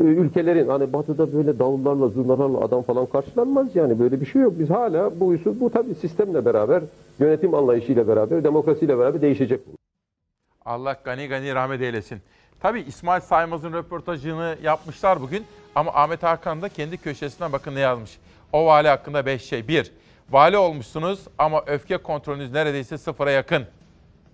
e, 0.00 0.02
ülkelerin 0.02 0.68
hani 0.68 0.92
batıda 0.92 1.32
böyle 1.32 1.58
davullarla 1.58 2.08
zurnalarla 2.08 2.60
adam 2.60 2.82
falan 2.82 3.06
karşılanmaz 3.06 3.76
yani 3.76 3.98
böyle 3.98 4.20
bir 4.20 4.26
şey 4.26 4.42
yok 4.42 4.52
biz 4.58 4.70
hala 4.70 5.20
bu 5.20 5.34
bu, 5.44 5.60
bu 5.60 5.70
tabii 5.70 5.94
sistemle 5.94 6.44
beraber 6.44 6.82
yönetim 7.18 7.54
anlayışıyla 7.54 8.08
beraber 8.08 8.44
demokrasiyle 8.44 8.98
beraber 8.98 9.22
değişecek. 9.22 9.60
Allah 10.64 10.96
gani 11.04 11.28
gani 11.28 11.54
rahmet 11.54 11.80
eylesin. 11.80 12.18
Tabii 12.60 12.80
İsmail 12.80 13.20
Saymaz'ın 13.20 13.72
röportajını 13.72 14.56
yapmışlar 14.62 15.22
bugün 15.22 15.44
ama 15.74 15.90
Ahmet 15.94 16.22
Hakan 16.22 16.62
da 16.62 16.68
kendi 16.68 16.96
köşesinden 16.96 17.52
bakın 17.52 17.74
ne 17.74 17.80
yazmış. 17.80 18.18
O 18.52 18.66
vali 18.66 18.88
hakkında 18.88 19.26
5 19.26 19.42
şey. 19.42 19.68
1. 19.68 19.92
Vali 20.30 20.56
olmuşsunuz 20.56 21.20
ama 21.38 21.62
öfke 21.66 21.96
kontrolünüz 21.96 22.52
neredeyse 22.52 22.98
sıfıra 22.98 23.30
yakın. 23.30 23.66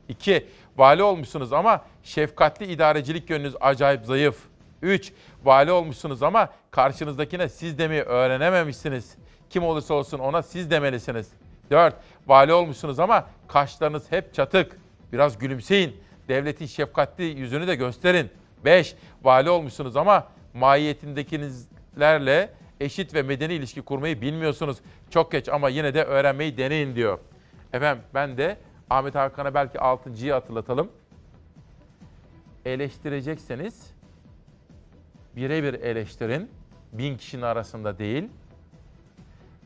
2. 0.08 0.46
Vali 0.78 1.02
olmuşsunuz 1.02 1.52
ama 1.52 1.84
şefkatli 2.02 2.66
idarecilik 2.66 3.30
yönünüz 3.30 3.54
acayip 3.60 4.04
zayıf. 4.04 4.36
3. 4.82 5.12
Vali 5.44 5.72
olmuşsunuz 5.72 6.22
ama 6.22 6.48
karşınızdakine 6.70 7.48
siz 7.48 7.78
demeyi 7.78 8.02
öğrenememişsiniz. 8.02 9.16
Kim 9.50 9.64
olursa 9.64 9.94
olsun 9.94 10.18
ona 10.18 10.42
siz 10.42 10.70
demelisiniz. 10.70 11.28
4. 11.70 11.94
Vali 12.26 12.52
olmuşsunuz 12.52 12.98
ama 12.98 13.26
kaşlarınız 13.48 14.12
hep 14.12 14.34
çatık. 14.34 14.76
Biraz 15.12 15.38
gülümseyin. 15.38 15.96
Devletin 16.28 16.66
şefkatli 16.66 17.24
yüzünü 17.24 17.66
de 17.66 17.74
gösterin. 17.74 18.30
5. 18.64 18.94
Vali 19.22 19.50
olmuşsunuz 19.50 19.96
ama 19.96 20.26
mahiyetindekilerle 20.54 22.50
eşit 22.80 23.14
ve 23.14 23.22
medeni 23.22 23.54
ilişki 23.54 23.82
kurmayı 23.82 24.20
bilmiyorsunuz. 24.20 24.78
Çok 25.10 25.32
geç 25.32 25.48
ama 25.48 25.68
yine 25.68 25.94
de 25.94 26.04
öğrenmeyi 26.04 26.56
deneyin 26.56 26.94
diyor. 26.94 27.18
Efendim 27.72 28.04
ben 28.14 28.36
de 28.38 28.56
Ahmet 28.90 29.14
Hakan'a 29.14 29.54
belki 29.54 29.78
6.yı 29.78 30.32
hatırlatalım. 30.32 30.88
Eleştirecekseniz 32.64 33.94
birebir 35.36 35.74
eleştirin. 35.74 36.50
Bin 36.92 37.16
kişinin 37.16 37.42
arasında 37.42 37.98
değil. 37.98 38.28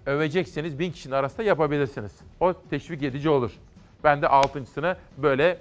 Övecekseniz 0.07 0.79
bin 0.79 0.93
kişinin 0.93 1.15
arasında 1.15 1.43
yapabilirsiniz. 1.43 2.13
O 2.41 2.55
teşvik 2.71 3.03
edici 3.03 3.29
olur. 3.29 3.53
Ben 4.05 4.23
de 4.23 4.29
altıncısını 4.29 4.97
böyle 5.17 5.59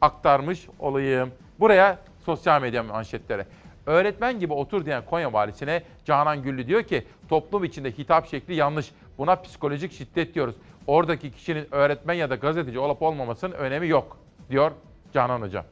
aktarmış 0.00 0.68
olayım. 0.78 1.30
Buraya 1.60 1.98
sosyal 2.24 2.62
medya 2.62 2.82
manşetlere. 2.82 3.46
Öğretmen 3.86 4.40
gibi 4.40 4.52
otur 4.52 4.84
diyen 4.86 5.04
Konya 5.04 5.32
valisine 5.32 5.82
Canan 6.04 6.42
Güllü 6.42 6.66
diyor 6.66 6.82
ki 6.82 7.06
toplum 7.28 7.64
içinde 7.64 7.90
hitap 7.90 8.28
şekli 8.28 8.54
yanlış. 8.54 8.92
Buna 9.18 9.36
psikolojik 9.36 9.92
şiddet 9.92 10.34
diyoruz. 10.34 10.54
Oradaki 10.90 11.32
kişinin 11.32 11.74
öğretmen 11.74 12.14
ya 12.14 12.30
da 12.30 12.34
gazeteci 12.34 12.78
olup 12.78 13.02
olmamasının 13.02 13.52
önemi 13.52 13.88
yok 13.88 14.18
diyor 14.50 14.72
Canan 15.14 15.40
Hoca. 15.40 15.64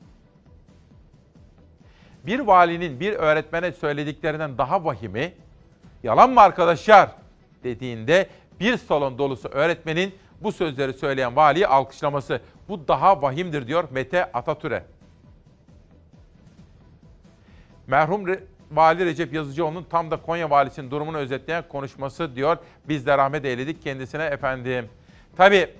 Bir 2.26 2.40
valinin 2.40 3.00
bir 3.00 3.12
öğretmene 3.12 3.72
söylediklerinden 3.72 4.58
daha 4.58 4.84
vahimi 4.84 5.32
yalan 6.02 6.30
mı 6.30 6.40
arkadaşlar 6.40 7.10
dediğinde 7.64 8.26
bir 8.60 8.76
salon 8.76 9.18
dolusu 9.18 9.48
öğretmenin 9.48 10.14
bu 10.40 10.52
sözleri 10.52 10.92
söyleyen 10.92 11.36
valiyi 11.36 11.66
alkışlaması. 11.66 12.40
Bu 12.68 12.88
daha 12.88 13.22
vahimdir 13.22 13.66
diyor 13.66 13.84
Mete 13.90 14.32
Atatürk'e. 14.32 14.84
Merhum 17.86 18.26
Vali 18.70 19.04
Recep 19.04 19.32
Yazıcıoğlu'nun 19.32 19.86
tam 19.90 20.10
da 20.10 20.22
Konya 20.22 20.50
valisinin 20.50 20.90
durumunu 20.90 21.16
özetleyen 21.16 21.64
konuşması 21.68 22.36
diyor. 22.36 22.56
Biz 22.88 23.06
de 23.06 23.18
rahmet 23.18 23.44
eyledik 23.44 23.82
kendisine 23.82 24.24
efendim. 24.24 24.88
Tabii 25.38 25.70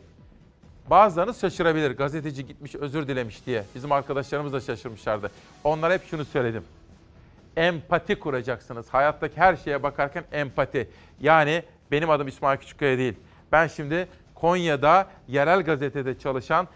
bazılarınız 0.91 1.41
şaşırabilir. 1.41 1.91
Gazeteci 1.91 2.47
gitmiş 2.47 2.75
özür 2.75 3.09
dilemiş 3.09 3.47
diye. 3.47 3.65
Bizim 3.75 3.93
arkadaşlarımız 3.93 4.53
da 4.53 4.61
şaşırmışlardı. 4.61 5.31
Onlara 5.65 5.95
hep 5.95 6.05
şunu 6.05 6.25
söyledim. 6.25 6.65
Empati 7.57 8.19
kuracaksınız. 8.19 8.89
Hayattaki 8.89 9.37
her 9.37 9.57
şeye 9.57 9.83
bakarken 9.83 10.25
empati. 10.33 10.89
Yani 11.21 11.63
benim 11.91 12.11
adım 12.11 12.29
İsmail 12.29 12.59
Küçükkaya 12.59 12.99
değil. 12.99 13.15
Ben 13.53 13.67
şimdi 13.67 14.09
Konya'da 14.35 15.07
yerel 15.29 15.63
gazetede 15.63 16.19
çalışan 16.19 16.69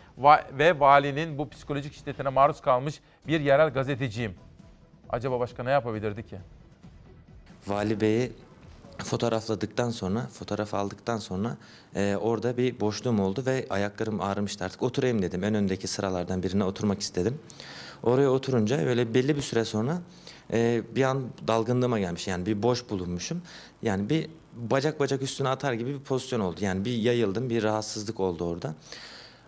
ve 0.59 0.81
valinin 0.81 1.39
bu 1.39 1.49
psikolojik 1.49 1.95
şiddetine 1.95 2.29
maruz 2.29 2.61
kalmış 2.61 3.01
bir 3.27 3.41
yerel 3.41 3.71
gazeteciyim. 3.71 4.35
Acaba 5.11 5.41
başka 5.41 5.63
ne 5.63 5.71
yapabilirdi 5.71 6.27
ki? 6.27 6.37
Vali 7.67 8.01
Bey'i 8.01 8.33
fotoğrafladıktan 8.99 9.91
sonra, 9.91 10.27
fotoğraf 10.33 10.75
aldıktan 10.75 11.19
sonra 11.19 11.57
e, 11.97 12.17
orada 12.21 12.57
bir 12.57 12.81
boşluğum 12.81 13.21
oldu 13.21 13.43
ve 13.47 13.67
ayaklarım 13.71 14.21
ağrımıştı 14.21 14.65
artık. 14.65 14.83
Oturayım 14.83 15.23
dedim. 15.23 15.45
En 15.45 15.55
öndeki 15.55 15.89
sıralardan 15.89 16.43
birine 16.43 16.65
oturmak 16.65 17.01
istedim. 17.01 17.39
Oraya 18.03 18.31
oturunca 18.31 18.87
böyle 18.87 19.15
belli 19.15 19.37
bir 19.37 19.43
süre 19.43 19.65
sonra 19.65 20.03
e, 20.53 20.83
bir 20.95 21.03
an 21.03 21.23
dalgınlığıma 21.49 21.99
gelmiş. 21.99 22.29
Yani 22.29 22.47
bir 22.47 22.63
boş 22.63 22.91
bulunmuşum. 22.91 23.43
Yani 23.83 24.11
bir 24.11 24.29
bacak 24.57 25.01
bacak 25.01 25.23
üstüne 25.23 25.49
atar 25.49 25.73
gibi 25.73 25.95
bir 25.95 26.01
pozisyon 26.01 26.41
oldu. 26.41 26.57
Yani 26.61 26.85
bir 26.85 26.93
yayıldım, 26.93 27.51
bir 27.51 27.63
rahatsızlık 27.63 28.21
oldu 28.21 28.45
orada. 28.45 28.75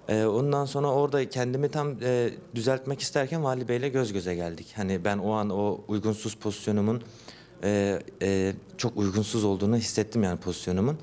Ee, 0.08 0.24
ondan 0.24 0.64
sonra 0.64 0.92
orada 0.92 1.28
kendimi 1.28 1.68
tam 1.68 2.02
e, 2.02 2.30
düzeltmek 2.54 3.00
isterken 3.00 3.44
Vali 3.44 3.68
Bey'le 3.68 3.88
göz 3.88 4.12
göze 4.12 4.34
geldik. 4.34 4.72
Hani 4.76 5.04
ben 5.04 5.18
o 5.18 5.32
an 5.32 5.50
o 5.50 5.80
uygunsuz 5.88 6.34
pozisyonumun 6.34 7.02
e, 7.64 8.02
e, 8.22 8.52
çok 8.78 8.96
uygunsuz 8.96 9.44
olduğunu 9.44 9.76
hissettim 9.76 10.22
yani 10.22 10.40
pozisyonumun. 10.40 10.98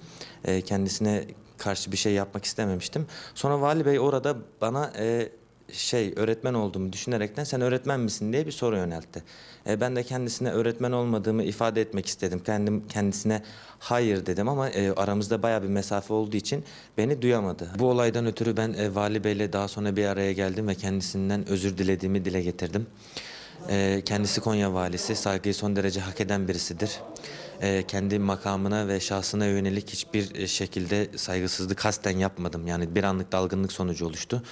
E, 0.45 0.61
kendisine 0.61 1.25
karşı 1.57 1.91
bir 1.91 1.97
şey 1.97 2.13
yapmak 2.13 2.45
istememiştim. 2.45 3.07
Sonra 3.35 3.61
Vali 3.61 3.85
Bey 3.85 3.99
orada 3.99 4.37
bana 4.61 4.93
e, 4.97 5.29
şey 5.71 6.13
öğretmen 6.15 6.53
olduğumu 6.53 6.93
düşünerekten 6.93 7.43
sen 7.43 7.61
öğretmen 7.61 7.99
misin 7.99 8.33
diye 8.33 8.45
bir 8.45 8.51
soru 8.51 8.75
yöneltti. 8.77 9.23
E, 9.67 9.81
ben 9.81 9.95
de 9.95 10.03
kendisine 10.03 10.51
öğretmen 10.51 10.91
olmadığımı 10.91 11.43
ifade 11.43 11.81
etmek 11.81 12.05
istedim. 12.05 12.41
Kendim 12.45 12.87
kendisine 12.87 13.43
hayır 13.79 14.25
dedim 14.25 14.49
ama 14.49 14.69
e, 14.69 14.91
aramızda 14.91 15.43
baya 15.43 15.63
bir 15.63 15.67
mesafe 15.67 16.13
olduğu 16.13 16.37
için 16.37 16.63
beni 16.97 17.21
duyamadı. 17.21 17.69
Bu 17.79 17.89
olaydan 17.89 18.25
ötürü 18.25 18.57
ben 18.57 18.73
e, 18.73 18.95
Vali 18.95 19.23
Bey'le 19.23 19.53
daha 19.53 19.67
sonra 19.67 19.95
bir 19.95 20.05
araya 20.05 20.31
geldim 20.33 20.67
ve 20.67 20.75
kendisinden 20.75 21.49
özür 21.49 21.77
dilediğimi 21.77 22.25
dile 22.25 22.41
getirdim. 22.41 22.87
E, 23.69 24.01
kendisi 24.05 24.41
Konya 24.41 24.73
valisi, 24.73 25.15
saygıyı 25.15 25.55
son 25.55 25.75
derece 25.75 25.99
hak 25.99 26.21
eden 26.21 26.47
birisidir. 26.47 26.99
E, 27.61 27.83
kendi 27.87 28.19
makamına 28.19 28.87
ve 28.87 28.99
şahsına 28.99 29.45
yönelik 29.45 29.89
hiçbir 29.89 30.35
e, 30.35 30.47
şekilde 30.47 31.17
saygısızlık 31.17 31.77
kasten 31.77 32.17
yapmadım. 32.17 32.67
Yani 32.67 32.95
bir 32.95 33.03
anlık 33.03 33.31
dalgınlık 33.31 33.71
sonucu 33.71 34.05
oluştu. 34.05 34.43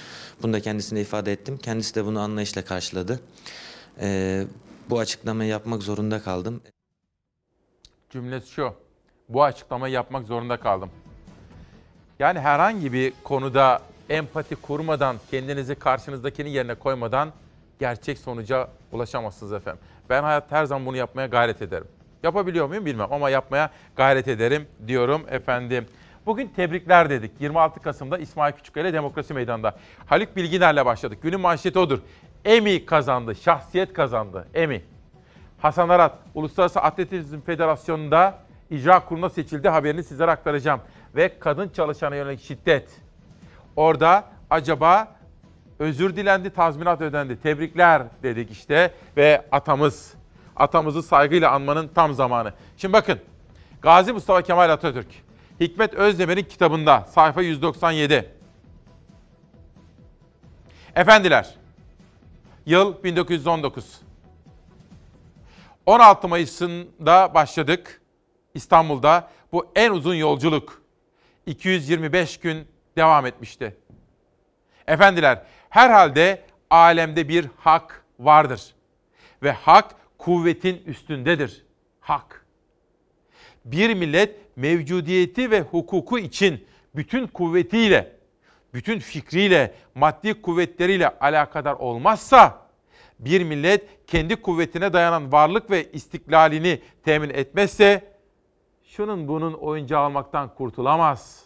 Bunu 0.44 0.54
da 0.54 0.60
kendisine 0.60 1.02
ifade 1.02 1.32
ettim. 1.32 1.58
Kendisi 1.58 1.96
de 1.96 2.06
bunu 2.06 2.20
anlayışla 2.20 2.66
karşıladı. 2.66 3.20
E, 4.02 4.44
bu 4.90 5.00
açıklamayı 5.00 5.50
yapmak 5.50 5.84
zorunda 5.84 6.22
kaldım. 6.22 6.62
Cümlesi 8.10 8.52
şu. 8.52 8.74
Bu 9.30 9.44
açıklamayı 9.44 9.94
yapmak 9.94 10.28
zorunda 10.28 10.58
kaldım. 10.58 10.90
Yani 12.20 12.40
herhangi 12.40 12.94
bir 12.94 13.14
konuda 13.24 13.82
empati 14.10 14.56
kurmadan, 14.56 15.18
kendinizi 15.32 15.76
karşınızdakinin 15.76 16.50
yerine 16.50 16.76
koymadan 16.76 17.34
gerçek 17.80 18.18
sonuca 18.18 18.70
ulaşamazsınız 18.92 19.54
efendim. 19.54 19.82
Ben 20.10 20.24
hayatta 20.24 20.58
her 20.58 20.66
zaman 20.66 20.86
bunu 20.86 20.98
yapmaya 20.98 21.28
gayret 21.28 21.62
ederim. 21.62 21.88
Yapabiliyor 22.24 22.68
muyum 22.68 22.86
bilmem 22.86 23.08
ama 23.12 23.30
yapmaya 23.30 23.70
gayret 23.96 24.28
ederim 24.28 24.68
diyorum 24.88 25.22
efendim. 25.30 25.86
Bugün 26.26 26.48
tebrikler 26.48 27.10
dedik. 27.10 27.32
26 27.40 27.80
Kasım'da 27.80 28.18
İsmail 28.18 28.54
Küçükkaya 28.54 28.94
Demokrasi 28.94 29.34
Meydanı'nda. 29.34 29.76
Haluk 30.06 30.36
Bilginer'le 30.36 30.86
başladık. 30.86 31.20
Günün 31.22 31.40
manşeti 31.40 31.80
odur. 31.80 32.00
Emi 32.46 32.86
kazandı, 32.86 33.36
şahsiyet 33.36 33.94
kazandı. 33.94 34.48
Emi. 34.54 34.82
Hasan 35.58 35.90
Arat, 35.90 36.18
Uluslararası 36.36 36.80
Atletizm 36.80 37.42
Federasyonu'nda 37.42 38.38
icra 38.70 39.06
kuruluna 39.06 39.30
seçildi. 39.30 39.70
Haberini 39.70 40.04
sizlere 40.04 40.32
aktaracağım. 40.32 40.82
Ve 41.16 41.40
kadın 41.40 41.70
çalışana 41.70 42.16
yönelik 42.16 42.42
şiddet. 42.42 42.90
Orada 43.76 44.24
acaba 44.50 45.19
özür 45.80 46.16
dilendi, 46.16 46.50
tazminat 46.50 47.02
ödendi. 47.02 47.42
Tebrikler 47.42 48.04
dedik 48.24 48.52
işte 48.52 48.94
ve 49.18 49.46
atamız, 49.52 50.14
atamızı 50.56 51.04
saygıyla 51.04 51.52
anmanın 51.52 51.88
tam 51.88 52.14
zamanı. 52.14 52.54
Şimdi 52.78 52.94
bakın, 52.94 53.20
Gazi 53.82 54.14
Mustafa 54.14 54.42
Kemal 54.42 54.70
Atatürk, 54.70 55.08
Hikmet 55.60 55.94
Özdemir'in 55.94 56.44
kitabında 56.44 57.06
sayfa 57.10 57.42
197. 57.42 58.30
Efendiler, 60.96 61.56
Yıl 62.66 63.04
1919. 63.04 64.02
16 65.86 66.28
Mayıs'ında 66.28 67.34
başladık 67.34 68.02
İstanbul'da. 68.54 69.30
Bu 69.52 69.72
en 69.76 69.92
uzun 69.92 70.16
yolculuk. 70.16 70.82
225 71.46 72.40
gün 72.40 72.68
devam 72.98 73.26
etmişti. 73.26 73.78
Efendiler, 74.88 75.44
herhalde 75.70 76.46
alemde 76.70 77.30
bir 77.30 77.50
hak 77.58 78.06
vardır. 78.20 78.76
Ve 79.44 79.52
hak 79.52 79.96
kuvvetin 80.18 80.84
üstündedir. 80.86 81.66
Hak. 82.00 82.46
Bir 83.66 83.94
millet 83.94 84.58
mevcudiyeti 84.58 85.52
ve 85.52 85.62
hukuku 85.62 86.20
için 86.20 86.68
bütün 86.96 87.28
kuvvetiyle, 87.28 88.16
bütün 88.74 89.00
fikriyle, 89.00 89.74
maddi 89.96 90.42
kuvvetleriyle 90.42 91.10
alakadar 91.20 91.74
olmazsa, 91.74 92.70
bir 93.20 93.44
millet 93.44 94.08
kendi 94.08 94.36
kuvvetine 94.36 94.94
dayanan 94.94 95.32
varlık 95.32 95.72
ve 95.72 95.92
istiklalini 95.92 96.82
temin 97.04 97.30
etmezse, 97.30 98.14
şunun 98.84 99.28
bunun 99.28 99.54
oyuncağı 99.54 100.02
almaktan 100.02 100.56
kurtulamaz. 100.56 101.44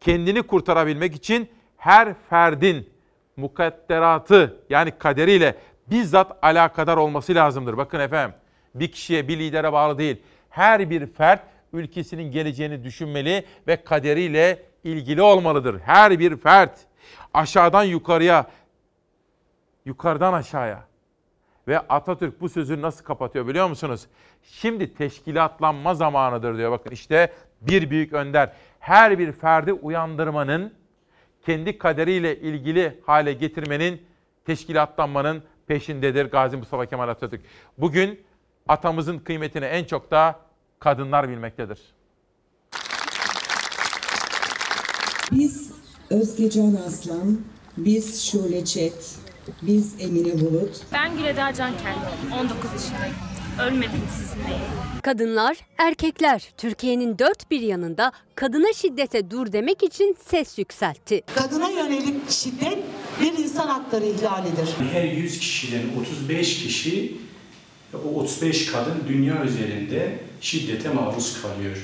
Kendini 0.00 0.42
kurtarabilmek 0.42 1.14
için 1.14 1.48
her 1.76 2.14
ferdin 2.30 2.90
mukadderatı 3.40 4.56
yani 4.70 4.90
kaderiyle 4.98 5.54
bizzat 5.90 6.38
alakadar 6.42 6.96
olması 6.96 7.34
lazımdır. 7.34 7.76
Bakın 7.76 8.00
efendim 8.00 8.36
bir 8.74 8.92
kişiye 8.92 9.28
bir 9.28 9.38
lidere 9.38 9.72
bağlı 9.72 9.98
değil. 9.98 10.22
Her 10.50 10.90
bir 10.90 11.06
fert 11.06 11.42
ülkesinin 11.72 12.32
geleceğini 12.32 12.84
düşünmeli 12.84 13.44
ve 13.66 13.84
kaderiyle 13.84 14.62
ilgili 14.84 15.22
olmalıdır. 15.22 15.80
Her 15.80 16.18
bir 16.18 16.36
fert 16.36 16.78
aşağıdan 17.34 17.84
yukarıya, 17.84 18.46
yukarıdan 19.84 20.32
aşağıya. 20.32 20.84
Ve 21.68 21.78
Atatürk 21.78 22.40
bu 22.40 22.48
sözü 22.48 22.82
nasıl 22.82 23.04
kapatıyor 23.04 23.46
biliyor 23.46 23.68
musunuz? 23.68 24.06
Şimdi 24.42 24.94
teşkilatlanma 24.94 25.94
zamanıdır 25.94 26.58
diyor. 26.58 26.70
Bakın 26.70 26.90
işte 26.90 27.32
bir 27.60 27.90
büyük 27.90 28.12
önder. 28.12 28.52
Her 28.80 29.18
bir 29.18 29.32
ferdi 29.32 29.72
uyandırmanın, 29.72 30.74
kendi 31.46 31.78
kaderiyle 31.78 32.40
ilgili 32.40 33.00
hale 33.06 33.32
getirmenin, 33.32 34.02
teşkilatlanmanın 34.46 35.42
peşindedir 35.66 36.24
Gazi 36.24 36.56
Mustafa 36.56 36.86
Kemal 36.86 37.08
Atatürk. 37.08 37.40
Bugün 37.78 38.20
atamızın 38.68 39.18
kıymetini 39.18 39.64
en 39.64 39.84
çok 39.84 40.10
da 40.10 40.40
kadınlar 40.78 41.28
bilmektedir. 41.28 41.78
Biz 45.32 45.72
Özgecan 46.10 46.78
Aslan, 46.86 47.40
biz 47.76 48.24
Şule 48.24 48.64
Çet, 48.64 49.18
biz 49.62 50.00
Emine 50.00 50.40
Bulut. 50.40 50.80
Ben 50.92 51.16
Güleda 51.16 51.54
Cankel, 51.54 51.96
19 52.40 52.72
yaşındayım. 52.72 53.29
Ölmedim 53.58 54.02
sizinleyim. 54.18 54.60
Kadınlar, 55.02 55.56
erkekler 55.78 56.48
Türkiye'nin 56.56 57.18
dört 57.18 57.50
bir 57.50 57.60
yanında 57.60 58.12
kadına 58.34 58.72
şiddete 58.72 59.30
dur 59.30 59.52
demek 59.52 59.82
için 59.82 60.16
ses 60.26 60.58
yükseltti. 60.58 61.22
Kadına 61.34 61.70
yönelik 61.70 62.30
şiddet 62.30 62.78
bir 63.20 63.38
insan 63.38 63.68
hakları 63.68 64.04
ihlalidir. 64.06 64.68
Her 64.92 65.04
100 65.04 65.38
kişiden 65.38 65.82
35 66.00 66.62
kişi, 66.62 67.16
o 67.94 68.20
35 68.20 68.72
kadın 68.72 69.02
dünya 69.08 69.44
üzerinde 69.44 70.18
şiddete 70.40 70.88
maruz 70.88 71.42
kalıyor. 71.42 71.76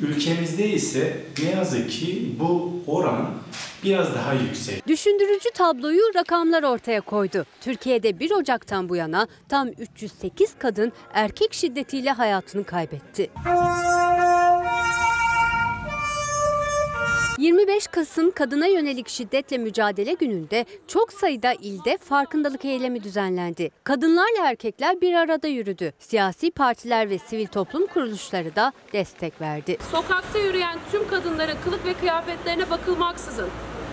Ülkemizde 0.00 0.68
ise 0.68 1.16
ne 1.42 1.50
yazık 1.50 1.90
ki 1.90 2.32
bu 2.40 2.72
oran 2.86 3.30
biraz 3.84 4.14
daha 4.14 4.32
yüksek. 4.34 4.86
Düşündürücü 4.86 5.50
tabloyu 5.50 6.02
rakamlar 6.14 6.62
ortaya 6.62 7.00
koydu. 7.00 7.46
Türkiye'de 7.60 8.20
1 8.20 8.30
Ocak'tan 8.30 8.88
bu 8.88 8.96
yana 8.96 9.26
tam 9.48 9.68
308 9.68 10.54
kadın 10.58 10.92
erkek 11.14 11.54
şiddetiyle 11.54 12.10
hayatını 12.12 12.64
kaybetti. 12.64 13.30
25 17.38 17.86
Kasım 17.86 18.30
Kadına 18.30 18.66
Yönelik 18.66 19.08
Şiddetle 19.08 19.58
Mücadele 19.58 20.12
Günü'nde 20.12 20.66
çok 20.88 21.12
sayıda 21.12 21.52
ilde 21.52 21.98
farkındalık 21.98 22.64
eylemi 22.64 23.02
düzenlendi. 23.02 23.70
Kadınlarla 23.84 24.46
erkekler 24.46 25.00
bir 25.00 25.14
arada 25.14 25.48
yürüdü. 25.48 25.92
Siyasi 25.98 26.50
partiler 26.50 27.10
ve 27.10 27.18
sivil 27.18 27.46
toplum 27.46 27.86
kuruluşları 27.86 28.56
da 28.56 28.72
destek 28.92 29.40
verdi. 29.40 29.76
Sokakta 29.92 30.38
yürüyen 30.38 30.78
tüm 30.92 31.08
kadınların 31.08 31.56
kılık 31.64 31.84
ve 31.84 31.94
kıyafetlerine 31.94 32.70
bakılmaksızın 32.70 33.48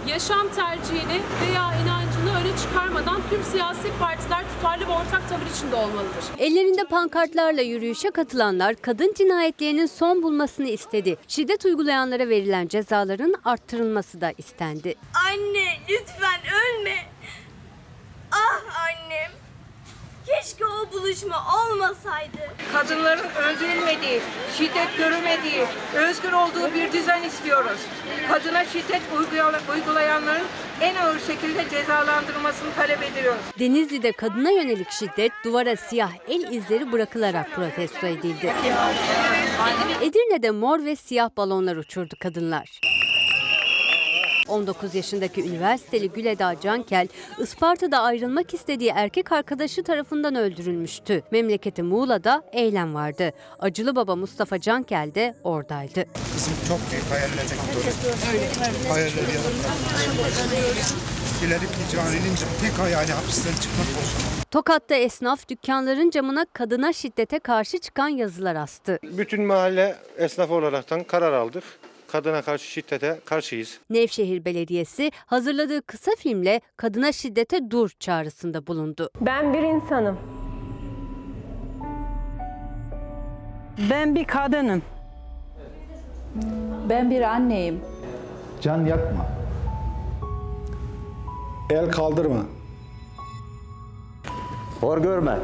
yaşam 0.08 0.50
tercihini 0.56 1.22
veya 1.42 1.72
inancını 1.84 2.40
öne 2.40 2.58
çıkarmadan 2.58 3.22
tüm 3.30 3.44
siyasi 3.44 3.88
partiler 4.00 4.44
tutarlı 4.56 4.88
ve 4.88 4.92
ortak 4.92 5.30
tavır 5.30 5.46
içinde 5.56 5.76
olmalıdır. 5.76 6.24
Ellerinde 6.40 6.84
pankartlarla 6.84 7.62
yürüyüşe 7.62 8.12
katılanlar 8.12 8.76
kadın 8.76 9.14
cinayetlerinin 9.18 9.86
son 9.86 10.24
bulmasını 10.24 10.68
istedi. 10.68 11.18
Şiddet 11.28 11.66
uygulayanlara 11.66 12.30
verilen 12.30 12.68
cezaların 12.68 13.34
arttırılması 13.46 14.22
da 14.22 14.34
istendi. 14.38 14.96
Anne 15.28 15.78
lütfen 15.90 16.40
ölme. 16.64 16.96
Ah 18.32 18.62
annem. 18.88 19.39
Keşke 20.30 20.66
o 20.66 20.92
buluşma 20.94 21.44
olmasaydı. 21.60 22.38
Kadınların 22.74 23.30
öldürülmediği, 23.30 24.22
şiddet 24.58 24.98
görülmediği, 24.98 25.66
özgür 25.96 26.32
olduğu 26.32 26.74
bir 26.74 26.92
düzen 26.92 27.24
istiyoruz. 27.24 27.80
Kadına 28.32 28.66
şiddet 28.66 29.02
uygulayanların 29.76 30.46
en 30.82 30.96
ağır 30.96 31.20
şekilde 31.20 31.70
cezalandırılmasını 31.70 32.74
talep 32.76 33.04
ediyoruz. 33.04 33.42
Denizli'de 33.60 34.12
kadına 34.12 34.52
yönelik 34.52 34.92
şiddet 34.92 35.32
duvara 35.46 35.76
siyah 35.76 36.12
el 36.28 36.54
izleri 36.54 36.92
bırakılarak 36.92 37.52
protesto 37.52 38.08
edildi. 38.08 38.54
Edirne'de 40.02 40.52
mor 40.52 40.86
ve 40.86 40.96
siyah 40.96 41.30
balonlar 41.38 41.76
uçurdu 41.76 42.16
kadınlar. 42.20 42.80
19 44.50 44.96
yaşındaki 44.96 45.42
üniversiteli 45.42 46.10
Güleda 46.10 46.56
Cankel, 46.62 47.08
Isparta'da 47.40 48.00
ayrılmak 48.00 48.54
istediği 48.54 48.90
erkek 48.90 49.32
arkadaşı 49.32 49.84
tarafından 49.84 50.36
öldürülmüştü. 50.36 51.24
Memleketi 51.32 51.84
Muğla'da 51.84 52.44
eylem 52.52 52.94
vardı. 52.96 53.32
Acılı 53.60 53.96
baba 53.96 54.16
Mustafa 54.16 54.60
Cankel 54.60 55.12
de 55.16 55.36
oradaydı. 55.44 56.06
Kızım 56.34 56.54
çok 56.68 56.80
büyük 56.92 57.06
hayaller 57.06 57.38
bekliyor. 57.38 57.94
Hayalleri 58.90 59.32
yaratarak. 59.36 59.80
İleriki 61.46 61.96
caninin 61.96 62.36
tek 62.62 62.80
hayali 62.80 63.12
hapisten 63.12 63.54
çıkmak 63.54 63.88
olsun. 63.88 64.22
Tokat'ta 64.52 64.96
esnaf 64.96 65.50
dükkanların 65.50 66.10
camına 66.10 66.46
kadına 66.54 66.94
şiddete 66.94 67.40
karşı 67.40 67.80
çıkan 67.80 68.08
yazılar 68.08 68.56
astı. 68.56 69.00
Bütün 69.04 69.44
mahalle 69.44 69.96
esnaf 70.18 70.52
olaraktan 70.52 71.04
karar 71.04 71.34
aldık 71.34 71.64
kadına 72.12 72.42
karşı 72.42 72.66
şiddete 72.66 73.20
karşıyız. 73.26 73.80
Nevşehir 73.90 74.46
Belediyesi 74.46 75.12
hazırladığı 75.26 75.82
kısa 75.82 76.12
filmle 76.18 76.62
kadına 76.78 77.12
şiddete 77.12 77.72
dur 77.72 77.90
çağrısında 78.00 78.68
bulundu. 78.68 79.10
Ben 79.22 79.54
bir 79.54 79.62
insanım. 79.62 80.20
Ben 83.90 84.16
bir 84.16 84.26
kadınım. 84.26 84.82
Ben 86.90 87.12
bir 87.12 87.22
anneyim. 87.22 87.82
Can 88.62 88.86
yakma. 88.86 89.26
El 91.70 91.92
kaldırma. 91.92 92.46
Hor 94.82 94.98
görme. 94.98 95.40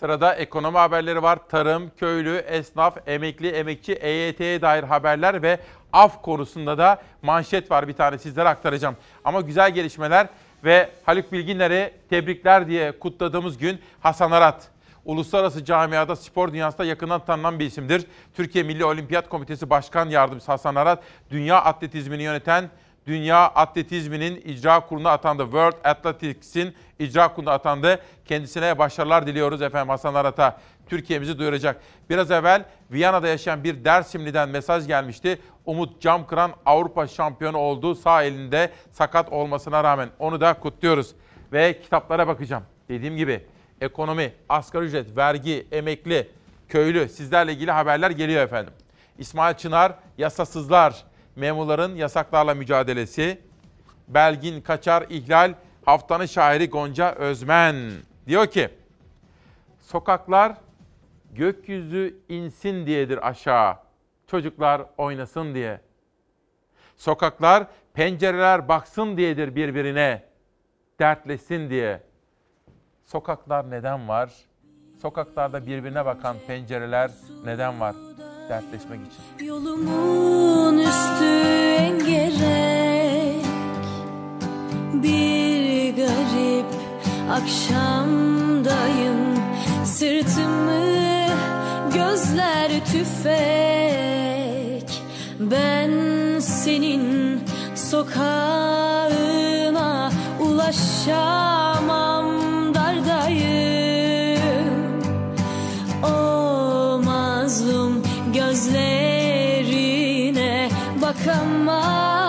Sırada 0.00 0.34
ekonomi 0.34 0.78
haberleri 0.78 1.22
var. 1.22 1.38
Tarım, 1.48 1.90
köylü, 1.96 2.36
esnaf, 2.36 2.96
emekli, 3.06 3.48
emekçi, 3.48 3.92
EYT'ye 3.92 4.62
dair 4.62 4.82
haberler 4.82 5.42
ve 5.42 5.58
af 5.92 6.22
konusunda 6.22 6.78
da 6.78 7.02
manşet 7.22 7.70
var 7.70 7.88
bir 7.88 7.92
tane 7.92 8.18
sizlere 8.18 8.48
aktaracağım. 8.48 8.96
Ama 9.24 9.40
güzel 9.40 9.70
gelişmeler 9.70 10.26
ve 10.64 10.90
Haluk 11.06 11.32
Bilginer'e 11.32 11.92
tebrikler 12.10 12.66
diye 12.66 12.98
kutladığımız 12.98 13.58
gün 13.58 13.80
Hasan 14.00 14.30
Arat. 14.30 14.68
Uluslararası 15.04 15.64
camiada 15.64 16.16
spor 16.16 16.52
dünyasında 16.52 16.84
yakından 16.84 17.24
tanınan 17.24 17.58
bir 17.58 17.66
isimdir. 17.66 18.06
Türkiye 18.36 18.64
Milli 18.64 18.84
Olimpiyat 18.84 19.28
Komitesi 19.28 19.70
Başkan 19.70 20.08
Yardımcısı 20.08 20.52
Hasan 20.52 20.74
Arat, 20.74 21.02
dünya 21.30 21.56
atletizmini 21.62 22.22
yöneten 22.22 22.70
Dünya 23.06 23.46
Atletizminin 23.46 24.42
icra 24.44 24.80
kuruluna 24.80 25.10
atandı. 25.10 25.42
World 25.42 25.84
Athletics'in 25.84 26.74
icra 26.98 27.34
kuruluna 27.34 27.52
atandı. 27.52 28.00
Kendisine 28.24 28.78
başarılar 28.78 29.26
diliyoruz 29.26 29.62
efendim 29.62 29.88
Hasan 29.88 30.14
Arat'a. 30.14 30.58
Türkiye'mizi 30.86 31.38
duyuracak. 31.38 31.80
Biraz 32.10 32.30
evvel 32.30 32.64
Viyana'da 32.90 33.28
yaşayan 33.28 33.64
bir 33.64 33.84
Dersimli'den 33.84 34.48
mesaj 34.48 34.86
gelmişti. 34.86 35.38
Umut 35.66 36.00
Camkıran 36.00 36.52
Avrupa 36.66 37.06
şampiyonu 37.06 37.58
oldu. 37.58 37.94
Sağ 37.94 38.22
elinde 38.22 38.70
sakat 38.92 39.32
olmasına 39.32 39.84
rağmen 39.84 40.08
onu 40.18 40.40
da 40.40 40.54
kutluyoruz. 40.54 41.14
Ve 41.52 41.80
kitaplara 41.80 42.28
bakacağım. 42.28 42.62
Dediğim 42.88 43.16
gibi 43.16 43.46
ekonomi, 43.80 44.32
asgari 44.48 44.84
ücret, 44.84 45.16
vergi, 45.16 45.66
emekli, 45.72 46.28
köylü 46.68 47.08
sizlerle 47.08 47.52
ilgili 47.52 47.70
haberler 47.70 48.10
geliyor 48.10 48.42
efendim. 48.42 48.72
İsmail 49.18 49.54
Çınar, 49.54 49.92
yasasızlar, 50.18 51.04
memurların 51.36 51.96
yasaklarla 51.96 52.54
mücadelesi, 52.54 53.40
belgin 54.08 54.60
kaçar 54.60 55.06
ihlal 55.10 55.54
Haftanın 55.84 56.26
şairi 56.26 56.70
Gonca 56.70 57.12
Özmen 57.12 57.76
diyor 58.26 58.46
ki, 58.46 58.68
sokaklar 59.80 60.56
gökyüzü 61.32 62.18
insin 62.28 62.86
diyedir 62.86 63.28
aşağı, 63.28 63.76
çocuklar 64.26 64.82
oynasın 64.98 65.54
diye. 65.54 65.80
Sokaklar 66.96 67.66
pencereler 67.94 68.68
baksın 68.68 69.16
diyedir 69.16 69.54
birbirine, 69.54 70.22
dertlesin 70.98 71.70
diye. 71.70 72.02
Sokaklar 73.04 73.70
neden 73.70 74.08
var? 74.08 74.30
Sokaklarda 75.02 75.66
birbirine 75.66 76.04
bakan 76.06 76.36
pencereler 76.46 77.10
neden 77.44 77.80
var? 77.80 77.94
Dertleşmek 78.50 79.00
için. 79.00 79.46
Yolumun 79.46 80.78
üstü 80.78 81.24
engerek 81.78 83.44
Bir 84.92 85.96
garip 85.96 86.66
akşamdayım. 87.30 89.16
Sırtımı 89.84 90.84
gözler 91.94 92.70
tüfek. 92.92 95.02
Ben 95.40 95.90
senin 96.38 97.40
sokağına 97.74 99.30
ulaşamam 100.40 102.39
come 111.24 111.68
on. 111.68 112.19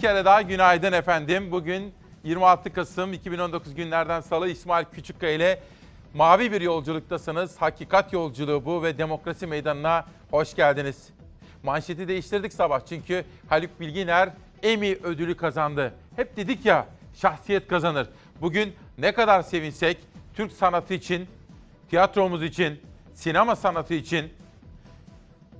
Kere 0.00 0.24
daha 0.24 0.42
günaydın 0.42 0.92
efendim. 0.92 1.50
Bugün 1.50 1.94
26 2.24 2.72
Kasım 2.72 3.12
2019 3.12 3.74
günlerden 3.74 4.20
salı 4.20 4.48
İsmail 4.48 4.84
Küçükkaya 4.92 5.32
ile 5.32 5.60
mavi 6.14 6.52
bir 6.52 6.60
yolculuktasınız. 6.60 7.56
Hakikat 7.56 8.12
yolculuğu 8.12 8.64
bu 8.64 8.82
ve 8.82 8.98
demokrasi 8.98 9.46
meydanına 9.46 10.04
hoş 10.30 10.54
geldiniz. 10.54 11.08
Manşeti 11.62 12.08
değiştirdik 12.08 12.52
sabah 12.52 12.80
çünkü 12.88 13.24
Haluk 13.48 13.80
Bilginer 13.80 14.28
Emmy 14.62 14.92
ödülü 14.92 15.36
kazandı. 15.36 15.94
Hep 16.16 16.36
dedik 16.36 16.66
ya 16.66 16.86
şahsiyet 17.14 17.68
kazanır. 17.68 18.08
Bugün 18.40 18.74
ne 18.98 19.12
kadar 19.12 19.42
sevinsek 19.42 19.98
Türk 20.34 20.52
sanatı 20.52 20.94
için, 20.94 21.28
tiyatromuz 21.90 22.42
için, 22.42 22.80
sinema 23.14 23.56
sanatı 23.56 23.94
için 23.94 24.32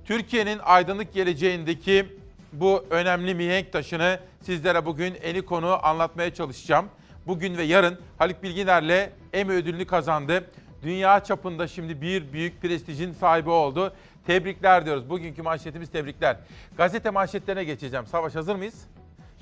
Türkiye'nin 0.05 0.59
aydınlık 0.63 1.13
geleceğindeki 1.13 2.20
bu 2.53 2.85
önemli 2.89 3.35
mihenk 3.35 3.71
taşını 3.71 4.19
sizlere 4.41 4.85
bugün 4.85 5.15
eni 5.21 5.41
konu 5.41 5.85
anlatmaya 5.85 6.33
çalışacağım. 6.33 6.85
Bugün 7.27 7.57
ve 7.57 7.63
yarın 7.63 7.99
Haluk 8.17 8.43
Bilginer'le 8.43 9.09
Emmy 9.33 9.53
ödülünü 9.53 9.85
kazandı. 9.85 10.43
Dünya 10.83 11.23
çapında 11.23 11.67
şimdi 11.67 12.01
bir 12.01 12.33
büyük 12.33 12.61
prestijin 12.61 13.11
sahibi 13.11 13.49
oldu. 13.49 13.93
Tebrikler 14.27 14.85
diyoruz. 14.85 15.09
Bugünkü 15.09 15.41
manşetimiz 15.41 15.91
tebrikler. 15.91 16.37
Gazete 16.77 17.09
manşetlerine 17.09 17.63
geçeceğim. 17.63 18.07
Savaş 18.07 18.35
hazır 18.35 18.55
mıyız? 18.55 18.85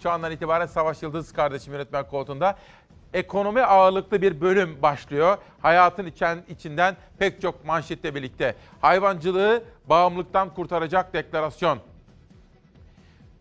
Şu 0.04 0.12
andan 0.12 0.32
itibaren 0.32 0.66
Savaş 0.66 1.04
Yıldız 1.04 1.34
kardeşim 1.34 1.74
yönetmen 1.74 2.08
koltuğunda. 2.08 2.58
ekonomi 3.14 3.62
ağırlıklı 3.62 4.22
bir 4.22 4.42
bölüm 4.42 4.82
başlıyor. 4.82 5.38
Hayatın 5.62 6.06
içen, 6.06 6.44
içinden 6.50 6.96
pek 7.20 7.42
çok 7.42 7.66
manşetle 7.66 8.16
birlikte. 8.16 8.56
Hayvancılığı 8.82 9.64
bağımlılıktan 9.90 10.54
kurtaracak 10.54 11.14
deklarasyon. 11.14 11.80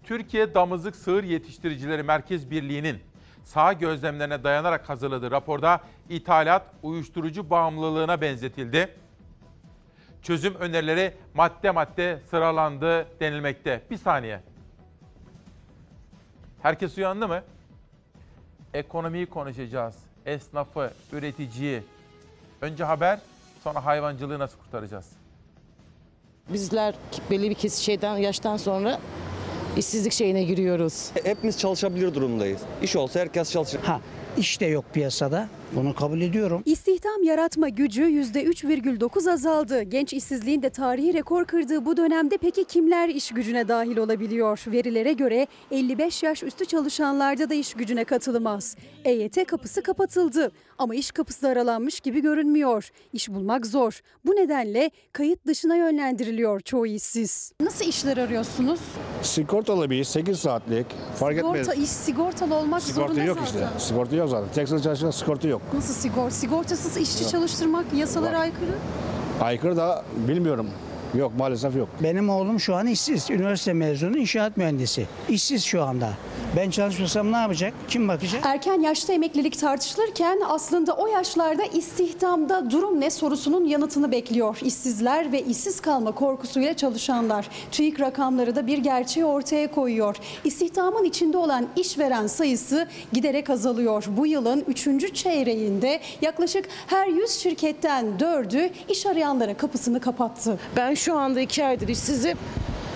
Türkiye 0.09 0.55
Damızlık 0.55 0.97
Sığır 0.97 1.25
Yetiştiricileri 1.25 2.03
Merkez 2.03 2.51
Birliği'nin 2.51 2.99
sağ 3.45 3.73
gözlemlerine 3.73 4.45
dayanarak 4.45 4.89
hazırladığı 4.89 5.31
raporda 5.31 5.81
ithalat 6.09 6.67
uyuşturucu 6.83 7.51
bağımlılığına 7.51 8.21
benzetildi. 8.21 8.95
Çözüm 10.23 10.55
önerileri 10.55 11.15
madde 11.35 11.71
madde 11.71 12.21
sıralandı 12.31 13.21
denilmekte. 13.21 13.83
Bir 13.91 13.97
saniye. 13.97 14.41
Herkes 16.63 16.99
uyandı 16.99 17.29
mı? 17.29 17.43
Ekonomiyi 18.75 19.27
konuşacağız. 19.27 19.97
Esnafı, 20.27 20.91
üreticiyi. 21.13 21.83
Önce 22.61 22.85
haber, 22.85 23.21
sonra 23.65 23.85
hayvancılığı 23.85 24.39
nasıl 24.39 24.59
kurtaracağız? 24.59 25.11
Bizler 26.53 26.95
belli 27.31 27.51
bir 27.51 27.55
kes 27.55 27.79
şeyden 27.79 28.17
yaştan 28.17 28.57
sonra 28.57 28.99
işsizlik 29.79 30.13
şeyine 30.13 30.43
giriyoruz. 30.43 31.07
Hepimiz 31.25 31.59
çalışabilir 31.59 32.15
durumdayız. 32.15 32.61
İş 32.83 32.97
olsa 32.97 33.21
herkes 33.21 33.53
çalışır. 33.53 33.81
Ha, 33.83 34.01
iş 34.39 34.61
de 34.61 34.67
yok 34.67 34.85
piyasada. 34.95 35.49
Bunu 35.73 35.95
kabul 35.95 36.21
ediyorum. 36.21 36.63
İstihdam 36.65 37.23
yaratma 37.23 37.69
gücü 37.69 38.03
%3,9 38.03 39.33
azaldı. 39.33 39.83
Genç 39.83 40.13
işsizliğin 40.13 40.63
de 40.63 40.71
tarihi 40.71 41.15
rekor 41.15 41.45
kırdığı 41.45 41.85
bu 41.87 41.97
dönemde 41.97 42.37
peki 42.37 42.65
kimler 42.65 43.09
iş 43.09 43.31
gücüne 43.31 43.69
dahil 43.69 43.97
olabiliyor? 43.97 44.65
Verilere 44.67 45.13
göre 45.13 45.47
55 45.71 46.23
yaş 46.23 46.43
üstü 46.43 46.65
çalışanlarda 46.67 47.51
da 47.51 47.55
iş 47.55 47.75
gücüne 47.75 48.05
katılmaz. 48.05 48.77
EYT 49.05 49.47
kapısı 49.47 49.83
kapatıldı 49.83 50.53
ama 50.79 50.95
iş 50.95 51.11
kapısı 51.11 51.49
aralanmış 51.49 52.01
gibi 52.01 52.21
görünmüyor. 52.23 52.91
İş 53.13 53.29
bulmak 53.29 53.67
zor. 53.67 54.01
Bu 54.27 54.33
nedenle 54.33 54.91
kayıt 55.13 55.47
dışına 55.47 55.77
yönlendiriliyor 55.77 56.61
çoğu 56.61 56.87
işsiz. 56.87 57.53
Nasıl 57.61 57.85
işler 57.85 58.17
arıyorsunuz? 58.17 58.81
Sigortalı 59.23 59.91
bir 59.91 60.01
iş, 60.01 60.09
8 60.09 60.39
saatlik. 60.39 60.87
Fark 61.17 61.37
Sigorta 61.37 61.59
etmez. 61.59 61.79
iş 61.79 61.91
sigortalı 61.91 62.55
olmak 62.55 62.83
Sigorta 62.83 63.07
zorunda 63.09 63.25
yok 63.25 63.39
zaten. 63.47 63.67
işte. 63.67 63.79
Sigorta 63.81 64.17
yok 64.17 64.29
zaten. 64.29 64.53
Tekstil 64.55 64.79
çalışan 64.83 65.11
sigorta 65.11 65.49
yok. 65.49 65.58
Nasıl 65.75 65.95
sigorta? 65.95 66.31
Sigortasız 66.31 66.97
işçi 66.97 67.23
Yok. 67.23 67.33
çalıştırmak 67.33 67.93
yasalara 67.95 68.39
aykırı. 68.39 68.75
Aykırı 69.41 69.77
da 69.77 70.05
bilmiyorum. 70.29 70.67
Yok 71.15 71.33
maalesef 71.39 71.77
yok. 71.77 71.89
Benim 72.03 72.31
oğlum 72.31 72.61
şu 72.61 72.75
an 72.75 72.87
işsiz. 72.87 73.31
Üniversite 73.31 73.73
mezunu 73.73 74.19
inşaat 74.19 74.57
mühendisi. 74.57 75.07
İşsiz 75.29 75.65
şu 75.65 75.83
anda. 75.83 76.11
Ben 76.57 76.71
çalışmasam 76.71 77.33
ne 77.33 77.37
yapacak? 77.37 77.75
Kim 77.89 78.09
bakacak? 78.09 78.47
Erken 78.47 78.81
yaşta 78.81 79.13
emeklilik 79.13 79.59
tartışılırken 79.59 80.39
aslında 80.49 80.93
o 80.93 81.07
yaşlarda 81.07 81.65
istihdamda 81.65 82.71
durum 82.71 83.01
ne 83.01 83.11
sorusunun 83.11 83.65
yanıtını 83.65 84.13
bekliyor. 84.13 84.59
İşsizler 84.63 85.33
ve 85.33 85.43
işsiz 85.43 85.81
kalma 85.81 86.13
korkusuyla 86.13 86.75
çalışanlar. 86.75 87.49
TÜİK 87.73 88.01
rakamları 88.01 88.57
da 88.57 88.67
bir 88.67 88.79
gerçeği 88.79 89.27
ortaya 89.27 89.71
koyuyor. 89.71 90.17
İstihdamın 90.45 91.05
içinde 91.05 91.39
olan 91.39 91.67
işveren 91.77 92.27
sayısı 92.27 92.89
giderek 93.13 93.51
azalıyor. 93.51 94.05
Bu 94.09 94.27
yılın 94.27 94.65
3. 94.69 95.15
çeyreğinde 95.15 96.01
yaklaşık 96.23 96.65
her 96.87 97.07
100 97.07 97.31
şirketten 97.31 98.07
4'ü 98.19 98.71
iş 98.89 99.07
arayanlara 99.07 99.57
kapısını 99.57 100.01
kapattı. 100.01 100.59
Ben 100.77 100.95
şu 100.99 101.19
anda 101.19 101.41
iki 101.41 101.65
aydır 101.65 101.89
işsizim. 101.89 102.39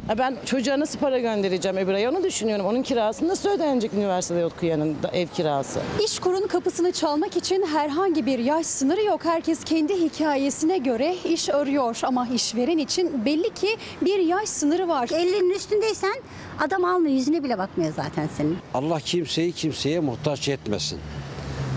Ha, 0.07 0.19
Ben 0.19 0.37
çocuğa 0.47 0.81
nasıl 0.81 0.99
para 0.99 1.19
göndereceğim 1.19 1.77
öbür 1.77 1.95
ay 1.95 2.09
onu 2.09 2.23
düşünüyorum. 2.25 2.67
Onun 2.67 2.83
kirası 2.83 3.29
nasıl 3.29 3.49
ödenecek 3.49 3.95
üniversitede 3.95 4.45
okuyanın 4.47 4.97
da 5.03 5.09
ev 5.09 5.27
kirası? 5.27 5.81
İşkur'un 6.05 6.47
kapısını 6.47 6.93
çalmak 6.93 7.37
için 7.37 7.67
herhangi 7.67 8.27
bir 8.27 8.39
yaş 8.39 8.67
sınırı 8.67 9.03
yok. 9.03 9.25
Herkes 9.25 9.65
kendi 9.65 9.95
hikayesine 10.01 10.79
göre 10.79 11.15
iş 11.25 11.49
arıyor 11.49 12.01
ama 12.03 12.29
işveren 12.35 12.79
için 12.79 13.25
belli 13.25 13.55
ki 13.55 13.77
bir 14.03 14.19
yaş 14.19 14.49
sınırı 14.49 14.89
var. 14.89 15.07
50'nin 15.09 15.51
üstündeysen 15.51 16.15
adam 16.61 16.85
almıyor 16.85 17.15
yüzüne 17.15 17.45
bile 17.45 17.59
bakmıyor 17.59 17.93
zaten 17.97 18.29
senin. 18.37 18.59
Allah 18.75 19.01
kimseyi 19.01 19.53
kimseye 19.53 20.01
muhtaç 20.01 20.49
etmesin 20.49 20.99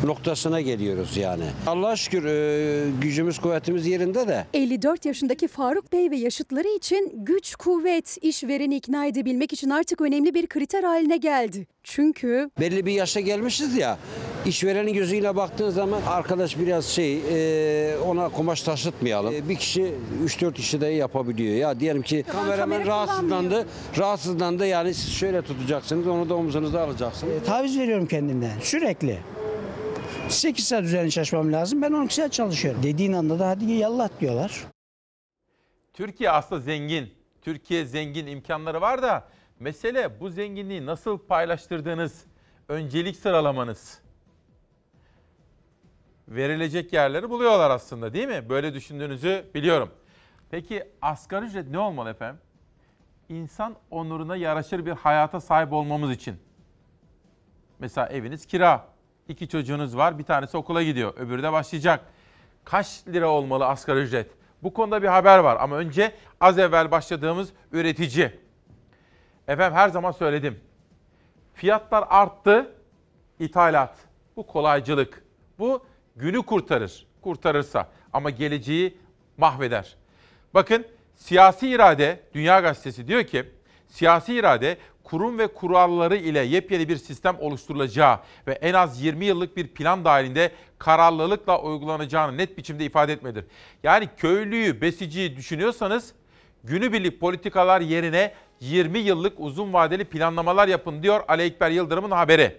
noktasına 0.08 0.62
geliyoruz 0.62 1.18
yani. 1.18 1.44
Allah'a 1.68 1.96
şükür 1.96 2.26
e, 2.26 2.90
gücümüz 3.02 3.40
kuvvetimiz 3.40 3.88
yerinde 3.88 4.28
de 4.28 4.46
54 4.54 5.06
yaşındaki 5.06 5.48
Faruk 5.48 5.94
Bey 5.94 6.12
ve 6.12 6.16
yaşıtları 6.16 6.68
için 6.68 7.12
güç, 7.16 7.56
kuvvet, 7.56 8.18
işvereni 8.22 8.76
ikna 8.76 9.06
edebilmek 9.06 9.54
için 9.54 9.70
artık 9.70 10.02
önemli 10.02 10.34
bir 10.34 10.48
kriter 10.48 10.84
haline 10.84 11.18
geldi. 11.18 11.68
Çünkü 11.84 12.50
belli 12.60 12.86
bir 12.86 12.92
yaşa 12.92 13.20
gelmişiz 13.20 13.78
ya 13.78 13.98
işverenin 14.46 14.94
gözüyle 14.94 15.36
baktığın 15.36 15.70
zaman 15.70 16.02
arkadaş 16.08 16.60
biraz 16.60 16.86
şey 16.86 17.22
e, 17.32 17.98
ona 17.98 18.30
kumaş 18.30 18.62
taşıtmayalım. 18.62 19.34
E, 19.34 19.50
bir 19.50 19.56
kişi 19.56 19.92
3-4 20.26 20.60
işi 20.60 20.82
de 20.82 20.88
yapabiliyor. 20.88 21.56
Ya 21.56 21.80
diyelim 21.80 22.02
ki 22.02 22.26
kameraman 22.32 22.78
kamera 22.78 22.86
rahatsızlandı. 22.86 23.66
Rahatsızlandı 23.98 24.68
yani 24.68 24.94
siz 24.94 25.14
şöyle 25.14 25.42
tutacaksınız 25.42 26.08
onu 26.08 26.30
da 26.30 26.36
omuzunuza 26.36 26.82
alacaksınız. 26.82 27.34
E, 27.34 27.44
taviz 27.44 27.80
veriyorum 27.80 28.08
kendimden 28.08 28.52
sürekli. 28.62 29.18
8 30.30 30.68
saat 30.68 30.84
üzerine 30.84 31.10
çalışmam 31.12 31.54
lazım. 31.54 31.82
Ben 31.82 31.92
12 31.92 32.16
saat 32.16 32.34
çalışıyorum. 32.34 32.84
Dediğin 32.84 33.14
anda 33.14 33.40
da 33.40 33.48
hadi 33.48 33.72
yallah 33.72 34.10
diyorlar. 34.20 34.66
Türkiye 35.94 36.32
aslında 36.32 36.62
zengin. 36.62 37.14
Türkiye 37.42 37.86
zengin 37.86 38.28
imkanları 38.28 38.82
var 38.82 39.02
da 39.02 39.28
mesele 39.60 40.20
bu 40.20 40.30
zenginliği 40.30 40.86
nasıl 40.86 41.18
paylaştırdığınız, 41.18 42.26
öncelik 42.70 43.16
sıralamanız. 43.16 44.00
Verilecek 46.28 46.94
yerleri 46.94 47.30
buluyorlar 47.30 47.72
aslında 47.72 48.14
değil 48.14 48.28
mi? 48.28 48.50
Böyle 48.50 48.74
düşündüğünüzü 48.74 49.46
biliyorum. 49.56 49.92
Peki 50.52 50.84
asgari 51.02 51.46
ücret 51.46 51.68
ne 51.70 51.80
olmalı 51.80 52.10
efendim? 52.10 52.42
İnsan 53.30 53.76
onuruna 53.92 54.36
yaraşır 54.36 54.86
bir 54.86 54.92
hayata 54.92 55.42
sahip 55.42 55.74
olmamız 55.74 56.12
için. 56.12 56.36
Mesela 57.80 58.08
eviniz 58.08 58.46
kira. 58.46 58.95
İki 59.28 59.48
çocuğunuz 59.48 59.98
var. 59.98 60.20
Bir 60.20 60.24
tanesi 60.24 60.58
okula 60.58 60.84
gidiyor. 60.84 61.14
Öbürü 61.18 61.44
de 61.44 61.52
başlayacak. 61.52 62.00
Kaç 62.66 63.08
lira 63.08 63.30
olmalı 63.30 63.66
asgari 63.66 64.00
ücret? 64.00 64.32
Bu 64.64 64.74
konuda 64.74 65.04
bir 65.04 65.08
haber 65.08 65.40
var 65.40 65.58
ama 65.60 65.76
önce 65.76 66.12
az 66.42 66.60
evvel 66.60 66.92
başladığımız 66.92 67.50
üretici. 67.72 68.32
Efendim 69.48 69.78
her 69.78 69.90
zaman 69.90 70.12
söyledim. 70.12 70.60
Fiyatlar 71.54 72.06
arttı, 72.10 72.72
ithalat. 73.40 73.96
Bu 74.36 74.48
kolaycılık. 74.48 75.24
Bu 75.60 75.86
günü 76.16 76.42
kurtarır. 76.42 77.08
Kurtarırsa 77.22 77.90
ama 78.14 78.30
geleceği 78.30 78.98
mahveder. 79.38 79.96
Bakın 80.54 80.86
siyasi 81.16 81.70
irade, 81.70 82.20
Dünya 82.34 82.60
Gazetesi 82.60 83.08
diyor 83.08 83.24
ki 83.24 83.46
siyasi 83.88 84.34
irade 84.34 84.78
kurum 85.06 85.40
ve 85.40 85.48
kuralları 85.48 86.16
ile 86.16 86.40
yepyeni 86.40 86.90
bir 86.90 86.98
sistem 86.98 87.36
oluşturulacağı 87.40 88.20
ve 88.48 88.54
en 88.54 88.74
az 88.74 89.02
20 89.02 89.26
yıllık 89.26 89.58
bir 89.58 89.68
plan 89.68 90.06
dahilinde 90.06 90.52
kararlılıkla 90.78 91.62
uygulanacağını 91.62 92.38
net 92.38 92.58
biçimde 92.58 92.86
ifade 92.86 93.14
etmedir. 93.14 93.46
Yani 93.84 94.10
köylüyü, 94.18 94.82
besiciyi 94.82 95.36
düşünüyorsanız 95.36 96.14
günübirlik 96.64 97.20
politikalar 97.20 97.82
yerine 97.82 98.34
20 98.60 99.00
yıllık 99.00 99.40
uzun 99.40 99.74
vadeli 99.74 100.06
planlamalar 100.06 100.68
yapın 100.68 101.04
diyor 101.04 101.24
Ali 101.28 101.42
Ekber 101.42 101.72
Yıldırım'ın 101.72 102.12
haberi. 102.12 102.58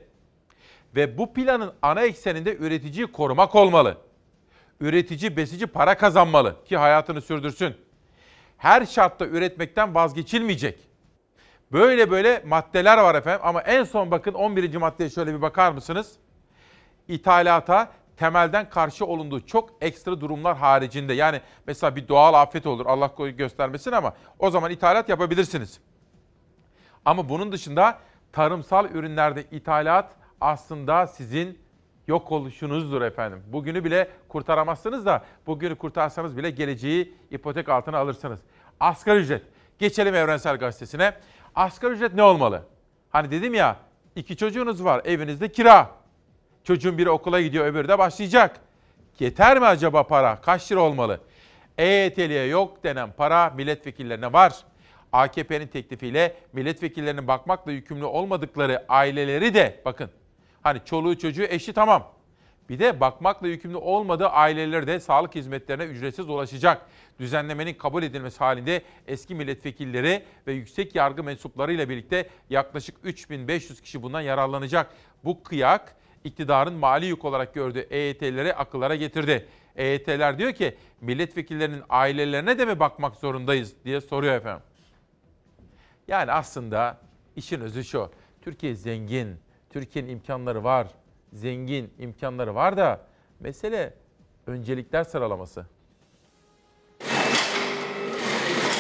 Ve 0.97 1.19
bu 1.19 1.33
planın 1.33 1.73
ana 1.83 2.03
ekseninde 2.03 2.57
üreticiyi 2.57 3.07
korumak 3.07 3.55
olmalı. 3.55 3.99
Üretici, 4.81 5.37
besici 5.37 5.67
para 5.67 5.97
kazanmalı 5.97 6.65
ki 6.65 6.77
hayatını 6.77 7.21
sürdürsün. 7.21 7.75
Her 8.57 8.87
şartta 8.87 9.27
üretmekten 9.27 9.95
vazgeçilmeyecek. 9.95 10.96
Böyle 11.73 12.11
böyle 12.11 12.43
maddeler 12.47 12.99
var 12.99 13.15
efendim 13.15 13.41
ama 13.45 13.61
en 13.61 13.85
son 13.85 14.11
bakın 14.11 14.35
11. 14.35 14.77
maddeye 14.77 15.11
şöyle 15.11 15.35
bir 15.35 15.43
bakar 15.43 15.73
mısınız? 15.73 16.13
İthalata 17.09 17.91
temelden 18.17 18.71
karşı 18.71 19.07
olunduğu 19.07 19.47
çok 19.47 19.71
ekstra 19.81 20.21
durumlar 20.21 20.57
haricinde. 20.57 21.15
Yani 21.15 21.41
mesela 21.67 21.97
bir 21.97 22.09
doğal 22.09 22.35
afet 22.35 22.67
olur 22.67 22.87
Allah 22.87 23.11
göstermesin 23.31 23.93
ama 23.93 24.15
o 24.39 24.51
zaman 24.51 24.71
ithalat 24.71 25.09
yapabilirsiniz. 25.09 25.81
Ama 27.05 27.29
bunun 27.29 27.53
dışında 27.53 27.99
tarımsal 28.33 28.91
ürünlerde 28.91 29.45
ithalat 29.51 30.13
aslında 30.41 31.07
sizin 31.07 31.59
yok 32.07 32.33
oluşunuzdur 32.33 33.03
efendim. 33.03 33.43
Bugünü 33.47 33.85
bile 33.85 34.09
kurtaramazsınız 34.29 35.07
da 35.07 35.25
bugünü 35.47 35.77
kurtarsanız 35.77 36.37
bile 36.37 36.51
geleceği 36.51 37.15
ipotek 37.31 37.69
altına 37.69 37.99
alırsınız. 37.99 38.41
Asgari 38.81 39.19
ücret. 39.19 39.43
Geçelim 39.79 40.15
Evrensel 40.15 40.57
Gazetesi'ne. 40.57 41.15
Asgari 41.57 41.93
ücret 41.93 42.15
ne 42.15 42.23
olmalı? 42.23 42.63
Hani 43.11 43.31
dedim 43.31 43.55
ya 43.55 43.77
iki 44.17 44.37
çocuğunuz 44.37 44.85
var 44.85 45.03
evinizde 45.05 45.53
kira. 45.53 45.91
Çocuğun 46.65 46.99
biri 46.99 47.11
okula 47.11 47.41
gidiyor 47.41 47.67
öbürü 47.67 47.89
de 47.89 47.99
başlayacak. 47.99 48.61
Yeter 49.19 49.59
mi 49.59 49.67
acaba 49.67 50.07
para? 50.07 50.41
Kaç 50.41 50.73
lira 50.73 50.81
olmalı? 50.81 51.21
EYT'liye 51.79 52.47
yok 52.47 52.85
denen 52.85 53.13
para 53.13 53.51
milletvekillerine 53.51 54.33
var. 54.33 54.53
AKP'nin 55.13 55.67
teklifiyle 55.67 56.37
milletvekillerinin 56.53 57.29
bakmakla 57.29 57.73
yükümlü 57.73 58.05
olmadıkları 58.05 58.85
aileleri 58.89 59.55
de 59.55 59.81
bakın. 59.85 60.11
Hani 60.63 60.81
çoluğu 60.85 61.19
çocuğu 61.19 61.45
eşi 61.45 61.73
tamam. 61.73 62.16
Bir 62.69 62.79
de 62.79 63.01
bakmakla 63.01 63.49
yükümlü 63.49 63.77
olmadığı 63.77 64.29
aileleri 64.29 64.87
de 64.87 65.01
sağlık 65.01 65.35
hizmetlerine 65.35 65.85
ücretsiz 65.85 66.29
ulaşacak. 66.29 66.87
Düzenlemenin 67.19 67.75
kabul 67.75 68.03
edilmesi 68.03 68.39
halinde 68.39 68.83
eski 69.07 69.35
milletvekilleri 69.35 70.23
ve 70.47 70.53
yüksek 70.53 70.95
yargı 70.95 71.25
mensuplarıyla 71.25 71.89
birlikte 71.89 72.29
yaklaşık 72.51 72.97
3500 73.05 73.81
kişi 73.81 74.03
bundan 74.03 74.21
yararlanacak. 74.21 74.91
Bu 75.25 75.43
kıyak 75.43 75.97
iktidarın 76.25 76.75
mali 76.75 77.07
yük 77.07 77.25
olarak 77.25 77.55
gördüğü 77.55 77.87
EYT'lere 77.91 78.55
akıllara 78.55 78.95
getirdi. 78.95 79.49
EYT'ler 79.77 80.39
diyor 80.39 80.53
ki 80.53 80.77
milletvekillerinin 81.01 81.83
ailelerine 81.89 82.59
de 82.59 82.65
mi 82.65 82.81
bakmak 82.81 83.17
zorundayız 83.17 83.75
diye 83.85 84.01
soruyor 84.01 84.35
efendim. 84.35 84.63
Yani 86.09 86.33
aslında 86.33 86.99
işin 87.37 87.61
özü 87.61 87.85
şu. 87.85 88.11
Türkiye 88.43 88.75
zengin. 88.75 89.37
Türkiye'nin 89.71 90.11
imkanları 90.11 90.65
var. 90.65 90.87
Zengin 91.33 91.91
imkanları 91.99 92.55
var 92.55 92.77
da 92.77 93.01
mesele 93.41 93.95
öncelikler 94.47 95.05
sıralaması. 95.05 95.67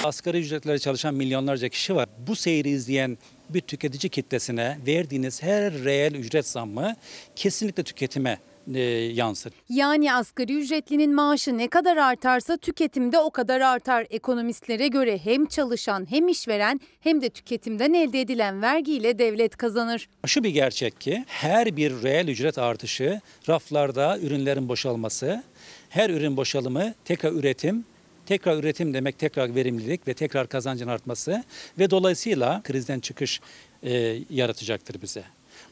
Asgari 0.05 0.39
ücretlere 0.39 0.78
çalışan 0.78 1.14
milyonlarca 1.14 1.68
kişi 1.68 1.94
var. 1.94 2.09
Bu 2.27 2.36
seyri 2.36 2.68
izleyen 2.68 3.18
bir 3.48 3.60
tüketici 3.60 4.10
kitlesine 4.10 4.78
verdiğiniz 4.86 5.43
her 5.43 5.73
reel 5.73 6.14
ücret 6.14 6.47
zammı 6.47 6.97
kesinlikle 7.36 7.82
tüketime 7.82 8.39
e, 8.75 8.81
yansır. 9.15 9.53
Yani 9.69 10.13
asgari 10.13 10.55
ücretlinin 10.55 11.15
maaşı 11.15 11.59
ne 11.59 11.69
kadar 11.69 11.97
artarsa 11.97 12.57
tüketimde 12.57 13.19
o 13.19 13.31
kadar 13.31 13.61
artar. 13.61 14.07
Ekonomistlere 14.11 14.89
göre 14.89 15.19
hem 15.19 15.47
çalışan 15.47 16.11
hem 16.11 16.29
işveren 16.29 16.81
hem 17.01 17.23
de 17.23 17.29
tüketimden 17.29 17.93
elde 17.93 18.21
edilen 18.21 18.63
vergiyle 18.63 19.19
devlet 19.19 19.57
kazanır. 19.57 20.09
Şu 20.27 20.45
bir 20.45 20.51
gerçek 20.51 21.01
ki 21.01 21.25
her 21.27 21.77
bir 21.77 22.03
reel 22.03 22.29
ücret 22.29 22.59
artışı 22.59 23.21
raflarda 23.49 24.19
ürünlerin 24.19 24.69
boşalması, 24.69 25.43
her 25.89 26.11
ürün 26.11 26.37
boşalımı 26.37 26.95
tekrar 27.05 27.33
üretim, 27.33 27.85
tekrar 28.27 28.57
üretim 28.57 28.95
demek 28.95 29.19
tekrar 29.19 29.55
verimlilik 29.55 30.09
ve 30.09 30.15
tekrar 30.15 30.49
kazancın 30.49 30.89
artması 30.89 31.45
ve 31.79 31.91
dolayısıyla 31.91 32.61
krizden 32.65 33.01
çıkış 33.01 33.41
e, 33.83 34.19
yaratacaktır 34.31 35.03
bize. 35.03 35.25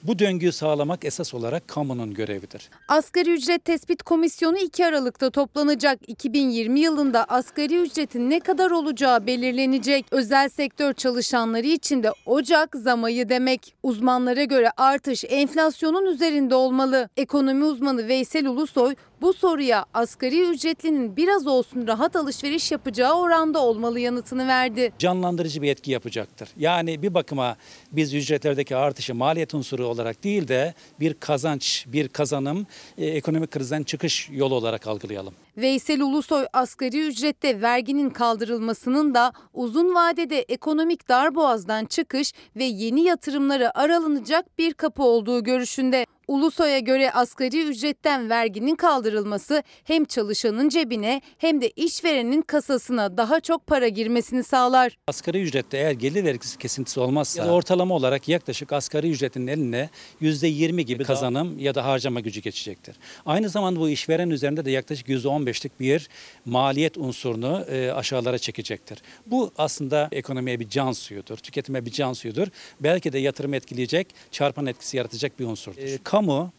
Bu 0.05 0.19
döngüyü 0.19 0.53
sağlamak 0.53 1.05
esas 1.05 1.35
olarak 1.35 1.69
kamunun 1.69 2.15
görevidir. 2.15 2.71
Asgari 2.89 3.31
ücret 3.31 3.65
tespit 3.65 4.03
komisyonu 4.03 4.59
2 4.59 4.87
Aralık'ta 4.87 5.31
toplanacak. 5.31 5.99
2020 6.07 6.81
yılında 6.81 7.25
asgari 7.25 7.77
ücretin 7.81 8.31
ne 8.31 8.41
kadar 8.41 8.71
olacağı 8.71 9.27
belirlenecek. 9.27 10.07
Özel 10.11 10.49
sektör 10.49 10.93
çalışanları 10.93 11.67
için 11.67 12.03
de 12.03 12.13
Ocak 12.27 12.77
zam 12.77 13.05
ayı 13.05 13.29
demek. 13.29 13.75
Uzmanlara 13.83 14.45
göre 14.45 14.71
artış 14.77 15.25
enflasyonun 15.29 16.07
üzerinde 16.07 16.55
olmalı. 16.55 17.09
Ekonomi 17.17 17.65
uzmanı 17.65 18.09
Veysel 18.09 18.47
Ulusoy 18.47 18.95
bu 19.23 19.33
soruya 19.33 19.85
asgari 19.95 20.51
ücretlinin 20.51 21.17
biraz 21.17 21.47
olsun 21.47 21.87
rahat 21.87 22.17
alışveriş 22.17 22.73
yapacağı 22.73 23.15
oranda 23.15 23.63
olmalı 23.63 24.01
yanıtını 24.01 24.49
verdi. 24.49 24.93
Canlandırıcı 24.99 25.63
bir 25.63 25.71
etki 25.71 25.91
yapacaktır. 25.91 26.49
Yani 26.57 27.03
bir 27.03 27.15
bakıma 27.15 27.57
biz 27.93 28.15
ücretlerdeki 28.15 28.77
artışı 28.77 29.15
maliyet 29.15 29.55
unsuru 29.55 29.87
olarak 29.87 30.25
değil 30.25 30.49
de 30.49 30.75
bir 31.01 31.15
kazanç, 31.15 31.85
bir 31.89 32.09
kazanım, 32.09 32.67
e, 32.99 33.07
ekonomik 33.07 33.51
krizden 33.51 33.83
çıkış 33.83 34.29
yolu 34.33 34.55
olarak 34.55 34.87
algılayalım. 34.87 35.35
Veysel 35.57 36.01
Ulusoy 36.03 36.47
asgari 36.53 37.07
ücrette 37.07 37.61
verginin 37.63 38.11
kaldırılmasının 38.11 39.15
da 39.15 39.33
uzun 39.53 39.95
vadede 39.95 40.41
ekonomik 40.41 41.09
darboğazdan 41.09 41.85
çıkış 41.85 42.33
ve 42.57 42.65
yeni 42.65 43.03
yatırımları 43.03 43.79
aralanacak 43.79 44.59
bir 44.59 44.75
kapı 44.75 45.03
olduğu 45.03 45.45
görüşünde. 45.45 46.07
Ulusoy'a 46.29 46.79
göre 46.79 47.11
asgari 47.13 47.63
ücretten 47.63 48.31
verginin 48.31 48.75
kaldırılması 48.75 49.63
hem 49.85 50.05
çalışanın 50.05 50.69
cebine 50.69 51.21
hem 51.39 51.61
de 51.61 51.71
işverenin 51.71 52.43
kasasına 52.43 53.17
daha 53.17 53.41
çok 53.41 53.67
para 53.67 53.89
girmesini 53.89 54.45
sağlar. 54.45 54.99
Asgari 55.07 55.43
ücrette 55.43 55.79
eğer 55.79 55.91
gelir 55.91 56.25
vergisi 56.25 56.59
kesintisi 56.59 57.01
olmazsa 57.01 57.51
ortalama 57.51 57.95
olarak 57.95 58.29
yaklaşık 58.29 58.73
asgari 58.73 59.11
ücretin 59.11 59.47
eline 59.47 59.91
%20 60.23 60.81
gibi 60.81 61.05
kazanım 61.05 61.59
ya 61.59 61.75
da 61.75 61.85
harcama 61.85 62.21
gücü 62.21 62.41
geçecektir. 62.41 62.97
Aynı 63.27 63.49
zamanda 63.49 63.81
bu 63.81 63.89
işveren 63.89 64.31
üzerinde 64.31 64.65
de 64.65 64.71
yaklaşık 64.71 65.09
%15'lik 65.09 65.81
bir 65.81 66.09
maliyet 66.45 66.99
unsurunu 66.99 67.65
e, 67.71 67.93
aşağılara 67.93 68.39
çekecektir. 68.39 68.99
Bu 69.27 69.53
aslında 69.59 70.09
ekonomiye 70.13 70.61
bir 70.61 70.69
can 70.69 70.93
suyudur, 70.93 71.37
tüketime 71.37 71.87
bir 71.87 71.91
can 71.91 72.13
suyudur. 72.13 72.47
Belki 72.81 73.13
de 73.13 73.19
yatırım 73.19 73.55
etkileyecek, 73.55 74.07
çarpan 74.31 74.67
etkisi 74.67 74.97
yaratacak 74.97 75.39
bir 75.39 75.45
unsurdur. 75.45 75.83
E, 76.15 76.17
kamu, 76.17 76.53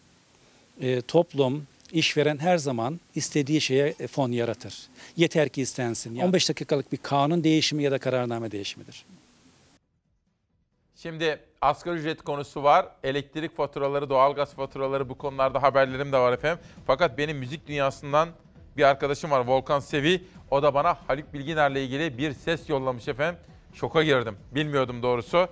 e, 0.81 1.01
toplum, 1.01 1.67
işveren 1.91 2.37
her 2.37 2.57
zaman 2.57 2.99
istediği 3.15 3.61
şeye 3.61 3.93
fon 3.93 4.31
yaratır. 4.31 4.75
Yeter 5.17 5.49
ki 5.49 5.61
istensin. 5.61 6.17
15 6.17 6.49
dakikalık 6.49 6.91
bir 6.91 6.97
kanun 6.97 7.43
değişimi 7.43 7.83
ya 7.83 7.91
da 7.91 7.97
kararname 7.97 8.51
değişimidir. 8.51 9.05
Şimdi 10.95 11.39
asgari 11.61 11.99
ücret 11.99 12.21
konusu 12.21 12.63
var. 12.63 12.87
Elektrik 13.03 13.57
faturaları, 13.57 14.09
doğalgaz 14.09 14.53
faturaları 14.53 15.09
bu 15.09 15.17
konularda 15.17 15.63
haberlerim 15.63 16.11
de 16.11 16.17
var 16.17 16.33
efendim. 16.33 16.59
Fakat 16.87 17.17
benim 17.17 17.37
müzik 17.37 17.67
dünyasından 17.67 18.29
bir 18.77 18.83
arkadaşım 18.83 19.31
var 19.31 19.39
Volkan 19.39 19.79
Sevi. 19.79 20.23
O 20.51 20.63
da 20.63 20.73
bana 20.73 20.97
Haluk 21.07 21.33
Bilginer'le 21.33 21.75
ilgili 21.75 22.17
bir 22.17 22.33
ses 22.33 22.69
yollamış 22.69 23.07
efendim. 23.07 23.39
Şoka 23.73 24.03
girdim. 24.03 24.37
Bilmiyordum 24.51 25.03
doğrusu. 25.03 25.47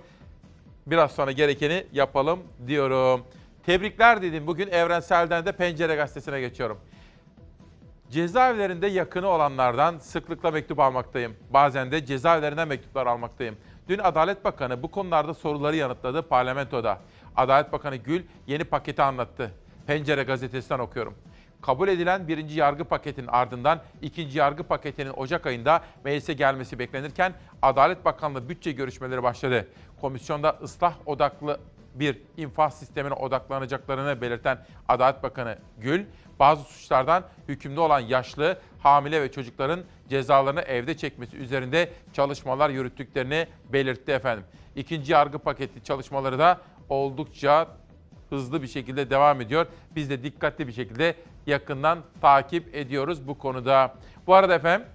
Biraz 0.86 1.12
sonra 1.12 1.32
gerekeni 1.32 1.84
yapalım 1.92 2.42
diyorum. 2.66 3.24
Tebrikler 3.66 4.22
dedim. 4.22 4.46
Bugün 4.46 4.68
Evrensel'den 4.68 5.46
de 5.46 5.52
Pencere 5.52 5.94
Gazetesi'ne 5.94 6.40
geçiyorum. 6.40 6.80
Cezaevlerinde 8.10 8.86
yakını 8.86 9.28
olanlardan 9.28 9.98
sıklıkla 9.98 10.50
mektup 10.50 10.80
almaktayım. 10.80 11.36
Bazen 11.50 11.92
de 11.92 12.06
cezaevlerinden 12.06 12.68
mektuplar 12.68 13.06
almaktayım. 13.06 13.56
Dün 13.88 13.98
Adalet 13.98 14.44
Bakanı 14.44 14.82
bu 14.82 14.90
konularda 14.90 15.34
soruları 15.34 15.76
yanıtladı 15.76 16.22
parlamentoda. 16.22 16.98
Adalet 17.36 17.72
Bakanı 17.72 17.96
Gül 17.96 18.22
yeni 18.46 18.64
paketi 18.64 19.02
anlattı. 19.02 19.50
Pencere 19.86 20.22
gazetesinden 20.22 20.78
okuyorum. 20.78 21.14
Kabul 21.62 21.88
edilen 21.88 22.28
birinci 22.28 22.58
yargı 22.58 22.84
paketinin 22.84 23.26
ardından 23.26 23.80
ikinci 24.02 24.38
yargı 24.38 24.62
paketinin 24.62 25.12
Ocak 25.16 25.46
ayında 25.46 25.82
meclise 26.04 26.32
gelmesi 26.32 26.78
beklenirken 26.78 27.32
Adalet 27.62 28.04
Bakanlığı 28.04 28.48
bütçe 28.48 28.72
görüşmeleri 28.72 29.22
başladı. 29.22 29.68
Komisyonda 30.00 30.58
ıslah 30.62 30.94
odaklı 31.06 31.60
bir 31.94 32.18
infaz 32.36 32.78
sistemine 32.78 33.14
odaklanacaklarını 33.14 34.20
belirten 34.20 34.58
Adalet 34.88 35.22
Bakanı 35.22 35.58
Gül, 35.78 36.04
bazı 36.38 36.64
suçlardan 36.64 37.24
hükümlü 37.48 37.80
olan 37.80 38.00
yaşlı, 38.00 38.58
hamile 38.78 39.22
ve 39.22 39.32
çocukların 39.32 39.80
cezalarını 40.08 40.60
evde 40.60 40.96
çekmesi 40.96 41.36
üzerinde 41.36 41.90
çalışmalar 42.12 42.70
yürüttüklerini 42.70 43.46
belirtti 43.72 44.12
efendim. 44.12 44.44
İkinci 44.76 45.12
yargı 45.12 45.38
paketi 45.38 45.84
çalışmaları 45.84 46.38
da 46.38 46.60
oldukça 46.88 47.68
hızlı 48.30 48.62
bir 48.62 48.68
şekilde 48.68 49.10
devam 49.10 49.40
ediyor. 49.40 49.66
Biz 49.96 50.10
de 50.10 50.22
dikkatli 50.22 50.68
bir 50.68 50.72
şekilde 50.72 51.14
yakından 51.46 51.98
takip 52.20 52.74
ediyoruz 52.74 53.28
bu 53.28 53.38
konuda. 53.38 53.94
Bu 54.26 54.34
arada 54.34 54.54
efendim 54.54 54.86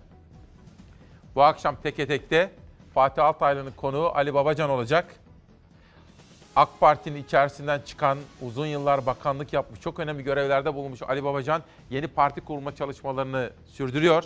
bu 1.36 1.44
akşam 1.44 1.76
teke 1.76 2.08
tekte 2.08 2.52
Fatih 2.94 3.26
Altaylı'nın 3.26 3.72
konuğu 3.72 4.12
Ali 4.16 4.34
Babacan 4.34 4.70
olacak. 4.70 5.16
AK 6.60 6.80
Parti'nin 6.80 7.24
içerisinden 7.24 7.82
çıkan, 7.86 8.18
uzun 8.42 8.66
yıllar 8.66 9.06
bakanlık 9.06 9.54
yapmış, 9.54 9.82
çok 9.82 10.00
önemli 10.00 10.24
görevlerde 10.24 10.76
bulunmuş 10.76 11.02
Ali 11.02 11.24
Babacan 11.24 11.62
yeni 11.90 12.08
parti 12.08 12.42
kurma 12.42 12.76
çalışmalarını 12.76 13.50
sürdürüyor. 13.66 14.24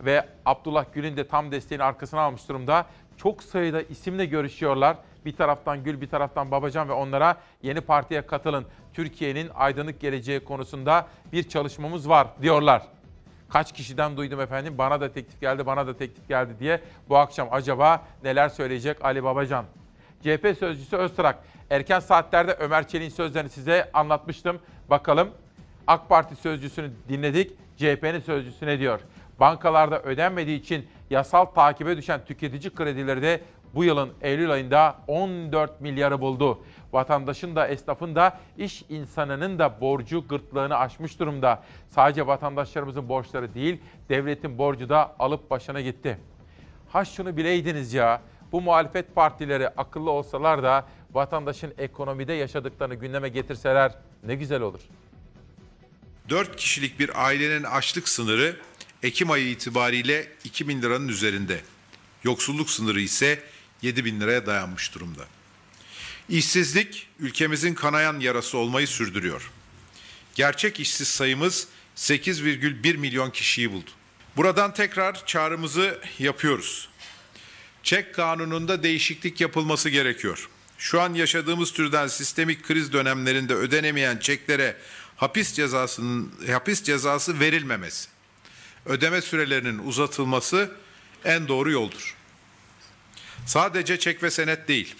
Ve 0.00 0.26
Abdullah 0.46 0.84
Gül'ün 0.94 1.16
de 1.16 1.28
tam 1.28 1.52
desteğini 1.52 1.82
arkasına 1.82 2.20
almış 2.20 2.48
durumda. 2.48 2.86
Çok 3.16 3.42
sayıda 3.42 3.82
isimle 3.82 4.26
görüşüyorlar. 4.26 4.96
Bir 5.24 5.36
taraftan 5.36 5.84
Gül, 5.84 6.00
bir 6.00 6.08
taraftan 6.08 6.50
Babacan 6.50 6.88
ve 6.88 6.92
onlara 6.92 7.36
yeni 7.62 7.80
partiye 7.80 8.26
katılın. 8.26 8.66
Türkiye'nin 8.94 9.50
aydınlık 9.54 10.00
geleceği 10.00 10.40
konusunda 10.40 11.06
bir 11.32 11.48
çalışmamız 11.48 12.08
var 12.08 12.28
diyorlar. 12.42 12.82
Kaç 13.48 13.72
kişiden 13.72 14.16
duydum 14.16 14.40
efendim 14.40 14.74
bana 14.78 15.00
da 15.00 15.12
teklif 15.12 15.40
geldi, 15.40 15.66
bana 15.66 15.86
da 15.86 15.96
teklif 15.96 16.28
geldi 16.28 16.52
diye. 16.60 16.80
Bu 17.08 17.16
akşam 17.16 17.48
acaba 17.50 18.02
neler 18.24 18.48
söyleyecek 18.48 19.04
Ali 19.04 19.24
Babacan? 19.24 19.64
CHP 20.22 20.58
sözcüsü 20.58 20.96
Öztrak. 20.96 21.38
Erken 21.70 22.00
saatlerde 22.00 22.52
Ömer 22.52 22.88
Çelik'in 22.88 23.14
sözlerini 23.14 23.50
size 23.50 23.90
anlatmıştım. 23.92 24.58
Bakalım 24.90 25.28
AK 25.86 26.08
Parti 26.08 26.36
sözcüsünü 26.36 26.90
dinledik. 27.08 27.52
CHP'nin 27.76 28.20
sözcüsü 28.20 28.66
ne 28.66 28.78
diyor? 28.78 29.00
Bankalarda 29.40 30.02
ödenmediği 30.02 30.60
için 30.60 30.86
yasal 31.10 31.44
takibe 31.44 31.96
düşen 31.96 32.24
tüketici 32.24 32.74
kredileri 32.74 33.22
de 33.22 33.40
bu 33.74 33.84
yılın 33.84 34.10
Eylül 34.20 34.50
ayında 34.50 34.96
14 35.06 35.80
milyarı 35.80 36.20
buldu. 36.20 36.58
Vatandaşın 36.92 37.56
da 37.56 37.68
esnafın 37.68 38.14
da 38.14 38.38
iş 38.56 38.84
insanının 38.88 39.58
da 39.58 39.80
borcu 39.80 40.28
gırtlağını 40.28 40.76
aşmış 40.78 41.20
durumda. 41.20 41.62
Sadece 41.88 42.26
vatandaşlarımızın 42.26 43.08
borçları 43.08 43.54
değil, 43.54 43.80
devletin 44.08 44.58
borcu 44.58 44.88
da 44.88 45.14
alıp 45.18 45.50
başına 45.50 45.80
gitti. 45.80 46.18
Ha 46.88 47.04
şunu 47.04 47.36
bileydiniz 47.36 47.94
ya, 47.94 48.20
bu 48.52 48.60
muhalefet 48.60 49.14
partileri 49.14 49.68
akıllı 49.68 50.10
olsalar 50.10 50.62
da 50.62 50.88
vatandaşın 51.12 51.74
ekonomide 51.78 52.32
yaşadıklarını 52.32 52.94
gündeme 52.94 53.28
getirseler 53.28 53.94
ne 54.22 54.34
güzel 54.34 54.60
olur. 54.60 54.80
4 56.28 56.56
kişilik 56.56 56.98
bir 56.98 57.26
ailenin 57.26 57.64
açlık 57.64 58.08
sınırı 58.08 58.56
Ekim 59.02 59.30
ayı 59.30 59.50
itibariyle 59.50 60.32
2 60.44 60.68
bin 60.68 60.82
liranın 60.82 61.08
üzerinde. 61.08 61.60
Yoksulluk 62.24 62.70
sınırı 62.70 63.00
ise 63.00 63.42
7 63.82 64.04
bin 64.04 64.20
liraya 64.20 64.46
dayanmış 64.46 64.94
durumda. 64.94 65.22
İşsizlik 66.28 67.08
ülkemizin 67.18 67.74
kanayan 67.74 68.20
yarası 68.20 68.58
olmayı 68.58 68.88
sürdürüyor. 68.88 69.50
Gerçek 70.34 70.80
işsiz 70.80 71.08
sayımız 71.08 71.68
8,1 71.96 72.96
milyon 72.96 73.30
kişiyi 73.30 73.72
buldu. 73.72 73.90
Buradan 74.36 74.74
tekrar 74.74 75.26
çağrımızı 75.26 76.00
yapıyoruz. 76.18 76.88
Çek 77.88 78.14
kanununda 78.14 78.82
değişiklik 78.82 79.40
yapılması 79.40 79.88
gerekiyor. 79.88 80.48
Şu 80.78 81.00
an 81.00 81.14
yaşadığımız 81.14 81.72
türden 81.72 82.06
sistemik 82.06 82.62
kriz 82.62 82.92
dönemlerinde 82.92 83.54
ödenemeyen 83.54 84.18
çeklere 84.18 84.76
hapis 85.16 85.52
cezasının 85.52 86.32
hapis 86.52 86.82
cezası 86.82 87.40
verilmemesi, 87.40 88.08
ödeme 88.86 89.20
sürelerinin 89.20 89.78
uzatılması 89.78 90.70
en 91.24 91.48
doğru 91.48 91.70
yoldur. 91.70 92.16
Sadece 93.46 93.98
çek 93.98 94.22
ve 94.22 94.30
senet 94.30 94.68
değil. 94.68 94.94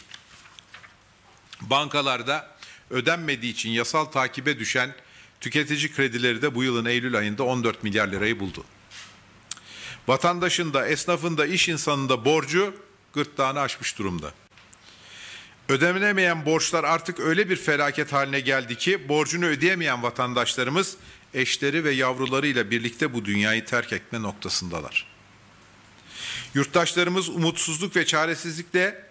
Bankalarda 1.60 2.56
ödenmediği 2.90 3.52
için 3.52 3.70
yasal 3.70 4.05
takibe 4.05 4.59
düşen 4.59 4.94
tüketici 5.40 5.93
kredileri 5.93 6.43
de 6.43 6.55
bu 6.55 6.65
yılın 6.65 6.85
Eylül 6.85 7.16
ayında 7.19 7.43
14 7.43 7.85
milyar 7.85 8.09
lirayı 8.09 8.40
buldu. 8.40 8.65
Vatandaşın 10.09 10.72
da, 10.72 10.89
esnafın 10.89 11.36
da, 11.36 11.47
iş 11.47 11.68
insanın 11.68 12.09
da 12.09 12.24
borcu 12.24 12.74
gırtlağını 13.12 13.60
aşmış 13.60 13.98
durumda. 13.98 14.32
Ödenemeyen 15.68 16.47
borçlar 16.47 16.85
artık 16.85 17.20
öyle 17.20 17.51
bir 17.51 17.56
felaket 17.56 18.12
haline 18.12 18.40
geldi 18.40 18.76
ki 18.76 19.09
borcunu 19.09 19.44
ödeyemeyen 19.44 20.02
vatandaşlarımız 20.02 20.97
eşleri 21.35 21.85
ve 21.85 21.90
yavrularıyla 21.90 22.70
birlikte 22.70 23.14
bu 23.14 23.24
dünyayı 23.24 23.64
terk 23.64 23.93
etme 23.93 24.22
noktasındalar. 24.22 25.06
Yurttaşlarımız 26.55 27.28
umutsuzluk 27.28 27.97
ve 27.97 28.06
çaresizlikle 28.06 29.05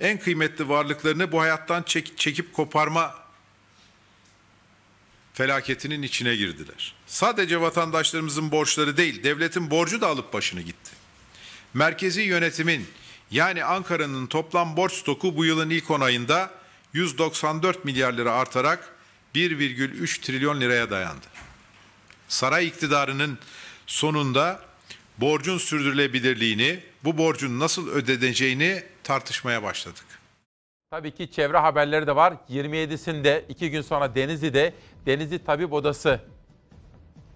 en 0.00 0.18
kıymetli 0.18 0.68
varlıklarını 0.68 1.32
bu 1.32 1.40
hayattan 1.40 1.82
çek- 1.82 2.16
çekip 2.16 2.52
koparma 2.52 3.21
felaketinin 5.32 6.02
içine 6.02 6.36
girdiler. 6.36 6.94
Sadece 7.06 7.60
vatandaşlarımızın 7.60 8.50
borçları 8.50 8.96
değil, 8.96 9.24
devletin 9.24 9.70
borcu 9.70 10.00
da 10.00 10.08
alıp 10.08 10.32
başını 10.32 10.60
gitti. 10.60 10.90
Merkezi 11.74 12.22
yönetimin 12.22 12.86
yani 13.30 13.64
Ankara'nın 13.64 14.26
toplam 14.26 14.76
borç 14.76 14.92
stoku 14.92 15.36
bu 15.36 15.44
yılın 15.44 15.70
ilk 15.70 15.90
10 15.90 16.00
ayında 16.00 16.50
194 16.92 17.84
milyar 17.84 18.12
lira 18.12 18.32
artarak 18.32 18.92
1,3 19.34 20.20
trilyon 20.20 20.60
liraya 20.60 20.90
dayandı. 20.90 21.26
Saray 22.28 22.66
iktidarının 22.66 23.38
sonunda 23.86 24.60
borcun 25.18 25.58
sürdürülebilirliğini, 25.58 26.80
bu 27.04 27.18
borcun 27.18 27.60
nasıl 27.60 27.88
ödeneceğini 27.88 28.82
tartışmaya 29.04 29.62
başladık. 29.62 30.04
Tabii 30.90 31.10
ki 31.10 31.30
çevre 31.30 31.58
haberleri 31.58 32.06
de 32.06 32.16
var. 32.16 32.34
27'sinde 32.50 33.44
iki 33.48 33.70
gün 33.70 33.82
sonra 33.82 34.14
Denizli'de 34.14 34.74
Denizli 35.06 35.44
Tabip 35.44 35.72
Odası 35.72 36.20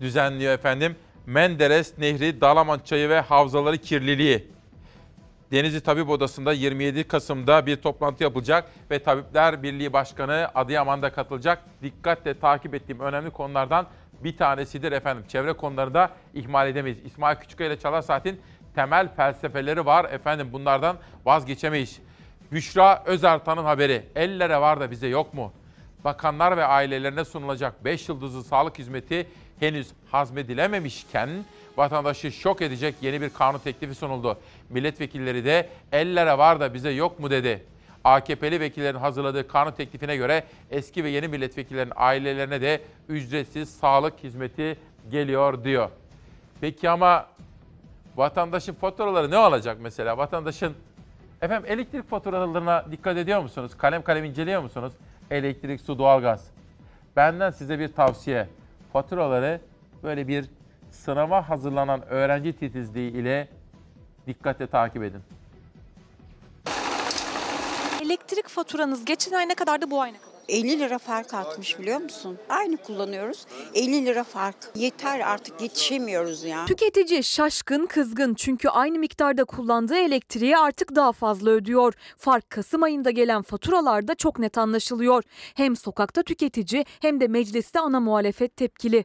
düzenliyor 0.00 0.54
efendim. 0.54 0.96
Menderes 1.26 1.98
Nehri, 1.98 2.40
Dalaman 2.40 2.78
Çayı 2.84 3.08
ve 3.08 3.20
Havzaları 3.20 3.78
Kirliliği. 3.78 4.46
Denizli 5.52 5.80
Tabip 5.80 6.08
Odası'nda 6.08 6.52
27 6.52 7.08
Kasım'da 7.08 7.66
bir 7.66 7.76
toplantı 7.76 8.22
yapılacak 8.22 8.70
ve 8.90 8.98
Tabipler 8.98 9.62
Birliği 9.62 9.92
Başkanı 9.92 10.48
Adıyaman'da 10.54 11.12
katılacak. 11.12 11.62
Dikkatle 11.82 12.38
takip 12.38 12.74
ettiğim 12.74 13.00
önemli 13.00 13.30
konulardan 13.30 13.86
bir 14.24 14.36
tanesidir 14.36 14.92
efendim. 14.92 15.24
Çevre 15.28 15.52
konuları 15.52 15.94
da 15.94 16.10
ihmal 16.34 16.68
edemeyiz. 16.68 16.98
İsmail 17.04 17.36
Küçüköy 17.36 17.66
ile 17.66 17.78
Çalar 17.78 18.02
Saat'in 18.02 18.40
temel 18.74 19.14
felsefeleri 19.14 19.86
var 19.86 20.04
efendim. 20.04 20.48
Bunlardan 20.52 20.96
vazgeçemeyiz. 21.24 22.00
Büşra 22.52 23.02
Özartan'ın 23.06 23.64
haberi. 23.64 24.04
Ellere 24.14 24.60
var 24.60 24.80
da 24.80 24.90
bize 24.90 25.08
yok 25.08 25.34
mu? 25.34 25.52
Bakanlar 26.06 26.56
ve 26.56 26.64
ailelerine 26.64 27.24
sunulacak 27.24 27.84
5 27.84 28.08
yıldızlı 28.08 28.44
sağlık 28.44 28.78
hizmeti 28.78 29.26
henüz 29.60 29.88
hazmedilememişken 30.10 31.28
vatandaşı 31.76 32.32
şok 32.32 32.62
edecek 32.62 32.94
yeni 33.02 33.20
bir 33.20 33.30
kanun 33.30 33.58
teklifi 33.58 33.94
sunuldu. 33.94 34.38
Milletvekilleri 34.70 35.44
de 35.44 35.68
ellere 35.92 36.38
var 36.38 36.60
da 36.60 36.74
bize 36.74 36.90
yok 36.90 37.20
mu 37.20 37.30
dedi. 37.30 37.64
AKP'li 38.04 38.60
vekillerin 38.60 38.98
hazırladığı 38.98 39.48
kanun 39.48 39.72
teklifine 39.72 40.16
göre 40.16 40.44
eski 40.70 41.04
ve 41.04 41.10
yeni 41.10 41.28
milletvekillerinin 41.28 41.92
ailelerine 41.96 42.60
de 42.60 42.80
ücretsiz 43.08 43.70
sağlık 43.70 44.14
hizmeti 44.24 44.78
geliyor 45.10 45.64
diyor. 45.64 45.90
Peki 46.60 46.90
ama 46.90 47.26
vatandaşın 48.16 48.74
faturaları 48.74 49.30
ne 49.30 49.38
olacak 49.38 49.78
mesela? 49.80 50.18
Vatandaşın 50.18 50.74
efendim 51.42 51.70
elektrik 51.72 52.10
faturalarına 52.10 52.84
dikkat 52.90 53.16
ediyor 53.16 53.40
musunuz? 53.42 53.72
Kalem 53.78 54.02
kalem 54.02 54.24
inceliyor 54.24 54.62
musunuz? 54.62 54.92
Elektrik, 55.30 55.80
su, 55.80 55.98
doğalgaz. 55.98 56.50
Benden 57.16 57.50
size 57.50 57.78
bir 57.78 57.88
tavsiye. 57.88 58.48
Faturaları 58.92 59.60
böyle 60.02 60.28
bir 60.28 60.44
sınava 60.90 61.48
hazırlanan 61.48 62.08
öğrenci 62.08 62.52
titizliği 62.52 63.10
ile 63.10 63.48
dikkatle 64.26 64.66
takip 64.66 65.02
edin. 65.02 65.20
Elektrik 68.02 68.48
faturanız 68.48 69.04
geçen 69.04 69.32
ay 69.32 69.48
ne 69.48 69.54
kadardı 69.54 69.90
bu 69.90 70.00
ay 70.00 70.12
ne 70.12 70.18
kadar? 70.18 70.35
50 70.48 70.78
lira 70.78 70.98
fark 70.98 71.34
artmış 71.34 71.78
biliyor 71.78 72.00
musun? 72.00 72.38
Aynı 72.48 72.76
kullanıyoruz. 72.76 73.46
50 73.74 74.06
lira 74.06 74.24
fark. 74.24 74.56
Yeter 74.74 75.20
artık 75.20 75.60
yetişemiyoruz 75.60 76.44
ya. 76.44 76.64
Tüketici 76.66 77.24
şaşkın 77.24 77.86
kızgın 77.86 78.34
çünkü 78.34 78.68
aynı 78.68 78.98
miktarda 78.98 79.44
kullandığı 79.44 79.96
elektriği 79.96 80.56
artık 80.58 80.94
daha 80.94 81.12
fazla 81.12 81.50
ödüyor. 81.50 81.94
Fark 82.16 82.50
Kasım 82.50 82.82
ayında 82.82 83.10
gelen 83.10 83.42
faturalarda 83.42 84.14
çok 84.14 84.38
net 84.38 84.58
anlaşılıyor. 84.58 85.22
Hem 85.54 85.76
sokakta 85.76 86.22
tüketici 86.22 86.84
hem 87.00 87.20
de 87.20 87.28
mecliste 87.28 87.80
ana 87.80 88.00
muhalefet 88.00 88.56
tepkili. 88.56 89.04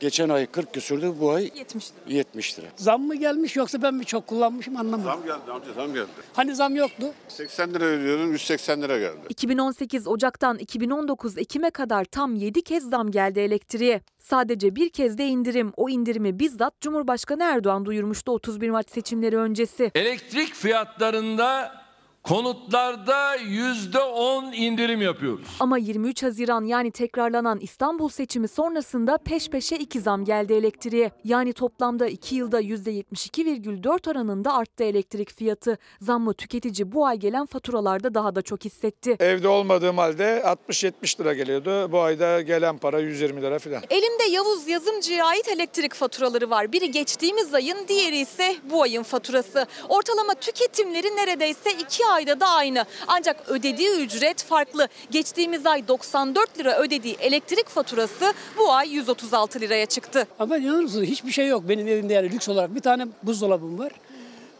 Geçen 0.00 0.28
ay 0.28 0.46
40 0.46 0.74
küsürdü 0.74 1.12
bu 1.20 1.30
ay 1.30 1.50
70 1.54 1.90
lira. 1.90 2.14
70 2.16 2.58
lira. 2.58 2.66
Zam 2.76 3.02
mı 3.02 3.14
gelmiş 3.14 3.56
yoksa 3.56 3.82
ben 3.82 3.94
mi 3.94 4.04
çok 4.04 4.26
kullanmışım 4.26 4.76
anlamadım. 4.76 5.04
Zam 5.04 5.22
geldi 5.22 5.52
amca 5.52 5.72
zam 5.72 5.94
geldi. 5.94 6.08
Hani 6.32 6.54
zam 6.54 6.76
yoktu? 6.76 7.06
80 7.28 7.74
lira 7.74 7.84
ödüyordun 7.84 8.32
180 8.42 8.82
lira 8.82 8.98
geldi. 8.98 9.26
2018 9.28 10.08
Ocak'tan 10.08 10.58
2019 10.58 11.38
Ekim'e 11.38 11.70
kadar 11.70 12.04
tam 12.04 12.34
7 12.34 12.62
kez 12.62 12.90
zam 12.90 13.10
geldi 13.10 13.40
elektriğe. 13.40 14.00
Sadece 14.18 14.76
bir 14.76 14.90
kez 14.90 15.18
de 15.18 15.26
indirim. 15.26 15.72
O 15.76 15.88
indirimi 15.88 16.38
bizzat 16.38 16.80
Cumhurbaşkanı 16.80 17.42
Erdoğan 17.42 17.84
duyurmuştu 17.84 18.32
31 18.32 18.70
Mart 18.70 18.90
seçimleri 18.90 19.36
öncesi. 19.36 19.90
Elektrik 19.94 20.54
fiyatlarında 20.54 21.81
konutlarda 22.22 23.34
yüzde 23.34 23.98
on 24.00 24.52
indirim 24.52 25.02
yapıyoruz. 25.02 25.46
Ama 25.60 25.78
23 25.78 26.22
Haziran 26.22 26.64
yani 26.64 26.90
tekrarlanan 26.90 27.60
İstanbul 27.60 28.08
seçimi 28.08 28.48
sonrasında 28.48 29.18
peş 29.18 29.48
peşe 29.48 29.76
iki 29.76 30.00
zam 30.00 30.24
geldi 30.24 30.52
elektriğe. 30.52 31.10
Yani 31.24 31.52
toplamda 31.52 32.06
2 32.06 32.34
yılda 32.34 32.60
%72,4 32.60 34.10
oranında 34.10 34.54
arttı 34.54 34.84
elektrik 34.84 35.38
fiyatı. 35.38 35.78
Zammı 36.00 36.34
tüketici 36.34 36.92
bu 36.92 37.06
ay 37.06 37.16
gelen 37.16 37.46
faturalarda 37.46 38.14
daha 38.14 38.34
da 38.34 38.42
çok 38.42 38.64
hissetti. 38.64 39.16
Evde 39.20 39.48
olmadığım 39.48 39.98
halde 39.98 40.42
60-70 40.70 41.20
lira 41.20 41.34
geliyordu. 41.34 41.92
Bu 41.92 42.00
ayda 42.00 42.40
gelen 42.40 42.78
para 42.78 43.00
120 43.00 43.42
lira 43.42 43.58
falan. 43.58 43.82
Elimde 43.90 44.24
Yavuz 44.30 44.68
Yazımcı'ya 44.68 45.26
ait 45.26 45.48
elektrik 45.48 45.94
faturaları 45.94 46.50
var. 46.50 46.72
Biri 46.72 46.90
geçtiğimiz 46.90 47.54
ayın, 47.54 47.88
diğeri 47.88 48.18
ise 48.18 48.56
bu 48.70 48.82
ayın 48.82 49.02
faturası. 49.02 49.66
Ortalama 49.88 50.34
tüketimleri 50.34 51.16
neredeyse 51.16 51.70
iki 51.80 52.11
ayda 52.12 52.40
da 52.40 52.46
aynı. 52.48 52.84
Ancak 53.06 53.48
ödediği 53.48 53.90
ücret 53.90 54.42
farklı. 54.42 54.88
Geçtiğimiz 55.10 55.66
ay 55.66 55.88
94 55.88 56.58
lira 56.58 56.78
ödediği 56.78 57.16
elektrik 57.20 57.68
faturası 57.68 58.34
bu 58.58 58.72
ay 58.72 58.90
136 58.94 59.60
liraya 59.60 59.86
çıktı. 59.86 60.26
Ama 60.38 60.56
inanır 60.56 60.82
mısınız 60.82 61.06
hiçbir 61.06 61.32
şey 61.32 61.48
yok 61.48 61.68
benim 61.68 61.88
evimde 61.88 62.12
yani 62.14 62.30
lüks 62.32 62.48
olarak. 62.48 62.74
Bir 62.74 62.80
tane 62.80 63.06
buzdolabım 63.22 63.78
var. 63.78 63.92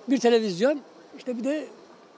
Bir 0.08 0.18
televizyon 0.18 0.80
işte 1.18 1.38
bir 1.38 1.44
de 1.44 1.66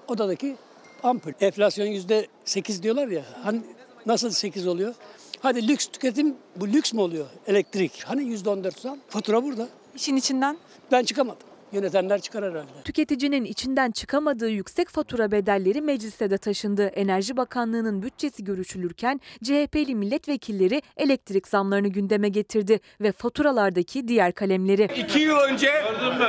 odadaki 0.08 0.56
ampul. 1.02 1.32
Enflasyon 1.40 1.86
yüzde 1.86 2.26
sekiz 2.44 2.82
diyorlar 2.82 3.08
ya. 3.08 3.22
Hani 3.44 3.60
nasıl 4.06 4.30
sekiz 4.30 4.66
oluyor? 4.66 4.94
Hadi 5.40 5.68
lüks 5.68 5.86
tüketim 5.86 6.36
bu 6.56 6.68
lüks 6.68 6.92
mü 6.92 7.00
oluyor? 7.00 7.26
Elektrik. 7.46 8.02
Hani 8.04 8.24
yüzde 8.24 8.50
on 8.50 8.64
dört 8.64 8.80
zam? 8.80 8.98
Fatura 9.08 9.44
burada. 9.44 9.68
İşin 9.94 10.16
içinden? 10.16 10.58
Ben 10.92 11.04
çıkamadım. 11.04 11.46
Yönetenler 11.74 12.20
çıkar 12.20 12.44
herhalde. 12.44 12.66
Tüketicinin 12.84 13.44
içinden 13.44 13.90
çıkamadığı 13.90 14.48
yüksek 14.48 14.88
fatura 14.88 15.30
bedelleri 15.30 15.80
mecliste 15.80 16.30
de 16.30 16.38
taşındı. 16.38 16.86
Enerji 16.86 17.36
Bakanlığı'nın 17.36 18.02
bütçesi 18.02 18.44
görüşülürken 18.44 19.20
CHP'li 19.42 19.94
milletvekilleri 19.94 20.82
elektrik 20.96 21.48
zamlarını 21.48 21.88
gündeme 21.88 22.28
getirdi 22.28 22.80
ve 23.00 23.12
faturalardaki 23.12 24.08
diğer 24.08 24.32
kalemleri. 24.32 24.88
2 24.96 25.18
yıl 25.18 25.36
önce 25.36 25.70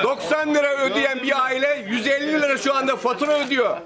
90 0.04 0.56
lira 0.56 0.78
ödeyen 0.78 1.20
bir 1.24 1.44
aile 1.46 1.88
150 1.90 2.42
lira 2.42 2.58
şu 2.58 2.76
anda 2.76 2.96
fatura 2.96 3.46
ödüyor. 3.46 3.78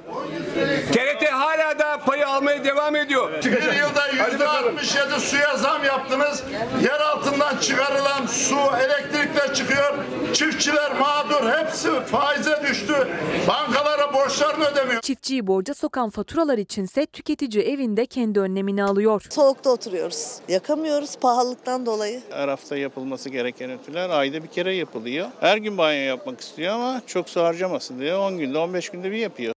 TRT 0.91 1.25
hala 1.31 1.79
da 1.79 1.88
pay 2.05 2.19
parayı 2.19 2.27
almaya 2.27 2.63
devam 2.63 2.95
ediyor. 2.95 3.31
Bir 3.43 3.61
yılda 3.61 4.29
yüzde 4.29 4.47
67 4.47 5.19
suya 5.19 5.57
zam 5.57 5.83
yaptınız. 5.83 6.43
Yer 6.83 6.99
altından 6.99 7.57
çıkarılan 7.57 8.25
su, 8.25 8.57
elektrikler 8.79 9.53
çıkıyor. 9.53 9.93
Çiftçiler 10.33 10.91
mağdur. 10.99 11.49
Hepsi 11.49 11.89
faize 11.99 12.61
düştü. 12.69 13.07
Bankalara 13.47 14.13
borçlarını 14.13 14.65
ödemiyor. 14.65 15.01
Çiftçiyi 15.01 15.47
borca 15.47 15.73
sokan 15.73 16.09
faturalar 16.09 16.57
içinse 16.57 17.05
tüketici 17.05 17.63
evinde 17.63 18.05
kendi 18.05 18.39
önlemini 18.39 18.83
alıyor. 18.83 19.25
Soğukta 19.29 19.69
oturuyoruz. 19.69 20.35
Yakamıyoruz 20.47 21.15
pahalılıktan 21.15 21.85
dolayı. 21.85 22.21
Her 22.29 22.47
hafta 22.47 22.77
yapılması 22.77 23.29
gereken 23.29 23.69
ütüler 23.69 24.09
ayda 24.09 24.43
bir 24.43 24.47
kere 24.47 24.75
yapılıyor. 24.75 25.27
Her 25.39 25.57
gün 25.57 25.77
banyo 25.77 25.99
yapmak 25.99 26.41
istiyor 26.41 26.73
ama 26.73 27.01
çok 27.07 27.29
su 27.29 27.41
harcamasın 27.41 27.99
diye 27.99 28.15
10 28.15 28.37
günde 28.37 28.57
15 28.57 28.89
günde 28.89 29.11
bir 29.11 29.17
yapıyor. 29.17 29.53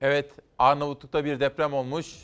Evet, 0.00 0.32
Arnavutluk'ta 0.58 1.24
bir 1.24 1.40
deprem 1.40 1.74
olmuş. 1.74 2.16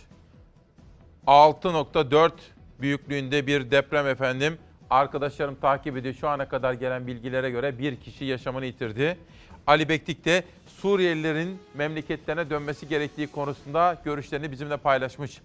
6.4 1.27 2.32
büyüklüğünde 2.81 3.47
bir 3.47 3.70
deprem 3.70 4.07
efendim. 4.07 4.59
Arkadaşlarım 4.90 5.55
takip 5.55 5.97
ediyor. 5.97 6.15
Şu 6.15 6.28
ana 6.28 6.49
kadar 6.49 6.73
gelen 6.73 7.07
bilgilere 7.07 7.51
göre 7.51 7.78
bir 7.78 7.97
kişi 7.97 8.24
yaşamını 8.24 8.66
yitirdi. 8.66 9.19
Ali 9.66 9.89
Bektik 9.89 10.24
de 10.24 10.44
Suriyelilerin 10.66 11.59
memleketlerine 11.74 12.51
dönmesi 12.51 12.89
gerektiği 12.89 13.27
konusunda 13.27 13.99
görüşlerini 14.05 14.51
bizimle 14.51 14.77
paylaşmış. 14.77 15.40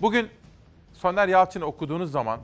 Bugün 0.00 0.28
Soner 0.94 1.28
Yalçın'ı 1.28 1.64
okuduğunuz 1.64 2.12
zaman 2.12 2.40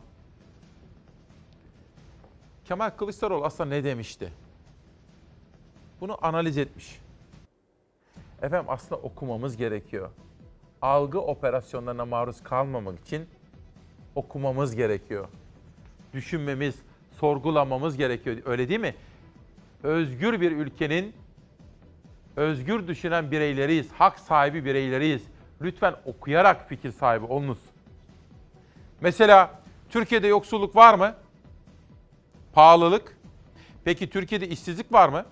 Kemal 2.65 2.91
Kılıçdaroğlu 2.91 3.45
aslında 3.45 3.71
ne 3.71 3.85
demişti? 3.85 4.33
Bunu 6.01 6.19
analiz 6.23 6.59
etmiş. 6.59 7.06
Efendim 8.43 8.67
aslında 8.69 9.01
okumamız 9.01 9.57
gerekiyor. 9.57 10.11
Algı 10.83 11.21
operasyonlarına 11.21 12.05
maruz 12.05 12.43
kalmamak 12.43 13.01
için 13.01 13.27
okumamız 14.15 14.77
gerekiyor. 14.77 15.29
Düşünmemiz, 16.13 16.75
sorgulamamız 17.13 17.97
gerekiyor. 17.97 18.37
Öyle 18.45 18.69
değil 18.69 18.81
mi? 18.81 18.95
Özgür 19.83 20.41
bir 20.41 20.53
ülkenin 20.53 21.15
özgür 22.37 22.89
düşünen 22.89 23.31
bireyleriyiz, 23.31 23.93
hak 23.93 24.19
sahibi 24.19 24.65
bireyleriyiz. 24.65 25.23
Lütfen 25.63 25.95
okuyarak 26.05 26.69
fikir 26.69 26.93
sahibi 26.93 27.27
olunuz. 27.27 27.59
Mesela 29.01 29.51
Türkiye'de 29.91 30.27
yoksulluk 30.27 30.77
var 30.77 30.95
mı? 30.95 31.15
Pahalılık. 32.53 33.17
Peki 33.85 34.11
Türkiye'de 34.11 34.49
işsizlik 34.49 34.93
var 34.93 35.09
mı? 35.09 35.25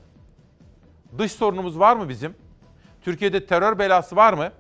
Dış 1.19 1.33
sorunumuz 1.33 1.79
var 1.79 1.97
mı 1.97 2.09
bizim? 2.09 2.35
Türkiye'de 3.05 3.47
terör 3.47 3.79
belası 3.79 4.17
var 4.17 4.33
mı? 4.33 4.53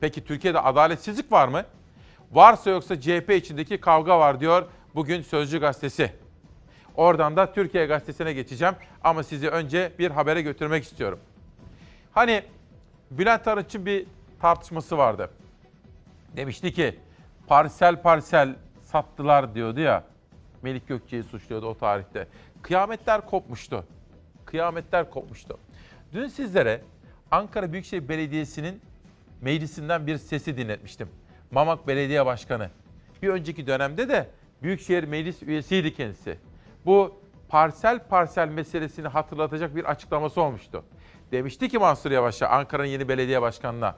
Peki 0.00 0.24
Türkiye'de 0.24 0.60
adaletsizlik 0.60 1.32
var 1.32 1.48
mı? 1.48 1.64
Varsa 2.32 2.70
yoksa 2.70 3.00
CHP 3.00 3.30
içindeki 3.30 3.80
kavga 3.80 4.18
var 4.18 4.40
diyor 4.40 4.66
bugün 4.94 5.22
Sözcü 5.22 5.60
Gazetesi. 5.60 6.12
Oradan 6.94 7.36
da 7.36 7.52
Türkiye 7.52 7.86
Gazetesi'ne 7.86 8.32
geçeceğim 8.32 8.74
ama 9.04 9.22
sizi 9.22 9.48
önce 9.48 9.92
bir 9.98 10.10
habere 10.10 10.42
götürmek 10.42 10.84
istiyorum. 10.84 11.18
Hani 12.12 12.42
Bülent 13.10 13.48
Arınç'ın 13.48 13.86
bir 13.86 14.06
tartışması 14.40 14.98
vardı. 14.98 15.30
Demişti 16.36 16.72
ki 16.72 16.98
parsel 17.46 18.02
parsel 18.02 18.56
sattılar 18.82 19.54
diyordu 19.54 19.80
ya. 19.80 20.04
Melik 20.62 20.88
Gökçe'yi 20.88 21.22
suçluyordu 21.22 21.66
o 21.66 21.78
tarihte. 21.78 22.28
Kıyametler 22.62 23.26
kopmuştu. 23.26 23.84
Kıyametler 24.44 25.10
kopmuştu. 25.10 25.58
Dün 26.12 26.28
sizlere 26.28 26.80
Ankara 27.30 27.72
Büyükşehir 27.72 28.08
Belediyesi'nin 28.08 28.80
meclisinden 29.40 30.06
bir 30.06 30.18
sesi 30.18 30.56
dinletmiştim. 30.56 31.08
Mamak 31.50 31.86
Belediye 31.86 32.26
Başkanı. 32.26 32.70
Bir 33.22 33.28
önceki 33.28 33.66
dönemde 33.66 34.08
de 34.08 34.30
Büyükşehir 34.62 35.04
Meclis 35.04 35.42
üyesiydi 35.42 35.94
kendisi. 35.94 36.38
Bu 36.86 37.20
parsel 37.48 37.98
parsel 37.98 38.48
meselesini 38.48 39.08
hatırlatacak 39.08 39.76
bir 39.76 39.84
açıklaması 39.84 40.40
olmuştu. 40.40 40.84
Demişti 41.32 41.68
ki 41.68 41.78
Mansur 41.78 42.10
Yavaş'a 42.10 42.48
Ankara'nın 42.48 42.88
yeni 42.88 43.08
belediye 43.08 43.42
başkanına 43.42 43.96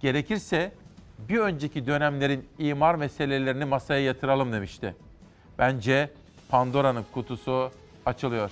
gerekirse 0.00 0.72
bir 1.18 1.38
önceki 1.38 1.86
dönemlerin 1.86 2.48
imar 2.58 2.94
meselelerini 2.94 3.64
masaya 3.64 4.00
yatıralım 4.00 4.52
demişti. 4.52 4.96
Bence 5.58 6.10
Pandora'nın 6.48 7.04
kutusu 7.12 7.70
açılıyor. 8.06 8.50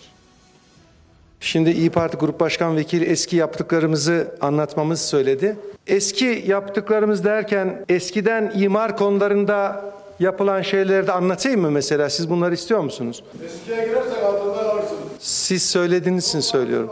Şimdi 1.44 1.70
İyi 1.70 1.90
Parti 1.90 2.16
Grup 2.16 2.40
Başkan 2.40 2.76
Vekili 2.76 3.04
eski 3.04 3.36
yaptıklarımızı 3.36 4.34
anlatmamızı 4.40 5.06
söyledi. 5.06 5.56
Eski 5.86 6.44
yaptıklarımız 6.46 7.24
derken 7.24 7.84
eskiden 7.88 8.52
imar 8.56 8.96
konularında 8.96 9.84
yapılan 10.20 10.62
şeyleri 10.62 11.06
de 11.06 11.12
anlatayım 11.12 11.60
mı 11.60 11.70
mesela? 11.70 12.10
Siz 12.10 12.30
bunları 12.30 12.54
istiyor 12.54 12.80
musunuz? 12.80 13.24
Eskiye 13.44 13.86
girersek 13.86 14.22
altından 14.24 14.64
alırsınız. 14.64 15.00
Siz 15.18 15.62
söylediğiniz 15.70 16.28
için 16.28 16.40
söylüyorum. 16.40 16.90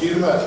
Girmez. 0.00 0.40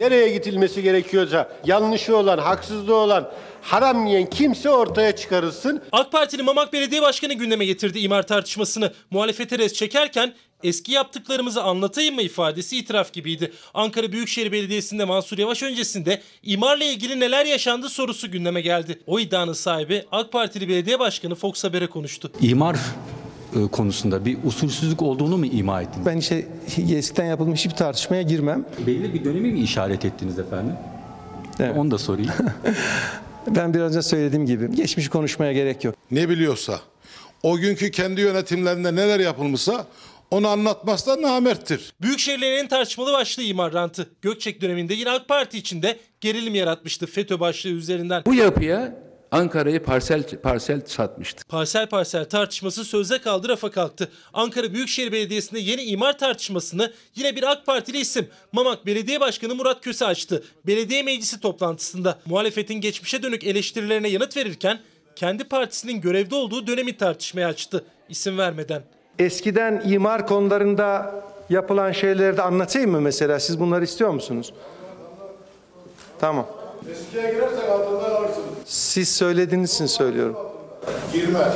Nereye 0.00 0.28
gidilmesi 0.28 0.82
gerekiyorsa 0.82 1.48
yanlışı 1.64 2.16
olan, 2.16 2.38
haksızlığı 2.38 2.94
olan, 2.94 3.30
haram 3.62 4.06
yiyen 4.06 4.26
kimse 4.26 4.70
ortaya 4.70 5.16
çıkarılsın. 5.16 5.82
AK 5.92 6.12
Parti'nin 6.12 6.44
Mamak 6.44 6.72
Belediye 6.72 7.02
Başkanı 7.02 7.34
gündeme 7.34 7.64
getirdi 7.64 7.98
imar 7.98 8.26
tartışmasını. 8.26 8.92
Muhalefete 9.10 9.58
res 9.58 9.72
çekerken 9.72 10.34
eski 10.64 10.92
yaptıklarımızı 10.92 11.62
anlatayım 11.62 12.14
mı 12.14 12.22
ifadesi 12.22 12.76
itiraf 12.78 13.12
gibiydi. 13.12 13.52
Ankara 13.74 14.12
Büyükşehir 14.12 14.52
Belediyesi'nde 14.52 15.04
Mansur 15.04 15.38
Yavaş 15.38 15.62
öncesinde 15.62 16.22
imarla 16.42 16.84
ilgili 16.84 17.20
neler 17.20 17.46
yaşandı 17.46 17.88
sorusu 17.88 18.30
gündeme 18.30 18.60
geldi. 18.60 18.98
O 19.06 19.20
iddianın 19.20 19.52
sahibi 19.52 20.04
AK 20.12 20.32
Partili 20.32 20.68
Belediye 20.68 20.98
Başkanı 20.98 21.34
Fox 21.34 21.64
Haber'e 21.64 21.86
konuştu. 21.86 22.32
İmar 22.40 22.76
e, 23.56 23.68
konusunda 23.68 24.24
bir 24.24 24.38
usulsüzlük 24.44 25.02
olduğunu 25.02 25.38
mu 25.38 25.46
ima 25.46 25.82
ettiniz? 25.82 26.06
Ben 26.06 26.16
işte 26.16 26.46
eskiden 26.90 27.26
yapılmış 27.26 27.60
hiçbir 27.60 27.76
tartışmaya 27.76 28.22
girmem. 28.22 28.64
Belli 28.86 29.14
bir 29.14 29.24
dönemi 29.24 29.52
mi 29.52 29.60
işaret 29.60 30.04
ettiniz 30.04 30.38
efendim? 30.38 30.74
Evet. 31.60 31.76
Onu 31.76 31.90
da 31.90 31.98
sorayım. 31.98 32.30
Ben 33.56 33.74
biraz 33.74 33.90
önce 33.96 34.02
söylediğim 34.02 34.46
gibi 34.46 34.76
geçmiş 34.76 35.08
konuşmaya 35.08 35.52
gerek 35.52 35.84
yok. 35.84 35.94
Ne 36.10 36.28
biliyorsa, 36.28 36.80
o 37.42 37.56
günkü 37.56 37.90
kendi 37.90 38.20
yönetimlerinde 38.20 38.94
neler 38.94 39.20
yapılmışsa 39.20 39.86
onu 40.30 40.48
anlatmaz 40.48 41.06
da 41.06 41.22
namerttir. 41.22 41.92
Büyükşehirlerin 42.00 42.56
en 42.56 42.68
tartışmalı 42.68 43.12
başlığı 43.12 43.42
imar 43.42 43.72
rantı. 43.72 44.10
Gökçek 44.22 44.60
döneminde 44.60 44.94
yine 44.94 45.10
AK 45.10 45.28
Parti 45.28 45.58
içinde 45.58 45.98
gerilim 46.20 46.54
yaratmıştı 46.54 47.06
FETÖ 47.06 47.40
başlığı 47.40 47.70
üzerinden. 47.70 48.22
Bu 48.26 48.34
yapıya 48.34 49.08
Ankara'yı 49.30 49.82
parsel 49.82 50.40
parsel 50.42 50.80
satmıştı. 50.86 51.44
Parsel 51.48 51.86
parsel 51.86 52.24
tartışması 52.24 52.84
sözde 52.84 53.18
kaldı 53.18 53.48
rafa 53.48 53.70
kalktı. 53.70 54.08
Ankara 54.32 54.74
Büyükşehir 54.74 55.12
Belediyesi'nde 55.12 55.60
yeni 55.60 55.82
imar 55.82 56.18
tartışmasını 56.18 56.92
yine 57.14 57.36
bir 57.36 57.42
AK 57.52 57.66
Partili 57.66 57.98
isim 57.98 58.28
Mamak 58.52 58.86
Belediye 58.86 59.20
Başkanı 59.20 59.54
Murat 59.54 59.80
Köse 59.80 60.06
açtı. 60.06 60.44
Belediye 60.66 61.02
meclisi 61.02 61.40
toplantısında 61.40 62.18
muhalefetin 62.26 62.74
geçmişe 62.74 63.22
dönük 63.22 63.44
eleştirilerine 63.44 64.08
yanıt 64.08 64.36
verirken 64.36 64.80
kendi 65.16 65.44
partisinin 65.44 66.00
görevde 66.00 66.34
olduğu 66.34 66.66
dönemi 66.66 66.96
tartışmaya 66.96 67.48
açtı 67.48 67.84
isim 68.08 68.38
vermeden. 68.38 68.82
Eskiden 69.18 69.82
imar 69.86 70.26
konularında 70.26 71.14
yapılan 71.50 71.92
şeyleri 71.92 72.36
de 72.36 72.42
anlatayım 72.42 72.90
mı 72.90 73.00
mesela? 73.00 73.40
Siz 73.40 73.60
bunları 73.60 73.84
istiyor 73.84 74.10
musunuz? 74.10 74.54
Tamam. 76.20 76.46
Eskiye 76.90 77.32
girersek 77.34 77.70
altından 77.70 78.10
alırsınız. 78.10 78.46
Siz 78.64 79.16
söylediğiniz 79.16 79.74
için 79.74 79.86
söylüyorum. 79.86 80.36
Girmez. 81.12 81.52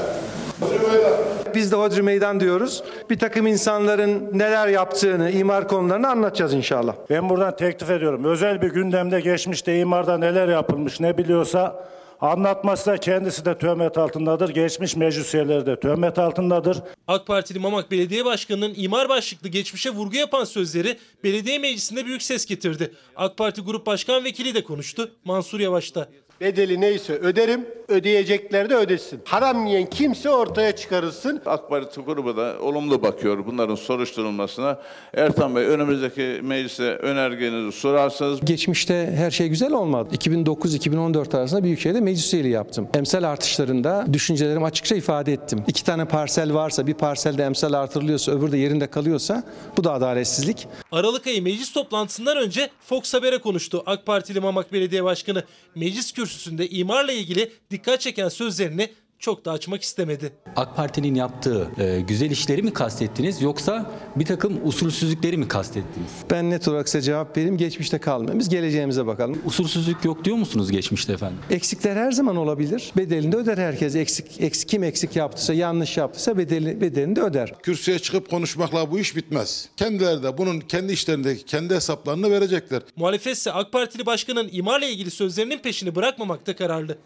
Biz 1.55 1.73
de 1.73 1.77
Hodri 1.77 2.03
Meydan 2.03 2.41
diyoruz. 2.41 2.85
Bir 3.11 3.19
takım 3.19 3.47
insanların 3.47 4.29
neler 4.33 4.69
yaptığını, 4.69 5.31
imar 5.31 5.69
konularını 5.69 6.09
anlatacağız 6.09 6.55
inşallah. 6.55 6.95
Ben 7.11 7.29
buradan 7.29 7.57
teklif 7.57 7.91
ediyorum. 7.91 8.25
Özel 8.25 8.63
bir 8.63 8.71
gündemde 8.71 9.21
geçmişte 9.21 9.79
imarda 9.79 10.19
neler 10.19 10.49
yapılmış 10.49 11.01
ne 11.01 11.19
biliyorsa 11.19 11.85
anlatmazsa 12.23 12.97
kendisi 12.97 13.45
de 13.45 13.59
töhmet 13.59 13.99
altındadır. 13.99 14.49
Geçmiş 14.49 14.97
meclis 14.97 15.35
üyeleri 15.35 15.67
de 15.67 15.81
töhmet 15.81 16.19
altındadır. 16.19 16.79
AK 17.09 17.27
Partili 17.27 17.59
Mamak 17.59 17.91
Belediye 17.91 18.25
Başkanı'nın 18.25 18.75
imar 18.77 19.09
başlıklı 19.09 19.49
geçmişe 19.49 19.91
vurgu 19.91 20.17
yapan 20.17 20.45
sözleri 20.45 20.99
belediye 21.25 21.59
meclisinde 21.59 22.07
büyük 22.07 22.23
ses 22.23 22.47
getirdi. 22.47 22.93
AK 23.17 23.37
Parti 23.37 23.61
Grup 23.61 23.87
Başkan 23.87 24.25
Vekili 24.25 24.55
de 24.55 24.65
konuştu 24.65 25.11
Mansur 25.25 25.61
Yavaş 25.61 25.95
da. 25.95 26.09
Bedeli 26.43 26.81
neyse 26.81 27.13
öderim, 27.13 27.67
ödeyecekler 27.89 28.71
de 28.71 28.77
ödesin. 28.77 29.21
Haram 29.25 29.67
yiyen 29.67 29.91
kimse 29.91 30.31
ortaya 30.31 30.77
çıkarılsın. 30.77 31.41
AK 31.47 31.69
Parti 31.69 32.01
grubu 32.01 32.37
da 32.37 32.55
olumlu 32.61 33.03
bakıyor 33.03 33.47
bunların 33.47 33.75
soruşturulmasına. 33.75 34.79
Ertan 35.15 35.57
Bey 35.57 35.65
önümüzdeki 35.65 36.41
meclise 36.43 36.83
önergenizi 36.83 37.79
sorarsanız 37.79 38.41
Geçmişte 38.41 39.13
her 39.17 39.31
şey 39.31 39.49
güzel 39.49 39.73
olmadı. 39.73 40.15
2009-2014 40.15 41.37
arasında 41.37 41.65
Büyükşehir'de 41.65 42.01
meclis 42.01 42.35
üyeliği 42.35 42.53
yaptım. 42.53 42.89
Emsal 42.95 43.23
artışlarında 43.23 44.07
düşüncelerimi 44.13 44.65
açıkça 44.65 44.95
ifade 44.95 45.33
ettim. 45.33 45.65
İki 45.67 45.85
tane 45.85 46.05
parsel 46.05 46.55
varsa 46.55 46.87
bir 46.87 46.95
parselde 46.95 47.45
emsal 47.45 47.73
artırılıyorsa 47.73 48.33
öbürü 48.33 48.53
de 48.53 48.59
yerinde 48.59 48.87
kalıyorsa 48.87 49.43
bu 49.77 49.85
da 49.85 49.93
adaletsizlik. 49.93 50.69
Aralık 50.93 51.27
ayı 51.27 51.43
meclis 51.43 51.73
toplantısından 51.73 52.37
önce 52.37 52.71
Fox 52.81 53.15
Haber'e 53.15 53.39
konuştu 53.39 53.83
AK 53.87 54.07
Partili 54.07 54.41
Mamak 54.41 54.73
Belediye 54.73 55.05
Başkanı. 55.05 55.45
Meclis 55.75 56.13
kürsüsünde 56.33 56.69
imarla 56.69 57.13
ilgili 57.13 57.53
dikkat 57.71 58.01
çeken 58.01 58.29
sözlerini 58.29 58.91
çok 59.23 59.45
da 59.45 59.53
açmak 59.53 59.83
istemedi. 59.83 60.33
AK 60.57 60.77
Parti'nin 60.77 61.15
yaptığı 61.15 61.69
e, 61.79 62.01
güzel 62.01 62.31
işleri 62.31 62.63
mi 62.63 62.73
kastettiniz 62.73 63.43
yoksa 63.43 63.91
bir 64.17 64.25
takım 64.25 64.69
usulsüzlükleri 64.69 65.37
mi 65.37 65.49
kastettiniz? 65.49 66.11
Ben 66.31 66.51
net 66.51 66.69
olarak 66.69 66.89
size 66.89 67.03
cevap 67.03 67.37
vereyim. 67.37 67.57
Geçmişte 67.57 67.99
kalmayalım. 67.99 68.39
Biz 68.39 68.49
geleceğimize 68.49 69.07
bakalım. 69.07 69.43
Usulsüzlük 69.45 70.05
yok 70.05 70.25
diyor 70.25 70.37
musunuz 70.37 70.71
geçmişte 70.71 71.13
efendim? 71.13 71.39
Eksikler 71.51 71.97
her 71.97 72.13
zaman 72.13 72.37
olabilir. 72.37 72.93
Bedelini 72.97 73.33
de 73.33 73.37
öder 73.37 73.59
herkes. 73.59 73.97
Eksik, 73.97 74.41
eksik 74.41 74.69
kim 74.69 74.83
eksik 74.83 75.17
yaptıysa, 75.17 75.55
yanlış 75.55 75.97
yaptıysa 75.97 76.39
bedeli, 76.39 76.81
bedelini 76.81 77.17
de 77.17 77.21
öder. 77.23 77.55
Kürsüye 77.63 77.99
çıkıp 77.99 78.31
konuşmakla 78.31 78.91
bu 78.91 78.99
iş 78.99 79.17
bitmez. 79.17 79.69
Kendileri 79.77 80.23
de 80.23 80.39
bunun 80.39 80.61
kendi 80.61 80.93
işlerindeki 80.93 81.45
kendi 81.45 81.75
hesaplarını 81.75 82.31
verecekler. 82.31 82.83
Muhalefet 82.97 83.37
ise 83.37 83.53
AK 83.53 83.73
Partili 83.73 84.07
Başkan'ın 84.07 84.49
imarla 84.53 84.87
ilgili 84.87 85.11
sözlerinin 85.11 85.59
peşini 85.59 85.95
bırakmamakta 85.95 86.57
kararlı. 86.57 86.99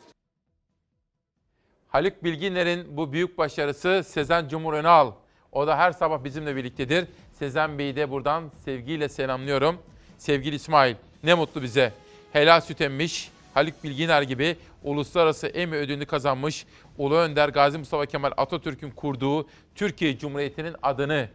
Haluk 1.97 2.25
Bilginer'in 2.25 2.97
bu 2.97 3.13
büyük 3.13 3.39
başarısı 3.39 4.03
Sezen 4.07 4.49
Cumhur 4.49 4.73
Önal. 4.73 5.13
O 5.53 5.67
da 5.67 5.79
her 5.79 5.93
sabah 5.93 6.25
bizimle 6.25 6.57
birliktedir. 6.57 7.07
Sezen 7.33 7.79
Bey'i 7.79 7.97
de 7.97 8.11
buradan 8.11 8.51
sevgiyle 8.65 9.09
selamlıyorum. 9.09 9.79
Sevgili 10.19 10.55
İsmail 10.55 10.95
ne 11.25 11.35
mutlu 11.35 11.63
bize. 11.63 11.93
Helal 12.33 12.61
süt 12.61 12.81
emmiş, 12.81 13.31
Haluk 13.55 13.85
Bilginer 13.85 14.23
gibi 14.23 14.57
uluslararası 14.85 15.47
Emmy 15.47 15.77
ödülünü 15.77 16.07
kazanmış 16.07 16.67
Ulu 16.99 17.15
Önder 17.15 17.49
Gazi 17.49 17.79
Mustafa 17.79 18.07
Kemal 18.07 18.31
Atatürk'ün 18.37 18.91
kurduğu 18.91 19.47
Türkiye 19.75 20.19
Cumhuriyeti'nin 20.19 20.77
adını, 20.83 21.29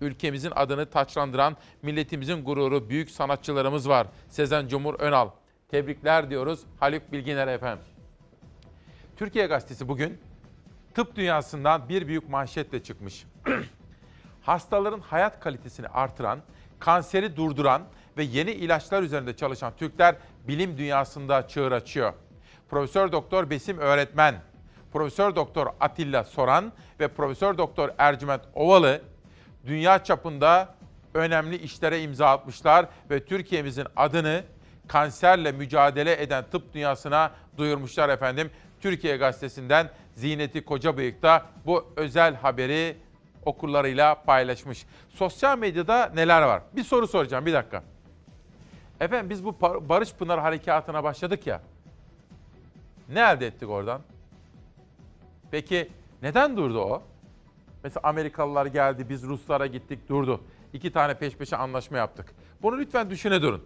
ülkemizin 0.00 0.52
adını 0.56 0.86
taçlandıran 0.86 1.56
milletimizin 1.82 2.44
gururu 2.44 2.88
büyük 2.88 3.10
sanatçılarımız 3.10 3.88
var. 3.88 4.06
Sezen 4.30 4.68
Cumhur 4.68 4.94
Önal. 4.94 5.30
Tebrikler 5.68 6.30
diyoruz 6.30 6.60
Haluk 6.80 7.12
Bilginer 7.12 7.48
efendim. 7.48 7.95
Türkiye 9.16 9.46
Gazetesi 9.46 9.88
bugün 9.88 10.20
tıp 10.94 11.16
dünyasından 11.16 11.88
bir 11.88 12.08
büyük 12.08 12.28
manşetle 12.28 12.82
çıkmış. 12.82 13.26
Hastaların 14.42 15.00
hayat 15.00 15.40
kalitesini 15.40 15.88
artıran, 15.88 16.38
kanseri 16.78 17.36
durduran 17.36 17.82
ve 18.16 18.22
yeni 18.22 18.50
ilaçlar 18.50 19.02
üzerinde 19.02 19.36
çalışan 19.36 19.72
Türkler 19.76 20.16
bilim 20.48 20.78
dünyasında 20.78 21.48
çığır 21.48 21.72
açıyor. 21.72 22.12
Profesör 22.70 23.12
Doktor 23.12 23.50
Besim 23.50 23.78
Öğretmen, 23.78 24.34
Profesör 24.92 25.36
Doktor 25.36 25.66
Atilla 25.80 26.24
Soran 26.24 26.72
ve 27.00 27.08
Profesör 27.08 27.58
Doktor 27.58 27.90
Ercüment 27.98 28.42
Ovalı 28.54 29.02
dünya 29.66 30.04
çapında 30.04 30.74
önemli 31.14 31.56
işlere 31.56 32.02
imza 32.02 32.28
atmışlar 32.30 32.86
ve 33.10 33.24
Türkiye'mizin 33.24 33.86
adını 33.96 34.44
kanserle 34.88 35.52
mücadele 35.52 36.22
eden 36.22 36.44
tıp 36.50 36.74
dünyasına 36.74 37.30
duyurmuşlar 37.58 38.08
efendim. 38.08 38.50
Türkiye 38.80 39.16
Gazetesi'nden 39.16 39.90
Ziyneti 40.14 40.64
Kocabıyık 40.64 41.22
da 41.22 41.46
bu 41.66 41.84
özel 41.96 42.34
haberi 42.34 42.96
okurlarıyla 43.44 44.22
paylaşmış. 44.22 44.86
Sosyal 45.08 45.58
medyada 45.58 46.12
neler 46.14 46.42
var? 46.42 46.62
Bir 46.76 46.84
soru 46.84 47.06
soracağım 47.06 47.46
bir 47.46 47.52
dakika. 47.52 47.82
Efendim 49.00 49.30
biz 49.30 49.44
bu 49.44 49.60
Barış 49.60 50.14
Pınar 50.14 50.40
Harekatı'na 50.40 51.04
başladık 51.04 51.46
ya. 51.46 51.62
Ne 53.08 53.20
elde 53.20 53.46
ettik 53.46 53.68
oradan? 53.68 54.00
Peki 55.50 55.88
neden 56.22 56.56
durdu 56.56 56.80
o? 56.80 57.02
Mesela 57.84 58.00
Amerikalılar 58.08 58.66
geldi, 58.66 59.08
biz 59.08 59.22
Ruslara 59.22 59.66
gittik, 59.66 60.08
durdu. 60.08 60.40
İki 60.72 60.92
tane 60.92 61.14
peş 61.14 61.36
peşe 61.36 61.56
anlaşma 61.56 61.98
yaptık. 61.98 62.34
Bunu 62.62 62.78
lütfen 62.78 63.10
düşüne 63.10 63.42
durun. 63.42 63.64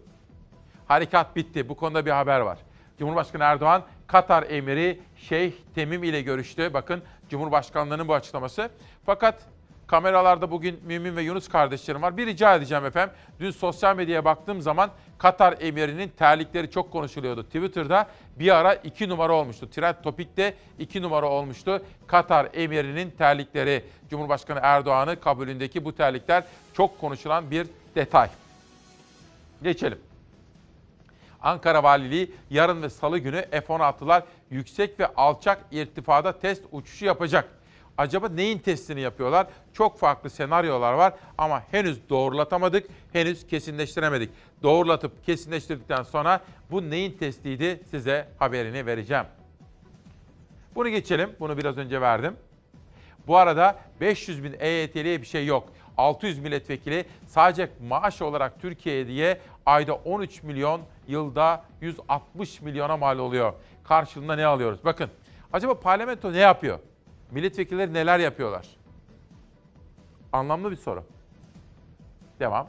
Harekat 0.87 1.35
bitti. 1.35 1.69
Bu 1.69 1.75
konuda 1.75 2.05
bir 2.05 2.11
haber 2.11 2.39
var. 2.39 2.59
Cumhurbaşkanı 3.01 3.43
Erdoğan 3.43 3.83
Katar 4.07 4.45
emiri 4.49 4.99
Şeyh 5.17 5.51
Temim 5.75 6.03
ile 6.03 6.21
görüştü. 6.21 6.73
Bakın 6.73 7.01
Cumhurbaşkanlığının 7.29 8.07
bu 8.07 8.13
açıklaması. 8.13 8.69
Fakat 9.05 9.41
kameralarda 9.87 10.51
bugün 10.51 10.79
Mümin 10.85 11.15
ve 11.15 11.21
Yunus 11.21 11.47
kardeşlerim 11.47 12.01
var. 12.01 12.17
Bir 12.17 12.27
rica 12.27 12.55
edeceğim 12.55 12.85
efendim. 12.85 13.15
Dün 13.39 13.51
sosyal 13.51 13.95
medyaya 13.95 14.25
baktığım 14.25 14.61
zaman 14.61 14.89
Katar 15.17 15.55
emirinin 15.59 16.09
terlikleri 16.09 16.71
çok 16.71 16.91
konuşuluyordu. 16.91 17.43
Twitter'da 17.43 18.07
bir 18.39 18.55
ara 18.55 18.73
iki 18.73 19.09
numara 19.09 19.33
olmuştu. 19.33 19.69
Trend 19.69 19.95
Topik'te 20.03 20.53
iki 20.79 21.01
numara 21.01 21.29
olmuştu. 21.29 21.81
Katar 22.07 22.47
emirinin 22.53 23.11
terlikleri. 23.11 23.83
Cumhurbaşkanı 24.09 24.59
Erdoğan'ı 24.63 25.19
kabulündeki 25.19 25.85
bu 25.85 25.95
terlikler 25.95 26.43
çok 26.73 26.99
konuşulan 27.01 27.51
bir 27.51 27.67
detay. 27.95 28.29
Geçelim. 29.63 30.10
Ankara 31.41 31.83
Valiliği 31.83 32.31
yarın 32.49 32.81
ve 32.81 32.89
salı 32.89 33.17
günü 33.17 33.45
F-16'lar 33.51 34.23
yüksek 34.49 34.99
ve 34.99 35.07
alçak 35.07 35.65
irtifada 35.71 36.39
test 36.39 36.63
uçuşu 36.71 37.05
yapacak. 37.05 37.49
Acaba 37.97 38.29
neyin 38.29 38.59
testini 38.59 39.01
yapıyorlar? 39.01 39.47
Çok 39.73 39.99
farklı 39.99 40.29
senaryolar 40.29 40.93
var 40.93 41.13
ama 41.37 41.63
henüz 41.71 42.09
doğrulatamadık, 42.09 42.87
henüz 43.13 43.47
kesinleştiremedik. 43.47 44.29
Doğrulatıp 44.63 45.25
kesinleştirdikten 45.25 46.03
sonra 46.03 46.41
bu 46.71 46.89
neyin 46.89 47.17
testiydi 47.17 47.81
size 47.91 48.27
haberini 48.39 48.85
vereceğim. 48.85 49.25
Bunu 50.75 50.89
geçelim, 50.89 51.35
bunu 51.39 51.57
biraz 51.57 51.77
önce 51.77 52.01
verdim. 52.01 52.35
Bu 53.27 53.37
arada 53.37 53.79
500 54.01 54.43
bin 54.43 54.55
EYT'liye 54.59 55.21
bir 55.21 55.27
şey 55.27 55.45
yok. 55.45 55.69
600 55.97 56.39
milletvekili 56.39 57.05
sadece 57.27 57.69
maaş 57.87 58.21
olarak 58.21 58.61
Türkiye'ye 58.61 59.07
diye 59.07 59.39
ayda 59.65 59.93
13 59.95 60.43
milyon, 60.43 60.81
yılda 61.07 61.63
160 61.81 62.61
milyona 62.61 62.97
mal 62.97 63.19
oluyor. 63.19 63.53
Karşılığında 63.83 64.35
ne 64.35 64.45
alıyoruz? 64.45 64.79
Bakın 64.85 65.09
acaba 65.53 65.79
parlamento 65.79 66.33
ne 66.33 66.37
yapıyor? 66.37 66.79
Milletvekilleri 67.31 67.93
neler 67.93 68.19
yapıyorlar? 68.19 68.67
Anlamlı 70.33 70.71
bir 70.71 70.75
soru. 70.75 71.03
Devam. 72.39 72.67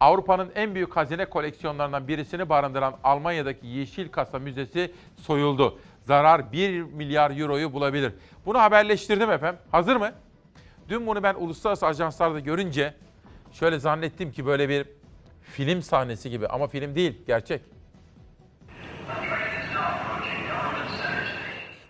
Avrupa'nın 0.00 0.52
en 0.54 0.74
büyük 0.74 0.96
hazine 0.96 1.24
koleksiyonlarından 1.24 2.08
birisini 2.08 2.48
barındıran 2.48 2.94
Almanya'daki 3.04 3.66
Yeşil 3.66 4.08
Kasa 4.08 4.38
Müzesi 4.38 4.92
soyuldu. 5.16 5.78
Zarar 6.04 6.52
1 6.52 6.82
milyar 6.82 7.40
euroyu 7.40 7.72
bulabilir. 7.72 8.12
Bunu 8.46 8.58
haberleştirdim 8.58 9.30
efendim. 9.30 9.60
Hazır 9.70 9.96
mı? 9.96 10.12
Dün 10.88 11.06
bunu 11.06 11.22
ben 11.22 11.34
uluslararası 11.34 11.86
ajanslarda 11.86 12.40
görünce 12.40 12.94
şöyle 13.52 13.78
zannettim 13.78 14.32
ki 14.32 14.46
böyle 14.46 14.68
bir 14.68 14.97
film 15.52 15.82
sahnesi 15.82 16.30
gibi 16.30 16.46
ama 16.46 16.68
film 16.68 16.94
değil, 16.94 17.14
gerçek. 17.26 17.60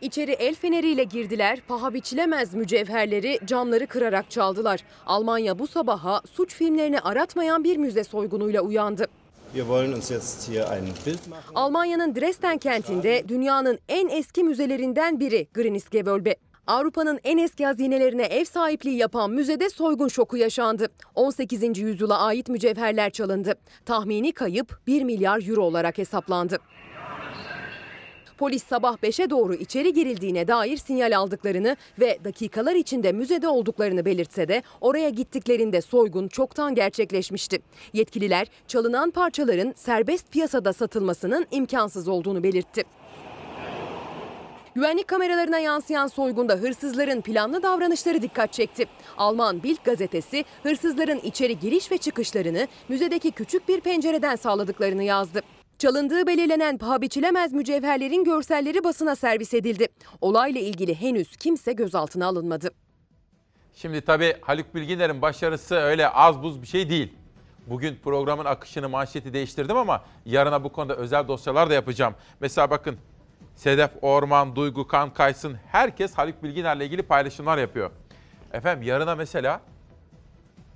İçeri 0.00 0.32
el 0.32 0.54
feneriyle 0.54 1.04
girdiler, 1.04 1.60
paha 1.68 1.94
biçilemez 1.94 2.54
mücevherleri 2.54 3.38
camları 3.44 3.86
kırarak 3.86 4.30
çaldılar. 4.30 4.80
Almanya 5.06 5.58
bu 5.58 5.66
sabaha 5.66 6.22
suç 6.32 6.54
filmlerini 6.54 7.00
aratmayan 7.00 7.64
bir 7.64 7.76
müze 7.76 8.04
soygunuyla 8.04 8.62
uyandı. 8.62 9.06
Almanya'nın 11.54 12.14
Dresden 12.14 12.58
kentinde 12.58 13.28
dünyanın 13.28 13.78
en 13.88 14.08
eski 14.08 14.44
müzelerinden 14.44 15.20
biri 15.20 15.48
Griniskewölbe. 15.54 16.36
Avrupa'nın 16.68 17.20
en 17.24 17.38
eski 17.38 17.66
hazinelerine 17.66 18.22
ev 18.22 18.44
sahipliği 18.44 18.96
yapan 18.96 19.30
müzede 19.30 19.70
soygun 19.70 20.08
şoku 20.08 20.36
yaşandı. 20.36 20.88
18. 21.14 21.78
yüzyıla 21.78 22.18
ait 22.18 22.48
mücevherler 22.48 23.10
çalındı. 23.10 23.54
Tahmini 23.84 24.32
kayıp 24.32 24.80
1 24.86 25.02
milyar 25.02 25.48
euro 25.48 25.62
olarak 25.62 25.98
hesaplandı. 25.98 26.58
Polis 28.38 28.64
sabah 28.64 28.96
5'e 28.96 29.30
doğru 29.30 29.54
içeri 29.54 29.92
girildiğine 29.92 30.48
dair 30.48 30.76
sinyal 30.76 31.16
aldıklarını 31.18 31.76
ve 32.00 32.18
dakikalar 32.24 32.74
içinde 32.74 33.12
müzede 33.12 33.48
olduklarını 33.48 34.04
belirtse 34.04 34.48
de 34.48 34.62
oraya 34.80 35.08
gittiklerinde 35.08 35.80
soygun 35.80 36.28
çoktan 36.28 36.74
gerçekleşmişti. 36.74 37.58
Yetkililer 37.92 38.46
çalınan 38.66 39.10
parçaların 39.10 39.72
serbest 39.76 40.32
piyasada 40.32 40.72
satılmasının 40.72 41.46
imkansız 41.50 42.08
olduğunu 42.08 42.42
belirtti. 42.42 42.84
Güvenlik 44.78 45.08
kameralarına 45.08 45.58
yansıyan 45.58 46.06
soygunda 46.06 46.54
hırsızların 46.54 47.20
planlı 47.20 47.62
davranışları 47.62 48.22
dikkat 48.22 48.52
çekti. 48.52 48.86
Alman 49.16 49.62
Bild 49.62 49.76
gazetesi 49.84 50.44
hırsızların 50.62 51.18
içeri 51.18 51.58
giriş 51.58 51.92
ve 51.92 51.98
çıkışlarını 51.98 52.68
müzedeki 52.88 53.30
küçük 53.30 53.68
bir 53.68 53.80
pencereden 53.80 54.36
sağladıklarını 54.36 55.02
yazdı. 55.02 55.40
Çalındığı 55.78 56.26
belirlenen 56.26 56.78
paha 56.78 57.00
biçilemez 57.02 57.52
mücevherlerin 57.52 58.24
görselleri 58.24 58.84
basına 58.84 59.16
servis 59.16 59.54
edildi. 59.54 59.88
Olayla 60.20 60.60
ilgili 60.60 60.94
henüz 60.94 61.36
kimse 61.36 61.72
gözaltına 61.72 62.26
alınmadı. 62.26 62.70
Şimdi 63.74 64.00
tabii 64.00 64.36
Haluk 64.40 64.74
Bilginer'in 64.74 65.22
başarısı 65.22 65.74
öyle 65.74 66.08
az 66.08 66.42
buz 66.42 66.62
bir 66.62 66.66
şey 66.66 66.90
değil. 66.90 67.12
Bugün 67.66 67.98
programın 68.04 68.44
akışını, 68.44 68.88
manşeti 68.88 69.32
değiştirdim 69.32 69.76
ama 69.76 70.04
yarına 70.26 70.64
bu 70.64 70.72
konuda 70.72 70.96
özel 70.96 71.28
dosyalar 71.28 71.70
da 71.70 71.74
yapacağım. 71.74 72.14
Mesela 72.40 72.70
bakın 72.70 72.98
Sedef 73.58 73.90
Orman, 74.02 74.56
Duygu 74.56 74.86
Kan 74.86 75.12
Kaysın 75.14 75.56
herkes 75.72 76.14
Haluk 76.18 76.42
Bilginer'le 76.42 76.80
ilgili 76.80 77.02
paylaşımlar 77.02 77.58
yapıyor. 77.58 77.90
Efendim 78.52 78.82
yarına 78.88 79.14
mesela 79.14 79.60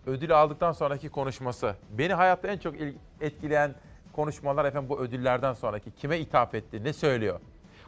ödül 0.06 0.36
aldıktan 0.36 0.72
sonraki 0.72 1.08
konuşması. 1.08 1.74
Beni 1.90 2.12
hayatta 2.14 2.48
en 2.48 2.58
çok 2.58 2.80
il- 2.80 2.94
etkileyen 3.20 3.74
konuşmalar 4.12 4.64
efendim 4.64 4.88
bu 4.88 5.00
ödüllerden 5.00 5.52
sonraki. 5.52 5.90
Kime 5.90 6.18
ithaf 6.18 6.54
etti, 6.54 6.84
ne 6.84 6.92
söylüyor? 6.92 7.40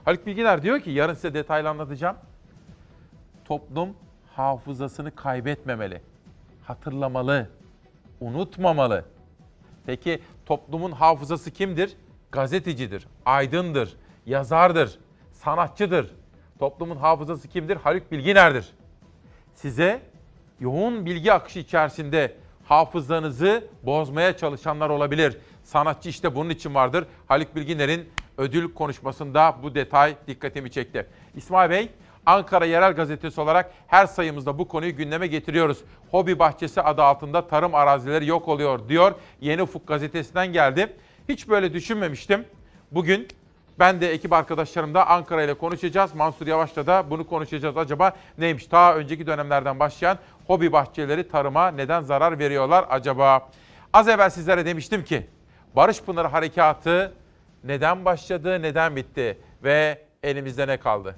Haluk 0.05 0.27
Bilginer 0.27 0.63
diyor 0.63 0.81
ki 0.81 0.91
yarın 0.91 1.15
size 1.15 1.35
detaylı 1.35 1.69
anlatacağım. 1.69 2.17
Toplum 3.45 3.97
hafızasını 4.37 5.15
kaybetmemeli. 5.15 6.03
Hatırlamalı, 6.65 7.49
unutmamalı. 8.21 9.05
Peki 9.87 10.23
toplumun 10.47 10.93
hafızası 10.93 11.51
kimdir? 11.51 11.97
Gazetecidir, 12.33 13.07
aydındır, 13.27 13.97
yazardır, 14.27 14.99
sanatçıdır. 15.33 16.15
Toplumun 16.59 16.97
hafızası 16.97 17.49
kimdir? 17.49 17.77
Haluk 17.77 18.13
Bilginer'dir. 18.13 18.73
Size 19.55 20.03
yoğun 20.61 21.07
bilgi 21.07 21.33
akışı 21.33 21.59
içerisinde 21.59 22.37
hafızanızı 22.65 23.65
bozmaya 23.83 24.37
çalışanlar 24.37 24.91
olabilir. 24.91 25.39
Sanatçı 25.63 26.09
işte 26.09 26.35
bunun 26.35 26.51
için 26.51 26.75
vardır. 26.75 27.07
Haluk 27.27 27.57
Bilginer'in 27.57 28.09
ödül 28.39 28.75
konuşmasında 28.75 29.57
bu 29.63 29.75
detay 29.75 30.17
dikkatimi 30.27 30.71
çekti. 30.71 31.07
İsmail 31.37 31.71
Bey, 31.71 31.89
Ankara 32.27 32.65
Yerel 32.65 32.93
Gazetesi 32.93 33.41
olarak 33.41 33.73
her 33.87 34.07
sayımızda 34.07 34.59
bu 34.59 34.69
konuyu 34.69 34.97
gündeme 34.97 35.27
getiriyoruz. 35.27 35.79
Hobi 36.11 36.39
bahçesi 36.39 36.83
adı 36.83 37.03
altında 37.03 37.47
tarım 37.47 37.75
arazileri 37.75 38.27
yok 38.27 38.49
oluyor 38.49 38.89
diyor. 38.89 39.15
Yeni 39.41 39.63
Ufuk 39.63 39.89
gazetesinden 39.89 40.53
geldi. 40.53 40.97
Hiç 41.29 41.49
böyle 41.49 41.73
düşünmemiştim. 41.73 42.45
Bugün 42.91 43.29
ben 43.79 44.01
de 44.01 44.13
ekip 44.13 44.33
arkadaşlarımla 44.33 45.07
Ankara 45.07 45.43
ile 45.43 45.55
konuşacağız. 45.55 46.15
Mansur 46.15 46.47
Yavaş'la 46.47 46.87
da 46.87 47.11
bunu 47.11 47.27
konuşacağız. 47.27 47.77
Acaba 47.77 48.13
neymiş? 48.39 48.71
Daha 48.73 48.97
önceki 48.97 49.27
dönemlerden 49.27 49.79
başlayan 49.81 50.19
hobi 50.47 50.73
bahçeleri 50.73 51.29
tarıma 51.29 51.69
neden 51.69 52.03
zarar 52.03 52.39
veriyorlar 52.39 52.85
acaba? 52.91 53.49
Az 53.93 54.09
evvel 54.09 54.31
sizlere 54.31 54.67
demiştim 54.67 55.05
ki 55.05 55.27
Barış 55.77 56.03
Pınarı 56.03 56.29
Harekatı 56.29 57.13
neden 57.65 58.05
başladı, 58.05 58.63
neden 58.63 58.97
bitti 58.97 59.39
ve 59.65 60.05
elimizde 60.23 60.67
ne 60.67 60.77
kaldı? 60.77 61.17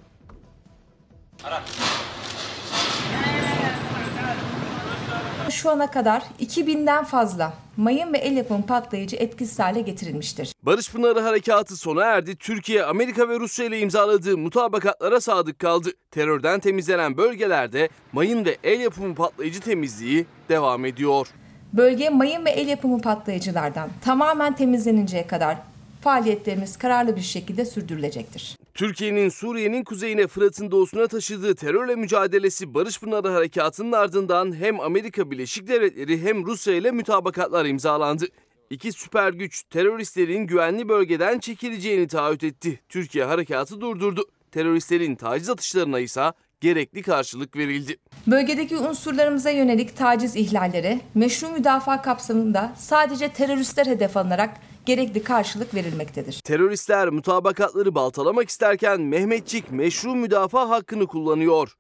Şu 5.50 5.70
ana 5.70 5.90
kadar 5.90 6.22
2000'den 6.40 7.04
fazla 7.04 7.52
mayın 7.76 8.12
ve 8.12 8.18
el 8.18 8.36
yapımı 8.36 8.66
patlayıcı 8.66 9.16
etkisiz 9.16 9.58
hale 9.58 9.80
getirilmiştir. 9.80 10.52
Barış 10.62 10.90
Pınarı 10.92 11.20
Harekatı 11.20 11.76
sona 11.76 12.04
erdi. 12.04 12.36
Türkiye, 12.36 12.84
Amerika 12.84 13.28
ve 13.28 13.40
Rusya 13.40 13.66
ile 13.66 13.78
imzaladığı 13.80 14.38
mutabakatlara 14.38 15.20
sadık 15.20 15.58
kaldı. 15.58 15.90
Terörden 16.10 16.60
temizlenen 16.60 17.16
bölgelerde 17.16 17.88
mayın 18.12 18.44
ve 18.44 18.56
el 18.64 18.80
yapımı 18.80 19.14
patlayıcı 19.14 19.60
temizliği 19.60 20.26
devam 20.48 20.84
ediyor. 20.84 21.28
Bölge 21.72 22.10
mayın 22.10 22.44
ve 22.44 22.50
el 22.50 22.68
yapımı 22.68 23.00
patlayıcılardan 23.00 23.90
tamamen 24.04 24.56
temizleninceye 24.56 25.26
kadar 25.26 25.56
faaliyetlerimiz 26.00 26.76
kararlı 26.76 27.16
bir 27.16 27.22
şekilde 27.22 27.64
sürdürülecektir. 27.64 28.56
Türkiye'nin 28.76 29.28
Suriye'nin 29.28 29.84
kuzeyine 29.84 30.26
Fırat'ın 30.26 30.70
doğusuna 30.70 31.06
taşıdığı 31.06 31.54
terörle 31.54 31.94
mücadelesi 31.94 32.74
Barış 32.74 33.00
Pınarı 33.00 33.28
Harekatı'nın 33.28 33.92
ardından 33.92 34.56
hem 34.56 34.80
Amerika 34.80 35.30
Birleşik 35.30 35.68
Devletleri 35.68 36.22
hem 36.22 36.46
Rusya 36.46 36.74
ile 36.74 36.90
mutabakatlar 36.90 37.64
imzalandı. 37.64 38.26
İki 38.70 38.92
süper 38.92 39.32
güç 39.32 39.62
teröristlerin 39.70 40.46
güvenli 40.46 40.88
bölgeden 40.88 41.38
çekileceğini 41.38 42.08
taahhüt 42.08 42.44
etti. 42.44 42.80
Türkiye 42.88 43.24
harekatı 43.24 43.80
durdurdu. 43.80 44.24
Teröristlerin 44.52 45.14
taciz 45.14 45.50
atışlarına 45.50 45.98
ise 45.98 46.32
gerekli 46.60 47.02
karşılık 47.02 47.56
verildi. 47.56 47.96
Bölgedeki 48.26 48.76
unsurlarımıza 48.76 49.50
yönelik 49.50 49.96
taciz 49.96 50.36
ihlalleri 50.36 51.00
meşru 51.14 51.48
müdafaa 51.48 52.02
kapsamında 52.02 52.72
sadece 52.78 53.28
teröristler 53.28 53.86
hedef 53.86 54.16
alınarak 54.16 54.50
gerekli 54.86 55.22
karşılık 55.22 55.74
verilmektedir. 55.74 56.40
Teröristler 56.44 57.08
mutabakatları 57.08 57.94
baltalamak 57.94 58.48
isterken 58.48 59.00
Mehmetçik 59.00 59.70
meşru 59.70 60.14
müdafaa 60.14 60.68
hakkını 60.68 61.06
kullanıyor. 61.06 61.76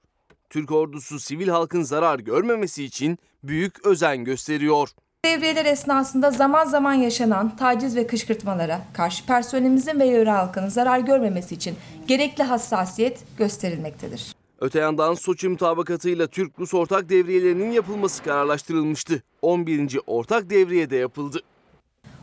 Türk 0.50 0.70
ordusu 0.70 1.20
sivil 1.20 1.48
halkın 1.48 1.82
zarar 1.82 2.18
görmemesi 2.18 2.84
için 2.84 3.18
büyük 3.42 3.86
özen 3.86 4.24
gösteriyor. 4.24 4.88
Devriyeler 5.24 5.64
esnasında 5.64 6.30
zaman 6.30 6.64
zaman 6.64 6.94
yaşanan 6.94 7.56
taciz 7.56 7.96
ve 7.96 8.06
kışkırtmalara 8.06 8.80
karşı 8.94 9.26
personelimizin 9.26 10.00
ve 10.00 10.06
yöre 10.06 10.30
halkının 10.30 10.68
zarar 10.68 10.98
görmemesi 10.98 11.54
için 11.54 11.76
gerekli 12.06 12.44
hassasiyet 12.44 13.24
gösterilmektedir. 13.38 14.36
Öte 14.60 14.78
yandan 14.78 15.14
Soçi 15.14 15.48
mutabakatıyla 15.48 16.26
Türk-Rus 16.26 16.74
ortak 16.74 17.08
devriyelerinin 17.08 17.70
yapılması 17.70 18.22
kararlaştırılmıştı. 18.22 19.22
11. 19.42 19.98
ortak 20.06 20.50
devriye 20.50 20.90
de 20.90 20.96
yapıldı. 20.96 21.40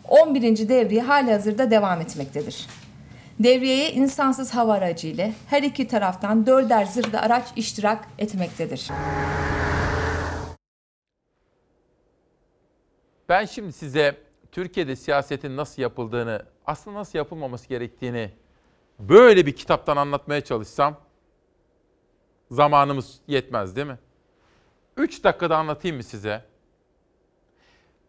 11. 0.09 0.69
devriye 0.69 1.01
hali 1.01 1.31
hazırda 1.31 1.71
devam 1.71 2.01
etmektedir. 2.01 2.67
Devriyeye 3.39 3.91
insansız 3.91 4.55
hava 4.55 4.73
aracı 4.73 5.07
ile 5.07 5.33
her 5.47 5.63
iki 5.63 5.87
taraftan 5.87 6.45
dörder 6.45 6.85
zırhlı 6.85 7.19
araç 7.19 7.47
iştirak 7.55 8.07
etmektedir. 8.17 8.89
Ben 13.29 13.45
şimdi 13.45 13.73
size 13.73 14.17
Türkiye'de 14.51 14.95
siyasetin 14.95 15.57
nasıl 15.57 15.81
yapıldığını, 15.81 16.45
aslında 16.65 16.99
nasıl 16.99 17.17
yapılmaması 17.17 17.69
gerektiğini 17.69 18.31
böyle 18.99 19.45
bir 19.45 19.55
kitaptan 19.55 19.97
anlatmaya 19.97 20.41
çalışsam 20.41 20.97
zamanımız 22.51 23.19
yetmez 23.27 23.75
değil 23.75 23.87
mi? 23.87 23.97
Üç 24.97 25.23
dakikada 25.23 25.57
anlatayım 25.57 25.97
mı 25.97 26.03
size? 26.03 26.45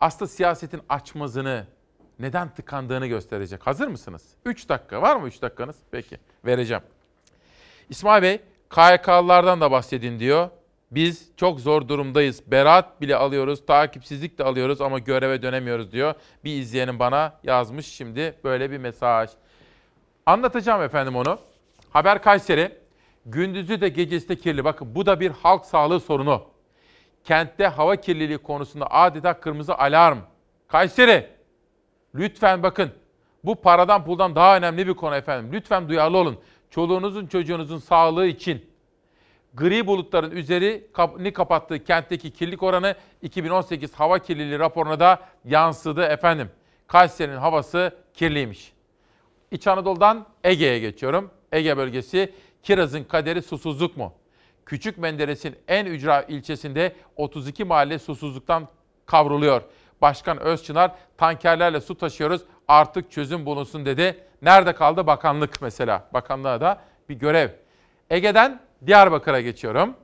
Aslında 0.01 0.29
siyasetin 0.29 0.81
açmazını, 0.89 1.67
neden 2.19 2.55
tıkandığını 2.55 3.07
gösterecek. 3.07 3.67
Hazır 3.67 3.89
mısınız? 3.89 4.23
Üç 4.45 4.69
dakika. 4.69 5.03
Var 5.03 5.17
mı 5.17 5.27
üç 5.27 5.43
dakikanız? 5.43 5.77
Peki. 5.91 6.19
Vereceğim. 6.45 6.83
İsmail 7.89 8.23
Bey, 8.23 8.41
KYK'lılardan 8.71 9.61
da 9.61 9.71
bahsedin 9.71 10.21
diyor. 10.21 10.49
Biz 10.91 11.29
çok 11.37 11.61
zor 11.61 11.89
durumdayız. 11.89 12.43
Beraat 12.47 13.01
bile 13.01 13.17
alıyoruz, 13.17 13.67
takipsizlik 13.67 14.39
de 14.39 14.45
alıyoruz 14.45 14.81
ama 14.81 14.99
göreve 14.99 15.43
dönemiyoruz 15.43 15.93
diyor. 15.93 16.15
Bir 16.45 16.57
izleyenim 16.57 16.99
bana 16.99 17.39
yazmış 17.43 17.87
şimdi 17.87 18.35
böyle 18.45 18.71
bir 18.71 18.79
mesaj. 18.79 19.31
Anlatacağım 20.27 20.83
efendim 20.83 21.17
onu. 21.17 21.39
Haber 21.91 22.23
Kayseri. 22.23 22.73
Gündüzü 23.27 23.81
de 23.81 23.89
gecesi 23.89 24.29
de 24.29 24.37
kirli. 24.37 24.65
Bakın 24.65 24.95
bu 24.95 25.07
da 25.07 25.21
bir 25.21 25.31
halk 25.31 25.67
sağlığı 25.67 26.01
sorunu. 26.01 26.43
Kentte 27.25 27.67
hava 27.67 27.97
kirliliği 27.97 28.39
konusunda 28.39 28.91
adeta 28.91 29.41
kırmızı 29.41 29.75
alarm. 29.75 30.19
Kayseri. 30.69 31.34
Lütfen 32.15 32.63
bakın. 32.63 32.91
Bu 33.45 33.57
paradan 33.57 34.05
puldan 34.05 34.35
daha 34.35 34.57
önemli 34.57 34.87
bir 34.87 34.95
konu 34.95 35.15
efendim. 35.17 35.53
Lütfen 35.53 35.89
duyarlı 35.89 36.19
olun. 36.19 36.39
Çoluğunuzun 36.71 37.27
çocuğunuzun 37.27 37.79
sağlığı 37.79 38.27
için 38.27 38.67
gri 39.55 39.87
bulutların 39.87 40.31
üzerini 40.31 41.33
kapattığı 41.33 41.85
kentteki 41.85 42.31
kirlilik 42.31 42.63
oranı 42.63 42.95
2018 43.23 43.95
hava 43.95 44.19
kirliliği 44.19 44.59
raporuna 44.59 45.01
da 45.01 45.21
yansıdı 45.45 46.03
efendim. 46.03 46.51
Kayseri'nin 46.87 47.37
havası 47.37 47.97
kirliymiş. 48.15 48.73
İç 49.51 49.67
Anadolu'dan 49.67 50.27
Ege'ye 50.45 50.79
geçiyorum. 50.79 51.31
Ege 51.53 51.77
bölgesi 51.77 52.33
Kiraz'ın 52.63 53.05
kaderi 53.05 53.43
susuzluk 53.43 53.97
mu? 53.97 54.13
Küçük 54.67 54.99
Menderes'in 54.99 55.57
en 55.69 55.87
ücra 55.87 56.23
ilçesinde 56.23 56.97
32 57.17 57.65
mahalle 57.65 57.99
susuzluktan 57.99 58.69
kavruluyor. 59.07 59.63
Başkan 60.01 60.41
Özçınar 60.41 60.91
tankerlerle 61.17 61.81
su 61.81 61.99
taşıyoruz 61.99 62.43
artık 62.69 63.11
çözüm 63.11 63.47
bulunsun 63.47 63.87
dedi. 63.87 64.25
Nerede 64.43 64.73
kaldı 64.73 65.07
bakanlık 65.07 65.63
mesela? 65.63 66.09
Bakanlığa 66.13 66.61
da 66.61 66.81
bir 67.09 67.15
görev. 67.15 67.51
Ege'den 68.11 68.61
Diyarbakır'a 68.87 69.41
geçiyorum. 69.41 69.95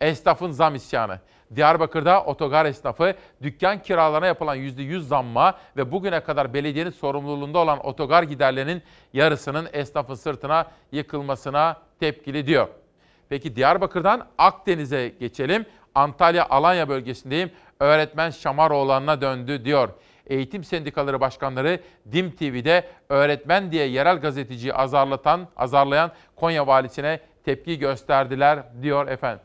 Esnafın 0.00 0.50
zam 0.50 0.74
isyanı. 0.74 1.20
Diyarbakır'da 1.56 2.24
otogar 2.24 2.66
esnafı 2.66 3.14
dükkan 3.42 3.82
kiralarına 3.82 4.26
yapılan 4.26 4.56
%100 4.56 5.00
zamma 5.00 5.58
ve 5.76 5.92
bugüne 5.92 6.20
kadar 6.20 6.54
belediyenin 6.54 6.90
sorumluluğunda 6.90 7.58
olan 7.58 7.86
otogar 7.86 8.22
giderlerinin 8.22 8.82
yarısının 9.12 9.68
esnafın 9.72 10.14
sırtına 10.14 10.66
yıkılmasına 10.92 11.76
tepkili 12.00 12.46
diyor. 12.46 12.68
Peki 13.28 13.56
Diyarbakır'dan 13.56 14.26
Akdeniz'e 14.38 15.08
geçelim. 15.08 15.66
Antalya 15.94 16.46
Alanya 16.50 16.88
bölgesindeyim. 16.88 17.50
Öğretmen 17.80 18.30
Şamaroğlan'ına 18.30 19.20
döndü 19.20 19.64
diyor. 19.64 19.88
Eğitim 20.26 20.64
sendikaları 20.64 21.20
başkanları 21.20 21.80
DİM 22.12 22.30
TV'de 22.30 22.88
öğretmen 23.08 23.72
diye 23.72 23.86
yerel 23.86 24.20
gazeteciyi 24.20 24.74
azarlatan, 24.74 25.48
azarlayan 25.56 26.12
Konya 26.36 26.66
valisine 26.66 27.20
tepki 27.44 27.78
gösterdiler 27.78 28.64
diyor 28.82 29.08
efendim. 29.08 29.44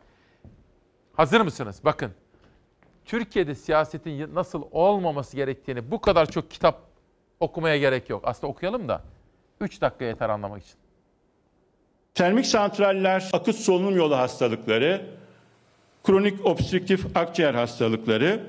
Hazır 1.13 1.41
mısınız? 1.41 1.81
Bakın. 1.85 2.11
Türkiye'de 3.05 3.55
siyasetin 3.55 4.35
nasıl 4.35 4.63
olmaması 4.71 5.35
gerektiğini 5.35 5.91
bu 5.91 6.01
kadar 6.01 6.26
çok 6.26 6.51
kitap 6.51 6.81
okumaya 7.39 7.77
gerek 7.77 8.09
yok. 8.09 8.21
Aslında 8.26 8.51
okuyalım 8.51 8.88
da 8.88 9.01
3 9.61 9.81
dakika 9.81 10.05
yeter 10.05 10.30
anlamak 10.30 10.63
için. 10.63 10.76
Termik 12.13 12.45
santraller, 12.45 13.30
akut 13.34 13.55
solunum 13.55 13.95
yolu 13.97 14.17
hastalıkları, 14.17 15.05
kronik 16.03 16.45
obstrüktif 16.45 17.17
akciğer 17.17 17.53
hastalıkları, 17.53 18.41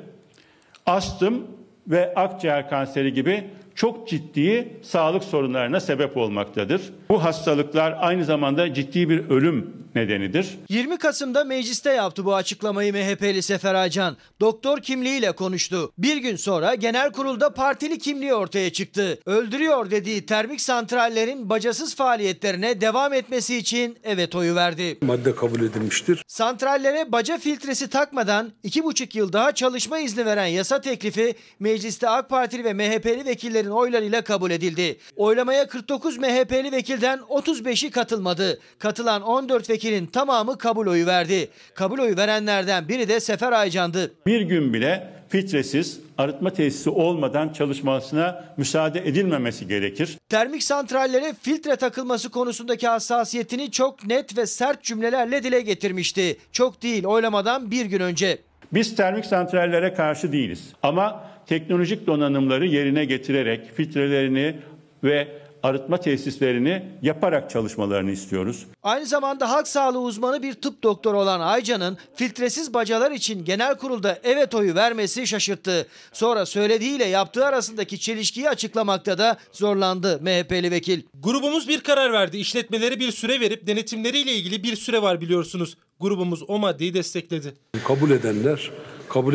astım 0.86 1.46
ve 1.88 2.14
akciğer 2.14 2.68
kanseri 2.70 3.12
gibi 3.12 3.44
çok 3.74 4.08
ciddi 4.08 4.68
sağlık 4.82 5.24
sorunlarına 5.24 5.80
sebep 5.80 6.16
olmaktadır. 6.16 6.82
Bu 7.08 7.24
hastalıklar 7.24 7.96
aynı 8.00 8.24
zamanda 8.24 8.74
ciddi 8.74 9.08
bir 9.08 9.30
ölüm 9.30 9.80
nedenidir. 9.94 10.58
20 10.68 10.98
Kasım'da 10.98 11.44
mecliste 11.44 11.90
yaptı 11.90 12.24
bu 12.24 12.34
açıklamayı 12.34 12.92
MHP'li 12.92 13.42
Sefer 13.42 13.74
Aycan. 13.74 14.16
Doktor 14.40 14.78
kimliğiyle 14.78 15.32
konuştu. 15.32 15.92
Bir 15.98 16.16
gün 16.16 16.36
sonra 16.36 16.74
genel 16.74 17.12
kurulda 17.12 17.54
partili 17.54 17.98
kimliği 17.98 18.34
ortaya 18.34 18.72
çıktı. 18.72 19.18
Öldürüyor 19.26 19.90
dediği 19.90 20.26
termik 20.26 20.60
santrallerin 20.60 21.50
bacasız 21.50 21.96
faaliyetlerine 21.96 22.80
devam 22.80 23.12
etmesi 23.12 23.56
için 23.56 23.98
evet 24.04 24.34
oyu 24.34 24.54
verdi. 24.54 24.98
Madde 25.02 25.34
kabul 25.34 25.60
edilmiştir. 25.60 26.24
Santrallere 26.26 27.12
baca 27.12 27.38
filtresi 27.38 27.90
takmadan 27.90 28.52
2,5 28.64 29.18
yıl 29.18 29.32
daha 29.32 29.52
çalışma 29.52 29.98
izni 29.98 30.26
veren 30.26 30.46
yasa 30.46 30.80
teklifi 30.80 31.34
mecliste 31.60 32.08
AK 32.08 32.30
Partili 32.30 32.64
ve 32.64 32.74
MHP'li 32.74 33.24
vekillerin 33.60 33.70
oylarıyla 33.70 34.22
kabul 34.22 34.50
edildi. 34.50 34.96
Oylamaya 35.16 35.68
49 35.68 36.18
MHP'li 36.18 36.72
vekilden 36.72 37.18
35'i 37.18 37.90
katılmadı. 37.90 38.58
Katılan 38.78 39.22
14 39.22 39.70
vekilin 39.70 40.06
tamamı 40.06 40.58
kabul 40.58 40.86
oyu 40.86 41.06
verdi. 41.06 41.48
Kabul 41.74 41.98
oyu 41.98 42.16
verenlerden 42.16 42.88
biri 42.88 43.08
de 43.08 43.20
Sefer 43.20 43.52
Aycan'dı. 43.52 44.12
Bir 44.26 44.40
gün 44.40 44.72
bile 44.72 45.10
filtresiz 45.28 46.00
arıtma 46.18 46.50
tesisi 46.50 46.90
olmadan 46.90 47.48
çalışmasına 47.52 48.44
müsaade 48.56 48.98
edilmemesi 48.98 49.68
gerekir. 49.68 50.18
Termik 50.28 50.62
santrallere 50.62 51.34
filtre 51.42 51.76
takılması 51.76 52.30
konusundaki 52.30 52.88
hassasiyetini 52.88 53.70
çok 53.70 54.06
net 54.06 54.36
ve 54.36 54.46
sert 54.46 54.82
cümlelerle 54.82 55.42
dile 55.42 55.60
getirmişti. 55.60 56.36
Çok 56.52 56.82
değil 56.82 57.04
oylamadan 57.04 57.70
bir 57.70 57.86
gün 57.86 58.00
önce. 58.00 58.38
Biz 58.72 58.96
termik 58.96 59.26
santrallere 59.26 59.94
karşı 59.94 60.32
değiliz. 60.32 60.72
Ama 60.82 61.29
teknolojik 61.50 62.06
donanımları 62.06 62.66
yerine 62.66 63.04
getirerek 63.04 63.74
filtrelerini 63.74 64.56
ve 65.04 65.28
arıtma 65.62 66.00
tesislerini 66.00 66.82
yaparak 67.02 67.50
çalışmalarını 67.50 68.10
istiyoruz. 68.10 68.66
Aynı 68.82 69.06
zamanda 69.06 69.50
halk 69.50 69.68
sağlığı 69.68 70.00
uzmanı 70.00 70.42
bir 70.42 70.54
tıp 70.54 70.82
doktoru 70.82 71.18
olan 71.20 71.40
Aycan'ın 71.40 71.98
filtresiz 72.14 72.74
bacalar 72.74 73.10
için 73.10 73.44
genel 73.44 73.78
kurulda 73.78 74.18
evet 74.24 74.54
oyu 74.54 74.74
vermesi 74.74 75.26
şaşırttı. 75.26 75.86
Sonra 76.12 76.46
söylediğiyle 76.46 77.04
yaptığı 77.04 77.46
arasındaki 77.46 78.00
çelişkiyi 78.00 78.48
açıklamakta 78.48 79.18
da 79.18 79.36
zorlandı 79.52 80.20
MHP'li 80.22 80.70
vekil. 80.70 81.02
Grubumuz 81.22 81.68
bir 81.68 81.80
karar 81.80 82.12
verdi. 82.12 82.38
İşletmelere 82.38 83.00
bir 83.00 83.12
süre 83.12 83.40
verip 83.40 83.66
denetimleriyle 83.66 84.32
ilgili 84.32 84.62
bir 84.62 84.76
süre 84.76 85.02
var 85.02 85.20
biliyorsunuz. 85.20 85.76
Grubumuz 86.00 86.42
o 86.48 86.58
maddeyi 86.58 86.94
destekledi. 86.94 87.54
Kabul 87.84 88.10
edenler, 88.10 88.70
kabul 89.08 89.34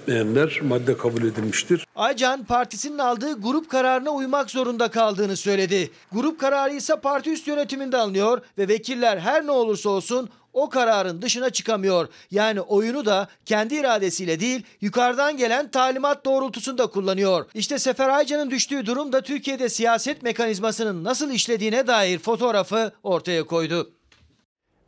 etmeyenler 0.00 0.58
madde 0.62 0.96
kabul 0.96 1.22
edilmiştir. 1.22 1.86
Aycan 1.96 2.44
partisinin 2.44 2.98
aldığı 2.98 3.40
grup 3.40 3.70
kararına 3.70 4.10
uymak 4.10 4.50
zorunda 4.50 4.90
kaldığını 4.90 5.36
söyledi. 5.36 5.90
Grup 6.12 6.40
kararı 6.40 6.74
ise 6.74 6.96
parti 6.96 7.30
üst 7.30 7.48
yönetiminde 7.48 7.96
alınıyor 7.96 8.42
ve 8.58 8.68
vekiller 8.68 9.18
her 9.18 9.46
ne 9.46 9.50
olursa 9.50 9.90
olsun 9.90 10.28
o 10.52 10.68
kararın 10.68 11.22
dışına 11.22 11.50
çıkamıyor. 11.50 12.08
Yani 12.30 12.60
oyunu 12.60 13.06
da 13.06 13.28
kendi 13.44 13.74
iradesiyle 13.74 14.40
değil 14.40 14.62
yukarıdan 14.80 15.36
gelen 15.36 15.70
talimat 15.70 16.24
doğrultusunda 16.24 16.86
kullanıyor. 16.86 17.46
İşte 17.54 17.78
Sefer 17.78 18.08
Aycan'ın 18.08 18.50
düştüğü 18.50 18.86
durum 18.86 19.12
da 19.12 19.20
Türkiye'de 19.20 19.68
siyaset 19.68 20.22
mekanizmasının 20.22 21.04
nasıl 21.04 21.30
işlediğine 21.30 21.86
dair 21.86 22.18
fotoğrafı 22.18 22.92
ortaya 23.02 23.46
koydu. 23.46 23.90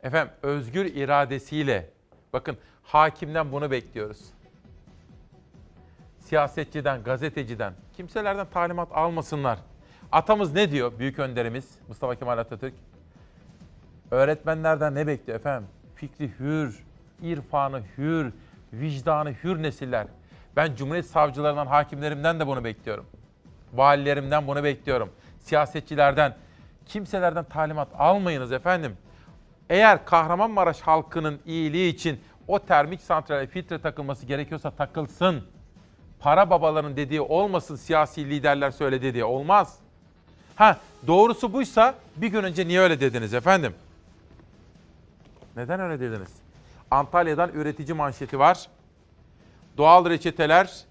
Efendim 0.03 0.33
özgür 0.43 0.85
iradesiyle 0.85 1.89
bakın 2.33 2.57
hakimden 2.83 3.51
bunu 3.51 3.71
bekliyoruz. 3.71 4.19
Siyasetçiden, 6.33 7.03
gazeteciden, 7.03 7.73
kimselerden 7.97 8.47
talimat 8.53 8.89
almasınlar. 8.91 9.59
Atamız 10.11 10.53
ne 10.53 10.71
diyor 10.71 10.99
büyük 10.99 11.19
önderimiz 11.19 11.71
Mustafa 11.87 12.15
Kemal 12.15 12.37
Atatürk? 12.37 12.73
Öğretmenlerden 14.11 14.95
ne 14.95 15.07
bekliyor 15.07 15.39
efendim? 15.39 15.69
Fikri 15.95 16.31
hür, 16.39 16.83
irfanı 17.21 17.81
hür, 17.97 18.33
vicdanı 18.73 19.33
hür 19.43 19.63
nesiller. 19.63 20.07
Ben 20.55 20.75
Cumhuriyet 20.75 21.05
savcılarından, 21.05 21.67
hakimlerimden 21.67 22.39
de 22.39 22.47
bunu 22.47 22.63
bekliyorum. 22.63 23.05
Valilerimden 23.73 24.47
bunu 24.47 24.63
bekliyorum. 24.63 25.09
Siyasetçilerden, 25.39 26.35
kimselerden 26.85 27.43
talimat 27.43 27.87
almayınız 27.97 28.51
efendim. 28.51 28.97
Eğer 29.69 30.05
Kahramanmaraş 30.05 30.81
halkının 30.81 31.39
iyiliği 31.45 31.93
için 31.93 32.21
o 32.47 32.59
termik 32.59 33.01
santrale 33.01 33.47
filtre 33.47 33.81
takılması 33.81 34.25
gerekiyorsa 34.25 34.71
takılsın. 34.71 35.43
Para 36.23 36.49
babaların 36.49 36.95
dediği 36.95 37.21
olmasın 37.21 37.75
siyasi 37.75 38.29
liderler 38.29 38.71
söyledi 38.71 39.13
diye 39.13 39.25
olmaz. 39.25 39.77
Ha 40.55 40.77
doğrusu 41.07 41.53
buysa 41.53 41.95
bir 42.15 42.27
gün 42.27 42.43
önce 42.43 42.67
niye 42.67 42.79
öyle 42.79 42.99
dediniz 42.99 43.33
efendim? 43.33 43.73
Neden 45.55 45.79
öyle 45.79 45.99
dediniz? 45.99 46.29
Antalya'dan 46.91 47.49
üretici 47.53 47.93
manşeti 47.93 48.39
var. 48.39 48.67
Doğal 49.77 50.09
reçeteler 50.09 50.85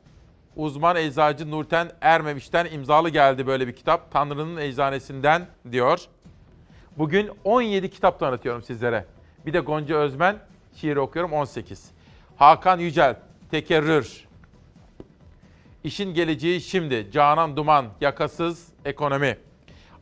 uzman 0.57 0.97
eczacı 0.97 1.51
Nurten 1.51 1.91
Ermemiş'ten 2.01 2.67
imzalı 2.73 3.09
geldi 3.09 3.47
böyle 3.47 3.67
bir 3.67 3.77
kitap. 3.77 4.11
Tanrı'nın 4.11 4.57
eczanesinden 4.57 5.47
diyor. 5.71 6.01
Bugün 6.99 7.31
17 7.45 7.91
kitap 7.91 8.21
tanıtıyorum 8.21 8.63
sizlere. 8.63 9.07
Bir 9.47 9.53
de 9.53 9.61
Gonca 9.61 9.97
Özmen 9.97 10.37
şiiri 10.77 11.01
okuyorum 11.01 11.33
18. 11.33 11.91
Hakan 12.37 12.79
Yücel, 12.79 13.17
Tekerrür. 13.51 14.32
İşin 15.85 16.15
geleceği 16.15 16.61
şimdi. 16.61 17.11
Canan 17.13 17.57
Duman, 17.57 17.87
yakasız 18.01 18.69
ekonomi. 18.85 19.39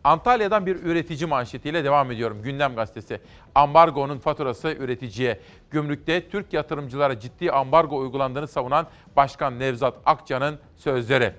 Antalya'dan 0.05 0.67
bir 0.67 0.77
üretici 0.77 1.27
manşetiyle 1.27 1.85
devam 1.85 2.11
ediyorum. 2.11 2.43
Gündem 2.43 2.75
gazetesi. 2.75 3.21
Ambargonun 3.55 4.19
faturası 4.19 4.69
üreticiye. 4.69 5.41
Gümrükte 5.71 6.29
Türk 6.29 6.53
yatırımcılara 6.53 7.21
ciddi 7.21 7.53
ambargo 7.53 7.99
uygulandığını 7.99 8.49
savunan 8.49 8.87
Başkan 9.17 9.59
Nevzat 9.59 9.95
Akça'nın 10.07 10.59
sözleri. 10.77 11.33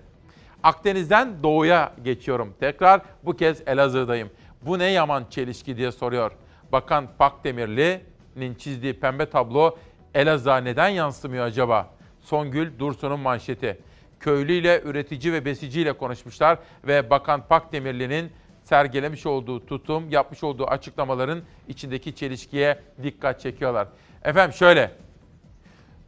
Akdeniz'den 0.64 1.44
doğuya 1.44 1.94
geçiyorum. 2.04 2.54
Tekrar 2.60 3.02
bu 3.24 3.36
kez 3.36 3.62
Elazığ'dayım. 3.68 4.30
Bu 4.62 4.80
ne 4.80 4.86
yaman 4.86 5.26
çelişki 5.30 5.78
diye 5.78 5.92
soruyor. 5.92 6.32
Bakan 6.72 7.08
Pakdemirli'nin 7.18 8.56
çizdiği 8.56 9.00
pembe 9.00 9.26
tablo 9.26 9.78
Elazığ'a 10.14 10.58
neden 10.58 10.90
yansımıyor 10.90 11.46
acaba? 11.46 11.90
Songül 12.22 12.80
Dursun'un 12.80 13.20
manşeti. 13.20 13.91
Köylü 14.22 14.54
ile 14.54 14.82
üretici 14.82 15.34
ve 15.34 15.46
besici 15.46 15.82
ile 15.82 15.94
konuşmuşlar 15.94 16.60
ve 16.88 17.10
Bakan 17.10 17.48
Pakdemirli'nin 17.48 18.32
sergilemiş 18.64 19.26
olduğu 19.26 19.66
tutum, 19.66 20.10
yapmış 20.10 20.44
olduğu 20.44 20.68
açıklamaların 20.68 21.42
içindeki 21.68 22.16
çelişkiye 22.16 22.80
dikkat 23.04 23.40
çekiyorlar. 23.40 23.88
Efendim 24.24 24.54
şöyle, 24.54 24.92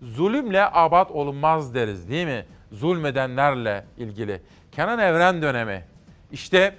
zulümle 0.02 0.66
abat 0.72 1.12
olunmaz 1.12 1.76
deriz 1.76 2.10
değil 2.10 2.26
mi? 2.28 2.46
Zulmedenlerle 2.72 3.86
ilgili. 3.98 4.42
Kenan 4.72 5.00
Evren 5.00 5.42
dönemi. 5.42 5.86
İşte 6.32 6.76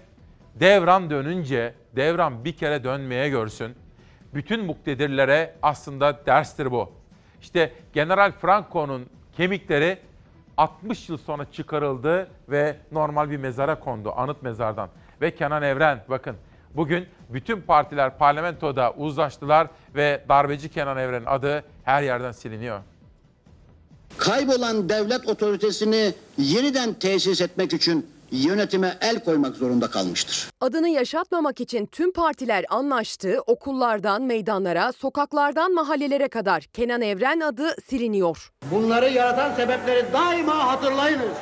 devran 0.54 1.10
dönünce, 1.10 1.74
devran 1.96 2.44
bir 2.44 2.52
kere 2.52 2.84
dönmeye 2.84 3.28
görsün. 3.28 3.74
Bütün 4.34 4.64
muktedirlere 4.64 5.54
aslında 5.62 6.26
derstir 6.26 6.70
bu. 6.70 6.92
İşte 7.42 7.72
General 7.92 8.32
Franco'nun 8.32 9.06
kemikleri 9.36 9.98
60 10.56 11.08
yıl 11.08 11.18
sonra 11.18 11.46
çıkarıldı 11.52 12.28
ve 12.48 12.76
normal 12.92 13.30
bir 13.30 13.36
mezara 13.36 13.80
kondu, 13.80 14.12
anıt 14.16 14.42
mezardan. 14.42 14.88
Ve 15.20 15.34
Kenan 15.34 15.62
Evren 15.62 16.04
bakın 16.08 16.36
bugün 16.74 17.06
bütün 17.28 17.60
partiler 17.60 18.18
parlamentoda 18.18 18.92
uzlaştılar 18.96 19.68
ve 19.94 20.24
darbeci 20.28 20.68
Kenan 20.68 20.96
Evren'in 20.96 21.26
adı 21.26 21.64
her 21.84 22.02
yerden 22.02 22.32
siliniyor. 22.32 22.80
Kaybolan 24.18 24.88
devlet 24.88 25.28
otoritesini 25.28 26.12
yeniden 26.38 26.94
tesis 26.94 27.40
etmek 27.40 27.72
için 27.72 28.13
yönetime 28.34 28.98
el 29.00 29.24
koymak 29.24 29.56
zorunda 29.56 29.90
kalmıştır. 29.90 30.50
Adını 30.60 30.88
yaşatmamak 30.88 31.60
için 31.60 31.86
tüm 31.86 32.12
partiler 32.12 32.64
anlaştı. 32.68 33.38
Okullardan 33.46 34.22
meydanlara, 34.22 34.92
sokaklardan 34.92 35.74
mahallelere 35.74 36.28
kadar 36.28 36.62
Kenan 36.62 37.02
Evren 37.02 37.40
adı 37.40 37.76
siliniyor. 37.88 38.50
Bunları 38.70 39.10
yaratan 39.10 39.54
sebepleri 39.54 40.12
daima 40.12 40.66
hatırlayınız. 40.66 41.36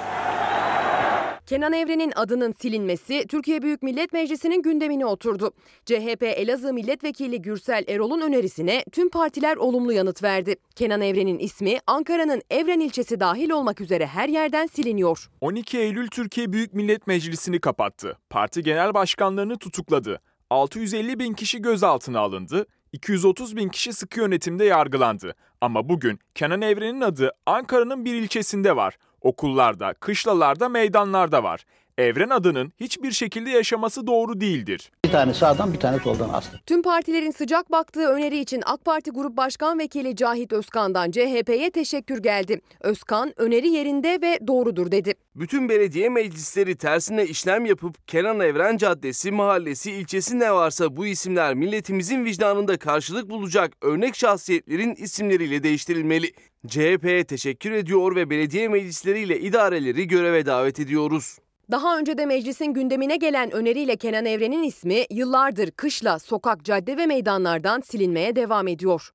Kenan 1.46 1.72
Evren'in 1.72 2.12
adının 2.16 2.52
silinmesi 2.52 3.26
Türkiye 3.28 3.62
Büyük 3.62 3.82
Millet 3.82 4.12
Meclisi'nin 4.12 4.62
gündemine 4.62 5.06
oturdu. 5.06 5.52
CHP 5.84 6.22
Elazığ 6.22 6.72
Milletvekili 6.72 7.42
Gürsel 7.42 7.84
Erol'un 7.88 8.20
önerisine 8.20 8.84
tüm 8.92 9.10
partiler 9.10 9.56
olumlu 9.56 9.92
yanıt 9.92 10.22
verdi. 10.22 10.56
Kenan 10.74 11.00
Evren'in 11.00 11.38
ismi 11.38 11.78
Ankara'nın 11.86 12.42
Evren 12.50 12.80
ilçesi 12.80 13.20
dahil 13.20 13.50
olmak 13.50 13.80
üzere 13.80 14.06
her 14.06 14.28
yerden 14.28 14.66
siliniyor. 14.66 15.30
12 15.40 15.78
Eylül 15.78 16.08
Türkiye 16.08 16.52
Büyük 16.52 16.74
Millet 16.74 17.06
Meclisi'ni 17.06 17.60
kapattı. 17.60 18.18
Parti 18.30 18.62
genel 18.62 18.94
başkanlarını 18.94 19.58
tutukladı. 19.58 20.20
650 20.50 21.18
bin 21.18 21.34
kişi 21.34 21.62
gözaltına 21.62 22.20
alındı. 22.20 22.66
230 22.92 23.56
bin 23.56 23.68
kişi 23.68 23.92
sıkı 23.92 24.20
yönetimde 24.20 24.64
yargılandı. 24.64 25.34
Ama 25.60 25.88
bugün 25.88 26.18
Kenan 26.34 26.62
Evren'in 26.62 27.00
adı 27.00 27.30
Ankara'nın 27.46 28.04
bir 28.04 28.14
ilçesinde 28.14 28.76
var. 28.76 28.96
Okullarda, 29.22 29.94
kışlalarda, 29.94 30.68
meydanlarda 30.68 31.42
var. 31.42 31.64
Evren 31.98 32.30
adının 32.30 32.72
hiçbir 32.80 33.12
şekilde 33.12 33.50
yaşaması 33.50 34.06
doğru 34.06 34.40
değildir. 34.40 34.92
Bir 35.04 35.10
tane 35.10 35.34
sağdan 35.34 35.72
bir 35.72 35.80
tane 35.80 35.98
soldan 35.98 36.28
astı. 36.28 36.60
Tüm 36.66 36.82
partilerin 36.82 37.30
sıcak 37.30 37.72
baktığı 37.72 38.06
öneri 38.06 38.38
için 38.38 38.62
AK 38.66 38.84
Parti 38.84 39.10
Grup 39.10 39.36
Başkan 39.36 39.78
Vekili 39.78 40.16
Cahit 40.16 40.52
Özkan'dan 40.52 41.10
CHP'ye 41.10 41.70
teşekkür 41.70 42.22
geldi. 42.22 42.60
Özkan 42.80 43.32
öneri 43.36 43.68
yerinde 43.68 44.18
ve 44.22 44.46
doğrudur 44.46 44.90
dedi. 44.90 45.14
Bütün 45.34 45.68
belediye 45.68 46.08
meclisleri 46.08 46.76
tersine 46.76 47.24
işlem 47.26 47.66
yapıp 47.66 48.08
Kenan 48.08 48.40
Evren 48.40 48.76
Caddesi, 48.76 49.30
mahallesi, 49.30 49.92
ilçesi 49.92 50.38
ne 50.38 50.52
varsa 50.52 50.96
bu 50.96 51.06
isimler 51.06 51.54
milletimizin 51.54 52.24
vicdanında 52.24 52.78
karşılık 52.78 53.30
bulacak 53.30 53.72
örnek 53.82 54.16
şahsiyetlerin 54.16 54.94
isimleriyle 54.94 55.62
değiştirilmeli. 55.62 56.32
CHP'ye 56.68 57.24
teşekkür 57.24 57.72
ediyor 57.72 58.16
ve 58.16 58.30
belediye 58.30 58.68
meclisleriyle 58.68 59.40
idareleri 59.40 60.06
göreve 60.06 60.46
davet 60.46 60.80
ediyoruz. 60.80 61.38
Daha 61.70 61.98
önce 61.98 62.18
de 62.18 62.26
meclisin 62.26 62.66
gündemine 62.66 63.16
gelen 63.16 63.50
öneriyle 63.50 63.96
Kenan 63.96 64.26
Evren'in 64.26 64.62
ismi 64.62 65.04
yıllardır 65.10 65.70
kışla, 65.70 66.18
sokak, 66.18 66.64
cadde 66.64 66.96
ve 66.96 67.06
meydanlardan 67.06 67.80
silinmeye 67.80 68.36
devam 68.36 68.68
ediyor. 68.68 69.10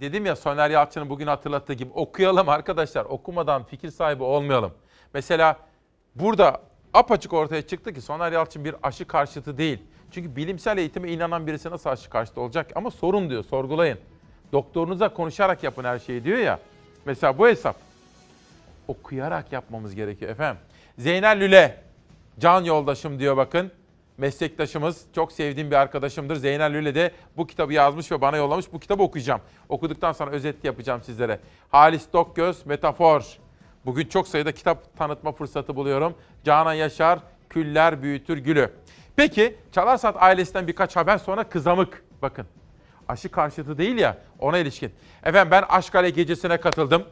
Dedim 0.00 0.26
ya 0.26 0.36
Soner 0.36 0.70
Yalçın'ın 0.70 1.10
bugün 1.10 1.26
hatırlattığı 1.26 1.72
gibi 1.72 1.90
okuyalım 1.94 2.48
arkadaşlar. 2.48 3.04
Okumadan 3.04 3.64
fikir 3.64 3.90
sahibi 3.90 4.22
olmayalım. 4.22 4.72
Mesela 5.14 5.56
burada 6.14 6.62
apaçık 6.94 7.32
ortaya 7.32 7.62
çıktı 7.62 7.92
ki 7.92 8.00
Soner 8.00 8.32
Yalçın 8.32 8.64
bir 8.64 8.74
aşı 8.82 9.04
karşıtı 9.04 9.58
değil. 9.58 9.78
Çünkü 10.10 10.36
bilimsel 10.36 10.78
eğitime 10.78 11.12
inanan 11.12 11.46
birisi 11.46 11.70
nasıl 11.70 11.90
aşı 11.90 12.10
karşıtı 12.10 12.40
olacak? 12.40 12.70
Ama 12.74 12.90
sorun 12.90 13.30
diyor, 13.30 13.44
sorgulayın. 13.44 13.98
Doktorunuza 14.52 15.08
konuşarak 15.08 15.62
yapın 15.62 15.84
her 15.84 15.98
şeyi 15.98 16.24
diyor 16.24 16.38
ya. 16.38 16.58
Mesela 17.04 17.38
bu 17.38 17.48
hesap. 17.48 17.76
Okuyarak 18.88 19.52
yapmamız 19.52 19.94
gerekiyor 19.94 20.30
efendim. 20.30 20.62
Zeynel 20.98 21.40
Lüle, 21.40 21.82
can 22.38 22.64
yoldaşım 22.64 23.18
diyor 23.18 23.36
bakın. 23.36 23.72
Meslektaşımız, 24.18 25.04
çok 25.14 25.32
sevdiğim 25.32 25.70
bir 25.70 25.76
arkadaşımdır. 25.76 26.36
Zeynel 26.36 26.74
Lüle 26.74 26.94
de 26.94 27.10
bu 27.36 27.46
kitabı 27.46 27.72
yazmış 27.72 28.12
ve 28.12 28.20
bana 28.20 28.36
yollamış. 28.36 28.72
Bu 28.72 28.80
kitabı 28.80 29.02
okuyacağım. 29.02 29.40
Okuduktan 29.68 30.12
sonra 30.12 30.30
özet 30.30 30.64
yapacağım 30.64 31.02
sizlere. 31.02 31.40
Halis 31.70 32.06
Dokgöz, 32.12 32.66
Metafor. 32.66 33.38
Bugün 33.86 34.06
çok 34.08 34.28
sayıda 34.28 34.52
kitap 34.52 34.96
tanıtma 34.96 35.32
fırsatı 35.32 35.76
buluyorum. 35.76 36.14
Canan 36.44 36.74
Yaşar, 36.74 37.18
Küller 37.50 38.02
Büyütür 38.02 38.38
Gülü. 38.38 38.70
Peki 39.16 39.56
Çalarsat 39.72 40.16
ailesinden 40.18 40.66
birkaç 40.66 40.96
haber 40.96 41.18
sonra 41.18 41.44
kızamık. 41.44 42.04
Bakın 42.22 42.46
aşı 43.08 43.28
karşıtı 43.28 43.78
değil 43.78 43.98
ya 43.98 44.18
ona 44.38 44.58
ilişkin. 44.58 44.92
Efendim 45.24 45.50
ben 45.50 45.64
Aşkale 45.68 46.10
gecesine 46.10 46.56
katıldım 46.56 47.04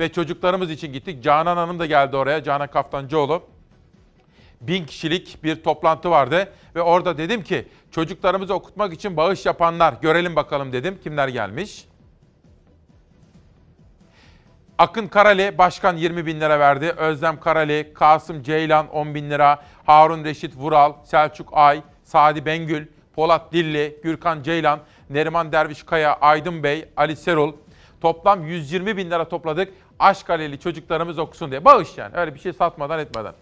ve 0.00 0.12
çocuklarımız 0.12 0.70
için 0.70 0.92
gittik. 0.92 1.24
Canan 1.24 1.56
Hanım 1.56 1.78
da 1.78 1.86
geldi 1.86 2.16
oraya. 2.16 2.42
Canan 2.42 2.70
Kaftancıoğlu. 2.70 3.42
Bin 4.60 4.84
kişilik 4.84 5.44
bir 5.44 5.62
toplantı 5.62 6.10
vardı 6.10 6.52
ve 6.74 6.82
orada 6.82 7.18
dedim 7.18 7.42
ki 7.42 7.68
çocuklarımızı 7.90 8.54
okutmak 8.54 8.92
için 8.92 9.16
bağış 9.16 9.46
yapanlar 9.46 9.94
görelim 10.02 10.36
bakalım 10.36 10.72
dedim. 10.72 10.98
Kimler 11.02 11.28
gelmiş? 11.28 11.84
Akın 14.78 15.08
Karali 15.08 15.58
başkan 15.58 15.96
20 15.96 16.26
bin 16.26 16.40
lira 16.40 16.60
verdi. 16.60 16.94
Özlem 16.96 17.40
Karali, 17.40 17.92
Kasım 17.94 18.42
Ceylan 18.42 18.88
10 18.88 19.14
bin 19.14 19.30
lira. 19.30 19.62
Harun 19.86 20.24
Reşit 20.24 20.56
Vural, 20.56 20.92
Selçuk 21.04 21.48
Ay, 21.52 21.82
Sadi 22.04 22.46
Bengül, 22.46 22.86
Polat 23.18 23.52
Dilli, 23.52 24.00
Gürkan 24.02 24.42
Ceylan, 24.42 24.80
Neriman 25.10 25.52
Derviş 25.52 25.82
Kaya, 25.82 26.14
Aydın 26.14 26.62
Bey, 26.62 26.88
Ali 26.96 27.16
Serul. 27.16 27.52
Toplam 28.00 28.46
120 28.46 28.96
bin 28.96 29.10
lira 29.10 29.28
topladık. 29.28 29.74
Aşkaleli 29.98 30.60
çocuklarımız 30.60 31.18
okusun 31.18 31.50
diye. 31.50 31.64
Bağış 31.64 31.98
yani 31.98 32.16
öyle 32.16 32.34
bir 32.34 32.40
şey 32.40 32.52
satmadan 32.52 32.98
etmeden. 32.98 33.32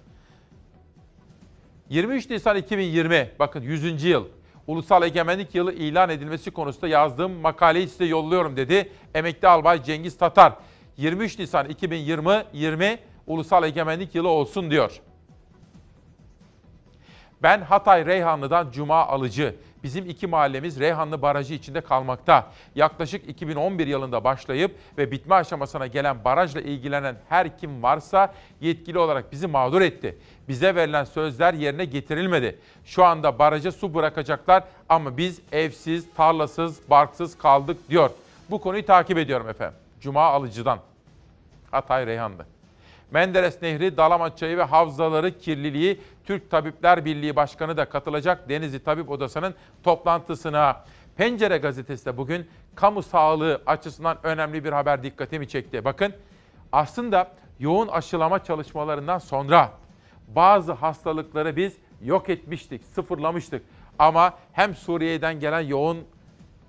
23 1.88 2.30
Nisan 2.30 2.56
2020 2.56 3.30
bakın 3.38 3.62
100. 3.62 4.04
yıl. 4.04 4.24
Ulusal 4.66 5.02
Egemenlik 5.02 5.54
Yılı 5.54 5.72
ilan 5.72 6.10
edilmesi 6.10 6.50
konusunda 6.50 6.88
yazdığım 6.88 7.32
makaleyi 7.32 7.88
size 7.88 8.04
yolluyorum 8.04 8.56
dedi. 8.56 8.92
Emekli 9.14 9.48
Albay 9.48 9.82
Cengiz 9.82 10.18
Tatar. 10.18 10.52
23 10.96 11.38
Nisan 11.38 11.68
2020 11.68 12.44
20 12.52 12.98
Ulusal 13.26 13.64
Egemenlik 13.64 14.14
Yılı 14.14 14.28
olsun 14.28 14.70
diyor. 14.70 15.00
Ben 17.42 17.60
Hatay 17.60 18.06
Reyhanlı'dan 18.06 18.70
Cuma 18.70 19.06
Alıcı. 19.06 19.54
Bizim 19.82 20.10
iki 20.10 20.26
mahallemiz 20.26 20.80
Reyhanlı 20.80 21.22
Barajı 21.22 21.54
içinde 21.54 21.80
kalmakta. 21.80 22.46
Yaklaşık 22.74 23.28
2011 23.28 23.86
yılında 23.86 24.24
başlayıp 24.24 24.76
ve 24.98 25.10
bitme 25.10 25.34
aşamasına 25.34 25.86
gelen 25.86 26.24
barajla 26.24 26.60
ilgilenen 26.60 27.16
her 27.28 27.58
kim 27.58 27.82
varsa 27.82 28.34
yetkili 28.60 28.98
olarak 28.98 29.32
bizi 29.32 29.46
mağdur 29.46 29.80
etti. 29.80 30.18
Bize 30.48 30.74
verilen 30.74 31.04
sözler 31.04 31.54
yerine 31.54 31.84
getirilmedi. 31.84 32.58
Şu 32.84 33.04
anda 33.04 33.38
baraja 33.38 33.72
su 33.72 33.94
bırakacaklar 33.94 34.64
ama 34.88 35.16
biz 35.16 35.40
evsiz, 35.52 36.06
tarlasız, 36.16 36.90
barksız 36.90 37.38
kaldık 37.38 37.88
diyor. 37.90 38.10
Bu 38.50 38.60
konuyu 38.60 38.86
takip 38.86 39.18
ediyorum 39.18 39.48
efendim. 39.48 39.78
Cuma 40.00 40.22
Alıcı'dan. 40.22 40.78
Hatay 41.70 42.06
Reyhanlı. 42.06 42.55
Menderes 43.10 43.62
Nehri, 43.62 43.96
Dalaman 43.96 44.30
Çayı 44.30 44.58
ve 44.58 44.62
havzaları 44.62 45.38
kirliliği 45.38 46.00
Türk 46.24 46.50
Tabipler 46.50 47.04
Birliği 47.04 47.36
Başkanı 47.36 47.76
da 47.76 47.84
katılacak 47.84 48.48
Denizli 48.48 48.84
Tabip 48.84 49.10
Odası'nın 49.10 49.54
toplantısına. 49.82 50.84
Pencere 51.16 51.58
gazetesi 51.58 52.06
de 52.06 52.16
bugün 52.16 52.46
kamu 52.74 53.02
sağlığı 53.02 53.62
açısından 53.66 54.18
önemli 54.22 54.64
bir 54.64 54.72
haber 54.72 55.02
dikkatimi 55.02 55.48
çekti. 55.48 55.84
Bakın 55.84 56.12
aslında 56.72 57.32
yoğun 57.58 57.88
aşılama 57.88 58.44
çalışmalarından 58.44 59.18
sonra 59.18 59.70
bazı 60.28 60.72
hastalıkları 60.72 61.56
biz 61.56 61.76
yok 62.02 62.28
etmiştik, 62.28 62.84
sıfırlamıştık. 62.84 63.62
Ama 63.98 64.34
hem 64.52 64.74
Suriye'den 64.74 65.40
gelen 65.40 65.60
yoğun 65.60 66.04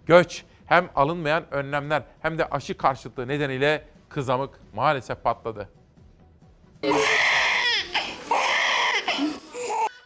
göç 0.06 0.44
hem 0.66 0.90
alınmayan 0.96 1.44
önlemler 1.52 2.04
hem 2.22 2.38
de 2.38 2.46
aşı 2.46 2.78
karşıtlığı 2.78 3.28
nedeniyle 3.28 3.84
kızamık 4.10 4.60
maalesef 4.76 5.24
patladı. 5.24 5.70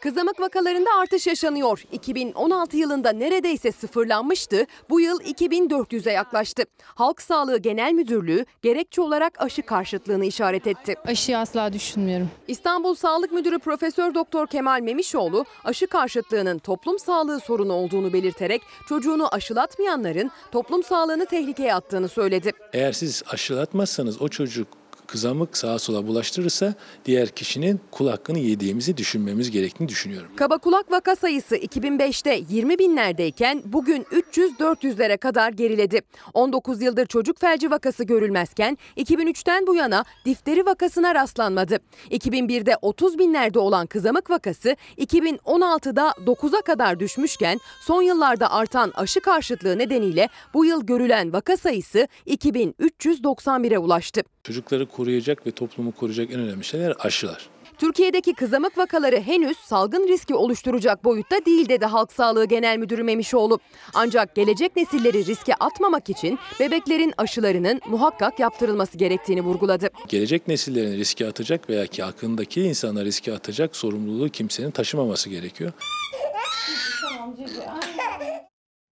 Kızamık 0.01 0.39
vakalarında 0.39 0.89
artış 1.01 1.27
yaşanıyor. 1.27 1.83
2016 1.91 2.77
yılında 2.77 3.11
neredeyse 3.11 3.71
sıfırlanmıştı. 3.71 4.65
Bu 4.89 5.01
yıl 5.01 5.21
2400'e 5.21 6.11
yaklaştı. 6.11 6.63
Halk 6.83 7.21
Sağlığı 7.21 7.57
Genel 7.57 7.93
Müdürlüğü 7.93 8.45
gerekçe 8.61 9.01
olarak 9.01 9.41
aşı 9.41 9.61
karşıtlığını 9.61 10.25
işaret 10.25 10.67
etti. 10.67 10.95
Aşıyı 11.05 11.37
asla 11.37 11.73
düşünmüyorum. 11.73 12.29
İstanbul 12.47 12.95
Sağlık 12.95 13.31
Müdürü 13.31 13.59
Profesör 13.59 14.13
Doktor 14.15 14.47
Kemal 14.47 14.81
Memişoğlu 14.81 15.45
aşı 15.63 15.87
karşıtlığının 15.87 16.59
toplum 16.59 16.99
sağlığı 16.99 17.39
sorunu 17.39 17.73
olduğunu 17.73 18.13
belirterek 18.13 18.61
çocuğunu 18.89 19.27
aşılatmayanların 19.33 20.31
toplum 20.51 20.83
sağlığını 20.83 21.25
tehlikeye 21.25 21.75
attığını 21.75 22.09
söyledi. 22.09 22.51
Eğer 22.73 22.91
siz 22.91 23.23
aşılatmazsanız 23.31 24.21
o 24.21 24.29
çocuk 24.29 24.80
kızamık 25.11 25.57
sağa 25.57 25.79
sola 25.79 26.07
bulaştırırsa 26.07 26.73
diğer 27.05 27.29
kişinin 27.29 27.79
kul 27.91 28.35
yediğimizi 28.35 28.97
düşünmemiz 28.97 29.51
gerektiğini 29.51 29.89
düşünüyorum. 29.89 30.29
Kaba 30.35 30.57
kulak 30.57 30.91
vaka 30.91 31.15
sayısı 31.15 31.55
2005'te 31.55 32.41
20 32.49 32.79
binlerdeyken 32.79 33.61
bugün 33.65 34.03
300-400'lere 34.03 35.17
kadar 35.17 35.51
geriledi. 35.51 36.01
19 36.33 36.81
yıldır 36.81 37.05
çocuk 37.05 37.39
felci 37.39 37.71
vakası 37.71 38.03
görülmezken 38.03 38.77
2003'ten 38.97 39.67
bu 39.67 39.75
yana 39.75 40.05
difteri 40.25 40.65
vakasına 40.65 41.15
rastlanmadı. 41.15 41.79
2001'de 42.11 42.75
30 42.81 43.19
binlerde 43.19 43.59
olan 43.59 43.87
kızamık 43.87 44.29
vakası 44.29 44.75
2016'da 44.97 46.13
9'a 46.25 46.61
kadar 46.61 46.99
düşmüşken 46.99 47.59
son 47.81 48.01
yıllarda 48.01 48.51
artan 48.51 48.91
aşı 48.95 49.21
karşıtlığı 49.21 49.77
nedeniyle 49.77 50.29
bu 50.53 50.65
yıl 50.65 50.85
görülen 50.85 51.33
vaka 51.33 51.57
sayısı 51.57 52.07
2391'e 52.27 53.77
ulaştı. 53.77 54.21
Çocukları 54.43 54.85
koruyacak 54.85 55.47
ve 55.47 55.51
toplumu 55.51 55.91
koruyacak 55.91 56.31
en 56.31 56.39
önemli 56.39 56.63
şeyler 56.63 56.93
aşılar. 56.99 57.49
Türkiye'deki 57.77 58.33
kızamık 58.33 58.77
vakaları 58.77 59.21
henüz 59.21 59.57
salgın 59.57 60.07
riski 60.07 60.35
oluşturacak 60.35 61.03
boyutta 61.03 61.45
değil 61.45 61.69
dedi 61.69 61.85
Halk 61.85 62.13
Sağlığı 62.13 62.45
Genel 62.45 62.77
Müdürü 62.77 63.03
Memişoğlu. 63.03 63.59
Ancak 63.93 64.35
gelecek 64.35 64.75
nesilleri 64.75 65.25
riske 65.25 65.55
atmamak 65.55 66.09
için 66.09 66.39
bebeklerin 66.59 67.13
aşılarının 67.17 67.81
muhakkak 67.89 68.39
yaptırılması 68.39 68.97
gerektiğini 68.97 69.41
vurguladı. 69.41 69.89
Gelecek 70.07 70.47
nesillerin 70.47 70.97
riske 70.97 71.27
atacak 71.27 71.69
veya 71.69 71.87
ki 71.87 72.03
hakkındaki 72.03 72.61
insana 72.61 73.05
riske 73.05 73.33
atacak 73.33 73.75
sorumluluğu 73.75 74.29
kimsenin 74.29 74.71
taşımaması 74.71 75.29
gerekiyor. 75.29 75.71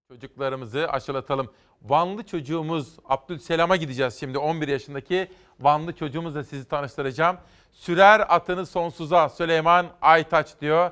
Çocuklarımızı 0.09 0.89
aşılatalım. 0.89 1.51
Vanlı 1.81 2.23
çocuğumuz 2.23 2.97
Abdülselam'a 3.05 3.75
gideceğiz 3.75 4.19
şimdi 4.19 4.37
11 4.37 4.67
yaşındaki 4.67 5.31
Vanlı 5.59 5.93
çocuğumuzla 5.93 6.43
sizi 6.43 6.67
tanıştıracağım. 6.67 7.37
Sürer 7.71 8.25
atını 8.29 8.65
sonsuza 8.65 9.29
Süleyman 9.29 9.87
Aytaç 10.01 10.61
diyor. 10.61 10.91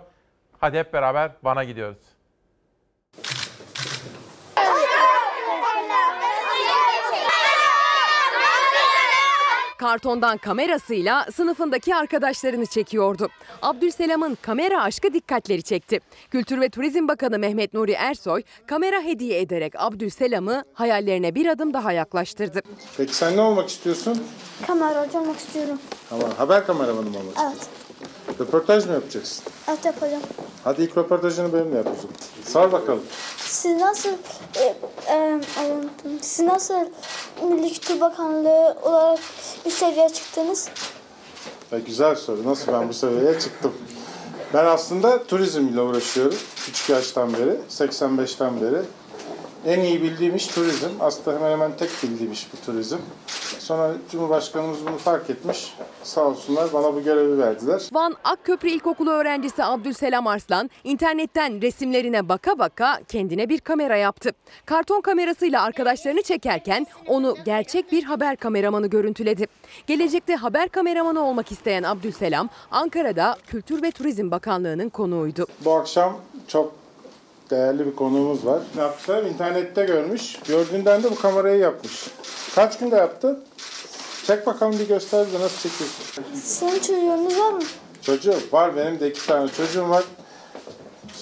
Hadi 0.59 0.77
hep 0.77 0.93
beraber 0.93 1.31
Van'a 1.43 1.63
gidiyoruz. 1.63 1.97
Kartondan 9.77 10.37
kamerasıyla 10.37 11.25
sınıfındaki 11.35 11.95
arkadaşlarını 11.95 12.65
çekiyordu. 12.65 13.29
Abdülselam'ın 13.61 14.37
kamera 14.41 14.83
aşkı 14.83 15.13
dikkatleri 15.13 15.63
çekti. 15.63 15.99
Kültür 16.31 16.61
ve 16.61 16.69
Turizm 16.69 17.07
Bakanı 17.07 17.39
Mehmet 17.39 17.73
Nuri 17.73 17.91
Ersoy 17.91 18.41
kamera 18.67 19.01
hediye 19.01 19.41
ederek 19.41 19.73
Abdülselam'ı 19.77 20.63
hayallerine 20.73 21.35
bir 21.35 21.45
adım 21.45 21.73
daha 21.73 21.91
yaklaştırdı. 21.91 22.61
Peki 22.97 23.15
sen 23.15 23.37
ne 23.37 23.41
olmak 23.41 23.69
istiyorsun? 23.69 24.23
Kameracı 24.67 25.19
olmak 25.19 25.37
istiyorum. 25.37 25.79
Tamam. 26.09 26.29
Haber 26.37 26.65
kameramanı 26.67 27.09
mı 27.09 27.17
olmak 27.17 27.37
Evet. 27.43 27.69
Röportaj 28.39 28.85
mı 28.85 28.93
yapacaksın? 28.93 29.43
Evet 29.69 29.85
yapacağım. 29.85 30.23
Hadi 30.63 30.83
ilk 30.83 30.97
röportajını 30.97 31.53
benimle 31.53 31.77
yapacağım. 31.77 32.09
Sor 32.45 32.71
bakalım. 32.71 33.03
Siz 33.37 33.77
nasıl 33.77 34.09
e, 34.55 34.75
e, 35.09 35.39
siz 36.21 36.45
nasıl 36.45 36.73
Milli 37.43 37.73
Kültür 37.73 38.01
Bakanlığı 38.01 38.77
olarak 38.83 39.19
bir 39.65 39.71
seviyeye 39.71 40.09
çıktınız? 40.09 40.69
Ya 41.71 41.79
güzel 41.79 42.15
soru. 42.15 42.49
Nasıl 42.49 42.73
ben 42.73 42.89
bu 42.89 42.93
seviyeye 42.93 43.39
çıktım? 43.39 43.73
Ben 44.53 44.65
aslında 44.65 45.23
turizmle 45.23 45.81
uğraşıyorum. 45.81 46.37
Küçük 46.65 46.89
yaştan 46.89 47.33
beri, 47.33 47.55
85'ten 47.69 48.61
beri. 48.61 48.81
En 49.67 49.79
iyi 49.79 50.03
bildiğim 50.03 50.35
iş 50.35 50.47
turizm. 50.47 50.89
Aslında 50.99 51.37
hemen 51.37 51.51
hemen 51.51 51.77
tek 51.77 51.89
bildiğim 52.03 52.31
iş 52.31 52.47
bu 52.53 52.65
turizm. 52.65 52.97
Sonra 53.59 53.93
Cumhurbaşkanımız 54.11 54.85
bunu 54.87 54.97
fark 54.97 55.29
etmiş. 55.29 55.73
Sağ 56.03 56.21
olsunlar 56.21 56.73
bana 56.73 56.95
bu 56.95 57.03
görevi 57.03 57.37
verdiler. 57.37 57.81
Van 57.93 58.15
Akköprü 58.23 58.69
İlkokulu 58.69 59.11
öğrencisi 59.11 59.63
Abdülselam 59.63 60.27
Arslan 60.27 60.69
internetten 60.83 61.61
resimlerine 61.61 62.29
baka 62.29 62.59
baka 62.59 62.99
kendine 63.07 63.49
bir 63.49 63.59
kamera 63.59 63.97
yaptı. 63.97 64.31
Karton 64.65 65.01
kamerasıyla 65.01 65.63
arkadaşlarını 65.63 66.21
çekerken 66.21 66.87
onu 67.07 67.35
gerçek 67.45 67.91
bir 67.91 68.03
haber 68.03 68.35
kameramanı 68.35 68.87
görüntüledi. 68.87 69.47
Gelecekte 69.87 70.35
haber 70.35 70.69
kameramanı 70.69 71.23
olmak 71.23 71.51
isteyen 71.51 71.83
Abdülselam 71.83 72.49
Ankara'da 72.71 73.37
Kültür 73.47 73.81
ve 73.81 73.91
Turizm 73.91 74.31
Bakanlığı'nın 74.31 74.89
konuğuydu. 74.89 75.45
Bu 75.65 75.73
akşam 75.73 76.17
çok 76.47 76.86
değerli 77.49 77.85
bir 77.85 77.95
konuğumuz 77.95 78.45
var. 78.45 78.59
Ne 78.75 78.81
yapmışlar? 78.81 79.23
İnternette 79.23 79.85
görmüş. 79.85 80.35
Gördüğünden 80.47 81.03
de 81.03 81.11
bu 81.11 81.15
kamerayı 81.15 81.59
yapmış. 81.59 82.07
Kaç 82.55 82.77
günde 82.77 82.95
yaptın? 82.95 83.43
Çek 84.27 84.47
bakalım 84.47 84.79
bir 84.79 84.87
göster 84.87 85.27
bize 85.27 85.39
nasıl 85.39 85.69
çekiyorsun. 85.69 86.23
Senin 86.43 86.79
çocuğunuz 86.79 87.39
var 87.39 87.51
mı? 87.51 87.63
Çocuğum 88.01 88.39
var. 88.51 88.75
Benim 88.75 88.99
de 88.99 89.09
iki 89.09 89.27
tane 89.27 89.49
çocuğum 89.49 89.89
var. 89.89 90.03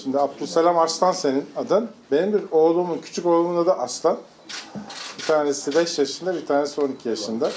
Şimdi 0.02 0.18
Abdülselam 0.18 0.78
Arslan 0.78 1.12
senin 1.12 1.46
adın. 1.56 1.88
Benim 2.12 2.32
bir 2.32 2.42
oğlumun, 2.50 2.98
küçük 2.98 3.26
oğlumun 3.26 3.56
adı 3.56 3.72
Aslan. 3.72 4.18
Bir 5.18 5.24
tanesi 5.24 5.74
5 5.74 5.98
yaşında, 5.98 6.34
bir 6.34 6.46
tanesi 6.46 6.80
12 6.80 7.08
yaşında. 7.08 7.50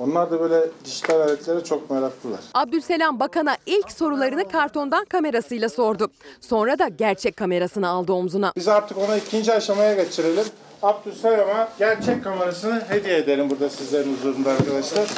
Onlar 0.00 0.30
da 0.30 0.40
böyle 0.40 0.68
dijital 0.84 1.20
aletlere 1.20 1.64
çok 1.64 1.90
meraklılar. 1.90 2.40
Abdülselam 2.54 3.20
Bakan'a 3.20 3.56
ilk 3.66 3.92
sorularını 3.92 4.48
kartondan 4.48 5.04
kamerasıyla 5.04 5.68
sordu. 5.68 6.10
Sonra 6.40 6.78
da 6.78 6.88
gerçek 6.88 7.36
kamerasını 7.36 7.88
aldı 7.88 8.12
omzuna. 8.12 8.52
Biz 8.56 8.68
artık 8.68 8.98
ona 8.98 9.16
ikinci 9.16 9.52
aşamaya 9.52 9.94
geçirelim. 9.94 10.44
Abdülselam'a 10.82 11.68
gerçek 11.78 12.24
kamerasını 12.24 12.82
hediye 12.88 13.16
edelim 13.16 13.50
burada 13.50 13.70
sizlerin 13.70 14.16
huzurunda 14.16 14.50
arkadaşlar. 14.50 15.08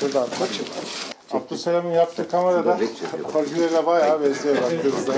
Şurada 0.00 0.20
atmak. 0.20 0.48
Abdülselam'ın 1.32 1.90
yaptığı 1.90 2.28
kamerada 2.28 2.78
orijinaline 3.34 3.86
bayağı 3.86 4.22
benziyor 4.24 4.56
baktığınızda. 4.56 5.14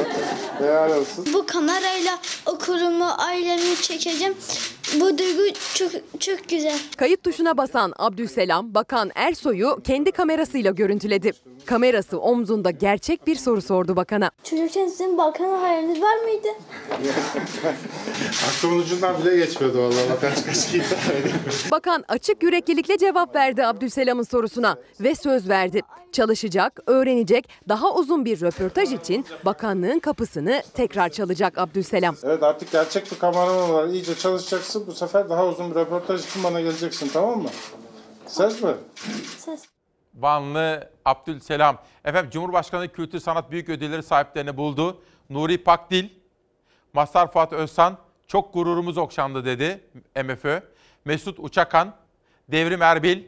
Helal 0.58 1.00
olsun. 1.00 1.26
Bu 1.34 1.46
kamerayla 1.46 2.18
okurumu, 2.46 3.08
ailemi 3.18 3.76
çekeceğim. 3.82 4.34
Bu 5.00 5.18
duygu 5.18 5.42
çok 5.74 5.90
çok 6.20 6.48
güzel. 6.48 6.78
Kayıt 6.96 7.22
tuşuna 7.22 7.56
basan 7.56 7.92
Abdülselam, 7.98 8.74
Bakan 8.74 9.10
Ersoy'u 9.14 9.82
kendi 9.84 10.12
kamerasıyla 10.12 10.70
görüntüledi. 10.70 11.32
Kamerası 11.66 12.20
omzunda 12.20 12.70
gerçek 12.70 13.26
bir 13.26 13.36
soru 13.36 13.62
sordu 13.62 13.96
bakana. 13.96 14.30
Çocukken 14.44 14.88
sizin 14.88 15.18
bakan 15.18 15.58
hayaliniz 15.60 16.02
var 16.02 16.16
mıydı? 16.16 16.48
Aklımın 18.48 18.78
ucundan 18.78 19.22
bile 19.24 19.36
geçmiyordu 19.36 19.78
vallahi. 19.78 20.10
Bak 20.10 20.20
kaç. 20.20 20.38
Bakan 21.70 22.04
açık 22.08 22.42
yüreklilikle 22.42 22.98
cevap 22.98 23.34
verdi 23.34 23.66
Abdülselam'ın 23.66 24.22
sorusuna 24.22 24.76
ve 25.00 25.14
söz 25.14 25.48
verdi. 25.48 25.80
Çalışacak, 26.12 26.80
öğrenecek, 26.86 27.48
daha 27.68 27.94
uzun 27.94 28.24
bir 28.24 28.40
röportaj 28.40 28.92
için 28.92 29.26
bakanlığın 29.44 29.98
kapısını 29.98 30.62
tekrar 30.74 31.08
çalacak 31.08 31.58
Abdülselam. 31.58 32.16
Evet 32.22 32.42
artık 32.42 32.72
gerçek 32.72 33.12
bir 33.12 33.18
kameraman 33.18 33.70
olarak 33.70 33.92
iyice 33.94 34.14
çalışacaksın. 34.14 34.86
Bu 34.86 34.92
sefer 34.92 35.30
daha 35.30 35.46
uzun 35.46 35.70
bir 35.70 35.74
röportaj 35.74 36.26
için 36.26 36.44
bana 36.44 36.60
geleceksin 36.60 37.10
tamam 37.12 37.42
mı? 37.42 37.48
Söz 38.26 38.62
mü? 38.62 38.76
Ses. 39.38 39.64
Vanlı 40.14 40.90
Abdülselam. 41.04 41.78
Efendim 42.04 42.30
Cumhurbaşkanı 42.30 42.88
Kültür 42.88 43.20
Sanat 43.20 43.50
Büyük 43.50 43.68
Ödülleri 43.68 44.02
sahiplerini 44.02 44.56
buldu. 44.56 45.00
Nuri 45.30 45.64
Pakdil, 45.64 46.08
Mazhar 46.92 47.32
Fuat 47.32 47.52
Özsan, 47.52 47.98
çok 48.26 48.54
gururumuz 48.54 48.98
okşandı 48.98 49.44
dedi 49.44 49.80
MFÖ. 50.24 50.60
Mesut 51.04 51.38
Uçakan, 51.38 51.94
Devrim 52.48 52.82
Erbil, 52.82 53.24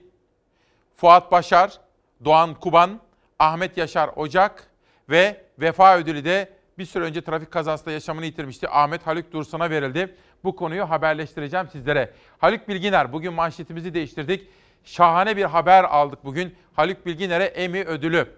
Fuat 0.97 1.33
Başar, 1.33 1.81
Doğan 2.25 2.55
Kuban, 2.55 3.01
Ahmet 3.39 3.77
Yaşar 3.77 4.11
Ocak 4.17 4.67
ve 5.11 5.45
vefa 5.59 5.99
ödülü 5.99 6.25
de 6.25 6.53
bir 6.79 6.85
süre 6.85 7.05
önce 7.05 7.23
trafik 7.23 7.51
kazasında 7.51 7.91
yaşamını 7.91 8.25
yitirmişti. 8.25 8.69
Ahmet 8.69 9.07
Haluk 9.07 9.33
Dursun'a 9.33 9.71
verildi. 9.71 10.15
Bu 10.45 10.57
konuyu 10.57 10.91
haberleştireceğim 10.91 11.69
sizlere. 11.69 12.13
Haluk 12.39 12.69
Bilginer, 12.69 13.13
bugün 13.13 13.33
manşetimizi 13.33 13.95
değiştirdik. 13.95 14.49
Şahane 14.85 15.37
bir 15.37 15.45
haber 15.45 15.85
aldık 15.85 16.25
bugün. 16.25 16.55
Haluk 16.75 17.07
Bilginer'e 17.07 17.45
Emmy 17.45 17.81
ödülü. 17.81 18.29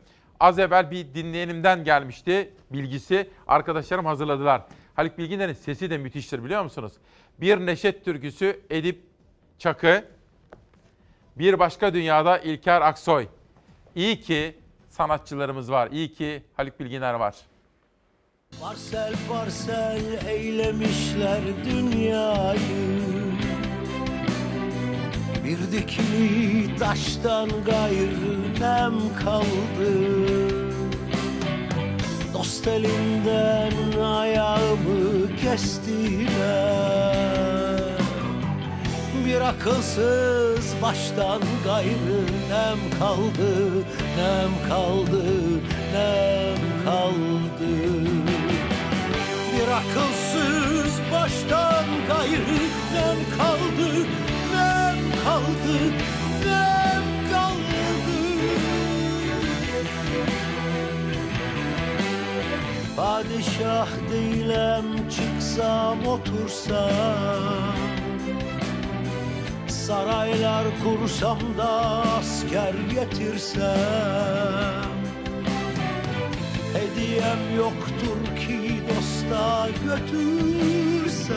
Az 0.41 0.59
evvel 0.59 0.91
bir 0.91 1.15
dinleyenimden 1.15 1.85
gelmişti 1.85 2.51
bilgisi. 2.73 3.31
Arkadaşlarım 3.49 4.07
hazırladılar. 4.07 4.63
Haluk 4.95 5.19
Bilginer'in 5.19 5.53
sesi 5.53 5.91
de 5.91 5.99
müthiştir 5.99 6.45
biliyor 6.45 6.63
musunuz? 6.63 6.93
Bir 7.41 7.67
neşet 7.67 8.05
türküsü 8.05 8.61
Edip 8.71 9.03
Çakı. 9.59 10.05
Bir 11.37 11.59
başka 11.59 11.95
dünyada 11.95 12.39
İlker 12.39 12.81
Aksoy. 12.81 13.27
İyi 13.97 14.21
ki 14.21 14.57
sanatçılarımız 14.91 15.71
var. 15.71 15.89
İyi 15.93 16.13
ki 16.15 16.43
Haluk 16.57 16.81
Bilginer 16.81 17.15
var. 17.15 17.35
Parsel 18.61 19.15
parsel 19.29 20.29
eylemişler 20.29 21.41
dünyayı 21.65 23.03
Bir 25.45 25.73
dikili 25.73 26.77
taştan 26.77 27.49
gayrı 27.67 28.55
nem 28.61 28.95
kaldı 29.25 29.93
Dost 32.35 32.67
elinden 32.69 33.99
ayağımı 34.03 35.37
kestiler 35.37 36.83
Bir 39.27 39.41
akılsız 39.41 40.83
baştan 40.83 41.43
gayrı. 41.65 42.23
Nem 42.51 42.99
kaldı 42.99 43.85
Nem 44.17 44.69
kaldı, 44.69 45.25
nem 45.93 46.85
kaldı. 46.85 47.73
Bir 49.53 49.69
akılsız 49.69 51.01
baştan 51.13 51.85
gayrı. 52.09 52.63
Nem 52.95 53.39
kaldı, 53.39 54.07
nem 54.53 54.97
kaldı, 55.25 55.79
nem 56.45 57.31
kaldı. 57.31 58.21
Padişah 62.97 63.89
değilim 64.13 65.09
çıksam 65.11 66.07
otursam 66.07 68.02
Saraylar 69.87 70.67
kursam 70.83 71.39
da 71.59 71.71
asker 72.19 72.75
getirsem. 72.95 73.63
Hediyem 76.75 77.43
yoktur 77.57 78.21
ki 78.43 78.61
dosta 78.89 79.69
götürsem. 79.85 81.37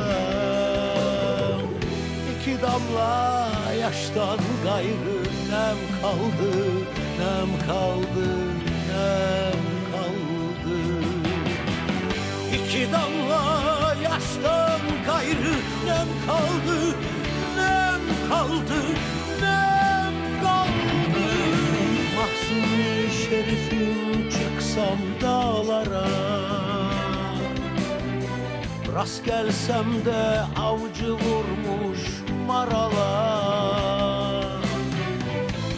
İki 2.32 2.62
damla 2.62 3.48
yaştan 3.82 4.40
gayrı 4.64 5.20
nem 5.52 5.80
kaldı, 6.02 6.54
nem 7.20 7.50
kaldı, 7.68 8.28
nem 8.90 9.62
kaldı. 9.92 10.78
İki 12.54 12.84
damla 12.92 13.44
yaştan 14.04 14.82
gayrı 15.06 15.56
nem 15.86 16.10
kaldı, 16.28 16.78
kaldı, 18.30 18.82
nem 19.42 20.42
kaldı 20.44 21.26
Mahzuni 22.16 23.14
şerifim 23.24 24.30
çıksam 24.30 25.00
dağlara. 25.22 26.08
Rast 28.96 29.26
gelsem 29.26 30.06
de 30.06 30.42
avcı 30.60 31.12
vurmuş 31.12 32.00
marala. 32.48 33.12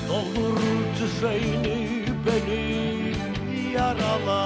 Doldur 0.10 0.60
tüfeğini 1.00 2.06
beni 2.26 2.98
yarala. 3.74 4.44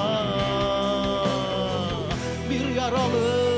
Bir 2.49 2.75
yaralı 2.75 3.51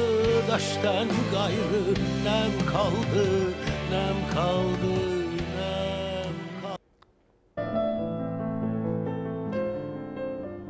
daştan 0.52 1.07
gayrı 1.32 1.86
nem 2.24 2.72
kaldı, 2.72 3.53
nem 3.94 4.34
kaldı, 4.34 4.94
nem 5.57 6.34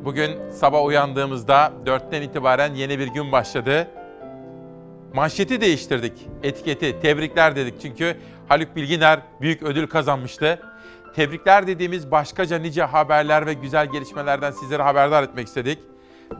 Bugün 0.04 0.50
sabah 0.50 0.84
uyandığımızda 0.84 1.72
4'ten 1.86 2.22
itibaren 2.22 2.74
yeni 2.74 2.98
bir 2.98 3.06
gün 3.06 3.32
başladı. 3.32 3.88
Manşeti 5.14 5.60
değiştirdik, 5.60 6.28
etiketi, 6.42 7.00
tebrikler 7.00 7.56
dedik. 7.56 7.80
Çünkü 7.80 8.16
Haluk 8.48 8.76
Bilginer 8.76 9.20
büyük 9.40 9.62
ödül 9.62 9.86
kazanmıştı. 9.86 10.60
Tebrikler 11.14 11.66
dediğimiz 11.66 12.10
başkaca 12.10 12.58
nice 12.58 12.82
haberler 12.82 13.46
ve 13.46 13.54
güzel 13.54 13.86
gelişmelerden 13.86 14.50
sizlere 14.50 14.82
haberdar 14.82 15.22
etmek 15.22 15.46
istedik. 15.46 15.78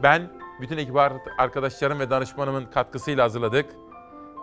Ben 0.02 0.22
bütün 0.60 0.78
ekip 0.78 0.96
arkadaşlarım 1.38 1.98
ve 1.98 2.10
danışmanımın 2.10 2.64
katkısıyla 2.64 3.24
hazırladık. 3.24 3.66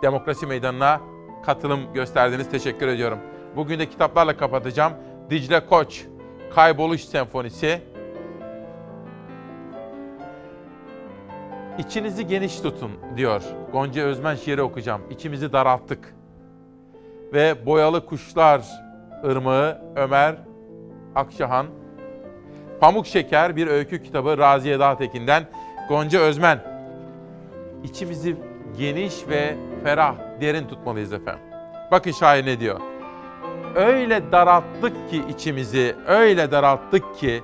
Demokrasi 0.02 0.46
Meydanı'na 0.46 1.00
katılım 1.42 1.92
gösterdiniz. 1.94 2.50
Teşekkür 2.50 2.88
ediyorum. 2.88 3.18
Bugün 3.56 3.78
de 3.78 3.88
kitaplarla 3.88 4.36
kapatacağım. 4.36 4.92
Dicle 5.30 5.66
Koç, 5.66 6.04
Kayboluş 6.54 7.04
Senfonisi. 7.04 7.80
İçinizi 11.78 12.26
geniş 12.26 12.60
tutun 12.60 12.90
diyor. 13.16 13.42
Gonca 13.72 14.02
Özmen 14.02 14.34
şiiri 14.34 14.62
okuyacağım. 14.62 15.02
İçimizi 15.10 15.52
daralttık. 15.52 16.14
Ve 17.32 17.66
Boyalı 17.66 18.06
Kuşlar 18.06 18.62
Irmağı 19.24 19.82
Ömer 19.96 20.36
Akşahan. 21.14 21.66
Pamuk 22.80 23.06
Şeker 23.06 23.56
bir 23.56 23.66
öykü 23.66 24.02
kitabı 24.02 24.38
Raziye 24.38 24.80
Dağtekin'den 24.80 25.44
Gonca 25.88 26.20
Özmen. 26.20 26.58
İçimizi 27.84 28.36
geniş 28.78 29.28
ve 29.28 29.56
ferah, 29.84 30.14
derin 30.40 30.68
tutmalıyız 30.68 31.12
efendim. 31.12 31.44
Bakın 31.90 32.10
şair 32.10 32.46
ne 32.46 32.60
diyor. 32.60 32.80
Öyle 33.74 34.32
daralttık 34.32 35.10
ki 35.10 35.24
içimizi, 35.28 35.96
öyle 36.06 36.50
daralttık 36.50 37.14
ki 37.16 37.42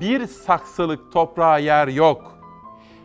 bir 0.00 0.26
saksılık 0.26 1.12
toprağa 1.12 1.58
yer 1.58 1.88
yok. 1.88 2.38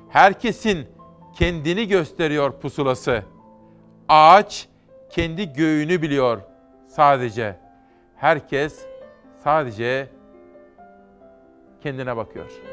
Herkesin 0.09 0.87
kendini 1.35 1.87
gösteriyor 1.87 2.59
pusulası. 2.59 3.23
Ağaç 4.09 4.67
kendi 5.09 5.53
göğünü 5.53 6.01
biliyor 6.01 6.41
sadece. 6.87 7.59
Herkes 8.15 8.85
sadece 9.43 10.09
kendine 11.81 12.17
bakıyor. 12.17 12.72